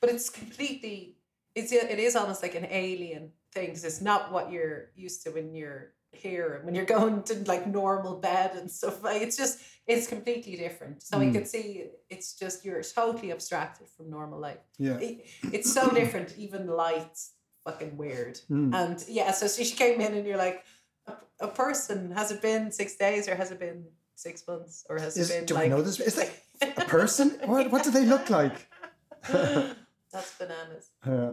but 0.00 0.08
it's 0.10 0.30
completely 0.30 1.16
it's 1.54 1.72
it 1.72 1.98
is 1.98 2.16
almost 2.16 2.42
like 2.42 2.54
an 2.54 2.66
alien 2.70 3.30
thing 3.52 3.66
because 3.66 3.84
it's 3.84 4.00
not 4.00 4.32
what 4.32 4.50
you're 4.52 4.90
used 4.96 5.22
to 5.24 5.30
when 5.30 5.54
you're 5.54 5.92
here 6.12 6.54
and 6.54 6.64
when 6.64 6.74
you're 6.74 6.84
going 6.98 7.22
to 7.22 7.34
like 7.46 7.66
normal 7.66 8.14
bed 8.18 8.52
and 8.56 8.70
stuff 8.70 9.02
like 9.02 9.22
it's 9.22 9.36
just 9.36 9.58
it's 9.86 10.06
completely 10.06 10.56
different 10.56 11.02
so 11.02 11.20
you 11.20 11.30
Mm. 11.30 11.34
can 11.34 11.44
see 11.46 11.84
it's 12.10 12.34
just 12.38 12.64
you're 12.64 12.82
totally 12.82 13.30
abstracted 13.32 13.88
from 13.94 14.10
normal 14.10 14.38
life 14.38 14.58
yeah, 14.78 14.98
it, 14.98 15.26
it's 15.52 15.72
so 15.72 15.90
different 15.90 16.34
even 16.38 16.66
the 16.66 16.74
lights 16.74 17.32
fucking 17.64 17.96
weird 17.96 18.38
Mm. 18.50 18.74
and 18.74 19.04
yeah 19.08 19.30
so 19.32 19.46
she 19.48 19.74
came 19.74 20.00
in 20.00 20.14
and 20.14 20.26
you're 20.26 20.36
like 20.48 20.64
a, 21.06 21.14
a 21.40 21.48
person 21.48 22.10
has 22.12 22.30
it 22.30 22.40
been 22.42 22.70
six 22.72 22.96
days 22.96 23.28
or 23.28 23.34
has 23.34 23.50
it 23.50 23.58
been 23.58 23.84
six 24.14 24.44
months 24.46 24.84
or 24.88 24.98
has 24.98 25.16
Is- 25.16 25.30
it 25.30 25.34
been 25.34 25.46
do 25.46 25.56
I 25.56 25.66
know 25.68 25.82
this? 25.82 25.98
Is 26.00 26.14
that 26.16 26.30
a 26.76 26.84
person? 26.98 27.30
What 27.46 27.70
what 27.72 27.82
do 27.84 27.90
they 27.90 28.04
look 28.06 28.30
like? 28.30 28.56
that's 30.12 30.34
bananas 30.38 30.90
Yeah. 31.06 31.32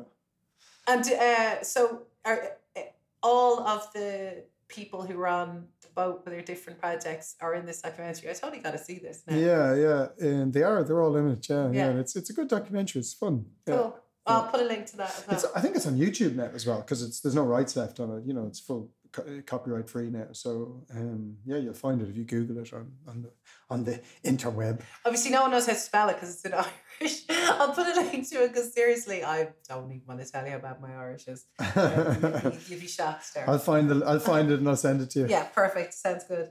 And 0.87 1.05
uh, 1.11 1.61
so, 1.61 2.03
are 2.25 2.57
uh, 2.75 2.81
all 3.21 3.59
of 3.67 3.93
the 3.93 4.43
people 4.67 5.03
who 5.03 5.23
on 5.25 5.67
the 5.81 5.87
boat 5.89 6.21
with 6.23 6.33
their 6.33 6.41
different 6.41 6.79
projects 6.79 7.35
are 7.41 7.53
in 7.53 7.65
this 7.65 7.81
documentary? 7.81 8.29
I 8.29 8.33
totally 8.33 8.61
got 8.61 8.71
to 8.71 8.79
see 8.79 8.97
this 8.97 9.21
now. 9.27 9.35
yeah, 9.35 9.75
yeah, 9.75 10.07
and 10.19 10.51
they 10.51 10.63
are. 10.63 10.83
They're 10.83 11.01
all 11.01 11.15
in 11.15 11.27
it. 11.29 11.47
Yeah, 11.47 11.65
yeah. 11.65 11.71
Yeah. 11.71 11.85
and 11.89 11.99
it's 11.99 12.15
it's 12.15 12.31
a 12.31 12.33
good 12.33 12.47
documentary. 12.47 13.01
It's 13.01 13.13
fun. 13.13 13.45
Yeah. 13.67 13.75
Cool. 13.75 13.99
I'll 14.25 14.47
put 14.47 14.61
a 14.61 14.65
link 14.65 14.85
to 14.87 14.97
that 14.97 15.09
as 15.09 15.27
well. 15.27 15.35
It's, 15.35 15.45
I 15.55 15.61
think 15.61 15.75
it's 15.75 15.87
on 15.87 15.97
YouTube 15.97 16.35
now 16.35 16.49
as 16.53 16.65
well 16.65 16.81
because 16.81 17.01
it's 17.01 17.19
there's 17.21 17.35
no 17.35 17.43
rights 17.43 17.75
left 17.75 17.99
on 17.99 18.17
it. 18.17 18.25
You 18.25 18.33
know, 18.33 18.45
it's 18.45 18.59
full 18.59 18.89
co- 19.11 19.41
copyright 19.45 19.89
free 19.89 20.09
now. 20.09 20.27
So 20.31 20.83
um, 20.95 21.37
yeah, 21.45 21.57
you'll 21.57 21.73
find 21.73 22.01
it 22.01 22.09
if 22.09 22.17
you 22.17 22.23
Google 22.23 22.57
it 22.59 22.73
on 22.73 22.91
on 23.07 23.21
the 23.23 23.31
on 23.69 23.83
the 23.83 24.01
interweb. 24.23 24.81
Obviously, 25.05 25.31
no 25.31 25.41
one 25.43 25.51
knows 25.51 25.65
how 25.67 25.73
to 25.73 25.79
spell 25.79 26.09
it 26.09 26.13
because 26.13 26.33
it's 26.35 26.45
in 26.45 26.53
Irish. 27.01 27.23
I'll 27.29 27.73
put 27.73 27.87
a 27.87 28.01
link 28.01 28.29
to 28.29 28.43
it 28.43 28.49
because 28.49 28.73
seriously, 28.73 29.23
I 29.23 29.49
don't 29.67 29.91
even 29.91 30.07
want 30.07 30.19
to 30.21 30.31
tell 30.31 30.47
you 30.47 30.57
bad 30.59 30.81
my 30.81 30.95
Irish 30.95 31.27
is. 31.27 31.45
Uh, 31.59 32.39
You'd 32.43 32.69
you'd 32.69 32.81
be 32.81 32.87
shocked 32.87 33.33
there. 33.33 33.49
I'll 33.49 33.59
find 33.59 33.89
the 33.89 34.03
I'll 34.05 34.19
find 34.19 34.51
it 34.51 34.59
and 34.59 34.67
I'll 34.67 34.75
send 34.75 35.01
it 35.01 35.09
to 35.11 35.19
you. 35.19 35.27
Yeah, 35.27 35.43
perfect. 35.45 35.93
Sounds 35.93 36.23
good. 36.25 36.49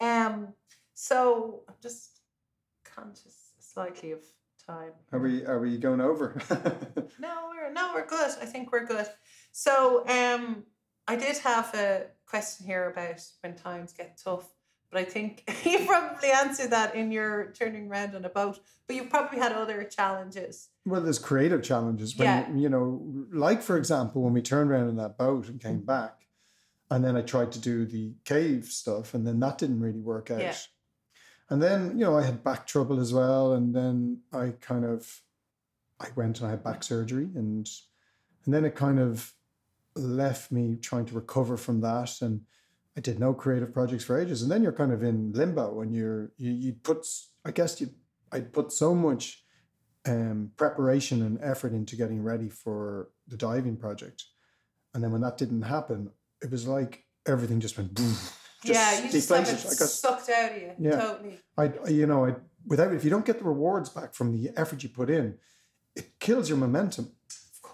Um, 0.00 0.54
so 0.94 1.62
I'm 1.68 1.74
just 1.82 2.20
conscious 2.84 3.52
slightly 3.60 4.12
of 4.12 4.20
time. 4.66 4.92
Are 5.12 5.18
we 5.18 5.44
are 5.44 5.58
we 5.58 5.78
going 5.78 6.00
over? 6.00 6.40
No, 7.20 7.50
we're 7.50 7.72
no, 7.72 7.92
we're 7.94 8.06
good. 8.06 8.30
I 8.40 8.46
think 8.46 8.70
we're 8.70 8.86
good. 8.86 9.06
So, 9.50 10.06
um, 10.08 10.62
I 11.08 11.16
did 11.16 11.38
have 11.38 11.74
a 11.74 12.06
question 12.26 12.66
here 12.66 12.90
about 12.90 13.24
when 13.40 13.54
times 13.54 13.94
get 13.94 14.20
tough, 14.22 14.46
but 14.92 15.00
I 15.00 15.04
think 15.04 15.42
you 15.64 15.86
probably 15.86 16.30
answered 16.30 16.70
that 16.70 16.94
in 16.94 17.10
your 17.10 17.52
turning 17.58 17.88
around 17.88 18.14
on 18.14 18.24
a 18.26 18.28
boat. 18.28 18.60
But 18.86 18.96
you've 18.96 19.10
probably 19.10 19.38
had 19.38 19.52
other 19.52 19.84
challenges. 19.84 20.68
well, 20.86 21.00
there's 21.00 21.18
creative 21.18 21.62
challenges 21.62 22.16
when 22.16 22.26
Yeah. 22.26 22.54
you 22.54 22.68
know, 22.68 23.26
like 23.32 23.62
for 23.62 23.76
example, 23.76 24.22
when 24.22 24.32
we 24.32 24.42
turned 24.42 24.70
around 24.70 24.88
in 24.88 24.96
that 24.96 25.18
boat 25.18 25.48
and 25.48 25.60
came 25.60 25.78
mm-hmm. 25.78 25.86
back, 25.86 26.26
and 26.90 27.04
then 27.04 27.16
I 27.16 27.22
tried 27.22 27.52
to 27.52 27.58
do 27.58 27.84
the 27.84 28.14
cave 28.24 28.66
stuff, 28.66 29.14
and 29.14 29.26
then 29.26 29.40
that 29.40 29.58
didn't 29.58 29.80
really 29.80 30.00
work 30.00 30.30
out. 30.30 30.40
Yeah. 30.40 30.56
And 31.50 31.62
then 31.62 31.98
you 31.98 32.04
know 32.04 32.18
I 32.18 32.22
had 32.22 32.44
back 32.44 32.66
trouble 32.66 33.00
as 33.00 33.12
well, 33.12 33.54
and 33.54 33.74
then 33.74 34.20
I 34.32 34.52
kind 34.60 34.84
of 34.84 35.22
I 35.98 36.08
went 36.14 36.38
and 36.40 36.48
I 36.48 36.50
had 36.50 36.64
back 36.64 36.82
surgery, 36.82 37.28
and 37.34 37.68
and 38.44 38.54
then 38.54 38.64
it 38.64 38.74
kind 38.74 38.98
of 38.98 39.34
left 39.98 40.50
me 40.52 40.76
trying 40.80 41.06
to 41.06 41.14
recover 41.14 41.56
from 41.56 41.80
that, 41.82 42.20
and 42.22 42.42
I 42.96 43.00
did 43.00 43.18
no 43.18 43.32
creative 43.34 43.72
projects 43.72 44.04
for 44.04 44.18
ages, 44.18 44.42
and 44.42 44.50
then 44.50 44.62
you're 44.62 44.72
kind 44.72 44.92
of 44.92 45.02
in 45.02 45.32
limbo, 45.32 45.80
and 45.80 45.94
you're 45.94 46.32
you 46.36 46.50
you 46.52 46.72
put 46.74 47.06
I 47.44 47.50
guess 47.50 47.80
you 47.80 47.90
I'd 48.32 48.52
put 48.52 48.72
so 48.72 48.94
much 48.94 49.42
um, 50.06 50.52
preparation 50.56 51.22
and 51.22 51.38
effort 51.42 51.72
into 51.72 51.96
getting 51.96 52.22
ready 52.22 52.48
for 52.48 53.10
the 53.26 53.36
diving 53.36 53.76
project, 53.76 54.24
and 54.94 55.02
then 55.02 55.12
when 55.12 55.20
that 55.22 55.36
didn't 55.38 55.62
happen, 55.62 56.10
it 56.42 56.50
was 56.50 56.66
like 56.66 57.04
everything 57.26 57.60
just 57.60 57.76
went 57.76 57.94
boom. 57.94 58.14
yeah, 58.64 58.96
you 58.96 59.10
just 59.10 59.28
deflated. 59.28 59.54
I 59.60 59.62
got 59.62 59.88
sucked 59.88 60.30
out 60.30 60.52
of 60.52 60.56
you. 60.62 60.72
Yeah. 60.78 61.00
Totally. 61.00 61.38
I- 61.56 61.88
you 61.90 62.06
know, 62.06 62.26
I 62.26 62.34
without 62.66 62.92
if 62.94 63.04
you 63.04 63.10
don't 63.10 63.24
get 63.26 63.38
the 63.38 63.44
rewards 63.44 63.88
back 63.90 64.14
from 64.14 64.32
the 64.32 64.50
effort 64.56 64.82
you 64.82 64.88
put 64.88 65.10
in, 65.10 65.34
it 65.94 66.18
kills 66.18 66.48
your 66.48 66.58
momentum. 66.58 67.12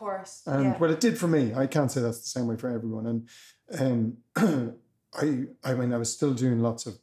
Course. 0.05 0.43
And 0.45 0.65
yeah. 0.65 0.79
well, 0.79 0.91
it 0.91 1.01
did 1.01 1.17
for 1.17 1.29
me. 1.29 1.55
I 1.55 1.67
can't 1.67 1.91
say 1.91 2.03
that's 2.03 2.21
the 2.21 2.29
same 2.29 2.47
way 2.47 2.57
for 2.57 2.69
everyone. 2.69 3.27
And 3.71 4.19
um, 4.37 4.77
I, 5.15 5.45
I 5.65 5.73
mean, 5.73 5.95
I 5.95 5.97
was 5.97 6.13
still 6.13 6.35
doing 6.35 6.61
lots 6.61 6.85
of 6.85 6.99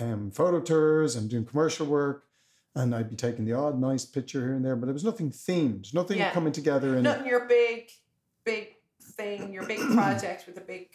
um, 0.00 0.30
photo 0.30 0.60
tours 0.60 1.16
and 1.16 1.28
doing 1.28 1.44
commercial 1.44 1.86
work, 1.86 2.24
and 2.76 2.94
I'd 2.94 3.10
be 3.10 3.16
taking 3.16 3.46
the 3.46 3.54
odd 3.54 3.80
nice 3.80 4.04
picture 4.04 4.42
here 4.42 4.54
and 4.54 4.64
there, 4.64 4.76
but 4.76 4.88
it 4.88 4.92
was 4.92 5.02
nothing 5.02 5.32
themed, 5.32 5.92
nothing 5.92 6.18
Yeah. 6.18 6.30
coming 6.30 6.52
together. 6.52 6.94
And 6.94 7.02
Nothing 7.02 7.26
your 7.26 7.46
big, 7.46 7.90
big 8.44 8.74
thing, 9.02 9.52
your 9.52 9.66
big 9.66 9.78
project 9.92 10.46
with 10.46 10.56
a 10.56 10.60
big 10.60 10.90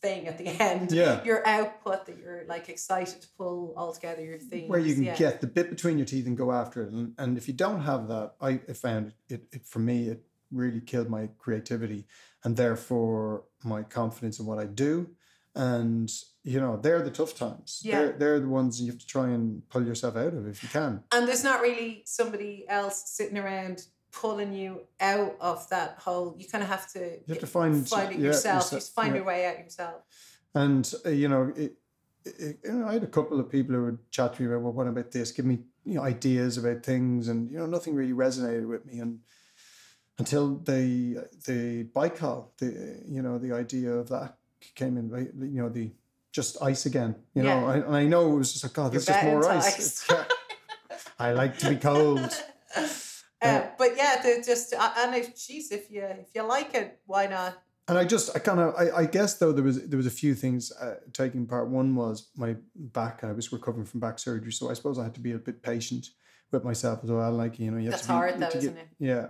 thing 0.00 0.28
at 0.28 0.38
the 0.38 0.46
end. 0.62 0.92
Yeah. 0.92 1.24
Your 1.24 1.44
output 1.44 2.06
that 2.06 2.18
you're 2.18 2.44
like 2.46 2.68
excited 2.68 3.20
to 3.20 3.28
pull 3.36 3.74
all 3.76 3.92
together 3.92 4.24
your 4.24 4.38
themes. 4.38 4.70
where 4.70 4.78
you 4.78 4.94
can 4.94 5.02
yeah. 5.02 5.16
get 5.16 5.40
the 5.40 5.48
bit 5.48 5.70
between 5.70 5.98
your 5.98 6.06
teeth 6.06 6.26
and 6.28 6.36
go 6.36 6.52
after 6.52 6.84
it. 6.84 6.92
And, 6.92 7.14
and 7.18 7.36
if 7.36 7.48
you 7.48 7.54
don't 7.54 7.80
have 7.80 8.06
that, 8.06 8.34
I, 8.40 8.60
I 8.68 8.72
found 8.74 9.12
it, 9.28 9.42
it, 9.52 9.66
for 9.66 9.80
me, 9.80 10.08
it 10.08 10.24
really 10.52 10.80
killed 10.80 11.08
my 11.08 11.28
creativity 11.38 12.06
and 12.44 12.56
therefore 12.56 13.44
my 13.64 13.82
confidence 13.82 14.38
in 14.38 14.46
what 14.46 14.58
I 14.58 14.66
do. 14.66 15.10
And, 15.54 16.10
you 16.44 16.60
know, 16.60 16.78
they're 16.78 17.02
the 17.02 17.10
tough 17.10 17.34
times. 17.36 17.80
Yeah. 17.84 17.98
They're, 18.00 18.12
they're 18.12 18.40
the 18.40 18.48
ones 18.48 18.80
you 18.80 18.90
have 18.90 18.98
to 19.00 19.06
try 19.06 19.28
and 19.28 19.68
pull 19.68 19.84
yourself 19.86 20.16
out 20.16 20.32
of 20.32 20.46
if 20.48 20.62
you 20.62 20.68
can. 20.68 21.02
And 21.12 21.28
there's 21.28 21.44
not 21.44 21.60
really 21.60 22.02
somebody 22.06 22.64
else 22.68 23.10
sitting 23.10 23.36
around 23.36 23.84
pulling 24.12 24.52
you 24.54 24.80
out 25.00 25.36
of 25.40 25.68
that 25.68 25.98
hole. 25.98 26.34
You 26.38 26.48
kind 26.48 26.62
of 26.64 26.70
have 26.70 26.90
to, 26.92 27.00
You 27.00 27.22
have 27.28 27.38
to 27.40 27.46
find, 27.46 27.86
find 27.88 28.12
it 28.12 28.18
yeah, 28.18 28.26
yourself. 28.28 28.62
yourse- 28.62 28.70
Just 28.70 28.94
find 28.94 29.10
yeah. 29.10 29.16
your 29.16 29.24
way 29.24 29.46
out 29.46 29.58
yourself. 29.58 30.02
And, 30.54 30.90
uh, 31.04 31.10
you 31.10 31.28
know, 31.28 31.52
it, 31.54 31.74
it, 32.24 32.58
you 32.64 32.72
know, 32.72 32.88
I 32.88 32.94
had 32.94 33.02
a 33.04 33.06
couple 33.08 33.38
of 33.38 33.50
people 33.50 33.74
who 33.74 33.84
would 33.84 34.10
chat 34.10 34.34
to 34.34 34.42
me 34.42 34.48
about, 34.48 34.62
well, 34.62 34.72
what 34.72 34.86
about 34.86 35.10
this? 35.12 35.32
Give 35.32 35.44
me, 35.44 35.58
you 35.84 35.94
know, 35.94 36.02
ideas 36.02 36.56
about 36.56 36.82
things. 36.82 37.28
And, 37.28 37.50
you 37.50 37.58
know, 37.58 37.66
nothing 37.66 37.94
really 37.94 38.12
resonated 38.12 38.66
with 38.66 38.86
me. 38.86 39.00
And, 39.00 39.18
until 40.18 40.56
the 40.56 41.28
the 41.46 41.84
Baikal, 41.84 42.48
the 42.58 43.02
you 43.08 43.22
know 43.22 43.38
the 43.38 43.52
idea 43.52 43.90
of 43.92 44.08
that 44.08 44.36
came 44.74 44.96
in, 44.96 45.08
right? 45.10 45.28
You 45.34 45.62
know 45.62 45.68
the 45.68 45.92
just 46.32 46.62
ice 46.62 46.86
again. 46.86 47.16
You 47.34 47.42
know, 47.42 47.66
I, 47.66 47.76
and 47.76 47.96
I 47.96 48.04
know 48.04 48.32
it 48.32 48.36
was 48.36 48.52
just 48.52 48.64
like, 48.64 48.72
God, 48.72 48.92
You're 48.92 49.02
there's 49.02 49.06
just 49.06 49.24
more 49.24 49.50
ice. 49.50 49.66
ice. 49.66 50.06
Yeah. 50.10 50.24
I 51.18 51.32
like 51.32 51.58
to 51.58 51.68
be 51.70 51.76
cold. 51.76 52.30
Uh, 53.42 53.66
but 53.76 53.96
yeah, 53.96 54.20
they're 54.22 54.40
just 54.40 54.72
uh, 54.72 54.92
and 54.98 55.16
if 55.16 55.36
geez, 55.36 55.72
if 55.72 55.90
you 55.90 56.00
if 56.02 56.28
you 56.32 56.42
like 56.44 56.74
it, 56.74 57.00
why 57.06 57.26
not? 57.26 57.60
And 57.88 57.98
I 57.98 58.04
just, 58.04 58.36
I 58.36 58.38
kind 58.38 58.60
of, 58.60 58.74
I, 58.76 58.98
I 58.98 59.04
guess 59.04 59.34
though 59.34 59.50
there 59.50 59.64
was 59.64 59.88
there 59.88 59.96
was 59.96 60.06
a 60.06 60.10
few 60.10 60.36
things 60.36 60.70
uh, 60.70 60.94
taking 61.12 61.46
part. 61.46 61.68
One 61.68 61.96
was 61.96 62.28
my 62.36 62.54
back. 62.76 63.24
I 63.24 63.32
was 63.32 63.52
recovering 63.52 63.84
from 63.84 63.98
back 63.98 64.20
surgery, 64.20 64.52
so 64.52 64.70
I 64.70 64.74
suppose 64.74 64.96
I 64.96 65.02
had 65.02 65.14
to 65.14 65.20
be 65.20 65.32
a 65.32 65.38
bit 65.38 65.60
patient 65.60 66.10
with 66.52 66.62
myself 66.62 67.00
as 67.02 67.10
well. 67.10 67.32
Like 67.32 67.58
you 67.58 67.72
know, 67.72 67.78
you 67.78 67.86
have 67.86 67.94
That's 67.94 68.02
to 68.02 68.08
be, 68.08 68.12
hard 68.12 68.38
though, 68.38 68.44
have 68.46 68.54
isn't 68.54 68.76
it? 68.76 68.88
Yeah, 69.00 69.26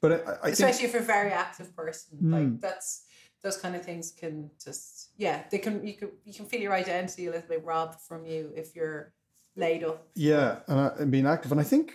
but 0.00 0.12
I, 0.12 0.14
I 0.14 0.18
I 0.18 0.34
think 0.42 0.52
Especially 0.52 0.86
if 0.86 0.92
you're 0.92 1.02
a 1.02 1.04
very 1.04 1.30
active 1.32 1.74
person, 1.76 2.18
Mm. 2.22 2.32
like 2.32 2.60
that's 2.60 3.04
those 3.42 3.56
kind 3.56 3.74
of 3.74 3.82
things 3.84 4.12
can 4.12 4.50
just 4.62 5.10
yeah, 5.16 5.44
they 5.50 5.58
can 5.58 5.86
you 5.86 5.94
can 5.94 6.10
you 6.24 6.34
can 6.34 6.46
feel 6.46 6.60
your 6.60 6.74
identity 6.74 7.26
a 7.26 7.30
little 7.30 7.48
bit 7.48 7.64
robbed 7.64 8.00
from 8.00 8.26
you 8.26 8.52
if 8.54 8.74
you're 8.76 9.12
laid 9.56 9.82
up. 9.84 10.08
Yeah, 10.14 10.58
and, 10.68 10.80
I, 10.80 10.90
and 11.00 11.10
being 11.10 11.26
active, 11.26 11.50
and 11.52 11.60
I 11.60 11.64
think 11.64 11.92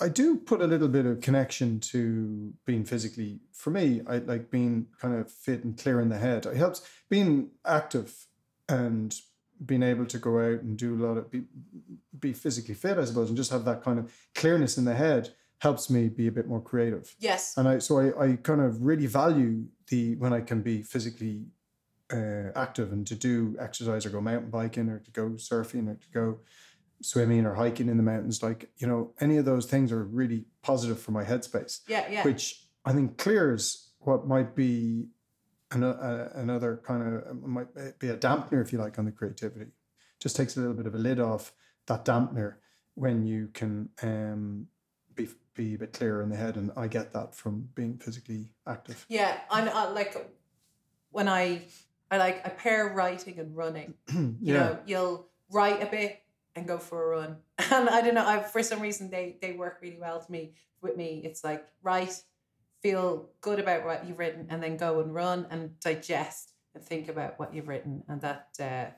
I 0.00 0.08
do 0.08 0.36
put 0.36 0.60
a 0.62 0.66
little 0.66 0.88
bit 0.88 1.04
of 1.06 1.20
connection 1.20 1.80
to 1.80 2.52
being 2.64 2.84
physically. 2.84 3.40
For 3.52 3.70
me, 3.70 4.00
I 4.06 4.18
like 4.18 4.50
being 4.50 4.86
kind 5.00 5.14
of 5.14 5.30
fit 5.30 5.64
and 5.64 5.76
clear 5.76 6.00
in 6.00 6.08
the 6.08 6.18
head. 6.18 6.46
It 6.46 6.56
helps 6.56 6.86
being 7.10 7.50
active 7.66 8.26
and 8.68 9.14
being 9.64 9.82
able 9.82 10.06
to 10.06 10.18
go 10.18 10.38
out 10.40 10.62
and 10.62 10.76
do 10.76 10.94
a 10.94 11.00
lot 11.06 11.18
of 11.18 11.30
be, 11.30 11.44
be 12.18 12.32
physically 12.32 12.74
fit, 12.74 12.98
I 12.98 13.04
suppose, 13.04 13.28
and 13.28 13.36
just 13.36 13.50
have 13.52 13.64
that 13.66 13.82
kind 13.82 13.98
of 13.98 14.12
clearness 14.34 14.78
in 14.78 14.84
the 14.84 14.94
head 14.94 15.34
helps 15.62 15.88
me 15.88 16.08
be 16.08 16.26
a 16.26 16.32
bit 16.32 16.48
more 16.48 16.60
creative. 16.60 17.14
Yes. 17.20 17.56
And 17.56 17.68
I 17.68 17.78
so 17.78 17.92
I, 18.00 18.24
I 18.24 18.36
kind 18.36 18.60
of 18.60 18.82
really 18.84 19.06
value 19.06 19.64
the 19.90 20.16
when 20.16 20.32
I 20.32 20.40
can 20.40 20.60
be 20.60 20.82
physically 20.82 21.44
uh, 22.12 22.50
active 22.56 22.92
and 22.92 23.06
to 23.06 23.14
do 23.14 23.56
exercise 23.60 24.04
or 24.04 24.10
go 24.10 24.20
mountain 24.20 24.50
biking 24.50 24.88
or 24.88 24.98
to 24.98 25.10
go 25.12 25.30
surfing 25.50 25.86
or 25.88 25.94
to 25.94 26.08
go 26.12 26.40
swimming 27.00 27.46
or 27.46 27.54
hiking 27.54 27.88
in 27.88 27.96
the 27.96 28.02
mountains. 28.02 28.42
Like 28.42 28.70
you 28.78 28.88
know, 28.88 29.12
any 29.20 29.36
of 29.36 29.44
those 29.44 29.66
things 29.66 29.92
are 29.92 30.02
really 30.02 30.46
positive 30.62 30.98
for 31.00 31.12
my 31.12 31.24
headspace, 31.24 31.80
Yeah, 31.86 32.10
yeah. 32.10 32.24
which 32.24 32.66
I 32.84 32.92
think 32.92 33.16
clears 33.16 33.92
what 34.00 34.26
might 34.26 34.56
be 34.56 35.06
an, 35.70 35.84
uh, 35.84 36.28
another 36.34 36.82
kind 36.84 37.00
of 37.14 37.40
might 37.40 37.68
be 38.00 38.08
a 38.08 38.16
dampener, 38.16 38.60
if 38.60 38.72
you 38.72 38.78
like, 38.80 38.98
on 38.98 39.04
the 39.04 39.12
creativity. 39.12 39.70
just 40.18 40.34
takes 40.34 40.56
a 40.56 40.60
little 40.60 40.74
bit 40.74 40.86
of 40.86 40.94
a 40.96 40.98
lid 40.98 41.20
off 41.20 41.52
that 41.86 42.04
dampener 42.04 42.54
when 42.94 43.24
you 43.24 43.48
can 43.54 43.88
um, 44.02 44.66
be 45.54 45.74
a 45.74 45.78
bit 45.78 45.92
clearer 45.92 46.22
in 46.22 46.28
the 46.28 46.36
head. 46.36 46.56
And 46.56 46.70
I 46.76 46.86
get 46.88 47.12
that 47.12 47.34
from 47.34 47.68
being 47.74 47.98
physically 47.98 48.52
active. 48.66 49.04
Yeah, 49.08 49.38
I'm 49.50 49.68
I, 49.68 49.88
like 49.90 50.32
when 51.10 51.28
I 51.28 51.62
I 52.10 52.18
like 52.18 52.46
I 52.46 52.50
pair 52.50 52.88
writing 52.88 53.38
and 53.38 53.56
running. 53.56 53.94
You 54.12 54.36
yeah. 54.40 54.54
know, 54.54 54.78
you'll 54.86 55.28
write 55.50 55.82
a 55.82 55.86
bit 55.86 56.22
and 56.54 56.66
go 56.66 56.78
for 56.78 57.04
a 57.12 57.16
run. 57.18 57.36
And 57.70 57.88
I 57.88 58.00
don't 58.02 58.14
know, 58.14 58.26
I 58.26 58.42
for 58.42 58.62
some 58.62 58.80
reason 58.80 59.10
they 59.10 59.36
they 59.40 59.52
work 59.52 59.78
really 59.82 59.98
well 59.98 60.20
to 60.20 60.32
me 60.32 60.54
with 60.80 60.96
me. 60.96 61.22
It's 61.24 61.42
like 61.44 61.66
write, 61.82 62.22
feel 62.82 63.30
good 63.40 63.58
about 63.58 63.84
what 63.84 64.06
you've 64.06 64.18
written, 64.18 64.46
and 64.50 64.62
then 64.62 64.76
go 64.76 65.00
and 65.00 65.14
run 65.14 65.46
and 65.50 65.78
digest 65.80 66.52
and 66.74 66.82
think 66.84 67.08
about 67.08 67.38
what 67.38 67.54
you've 67.54 67.68
written, 67.68 68.02
and 68.08 68.20
that 68.22 68.48
uh, 68.60 68.90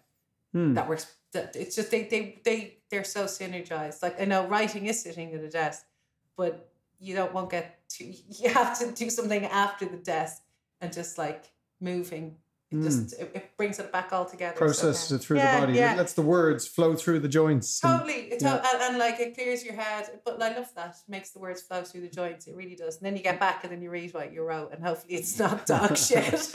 Hmm. 0.53 0.75
that 0.75 0.89
works. 0.89 1.07
That 1.33 1.57
it's 1.57 1.75
just 1.75 1.91
they 1.91 2.05
they 2.05 2.41
they 2.45 2.79
they're 2.89 3.03
so 3.05 3.25
synergized. 3.25 4.03
Like 4.03 4.21
I 4.21 4.25
know 4.25 4.47
writing 4.47 4.87
is 4.87 5.03
sitting 5.03 5.35
at 5.35 5.41
a 5.43 5.51
desk, 5.51 5.85
but 6.37 6.71
you 6.99 7.15
don't 7.15 7.33
won't 7.35 7.51
get 7.51 7.81
to. 7.91 8.05
You 8.29 8.51
have 8.51 8.79
to 8.81 8.93
do 8.93 9.11
something 9.11 9.45
after 9.47 9.85
the 9.87 9.97
desk 9.99 10.43
and 10.81 10.93
just 10.93 11.19
like 11.19 11.45
moving. 11.81 12.37
It 12.71 12.83
just 12.83 13.13
it, 13.21 13.31
it 13.35 13.57
brings 13.57 13.79
it 13.79 13.93
back 13.93 14.13
all 14.13 14.25
together. 14.25 14.55
so, 14.57 14.59
Processes 14.59 15.11
yeah. 15.11 15.17
it 15.17 15.21
through 15.21 15.37
Yeah, 15.37 15.61
the 15.61 15.67
body. 15.67 15.79
Yeah. 15.79 15.95
It 15.95 15.99
lets 15.99 16.15
the 16.15 16.23
words 16.23 16.67
flow 16.67 16.97
through 16.97 17.21
the 17.21 17.29
joints. 17.29 17.81
and- 17.85 18.01
Totally, 18.01 18.33
it 18.33 18.43
Yeah. 18.43 18.57
and, 18.73 18.83
and 18.83 18.99
like 18.99 19.21
it 19.21 19.35
clears 19.35 19.65
your 19.65 19.75
head. 19.75 20.19
But 20.25 20.43
I 20.43 20.57
love 20.57 20.73
that. 20.75 20.97
It 21.07 21.09
makes 21.09 21.31
the 21.31 21.39
words 21.39 21.63
flow 21.63 21.85
through 21.85 22.01
the 22.01 22.09
joints. 22.09 22.49
It 22.49 22.57
really 22.57 22.75
does. 22.75 22.97
And 22.97 23.07
then 23.07 23.17
you 23.17 23.23
get 23.23 23.39
back 23.39 23.63
and 23.63 23.73
then 23.73 23.81
you 23.81 23.91
read 23.91 24.13
what 24.13 24.33
you 24.33 24.43
wrote, 24.43 24.73
and 24.73 24.83
hopefully 24.83 25.15
it's 25.15 25.39
not 25.39 25.67
dog 25.75 25.97
shit 25.97 26.53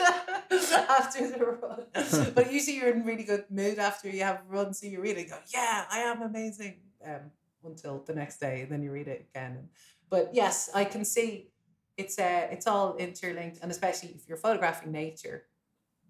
after 0.50 1.30
the 1.30 1.58
run. 1.62 2.32
But 2.34 2.52
usually 2.52 2.76
you're 2.76 2.90
in 2.90 3.04
really 3.06 3.24
good 3.24 3.44
mood 3.48 3.78
after 3.78 4.10
you 4.10 4.22
have 4.22 4.42
run, 4.48 4.74
so 4.74 4.86
you 4.86 5.00
really 5.00 5.24
go, 5.24 5.38
yeah, 5.54 5.84
I 5.90 6.00
am 6.00 6.20
amazing. 6.20 6.80
Um, 7.06 7.30
until 7.64 8.02
the 8.06 8.14
next 8.14 8.38
day, 8.38 8.62
and 8.62 8.70
then 8.70 8.82
you 8.82 8.90
read 8.90 9.08
it 9.08 9.28
again. 9.30 9.68
But 10.08 10.30
yes, 10.32 10.70
I 10.74 10.84
can 10.84 11.04
see 11.04 11.50
it's 11.96 12.18
uh, 12.18 12.48
it's 12.50 12.66
all 12.66 12.96
interlinked, 12.96 13.58
and 13.62 13.70
especially 13.70 14.10
if 14.10 14.28
you're 14.28 14.38
photographing 14.38 14.92
nature, 14.92 15.46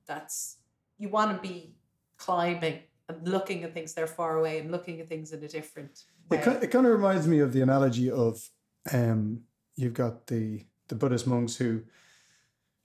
that's 0.06 0.58
you 0.98 1.08
want 1.08 1.36
to 1.36 1.48
be 1.48 1.74
climbing 2.16 2.80
and 3.08 3.28
looking 3.28 3.64
at 3.64 3.74
things 3.74 3.94
that 3.94 4.04
are 4.04 4.06
far 4.06 4.38
away 4.38 4.58
and 4.58 4.70
looking 4.70 5.00
at 5.00 5.08
things 5.08 5.32
in 5.32 5.42
a 5.42 5.48
different 5.48 6.04
way. 6.28 6.38
It, 6.38 6.64
it 6.64 6.70
kind 6.70 6.86
of 6.86 6.92
reminds 6.92 7.26
me 7.26 7.40
of 7.40 7.52
the 7.52 7.62
analogy 7.62 8.10
of 8.10 8.48
um, 8.92 9.42
you've 9.76 9.94
got 9.94 10.26
the 10.26 10.64
the 10.88 10.94
Buddhist 10.94 11.26
monks 11.26 11.56
who, 11.56 11.82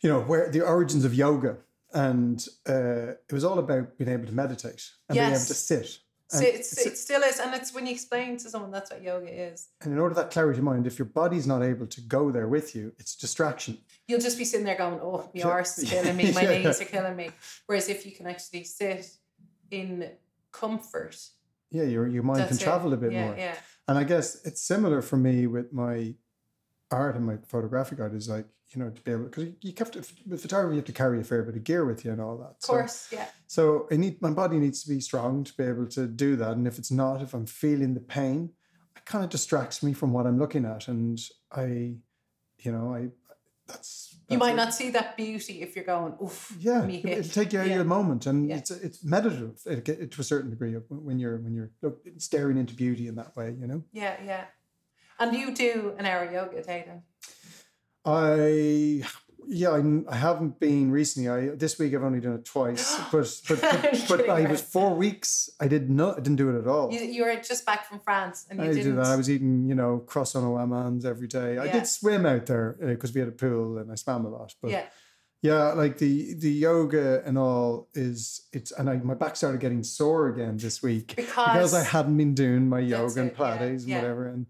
you 0.01 0.09
know, 0.09 0.21
where 0.21 0.49
the 0.49 0.61
origins 0.61 1.05
of 1.05 1.13
yoga, 1.13 1.57
and 1.93 2.45
uh, 2.67 3.13
it 3.27 3.33
was 3.33 3.43
all 3.43 3.59
about 3.59 3.97
being 3.97 4.09
able 4.09 4.25
to 4.25 4.31
meditate 4.31 4.91
and 5.09 5.17
being 5.17 5.29
able 5.29 5.39
to 5.39 5.53
sit. 5.53 5.99
So 6.27 6.39
it's, 6.41 6.73
it's- 6.73 6.85
it 6.87 6.97
still 6.97 7.21
is, 7.21 7.39
and 7.39 7.53
it's 7.53 7.71
when 7.73 7.85
you 7.85 7.93
explain 7.93 8.37
to 8.37 8.49
someone 8.49 8.71
that's 8.71 8.89
what 8.91 9.01
yoga 9.03 9.27
is. 9.49 9.67
And 9.81 9.93
in 9.93 9.99
order 9.99 10.15
that 10.15 10.31
clarity 10.31 10.57
of 10.59 10.63
mind, 10.65 10.87
if 10.87 10.97
your 10.97 11.05
body's 11.05 11.45
not 11.45 11.61
able 11.61 11.85
to 11.87 12.01
go 12.01 12.31
there 12.31 12.47
with 12.47 12.75
you, 12.75 12.93
it's 12.97 13.15
distraction. 13.15 13.77
You'll 14.07 14.19
just 14.21 14.37
be 14.37 14.45
sitting 14.45 14.65
there 14.65 14.77
going, 14.77 14.99
"Oh, 15.01 15.29
my 15.35 15.41
arse 15.43 15.77
is 15.77 15.89
killing 15.89 16.15
me, 16.17 16.31
my 16.39 16.41
Yeah. 16.41 16.57
knees 16.63 16.81
are 16.81 16.85
killing 16.85 17.15
me." 17.15 17.29
Whereas 17.67 17.89
if 17.89 18.05
you 18.05 18.11
can 18.11 18.25
actually 18.27 18.63
sit 18.63 19.05
in 19.71 20.09
comfort, 20.51 21.15
Yeah, 21.71 21.83
your 21.83 22.07
your 22.07 22.23
mind 22.23 22.47
can 22.47 22.57
it. 22.57 22.61
travel 22.61 22.93
a 22.93 22.97
bit 22.97 23.11
yeah, 23.11 23.25
more. 23.27 23.35
Yeah, 23.37 23.55
And 23.87 23.97
I 23.97 24.03
guess 24.03 24.43
it's 24.45 24.61
similar 24.61 25.01
for 25.01 25.17
me 25.17 25.45
with 25.47 25.73
my 25.73 26.15
art 26.91 27.15
and 27.15 27.25
my 27.25 27.37
photographic 27.45 27.99
art 27.99 28.13
is 28.13 28.29
like, 28.29 28.45
you 28.71 28.81
know, 28.83 28.89
to 28.89 29.01
be 29.01 29.11
able, 29.11 29.23
because 29.25 29.45
you 29.61 29.73
have 29.77 29.91
to, 29.91 30.03
with 30.27 30.41
photography, 30.41 30.75
you 30.75 30.79
have 30.79 30.85
to 30.85 30.91
carry 30.91 31.19
a 31.19 31.23
fair 31.23 31.43
bit 31.43 31.55
of 31.55 31.63
gear 31.63 31.85
with 31.85 32.03
you 32.03 32.11
and 32.11 32.19
all 32.21 32.37
that. 32.37 32.51
of 32.51 32.59
course, 32.61 33.07
yeah, 33.11 33.27
So 33.47 33.87
I 33.91 33.95
need, 33.97 34.21
my 34.21 34.31
body 34.31 34.57
needs 34.57 34.83
to 34.83 34.89
be 34.89 34.99
strong 34.99 35.43
to 35.43 35.53
be 35.55 35.63
able 35.63 35.87
to 35.87 36.07
do 36.07 36.35
that. 36.37 36.51
And 36.51 36.67
if 36.67 36.77
it's 36.79 36.91
not, 36.91 37.21
if 37.21 37.33
I'm 37.33 37.45
feeling 37.45 37.93
the 37.93 37.99
pain, 37.99 38.51
it 38.97 39.05
kind 39.05 39.23
of 39.23 39.29
distracts 39.29 39.83
me 39.83 39.93
from 39.93 40.11
what 40.13 40.25
I'm 40.25 40.39
looking 40.39 40.65
at. 40.65 40.87
And 40.87 41.19
I, 41.51 41.95
you 42.59 42.71
know, 42.71 42.93
I, 42.93 43.09
that's, 43.67 44.17
you 44.29 44.37
might 44.37 44.53
it. 44.53 44.57
not 44.57 44.73
see 44.73 44.89
that 44.91 45.15
beauty 45.17 45.61
if 45.61 45.75
you're 45.75 45.85
going, 45.85 46.15
"Oof, 46.23 46.55
Yeah, 46.59 46.81
me 46.85 46.97
it'll 46.99 47.09
hit." 47.23 47.31
take 47.33 47.51
you 47.53 47.59
out 47.59 47.65
Yeah. 47.65 47.71
of 47.73 47.75
your 47.77 47.85
moment, 47.85 48.27
and 48.27 48.47
Yeah. 48.47 48.57
it's 48.57 48.69
it's 48.69 49.03
meditative 49.03 49.59
it, 49.65 49.89
it- 49.89 50.11
to 50.11 50.21
a 50.21 50.23
certain 50.23 50.51
degree 50.51 50.73
when 50.73 51.17
you're 51.17 51.37
when 51.39 51.53
you're 51.55 51.71
look, 51.81 52.05
staring 52.17 52.57
into 52.57 52.75
beauty 52.75 53.07
in 53.07 53.15
that 53.15 53.35
way. 53.35 53.55
You 53.59 53.65
know, 53.65 53.83
Yeah, 53.91 54.17
yeah. 54.23 54.45
And 55.19 55.35
you 55.35 55.55
do 55.55 55.95
an 55.97 56.05
hour 56.05 56.31
yoga 56.31 56.57
a 56.57 56.61
day 56.63 56.83
then? 56.85 57.01
I 58.05 59.03
yeah, 59.47 59.69
I, 59.69 59.81
I 60.09 60.15
haven't 60.15 60.59
been 60.59 60.91
recently. 60.91 61.29
I 61.29 61.55
this 61.55 61.77
week 61.77 61.93
I've 61.93 62.03
only 62.03 62.19
done 62.19 62.33
it 62.33 62.45
twice, 62.45 62.95
but 63.11 63.41
but 63.47 63.61
but, 63.61 64.07
but 64.07 64.29
I 64.29 64.49
was 64.49 64.61
four 64.61 64.95
weeks. 64.95 65.49
I 65.59 65.67
did 65.67 65.89
not. 65.89 66.17
I 66.17 66.21
didn't 66.21 66.37
do 66.37 66.55
it 66.55 66.59
at 66.59 66.67
all. 66.67 66.91
You, 66.91 67.01
you 67.01 67.23
were 67.23 67.35
just 67.35 67.65
back 67.65 67.85
from 67.85 67.99
France 67.99 68.45
and 68.49 68.59
you 68.59 68.65
I 68.65 68.67
didn't. 68.69 68.83
did 68.83 68.97
that. 68.97 69.07
I 69.07 69.15
was 69.15 69.29
eating, 69.29 69.67
you 69.67 69.75
know, 69.75 69.99
croissant 69.99 70.45
au 70.45 70.57
amandes 70.57 71.05
every 71.05 71.27
day. 71.27 71.57
I 71.57 71.71
did 71.71 71.87
swim 71.87 72.25
out 72.25 72.45
there 72.45 72.77
uh, 72.81 72.87
because 72.87 73.13
we 73.13 73.19
had 73.19 73.29
a 73.29 73.33
pool 73.33 73.77
and 73.77 73.91
I 73.91 73.95
swam 73.95 74.25
a 74.25 74.29
lot. 74.29 74.53
But 74.61 74.71
yeah, 74.71 74.85
Yeah, 75.41 75.73
like 75.73 75.97
the 75.97 76.33
the 76.33 76.51
yoga 76.51 77.23
and 77.25 77.37
all 77.37 77.89
is 77.93 78.47
it's 78.51 78.71
and 78.71 78.89
I 78.89 78.97
my 78.97 79.13
back 79.13 79.35
started 79.35 79.61
getting 79.61 79.83
sore 79.83 80.27
again 80.27 80.57
this 80.57 80.81
week 80.81 81.15
because, 81.15 81.33
because 81.35 81.73
I 81.73 81.83
hadn't 81.83 82.17
been 82.17 82.33
doing 82.33 82.67
my 82.67 82.79
yoga 82.79 83.21
and 83.21 83.31
it, 83.31 83.37
yeah, 83.37 83.53
and 83.61 83.81
yeah. 83.81 84.01
whatever 84.01 84.27
and 84.27 84.47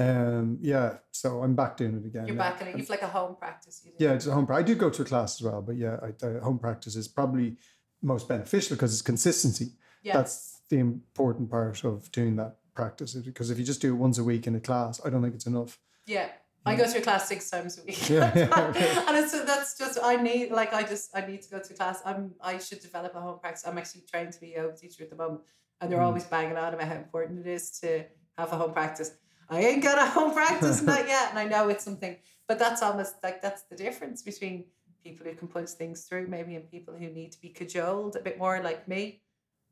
um 0.00 0.58
yeah 0.60 0.94
so 1.10 1.42
I'm 1.42 1.54
back 1.54 1.76
doing 1.76 1.94
it 1.96 2.06
again. 2.06 2.26
you're 2.26 2.36
back 2.36 2.60
in 2.60 2.68
it. 2.68 2.76
You've 2.78 2.88
like 2.90 3.02
a 3.02 3.08
home 3.08 3.36
practice. 3.36 3.82
You. 3.84 3.92
Yeah, 3.98 4.12
it's 4.14 4.26
a 4.26 4.32
home. 4.32 4.46
pra- 4.46 4.56
I 4.56 4.62
do 4.62 4.74
go 4.74 4.90
to 4.90 5.02
a 5.02 5.04
class 5.04 5.40
as 5.40 5.42
well, 5.46 5.60
but 5.62 5.76
yeah, 5.76 5.96
I, 6.02 6.08
the 6.18 6.40
home 6.40 6.58
practice 6.58 6.96
is 6.96 7.06
probably 7.08 7.56
most 8.02 8.28
beneficial 8.28 8.76
because 8.76 8.92
it's 8.92 9.02
consistency. 9.02 9.72
yeah. 10.02 10.14
That's 10.16 10.62
the 10.70 10.78
important 10.78 11.50
part 11.50 11.84
of 11.84 12.10
doing 12.12 12.36
that 12.36 12.56
practice. 12.74 13.14
Because 13.14 13.50
if 13.50 13.58
you 13.58 13.64
just 13.64 13.82
do 13.82 13.88
it 13.92 13.96
once 13.96 14.16
a 14.18 14.24
week 14.24 14.46
in 14.46 14.54
a 14.54 14.60
class, 14.60 15.00
I 15.04 15.10
don't 15.10 15.20
think 15.22 15.34
it's 15.34 15.46
enough. 15.46 15.78
Yeah. 16.06 16.28
I 16.64 16.76
go 16.76 16.84
to 16.90 16.98
a 16.98 17.00
class 17.00 17.26
six 17.28 17.50
times 17.50 17.78
a 17.78 17.82
week. 17.84 18.08
Yeah, 18.10 18.30
yeah, 18.36 18.66
okay. 18.70 19.04
and 19.08 19.16
it's 19.16 19.32
that's 19.44 19.78
just 19.78 19.98
I 20.02 20.16
need 20.16 20.50
like 20.50 20.72
I 20.74 20.82
just 20.82 21.10
I 21.14 21.22
need 21.26 21.40
to 21.42 21.50
go 21.50 21.58
to 21.58 21.74
class. 21.74 22.00
I'm 22.04 22.32
I 22.40 22.58
should 22.58 22.80
develop 22.80 23.14
a 23.14 23.20
home 23.20 23.38
practice. 23.38 23.64
I'm 23.66 23.78
actually 23.78 24.02
trying 24.10 24.30
to 24.30 24.40
be 24.40 24.52
a 24.54 24.62
yoga 24.62 24.76
teacher 24.76 25.02
at 25.04 25.10
the 25.10 25.16
moment. 25.16 25.40
And 25.80 25.90
they're 25.90 25.98
Mm. 25.98 26.04
always 26.08 26.24
banging 26.24 26.58
on 26.58 26.74
about 26.74 26.86
how 26.86 26.96
important 26.96 27.46
it 27.46 27.50
is 27.50 27.70
to 27.80 28.04
have 28.36 28.52
a 28.52 28.56
home 28.56 28.72
practice. 28.74 29.10
I 29.50 29.60
ain't 29.60 29.82
got 29.82 29.98
a 29.98 30.06
home 30.10 30.32
practice 30.32 30.80
not 30.92 31.06
yet. 31.08 31.30
And 31.30 31.38
I 31.38 31.44
know 31.44 31.68
it's 31.68 31.84
something, 31.84 32.16
but 32.48 32.58
that's 32.58 32.82
almost 32.82 33.16
like 33.22 33.42
that's 33.42 33.62
the 33.62 33.76
difference 33.76 34.22
between 34.22 34.64
people 35.02 35.26
who 35.26 35.34
can 35.34 35.48
push 35.48 35.70
things 35.70 36.02
through 36.04 36.26
maybe 36.28 36.54
and 36.54 36.70
people 36.70 36.94
who 36.94 37.08
need 37.08 37.32
to 37.32 37.40
be 37.40 37.48
cajoled 37.48 38.16
a 38.16 38.20
bit 38.20 38.38
more 38.38 38.60
like 38.62 38.86
me. 38.86 39.22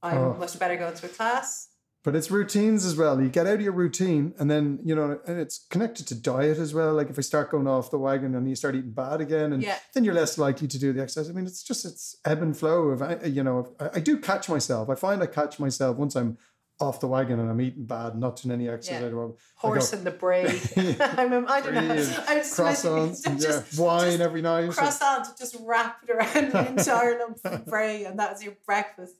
I'm 0.02 0.18
Oh. 0.18 0.34
much 0.34 0.58
better 0.58 0.76
going 0.76 0.94
to 0.94 1.06
a 1.06 1.08
class. 1.08 1.68
But 2.04 2.14
it's 2.14 2.30
routines 2.30 2.84
as 2.86 2.96
well. 2.96 3.20
You 3.20 3.28
get 3.28 3.46
out 3.48 3.54
of 3.54 3.60
your 3.60 3.72
routine, 3.72 4.32
and 4.38 4.48
then 4.48 4.78
you 4.84 4.94
know, 4.94 5.18
and 5.26 5.38
it's 5.38 5.66
connected 5.68 6.06
to 6.06 6.14
diet 6.14 6.56
as 6.56 6.72
well. 6.72 6.94
Like 6.94 7.10
if 7.10 7.18
I 7.18 7.22
start 7.22 7.50
going 7.50 7.66
off 7.66 7.90
the 7.90 7.98
wagon 7.98 8.34
and 8.36 8.48
you 8.48 8.54
start 8.54 8.76
eating 8.76 8.92
bad 8.92 9.20
again, 9.20 9.52
and 9.52 9.62
Yeah. 9.62 9.76
then 9.94 10.04
you're 10.04 10.14
less 10.14 10.38
likely 10.38 10.68
to 10.68 10.78
do 10.78 10.92
the 10.92 11.02
exercise. 11.02 11.28
I 11.28 11.32
mean, 11.32 11.44
it's 11.46 11.62
just 11.62 11.84
it's 11.84 12.16
ebb 12.24 12.40
and 12.40 12.56
flow 12.56 12.90
of 12.90 13.26
you 13.26 13.42
know. 13.42 13.74
I, 13.80 13.90
I 13.94 14.00
do 14.00 14.16
catch 14.18 14.48
myself. 14.48 14.88
I 14.88 14.94
find 14.94 15.20
I 15.22 15.26
catch 15.26 15.58
myself 15.58 15.96
once 15.96 16.14
I'm 16.14 16.38
off 16.80 17.00
the 17.00 17.08
wagon 17.08 17.40
and 17.40 17.50
I'm 17.50 17.60
eating 17.60 17.84
bad, 17.84 18.16
not 18.16 18.40
doing 18.40 18.52
any 18.52 18.68
exercise. 18.68 19.12
Yeah. 19.12 19.28
Horse 19.56 19.92
in 19.92 20.04
the 20.04 20.10
bray. 20.10 20.44
I'm 21.00 21.48
I 21.48 21.60
don't 21.60 21.74
know. 21.74 21.80
I'm 22.28 22.38
just 22.38 22.56
croissants, 22.56 23.26
and, 23.26 23.40
yeah, 23.40 23.48
just, 23.48 23.78
wine 23.78 24.10
just 24.10 24.20
every 24.20 24.42
night. 24.42 24.70
croissant 24.70 25.26
just 25.38 25.56
wrapped 25.60 26.08
around 26.08 26.52
the 26.52 26.68
entire 26.68 27.18
lump 27.18 27.38
of 27.44 27.66
bray, 27.66 28.04
and 28.04 28.18
that's 28.18 28.42
your 28.42 28.54
breakfast. 28.64 29.16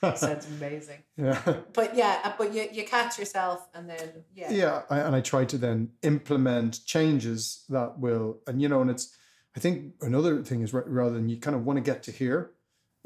Sounds 0.00 0.46
amazing. 0.46 0.98
yeah. 1.16 1.40
But 1.72 1.96
yeah, 1.96 2.20
uh, 2.24 2.32
but 2.38 2.54
you, 2.54 2.68
you 2.70 2.84
catch 2.84 3.18
yourself, 3.18 3.66
and 3.74 3.88
then 3.88 4.24
yeah, 4.34 4.50
yeah 4.50 4.82
I, 4.90 5.00
and 5.00 5.14
i 5.14 5.20
try 5.20 5.44
to 5.44 5.58
then 5.58 5.90
implement 6.02 6.84
changes 6.84 7.64
that 7.68 7.98
will 7.98 8.38
and 8.46 8.60
you 8.62 8.68
know 8.68 8.80
and 8.80 8.90
it's 8.90 9.16
i 9.56 9.60
think 9.60 9.94
another 10.00 10.42
thing 10.42 10.62
is 10.62 10.72
rather 10.72 11.14
than 11.14 11.28
you 11.28 11.38
kind 11.38 11.56
of 11.56 11.64
want 11.64 11.76
to 11.76 11.82
get 11.82 12.02
to 12.04 12.12
here 12.12 12.52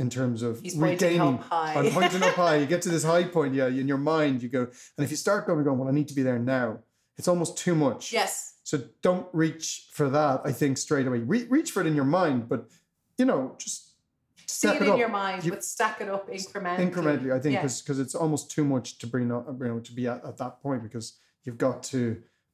in 0.02 0.10
terms 0.10 0.42
of 0.42 0.60
He's 0.60 0.76
regaining 0.76 1.20
up 1.20 1.42
high. 1.44 1.74
i'm 1.74 1.90
pointing 1.92 2.22
up 2.22 2.34
high 2.34 2.56
you 2.62 2.66
get 2.66 2.82
to 2.82 2.88
this 2.90 3.04
high 3.04 3.24
point 3.24 3.54
yeah 3.54 3.68
in 3.68 3.86
your 3.88 3.98
mind 4.16 4.42
you 4.42 4.48
go 4.48 4.62
and 4.96 5.04
if 5.06 5.10
you 5.10 5.16
start 5.16 5.46
going 5.46 5.62
going 5.64 5.78
well 5.78 5.88
i 5.88 5.92
need 5.92 6.08
to 6.08 6.14
be 6.14 6.22
there 6.22 6.38
now. 6.38 6.80
It's 7.18 7.28
almost 7.28 7.58
too 7.58 7.74
much. 7.74 8.10
Yes, 8.12 8.54
so 8.64 8.74
don't 9.02 9.26
reach 9.32 9.86
for 9.92 10.08
that 10.10 10.40
i 10.44 10.52
think 10.60 10.76
straight 10.78 11.06
away. 11.06 11.18
Re- 11.18 11.46
reach 11.56 11.70
for 11.72 11.80
it 11.82 11.86
in 11.86 11.94
your 11.94 12.10
mind 12.20 12.48
but 12.48 12.60
you 13.18 13.24
know 13.30 13.54
just 13.58 13.90
see 14.46 14.68
it 14.68 14.76
it 14.76 14.82
in 14.82 14.90
up. 14.92 14.98
your 14.98 15.08
mind, 15.22 15.44
You- 15.44 15.52
but 15.52 15.62
stack 15.64 16.00
it 16.00 16.08
up 16.08 16.28
incrementally. 16.28 16.90
incrementally 16.90 17.32
i 17.32 17.38
think 17.38 17.54
Yeah. 17.54 17.62
because 17.62 17.98
it's 18.04 18.14
almost 18.14 18.50
too 18.50 18.64
much 18.74 18.98
to 19.00 19.06
bring 19.06 19.30
up 19.30 19.46
you 19.60 19.68
know 19.68 19.78
to 19.88 19.92
be 20.00 20.04
at, 20.08 20.24
at 20.30 20.36
that 20.42 20.54
point 20.64 20.82
because 20.82 21.06
you've 21.44 21.58
got 21.58 21.82
to 21.94 22.02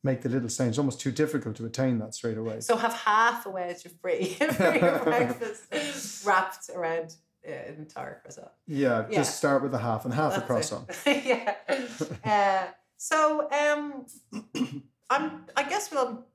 make 0.05 0.23
the 0.23 0.29
little 0.29 0.49
change. 0.49 0.71
It's 0.71 0.79
almost 0.79 1.01
too 1.01 1.11
difficult 1.11 1.57
to 1.57 1.67
attain 1.67 1.99
that 1.99 2.15
straight 2.15 2.39
away. 2.39 2.61
So 2.61 2.77
have 2.77 2.95
half 2.95 3.45
a 3.47 3.51
wedge 3.51 3.85
of 3.85 4.01
brie 4.01 4.27
for 4.59 4.75
your 4.77 4.99
breakfast, 5.01 6.25
wrapped 6.25 6.71
around 6.73 7.17
uh, 7.47 7.73
entire 7.79 8.21
croissant. 8.23 8.51
yeah, 8.67 9.07
Yeah. 9.11 9.19
just 9.19 9.37
start 9.37 9.63
with 9.63 9.75
a 9.75 9.79
half 9.79 10.05
and 10.05 10.15
half 10.15 10.33
a 10.33 10.41
That's 10.41 10.47
croissant 10.47 10.87
yeah. 11.07 11.55
Uh, 12.25 12.73
so 12.97 13.49
um, 13.53 14.07
I'm. 15.11 15.45
I 15.57 15.63
guess 15.69 15.91
we'll. 15.93 16.27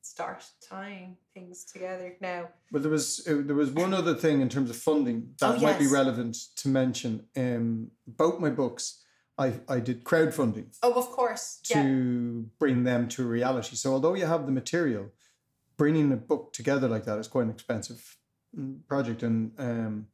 Start 0.00 0.42
tying 0.66 1.18
things 1.34 1.64
together 1.64 2.14
now. 2.20 2.48
But 2.72 2.80
there 2.82 2.90
was 2.90 3.26
uh, 3.28 3.42
there 3.44 3.54
was 3.54 3.70
one 3.70 3.92
other 3.92 4.14
thing 4.14 4.40
in 4.40 4.48
terms 4.48 4.70
of 4.70 4.76
funding 4.76 5.34
that 5.38 5.56
Oh, 5.56 5.60
might 5.60 5.78
be 5.78 5.86
relevant 5.86 6.34
to 6.56 6.68
mention. 6.68 7.26
Um, 7.36 7.90
both 8.06 8.40
my 8.40 8.48
books, 8.48 9.02
I 9.36 9.52
I 9.68 9.80
did 9.80 10.04
crowdfunding 10.04 10.74
Oh, 10.82 10.92
of 10.94 11.10
course. 11.10 11.60
to 11.64 11.78
Yeah. 11.78 12.42
bring 12.58 12.84
them 12.84 13.08
to 13.08 13.24
reality. 13.28 13.76
So 13.76 13.92
although 13.92 14.14
you 14.14 14.24
have 14.24 14.46
the 14.46 14.52
material, 14.52 15.10
bringing 15.76 16.10
a 16.10 16.16
book 16.16 16.54
together 16.54 16.88
like 16.88 17.04
that 17.04 17.18
is 17.18 17.28
quite 17.28 17.44
an 17.44 17.50
expensive 17.50 18.16
mm, 18.58 18.78
project. 18.88 19.22
And 19.22 19.52
um, 19.58 20.06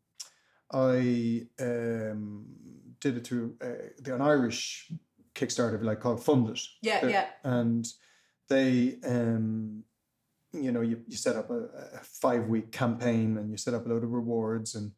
I 0.75 1.47
um, 1.61 2.45
did 3.01 3.16
it 3.16 3.27
through 3.27 3.55
uh, 3.62 3.91
the 4.03 4.14
an 4.14 4.20
Irish 4.20 4.91
Kickstarter, 5.35 5.83
like 5.83 6.01
called 6.01 6.22
Fund 6.22 6.51
It. 6.51 6.61
Yeah, 6.83 7.01
The- 7.01 7.11
yeah. 7.11 7.27
and 7.45 7.87
they 8.49 8.99
um 9.07 9.85
you 10.53 10.70
know 10.70 10.83
you, 10.83 11.03
you 11.09 11.16
set 11.16 11.35
up 11.37 11.51
a, 11.51 11.64
a 11.95 12.01
five 12.03 12.47
week 12.47 12.70
campaign 12.72 13.39
and 13.39 13.51
you 13.51 13.57
set 13.57 13.75
up 13.75 13.87
a 13.87 13.89
load 13.89 14.05
of 14.05 14.12
rewards 14.12 14.75
and 14.75 14.93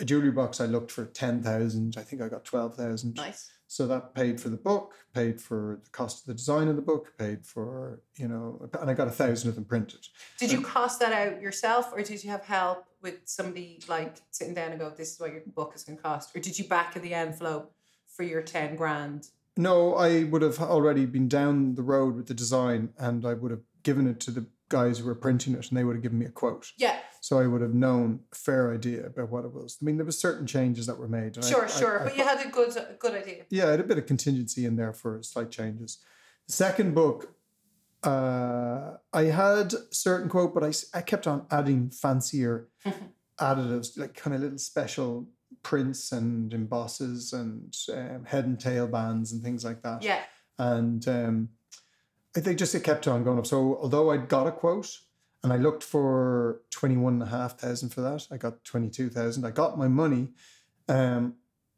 a 0.00 0.04
jewelry 0.04 0.30
box 0.30 0.60
i 0.60 0.66
looked 0.66 0.92
for 0.92 1.06
10000 1.06 1.96
i 1.96 2.02
think 2.02 2.20
i 2.20 2.28
got 2.28 2.44
12000 2.44 3.14
Nice. 3.16 3.50
So 3.66 3.86
that 3.86 4.14
paid 4.14 4.40
for 4.40 4.48
the 4.48 4.56
book 4.56 4.94
paid 5.14 5.40
for 5.40 5.80
the 5.84 5.90
cost 5.90 6.20
of 6.20 6.26
the 6.26 6.34
design 6.34 6.68
of 6.68 6.76
the 6.76 6.82
book 6.82 7.12
paid 7.18 7.44
for 7.46 8.00
you 8.16 8.28
know 8.28 8.68
and 8.80 8.90
i 8.90 8.94
got 8.94 9.08
a 9.08 9.10
thousand 9.10 9.48
of 9.48 9.54
them 9.54 9.64
printed 9.64 10.00
Did 10.38 10.52
you 10.52 10.60
cost 10.60 11.00
that 11.00 11.12
out 11.12 11.40
yourself 11.40 11.92
or 11.92 12.02
did 12.02 12.22
you 12.22 12.30
have 12.30 12.44
help 12.44 12.86
with 13.02 13.20
somebody 13.24 13.80
like 13.88 14.16
sitting 14.30 14.54
down 14.54 14.70
and 14.70 14.80
go, 14.80 14.88
this 14.90 15.12
is 15.12 15.20
what 15.20 15.30
your 15.32 15.42
book 15.46 15.72
is 15.74 15.84
going 15.84 15.98
to 15.98 16.02
cost? 16.02 16.34
Or 16.34 16.40
did 16.40 16.58
you 16.58 16.64
back 16.64 16.96
of 16.96 17.02
the 17.02 17.12
envelope 17.12 17.74
for 18.16 18.22
your 18.22 18.40
10 18.40 18.76
grand? 18.76 19.28
no 19.56 19.94
i 19.94 20.24
would 20.24 20.42
have 20.42 20.58
already 20.58 21.06
been 21.06 21.28
down 21.28 21.76
the 21.76 21.82
road 21.82 22.16
with 22.16 22.26
the 22.26 22.34
design 22.34 22.88
and 22.98 23.24
i 23.24 23.32
would 23.32 23.52
have 23.52 23.60
given 23.84 24.06
it 24.08 24.18
to 24.18 24.32
the 24.32 24.46
guys 24.68 24.98
who 24.98 25.04
were 25.04 25.14
printing 25.14 25.54
it 25.54 25.68
and 25.68 25.78
they 25.78 25.84
would 25.84 25.94
have 25.94 26.02
given 26.02 26.18
me 26.18 26.26
a 26.26 26.30
quote 26.30 26.72
Yeah, 26.76 26.96
so 27.24 27.38
I 27.38 27.46
would 27.46 27.62
have 27.62 27.72
known 27.72 28.20
a 28.32 28.34
fair 28.36 28.70
idea 28.74 29.06
about 29.06 29.30
what 29.30 29.46
it 29.46 29.52
was. 29.54 29.78
I 29.80 29.84
mean, 29.86 29.96
there 29.96 30.04
was 30.04 30.18
certain 30.18 30.46
changes 30.46 30.84
that 30.88 30.98
were 30.98 31.08
made. 31.08 31.38
I- 31.38 31.40
sure, 31.40 31.64
I- 31.64 31.68
sure. 31.68 32.00
I 32.02 32.04
but 32.04 32.18
you 32.18 32.22
had 32.22 32.46
a 32.46 32.50
good 32.50 32.76
a 32.76 32.96
good 32.98 33.14
idea. 33.14 33.44
yeah, 33.48 33.68
I 33.68 33.70
had 33.70 33.80
a 33.80 33.84
bit 33.84 33.96
of 33.96 34.04
contingency 34.04 34.66
in 34.66 34.76
there 34.76 34.92
for 34.92 35.22
slight 35.22 35.50
changes. 35.50 36.00
The 36.48 36.52
second 36.52 36.94
book, 36.94 37.34
uh, 38.02 38.98
I 39.14 39.22
had 39.22 39.72
a 39.72 39.94
certain 39.94 40.28
quote, 40.28 40.52
but 40.52 40.64
I, 40.64 40.72
I 40.98 41.00
kept 41.00 41.26
on 41.26 41.46
adding 41.50 41.88
fancier 41.88 42.68
additives, 43.40 43.98
like 43.98 44.12
kind 44.14 44.36
of 44.36 44.42
little 44.42 44.58
special 44.58 45.26
prints 45.62 46.12
and 46.12 46.52
embosses 46.52 47.32
and 47.32 47.74
um, 47.96 48.26
head 48.26 48.44
and 48.44 48.60
tail 48.60 48.86
bands 48.86 49.32
and 49.32 49.42
things 49.42 49.64
like 49.64 49.80
that. 49.80 50.02
Yeah, 50.02 50.20
And 50.58 51.08
um, 51.08 51.48
I 52.36 52.40
think 52.40 52.58
just 52.58 52.74
it 52.74 52.84
kept 52.84 53.08
on 53.08 53.24
going 53.24 53.38
up. 53.38 53.46
So 53.46 53.78
although 53.80 54.10
I'd 54.10 54.28
got 54.28 54.46
a 54.46 54.52
quote 54.52 54.90
and 55.44 55.52
I 55.52 55.56
looked 55.56 55.82
for 55.84 56.62
21,500 56.70 57.92
for 57.92 58.00
that, 58.00 58.26
I 58.30 58.36
got 58.36 58.64
22,000. 58.64 59.44
I 59.44 59.50
got 59.50 59.78
my 59.78 59.88
money. 59.88 60.28
Um, 60.88 61.34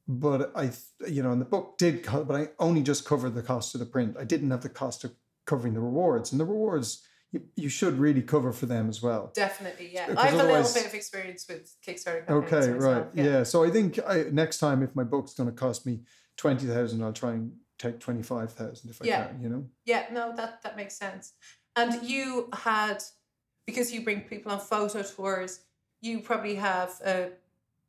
but 0.09 0.53
I, 0.55 0.71
you 1.09 1.23
know, 1.23 1.33
and 1.33 1.41
the 1.41 1.45
book 1.47 1.77
did, 1.79 2.05
co- 2.05 2.25
but 2.25 2.37
I 2.41 2.49
only 2.59 2.83
just 2.83 3.05
covered 3.05 3.35
the 3.35 3.43
cost 3.43 3.75
of 3.75 3.81
the 3.81 3.87
print. 3.87 4.17
I 4.19 4.25
didn't 4.25 4.51
have 4.53 4.63
the 4.63 4.69
cost 4.69 5.05
of 5.05 5.13
covering 5.47 5.75
the 5.75 5.81
rewards. 5.81 6.31
And 6.31 6.41
the 6.41 6.45
rewards, 6.45 7.03
you, 7.33 7.43
you 7.57 7.69
should 7.69 7.99
really 7.99 8.23
cover 8.23 8.53
for 8.53 8.67
them 8.67 8.89
as 8.89 9.03
well. 9.03 9.33
definitely. 9.35 9.91
Yeah, 9.93 10.15
I 10.17 10.27
have 10.29 10.35
a 10.41 10.45
little 10.45 10.73
bit 10.73 10.87
of 10.87 10.95
experience 10.95 11.47
with 11.49 11.75
Kickstarter. 11.85 12.29
Okay, 12.31 12.71
right. 12.71 13.07
Yeah. 13.15 13.43
So 13.43 13.65
I 13.65 13.71
think 13.71 13.99
I, 14.07 14.27
next 14.31 14.59
time, 14.59 14.83
if 14.83 14.95
my 14.95 15.03
book's 15.05 15.35
going 15.35 15.49
to 15.49 15.55
cost 15.55 15.85
me 15.87 16.03
20,000, 16.37 17.03
I'll 17.03 17.13
try 17.13 17.33
and 17.33 17.53
take 17.79 17.99
25,000 17.99 18.91
if 18.91 19.03
I 19.03 19.07
Yeah. 19.07 19.27
can, 19.27 19.43
you 19.43 19.49
know? 19.49 19.67
Yeah, 19.85 20.07
no, 20.13 20.35
that 20.37 20.63
that 20.63 20.77
makes 20.77 20.97
sense. 20.97 21.33
And 21.75 22.03
you 22.09 22.49
had 22.55 23.03
because 23.67 23.93
you 23.93 24.03
bring 24.03 24.21
people 24.23 24.53
on 24.53 24.61
photo 24.61 25.03
tours, 25.03 25.61
you 26.01 26.21
probably 26.21 26.55
have 26.57 26.91
a 27.05 27.31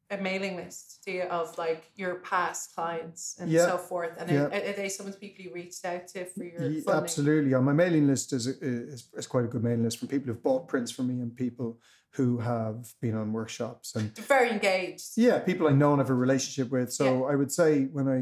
a 0.10 0.18
mailing 0.18 0.56
list, 0.56 1.04
you, 1.06 1.24
of 1.24 1.58
like 1.58 1.92
your 1.98 2.16
past 2.16 2.74
clients 2.74 3.36
and 3.42 3.52
Yeah, 3.52 3.66
so 3.66 3.78
forth. 3.78 4.14
And 4.18 4.30
yeah. 4.32 4.44
are, 4.44 4.54
are 4.70 4.72
they 4.74 4.88
some 4.88 5.06
of 5.06 5.12
the 5.12 5.20
people 5.20 5.44
you 5.44 5.52
reached 5.54 5.84
out 5.84 6.08
to 6.14 6.24
for 6.24 6.46
your 6.46 6.62
Ye- 6.70 6.80
funding? 6.80 7.04
Absolutely. 7.04 7.54
On 7.54 7.66
my 7.66 7.74
mailing 7.74 8.08
list 8.08 8.32
is, 8.32 8.48
is 8.48 9.10
is 9.14 9.28
quite 9.28 9.44
a 9.44 9.48
good 9.50 9.64
mailing 9.66 9.84
list 9.84 9.98
from 9.98 10.08
people 10.08 10.28
who've 10.28 10.42
bought 10.42 10.70
prints 10.70 10.92
from 10.92 11.08
me 11.10 11.22
and 11.22 11.36
people 11.36 11.78
who 12.12 12.38
have 12.38 12.94
been 13.02 13.16
on 13.16 13.34
workshops 13.34 13.96
and 13.98 14.16
They're 14.16 14.24
very 14.24 14.50
engaged. 14.50 15.10
yeah, 15.18 15.40
people 15.40 15.68
I 15.68 15.72
know 15.74 15.92
and 15.92 16.00
have 16.00 16.10
a 16.10 16.14
relationship 16.16 16.72
with. 16.72 16.94
So 16.94 17.26
I 17.26 17.36
would 17.36 17.52
say 17.52 17.84
when 17.92 18.08
I 18.08 18.18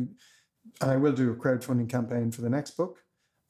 and 0.82 0.92
I 0.92 0.98
will 0.98 1.14
do 1.14 1.30
a 1.32 1.36
crowdfunding 1.36 1.88
campaign 1.88 2.32
for 2.32 2.42
the 2.42 2.50
next 2.50 2.72
book, 2.72 2.98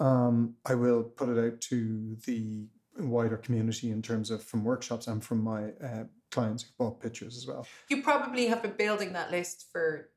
um, 0.01 0.55
I 0.65 0.75
will 0.75 1.03
put 1.03 1.29
it 1.29 1.37
out 1.41 1.61
to 1.71 2.17
the 2.25 2.67
wider 2.97 3.37
community 3.37 3.91
in 3.91 4.01
terms 4.01 4.31
of 4.31 4.43
from 4.43 4.63
workshops 4.63 5.07
and 5.07 5.23
from 5.23 5.43
my 5.43 5.71
uh, 5.83 6.03
clients 6.31 6.63
who 6.63 6.69
bought 6.77 7.01
pictures 7.01 7.37
as 7.37 7.47
well. 7.47 7.67
You 7.89 8.01
probably 8.01 8.47
have 8.47 8.61
been 8.61 8.75
building 8.77 9.13
that 9.13 9.31
list 9.31 9.65
for 9.71 10.09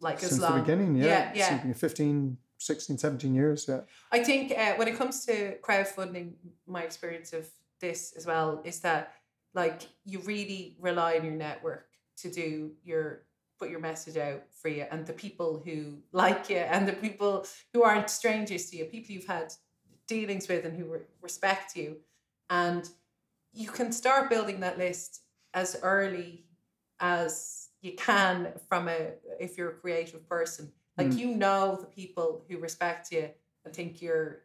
like 0.00 0.22
as 0.22 0.30
Since 0.30 0.42
long. 0.42 0.54
the 0.54 0.60
beginning, 0.60 0.96
yeah. 0.96 1.32
Yeah, 1.34 1.58
yeah. 1.64 1.72
15, 1.72 2.36
16, 2.58 2.98
17 2.98 3.34
years, 3.34 3.66
yeah. 3.68 3.80
I 4.12 4.22
think 4.22 4.52
uh, 4.52 4.74
when 4.74 4.88
it 4.88 4.96
comes 4.96 5.24
to 5.26 5.56
crowdfunding, 5.62 6.32
my 6.66 6.82
experience 6.82 7.32
of 7.32 7.48
this 7.80 8.12
as 8.16 8.26
well 8.26 8.62
is 8.64 8.80
that 8.80 9.12
like 9.54 9.82
you 10.04 10.20
really 10.20 10.76
rely 10.80 11.16
on 11.16 11.24
your 11.24 11.34
network 11.34 11.86
to 12.16 12.30
do 12.30 12.72
your 12.84 13.22
put 13.58 13.70
your 13.70 13.80
message 13.80 14.16
out 14.16 14.42
for 14.50 14.68
you 14.68 14.84
and 14.90 15.06
the 15.06 15.12
people 15.12 15.62
who 15.64 15.98
like 16.12 16.50
you 16.50 16.56
and 16.56 16.88
the 16.88 16.92
people 16.92 17.46
who 17.72 17.84
aren't 17.84 18.10
strangers 18.10 18.68
to 18.70 18.76
you, 18.76 18.84
people 18.84 19.14
you've 19.14 19.26
had 19.26 19.52
dealings 20.06 20.48
with 20.48 20.64
and 20.64 20.76
who 20.76 20.86
re- 20.86 21.00
respect 21.22 21.76
you, 21.76 21.96
and 22.50 22.88
you 23.52 23.68
can 23.70 23.92
start 23.92 24.28
building 24.30 24.60
that 24.60 24.78
list 24.78 25.20
as 25.52 25.76
early 25.82 26.44
as 27.00 27.68
you 27.80 27.92
can 27.96 28.48
from 28.68 28.88
a 28.88 29.12
if 29.40 29.56
you're 29.58 29.70
a 29.70 29.74
creative 29.74 30.28
person 30.28 30.72
like 30.96 31.08
Mm. 31.08 31.18
you 31.18 31.26
know 31.34 31.76
the 31.80 31.86
people 31.86 32.44
who 32.48 32.58
respect 32.58 33.10
you 33.12 33.28
and 33.64 33.74
think 33.74 34.00
you're 34.00 34.42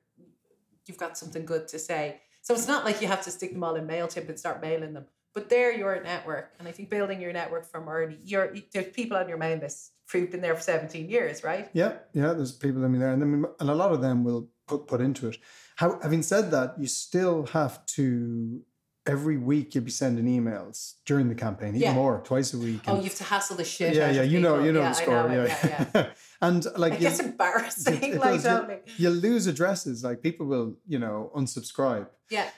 you've 0.85 0.97
got 0.97 1.17
something 1.17 1.45
good 1.45 1.67
to 1.67 1.79
say 1.79 2.21
so 2.41 2.53
it's 2.53 2.67
not 2.67 2.85
like 2.85 3.01
you 3.01 3.07
have 3.07 3.23
to 3.23 3.31
stick 3.31 3.53
them 3.53 3.63
all 3.63 3.75
in 3.75 3.85
mailchimp 3.87 4.27
and 4.29 4.39
start 4.39 4.61
mailing 4.61 4.93
them 4.93 5.05
but 5.33 5.49
they're 5.49 5.71
your 5.73 6.01
network 6.03 6.53
and 6.57 6.67
i 6.67 6.71
think 6.71 6.89
building 6.89 7.21
your 7.21 7.31
network 7.33 7.65
from 7.71 7.87
early 7.87 8.17
you're 8.23 8.55
there's 8.73 8.87
people 8.87 9.15
on 9.17 9.29
your 9.29 9.37
mail 9.37 9.57
list 9.59 9.91
who've 10.11 10.31
been 10.31 10.41
there 10.41 10.55
for 10.55 10.61
17 10.61 11.07
years 11.09 11.43
right 11.43 11.69
Yeah, 11.73 11.93
yeah. 12.13 12.33
There's 12.33 12.51
people 12.51 12.83
in 12.83 12.97
there, 12.97 13.11
and 13.11 13.21
then 13.21 13.45
and 13.59 13.69
a 13.69 13.75
lot 13.75 13.91
of 13.91 14.01
them 14.01 14.23
will 14.23 14.49
put 14.67 14.87
put 14.87 15.01
into 15.01 15.27
it. 15.27 15.37
How, 15.79 15.97
having 16.03 16.23
said 16.23 16.51
that, 16.51 16.69
you 16.81 16.87
still 16.87 17.45
have 17.57 17.85
to 17.97 18.61
every 19.07 19.37
week 19.37 19.73
you'll 19.73 19.85
be 19.85 19.91
sending 20.03 20.25
emails 20.25 20.95
during 21.05 21.29
the 21.29 21.35
campaign, 21.45 21.69
even 21.69 21.81
Yeah. 21.81 21.93
more, 21.93 22.15
twice 22.31 22.53
a 22.53 22.57
week. 22.57 22.81
oh 22.87 22.97
you 22.97 23.03
have 23.03 23.15
to 23.15 23.23
hassle 23.23 23.55
the 23.55 23.63
shit 23.63 23.95
yeah, 23.95 24.07
out 24.07 24.15
yeah. 24.15 24.21
You 24.33 24.39
know, 24.45 24.55
you 24.65 24.71
know 24.73 24.81
yeah, 24.81 24.89
the 24.89 24.95
score. 25.03 25.29
know 25.29 25.43
it, 25.43 25.51
yeah, 25.63 25.85
yeah, 25.95 26.05
and 26.47 26.65
like 26.83 26.93
it 26.95 27.01
you, 27.01 27.07
gets 27.07 27.19
embarrassing 27.29 28.03
it 28.03 28.19
like 28.19 28.43
does, 28.43 28.69
you- 28.97 29.03
you 29.03 29.09
lose 29.27 29.47
addresses. 29.47 30.03
Like 30.03 30.21
people 30.21 30.45
will, 30.53 30.75
you 30.93 30.99
know, 30.99 31.31
unsubscribe 31.39 32.07
yeah 32.29 32.49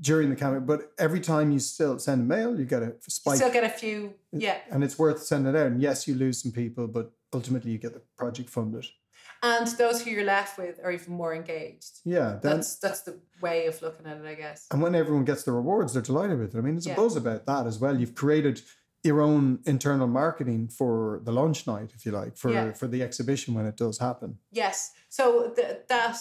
during 0.00 0.30
the 0.30 0.36
campaign, 0.36 0.64
but 0.72 0.80
every 1.06 1.20
time 1.32 1.46
you 1.50 1.58
still 1.58 1.98
send 1.98 2.18
a 2.22 2.24
mail, 2.24 2.50
you 2.58 2.64
get 2.64 2.82
a 2.82 2.94
spike, 3.18 3.36
still 3.36 3.52
get 3.58 3.64
a 3.72 3.74
few 3.82 4.14
yeah 4.32 4.56
and 4.72 4.82
it's 4.82 4.96
worth 4.98 5.20
sending 5.30 5.54
it 5.54 5.58
out. 5.60 5.66
And 5.66 5.82
yes, 5.82 6.08
you 6.08 6.14
lose 6.14 6.36
some 6.42 6.52
people, 6.62 6.84
but 6.88 7.06
ultimately 7.38 7.70
you 7.72 7.78
get 7.86 7.92
the 7.92 8.02
project 8.16 8.48
funded. 8.48 8.86
And 9.42 9.66
those 9.78 10.02
who 10.02 10.10
you're 10.10 10.24
left 10.24 10.58
with 10.58 10.78
are 10.84 10.92
even 10.92 11.14
more 11.14 11.34
engaged 11.34 12.00
Yeah, 12.04 12.38
then 12.42 12.56
that's 12.56 12.76
that's 12.78 13.02
the 13.02 13.18
way 13.40 13.66
of 13.66 13.80
looking 13.82 14.06
at 14.06 14.18
it 14.18 14.26
i 14.26 14.34
guess 14.34 14.66
And 14.70 14.82
when 14.82 14.94
everyone 14.94 15.24
gets 15.24 15.42
the 15.44 15.52
rewards, 15.52 15.92
they're 15.92 16.02
delighted 16.02 16.38
with 16.38 16.54
it. 16.54 16.58
I 16.58 16.62
mean, 16.62 16.74
there's 16.74 16.86
Yeah. 16.86 16.92
a 16.94 16.96
buzz 16.96 17.16
about 17.16 17.46
that 17.46 17.66
as 17.66 17.78
well. 17.78 17.98
You've 17.98 18.14
created 18.14 18.60
your 19.02 19.20
own 19.22 19.60
internal 19.64 20.06
marketing 20.06 20.68
for 20.68 21.20
the 21.24 21.32
launch 21.32 21.66
night, 21.66 21.92
if 21.96 22.04
you 22.04 22.12
like, 22.12 22.36
for 22.36 22.50
Yeah. 22.52 22.72
for 22.74 22.86
the 22.86 23.02
exhibition 23.02 23.54
when 23.54 23.64
it 23.66 23.76
does 23.76 23.98
happen. 23.98 24.38
Yes. 24.50 24.92
So 25.08 25.50
th- 25.56 25.78
that 25.88 26.16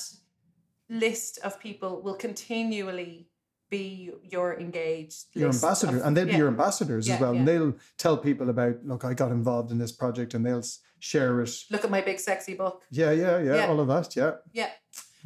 list 0.90 1.40
of 1.44 1.60
people 1.60 2.02
will 2.02 2.16
continually 2.16 3.29
be 3.70 4.12
your 4.24 4.60
engaged 4.60 5.26
Your 5.34 5.50
ambassador, 5.50 5.98
of- 5.98 6.06
and 6.06 6.16
they'll 6.18 6.28
yeah. 6.28 6.34
be 6.34 6.38
your 6.38 6.48
ambassadors 6.48 7.08
Yeah, 7.08 7.16
as 7.16 7.22
well. 7.22 7.34
yeah. 7.34 7.40
And 7.40 7.48
they'll 7.48 7.76
tell 7.98 8.18
people 8.18 8.50
about, 8.50 8.84
look, 8.84 9.06
I 9.06 9.14
got 9.14 9.32
involved 9.32 9.72
in 9.72 9.78
this 9.78 9.92
project, 9.92 10.34
and 10.34 10.46
they'll 10.46 10.64
share 11.00 11.42
it. 11.42 11.52
Look 11.70 11.84
at 11.86 11.92
my 11.92 12.02
big 12.02 12.20
sexy 12.20 12.56
book. 12.56 12.84
Yeah, 12.92 13.12
yeah, 13.12 13.40
yeah, 13.40 13.68
all 13.68 13.80
of 13.80 13.88
that. 13.88 14.16
Yeah, 14.16 14.36
Yeah. 14.54 14.70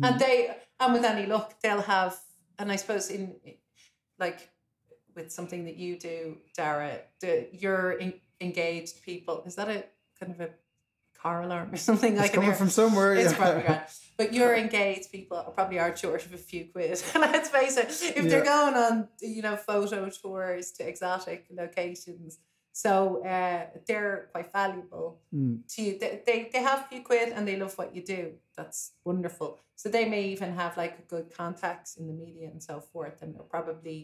Mm. 0.02 0.10
And 0.10 0.20
they 0.20 0.58
and 0.80 0.94
with 0.94 1.04
any 1.06 1.28
luck 1.28 1.54
they'll 1.62 1.82
have 1.82 2.20
and 2.58 2.72
I 2.72 2.76
suppose 2.78 3.10
in 3.12 3.36
like 4.20 4.50
with 5.16 5.32
something 5.32 5.66
that 5.66 5.76
you 5.76 6.00
do, 6.00 6.38
Dara, 6.58 7.00
the 7.22 7.48
your 7.52 8.00
en- 8.00 8.20
engaged 8.42 9.04
people, 9.04 9.44
is 9.46 9.54
that 9.56 9.70
a 9.70 9.84
kind 10.20 10.32
of 10.34 10.42
a 10.42 10.50
car 11.24 11.38
alarm 11.48 11.70
or 11.74 11.78
something? 11.90 12.14
I 12.20 12.24
it's 12.24 12.30
can 12.32 12.36
coming 12.36 12.50
hear? 12.52 12.56
from 12.62 12.70
somewhere. 12.70 13.12
It's 13.16 13.32
yeah. 13.32 13.38
probably 13.42 13.64
grand. 13.64 13.84
But 14.22 14.32
your 14.40 14.52
engaged 14.66 15.08
people 15.12 15.38
probably 15.58 15.80
are 15.84 15.92
short 16.04 16.22
of 16.28 16.32
a 16.34 16.38
few 16.50 16.64
quid. 16.74 16.92
Let's 17.16 17.50
face 17.50 17.76
it. 17.84 17.90
If 18.20 18.24
they're 18.30 18.44
going 18.56 18.76
on, 18.76 19.08
you 19.36 19.42
know, 19.42 19.56
photo 19.56 20.08
tours 20.10 20.66
to 20.74 20.82
exotic 20.88 21.42
locations, 21.62 22.32
So 22.86 22.94
uh, 23.36 23.62
they're 23.88 24.18
quite 24.34 24.50
valuable 24.62 25.08
Mm. 25.36 25.56
to 25.74 25.82
you. 25.86 25.92
They, 26.02 26.12
they, 26.28 26.38
they 26.54 26.62
have 26.70 26.80
a 26.84 26.88
few 26.92 27.02
quid 27.10 27.28
and 27.36 27.48
they 27.48 27.58
love 27.64 27.74
what 27.80 27.90
you 27.96 28.04
do. 28.18 28.24
That's 28.58 28.80
wonderful. 29.10 29.50
So 29.82 29.90
they 29.90 30.06
may 30.14 30.24
even 30.36 30.52
have 30.62 30.74
like 30.84 31.08
good 31.14 31.28
contacts 31.42 31.92
in 32.00 32.04
the 32.10 32.14
media 32.26 32.48
and 32.54 32.62
so 32.70 32.76
forth. 32.92 33.18
And 33.22 33.30
they're 33.34 33.52
probably 33.58 34.00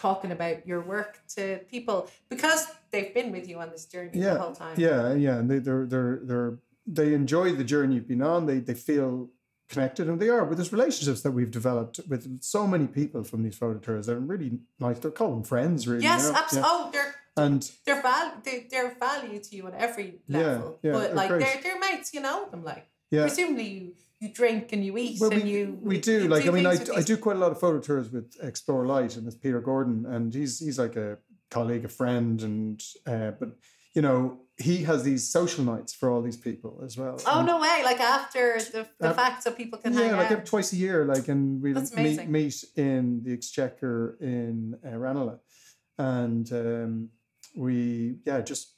talking 0.00 0.32
about 0.32 0.66
your 0.66 0.80
work 0.80 1.20
to 1.36 1.58
people 1.70 2.08
because 2.28 2.66
they've 2.90 3.12
been 3.12 3.30
with 3.32 3.48
you 3.48 3.58
on 3.58 3.70
this 3.70 3.84
journey 3.84 4.10
Yeah, 4.14 4.34
the 4.34 4.40
whole 4.40 4.54
time. 4.54 4.74
Yeah, 4.78 5.12
yeah, 5.14 5.36
and 5.38 5.50
they 5.50 5.58
they're 5.58 5.86
they're 5.86 6.20
they're 6.22 6.58
they 6.86 7.14
enjoy 7.14 7.52
the 7.52 7.64
journey 7.64 7.96
you've 7.96 8.08
been 8.08 8.22
on. 8.22 8.46
They 8.46 8.58
they 8.60 8.74
feel 8.74 9.28
connected, 9.68 10.08
and 10.08 10.18
they 10.18 10.28
are 10.28 10.44
with 10.44 10.58
these 10.58 10.72
relationships 10.72 11.20
that 11.22 11.30
we've 11.32 11.50
developed 11.50 12.00
with 12.08 12.42
so 12.42 12.66
many 12.66 12.86
people 12.86 13.22
from 13.22 13.42
these 13.42 13.56
photo 13.56 13.78
tours. 13.78 14.06
They're 14.06 14.18
really 14.18 14.58
nice. 14.78 14.98
They're 14.98 15.10
calling 15.10 15.44
friends, 15.44 15.86
really. 15.86 16.02
Yes, 16.02 16.26
you 16.26 16.32
know? 16.32 16.38
absolutely. 16.38 16.70
Yeah. 16.70 16.76
Oh, 16.76 16.90
they're 16.92 17.14
And 17.36 17.70
they're 17.84 18.02
val- 18.02 18.32
they, 18.42 18.66
they're 18.70 18.94
value 18.98 19.38
to 19.38 19.56
you 19.56 19.66
on 19.66 19.74
every 19.74 20.20
level. 20.28 20.78
yeah, 20.82 20.92
but 20.92 21.00
they're 21.08 21.14
like 21.14 21.28
great. 21.28 21.42
they're 21.44 21.62
they're 21.62 21.78
mates, 21.80 22.12
you 22.14 22.20
know 22.20 22.48
them. 22.50 22.64
Like 22.64 22.86
yeah, 23.10 23.22
presumably 23.22 23.68
you 23.68 23.92
you 24.20 24.32
drink 24.32 24.72
and 24.72 24.84
you 24.84 24.96
eat 24.98 25.18
well, 25.20 25.32
and 25.32 25.42
we, 25.42 25.50
you 25.50 25.78
we 25.82 25.98
do. 26.00 26.22
you 26.24 26.28
Like, 26.28 26.46
I 26.46 26.50
mean, 26.50 26.66
I, 26.66 26.76
I 26.94 27.02
do 27.02 27.16
quite 27.16 27.36
a 27.36 27.38
lot 27.38 27.52
of 27.52 27.58
photo 27.58 27.80
tours 27.80 28.10
with 28.10 28.34
Explore 28.42 28.86
Light, 28.86 29.16
and 29.16 29.24
with 29.24 29.40
Peter 29.42 29.60
Gordon, 29.60 30.04
and 30.06 30.32
he's 30.32 30.58
he's 30.60 30.78
like 30.78 30.96
a 30.96 31.18
colleague, 31.50 31.84
a 31.86 31.88
friend, 31.88 32.40
and 32.42 32.82
uh, 33.06 33.30
but 33.40 33.56
you 33.94 34.02
know 34.02 34.40
he 34.58 34.84
has 34.84 35.02
these 35.04 35.26
social 35.26 35.64
nights 35.64 35.94
for 35.94 36.10
all 36.10 36.20
these 36.20 36.36
people 36.36 36.82
as 36.84 36.98
well. 36.98 37.18
Oh 37.26 37.38
And- 37.38 37.46
no 37.46 37.58
way! 37.58 37.80
Like 37.82 37.98
after 38.00 38.58
the, 38.60 38.86
the 38.98 39.08
Uh, 39.08 39.14
fact, 39.14 39.42
so 39.42 39.52
people 39.52 39.78
can 39.78 39.94
yeah, 39.94 40.00
hang 40.00 40.12
like 40.12 40.26
out. 40.26 40.32
every- 40.32 40.44
twice 40.44 40.72
a 40.74 40.76
year, 40.76 41.06
like, 41.06 41.28
and 41.28 41.62
we 41.62 41.72
meet 41.96 42.28
meet 42.28 42.64
in 42.76 43.22
the 43.24 43.32
Exchequer 43.32 44.18
in 44.20 44.76
uh, 44.86 44.98
Ranelagh, 44.98 45.40
and 45.98 46.52
um, 46.52 47.08
we 47.56 48.16
yeah 48.26 48.42
just 48.42 48.74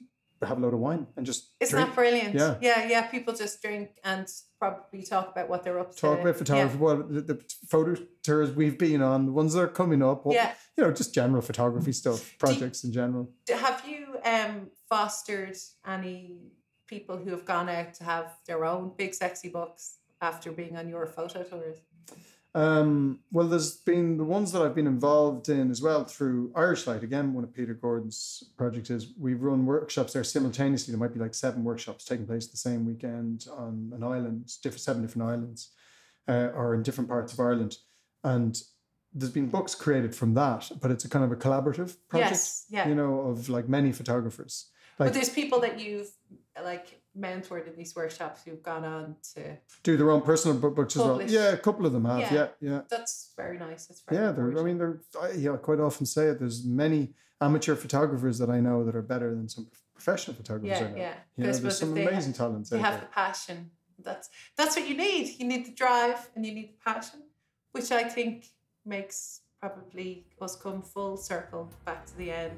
have 0.47 0.59
a 0.59 0.61
load 0.61 0.75
of 0.75 0.81
wine 0.81 1.07
and 1.17 1.25
just 1.27 1.51
Isn't 1.61 1.75
drink, 1.77 1.89
that 1.89 1.95
brilliant? 1.95 2.35
Yeah. 2.35 2.57
yeah, 2.61 2.89
yeah. 2.89 3.03
People 3.07 3.35
just 3.35 3.61
drink 3.63 3.91
and 4.05 4.27
probably 4.59 5.03
talk 5.03 5.31
about 5.33 5.49
what 5.49 5.63
they're 5.65 5.79
up 5.79 5.93
to. 5.93 5.97
talk 6.01 6.21
about 6.21 6.37
photography. 6.37 6.79
Well, 6.79 6.97
the, 7.03 7.21
the 7.21 7.45
photo 7.69 8.01
tours 8.23 8.53
we've 8.53 8.79
been 8.79 9.03
on, 9.03 9.27
the 9.27 9.33
ones 9.33 9.55
that 9.55 9.61
are 9.63 9.69
coming 9.69 10.03
up, 10.03 10.25
what- 10.27 10.35
Yeah. 10.35 10.55
you 10.77 10.85
know, 10.85 10.93
just 10.93 11.13
general 11.15 11.43
photography 11.43 11.93
stuff, 11.93 12.33
projects 12.39 12.85
in 12.85 12.93
general. 12.93 13.31
Have 13.49 13.83
you 13.89 14.17
um 14.25 14.71
fostered 14.89 15.57
any 15.87 16.39
people 16.87 17.17
who 17.17 17.31
have 17.31 17.45
gone 17.45 17.69
out 17.69 17.95
to 17.95 18.05
have 18.05 18.27
their 18.47 18.65
own 18.65 18.93
big 18.97 19.15
sexy 19.15 19.49
books 19.49 19.97
after 20.21 20.53
being 20.53 20.77
on 20.77 20.89
your 20.89 21.07
photo 21.07 21.43
tours? 21.43 21.79
Um, 22.55 23.21
well, 23.31 23.47
there's 23.49 23.77
been 23.79 24.19
the 24.19 24.25
ones 24.25 24.53
that 24.53 24.61
I've 24.61 24.75
been 24.75 24.87
involved 24.87 25.49
in 25.49 25.71
as 25.71 25.81
well 25.81 26.05
through 26.05 26.53
Irish 26.55 26.87
Light. 26.87 27.03
Again, 27.03 27.33
one 27.33 27.45
of 27.45 27.55
Peter 27.55 27.73
Gordon's 27.73 28.53
projects 28.59 28.91
is 28.91 29.15
we 29.19 29.35
run 29.35 29.65
workshops 29.65 30.13
there 30.13 30.25
simultaneously. 30.25 30.93
There 30.93 31.01
might 31.01 31.15
be 31.15 31.21
like 31.21 31.35
seven 31.35 31.65
workshops 31.65 32.05
taking 32.05 32.27
place 32.27 32.49
the 32.49 32.59
same 32.59 32.85
weekend 32.85 33.47
on 33.57 33.93
an 33.95 34.03
island, 34.03 34.53
different 34.63 34.83
seven 34.83 35.03
different 35.03 35.29
islands, 35.29 35.71
uh, 36.29 36.51
or 36.55 36.75
in 36.75 36.83
different 36.83 37.09
parts 37.09 37.33
of 37.33 37.41
Ireland. 37.41 37.79
And 38.23 38.61
there's 39.15 39.33
been 39.33 39.49
books 39.49 39.75
created 39.75 40.15
from 40.15 40.35
that, 40.35 40.71
but 40.81 40.91
it's 40.91 41.05
a 41.05 41.09
kind 41.09 41.25
of 41.25 41.33
a 41.33 41.37
collaborative 41.37 41.97
project. 42.09 42.33
Yes, 42.33 42.67
yeah. 42.69 42.87
You 42.87 42.95
know, 42.95 43.21
of 43.21 43.49
like 43.49 43.69
many 43.69 43.93
photographers. 43.93 44.69
but 44.99 45.15
there's 45.15 45.31
people 45.31 45.61
that 45.61 45.81
you've 45.81 46.11
like 46.63 47.02
mentored 47.19 47.69
in 47.69 47.77
these 47.77 47.95
workshops 47.95 48.43
who've 48.45 48.63
gone 48.63 48.85
on 48.85 49.17
to. 49.35 49.57
do 49.83 49.97
their 49.97 50.11
own 50.11 50.23
personal 50.23 50.57
book 50.57 50.75
books 50.75 50.97
as 50.97 51.03
well. 51.03 51.23
Yeah, 51.23 51.53
a 51.53 51.57
couple 51.57 51.85
of 51.87 51.93
them 51.93 52.05
have. 52.05 52.21
Yeah. 52.21 52.33
Yeah, 52.35 52.49
yeah. 52.61 52.81
That's 52.89 53.33
very 53.37 53.59
nice. 53.59 53.87
That's 53.87 54.01
very 54.09 54.23
Yeah, 54.23 54.61
I 54.61 54.63
mean, 54.65 54.79
they're, 54.79 55.01
I, 55.21 55.33
yeah, 55.33 55.53
I 55.53 55.57
quite 55.59 55.81
often 55.81 56.07
say 56.07 56.29
it. 56.29 56.39
There's 56.39 56.65
many 56.65 57.13
amateur 57.41 57.75
photographers 57.75 58.39
that 58.39 58.49
I 58.51 58.61
know 58.61 58.85
that 58.85 58.97
are 58.97 59.03
better 59.03 59.35
than 59.35 59.49
some 59.49 59.69
professional 59.95 60.37
photographers 60.37 60.81
yeah, 60.81 60.97
yeah. 60.97 61.15
You 61.37 61.45
know, 61.45 61.53
there's 61.53 61.79
some 61.79 61.95
they 61.95 62.03
have- 62.05 62.13
amazing 62.13 62.33
talents 62.33 62.71
They 62.71 62.79
have 62.79 62.95
there. 62.95 63.01
the 63.03 63.07
passion. 63.09 63.71
That's 63.99 64.31
that's 64.57 64.75
what 64.75 64.89
you 64.89 64.97
need. 64.97 65.39
You 65.39 65.47
need 65.47 65.67
the 65.67 65.73
drive 65.73 66.31
and 66.35 66.45
you 66.45 66.53
need 66.53 66.71
the 66.71 66.91
passion, 66.93 67.21
which 67.73 67.93
I 67.93 68.05
think 68.05 68.47
makes 68.85 69.43
probably 69.61 70.25
us 70.41 70.57
come 70.57 70.83
full 70.83 71.17
circle 71.17 71.71
back 71.85 72.05
to 72.07 72.17
the 72.17 72.33
end. 72.33 72.53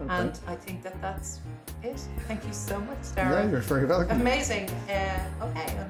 Okay. 0.00 0.14
And 0.14 0.38
I 0.46 0.54
think 0.54 0.82
that 0.82 1.00
that's 1.00 1.40
it. 1.82 2.00
Thank 2.26 2.44
you 2.46 2.52
so 2.52 2.78
much, 2.80 2.98
yeah, 3.16 3.32
Darren. 3.32 3.50
you're 3.50 3.60
very 3.60 3.86
welcome. 3.86 4.20
Amazing. 4.20 4.70
Uh, 4.88 5.46
okay. 5.46 5.86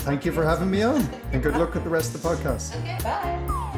Thank 0.00 0.24
you 0.24 0.32
for 0.32 0.44
having 0.44 0.70
me 0.70 0.82
on, 0.82 1.08
and 1.32 1.42
good 1.42 1.56
luck 1.56 1.74
with 1.74 1.84
the 1.84 1.90
rest 1.90 2.14
of 2.14 2.22
the 2.22 2.28
podcast. 2.28 2.76
Okay. 2.80 2.98
Bye. 3.02 3.76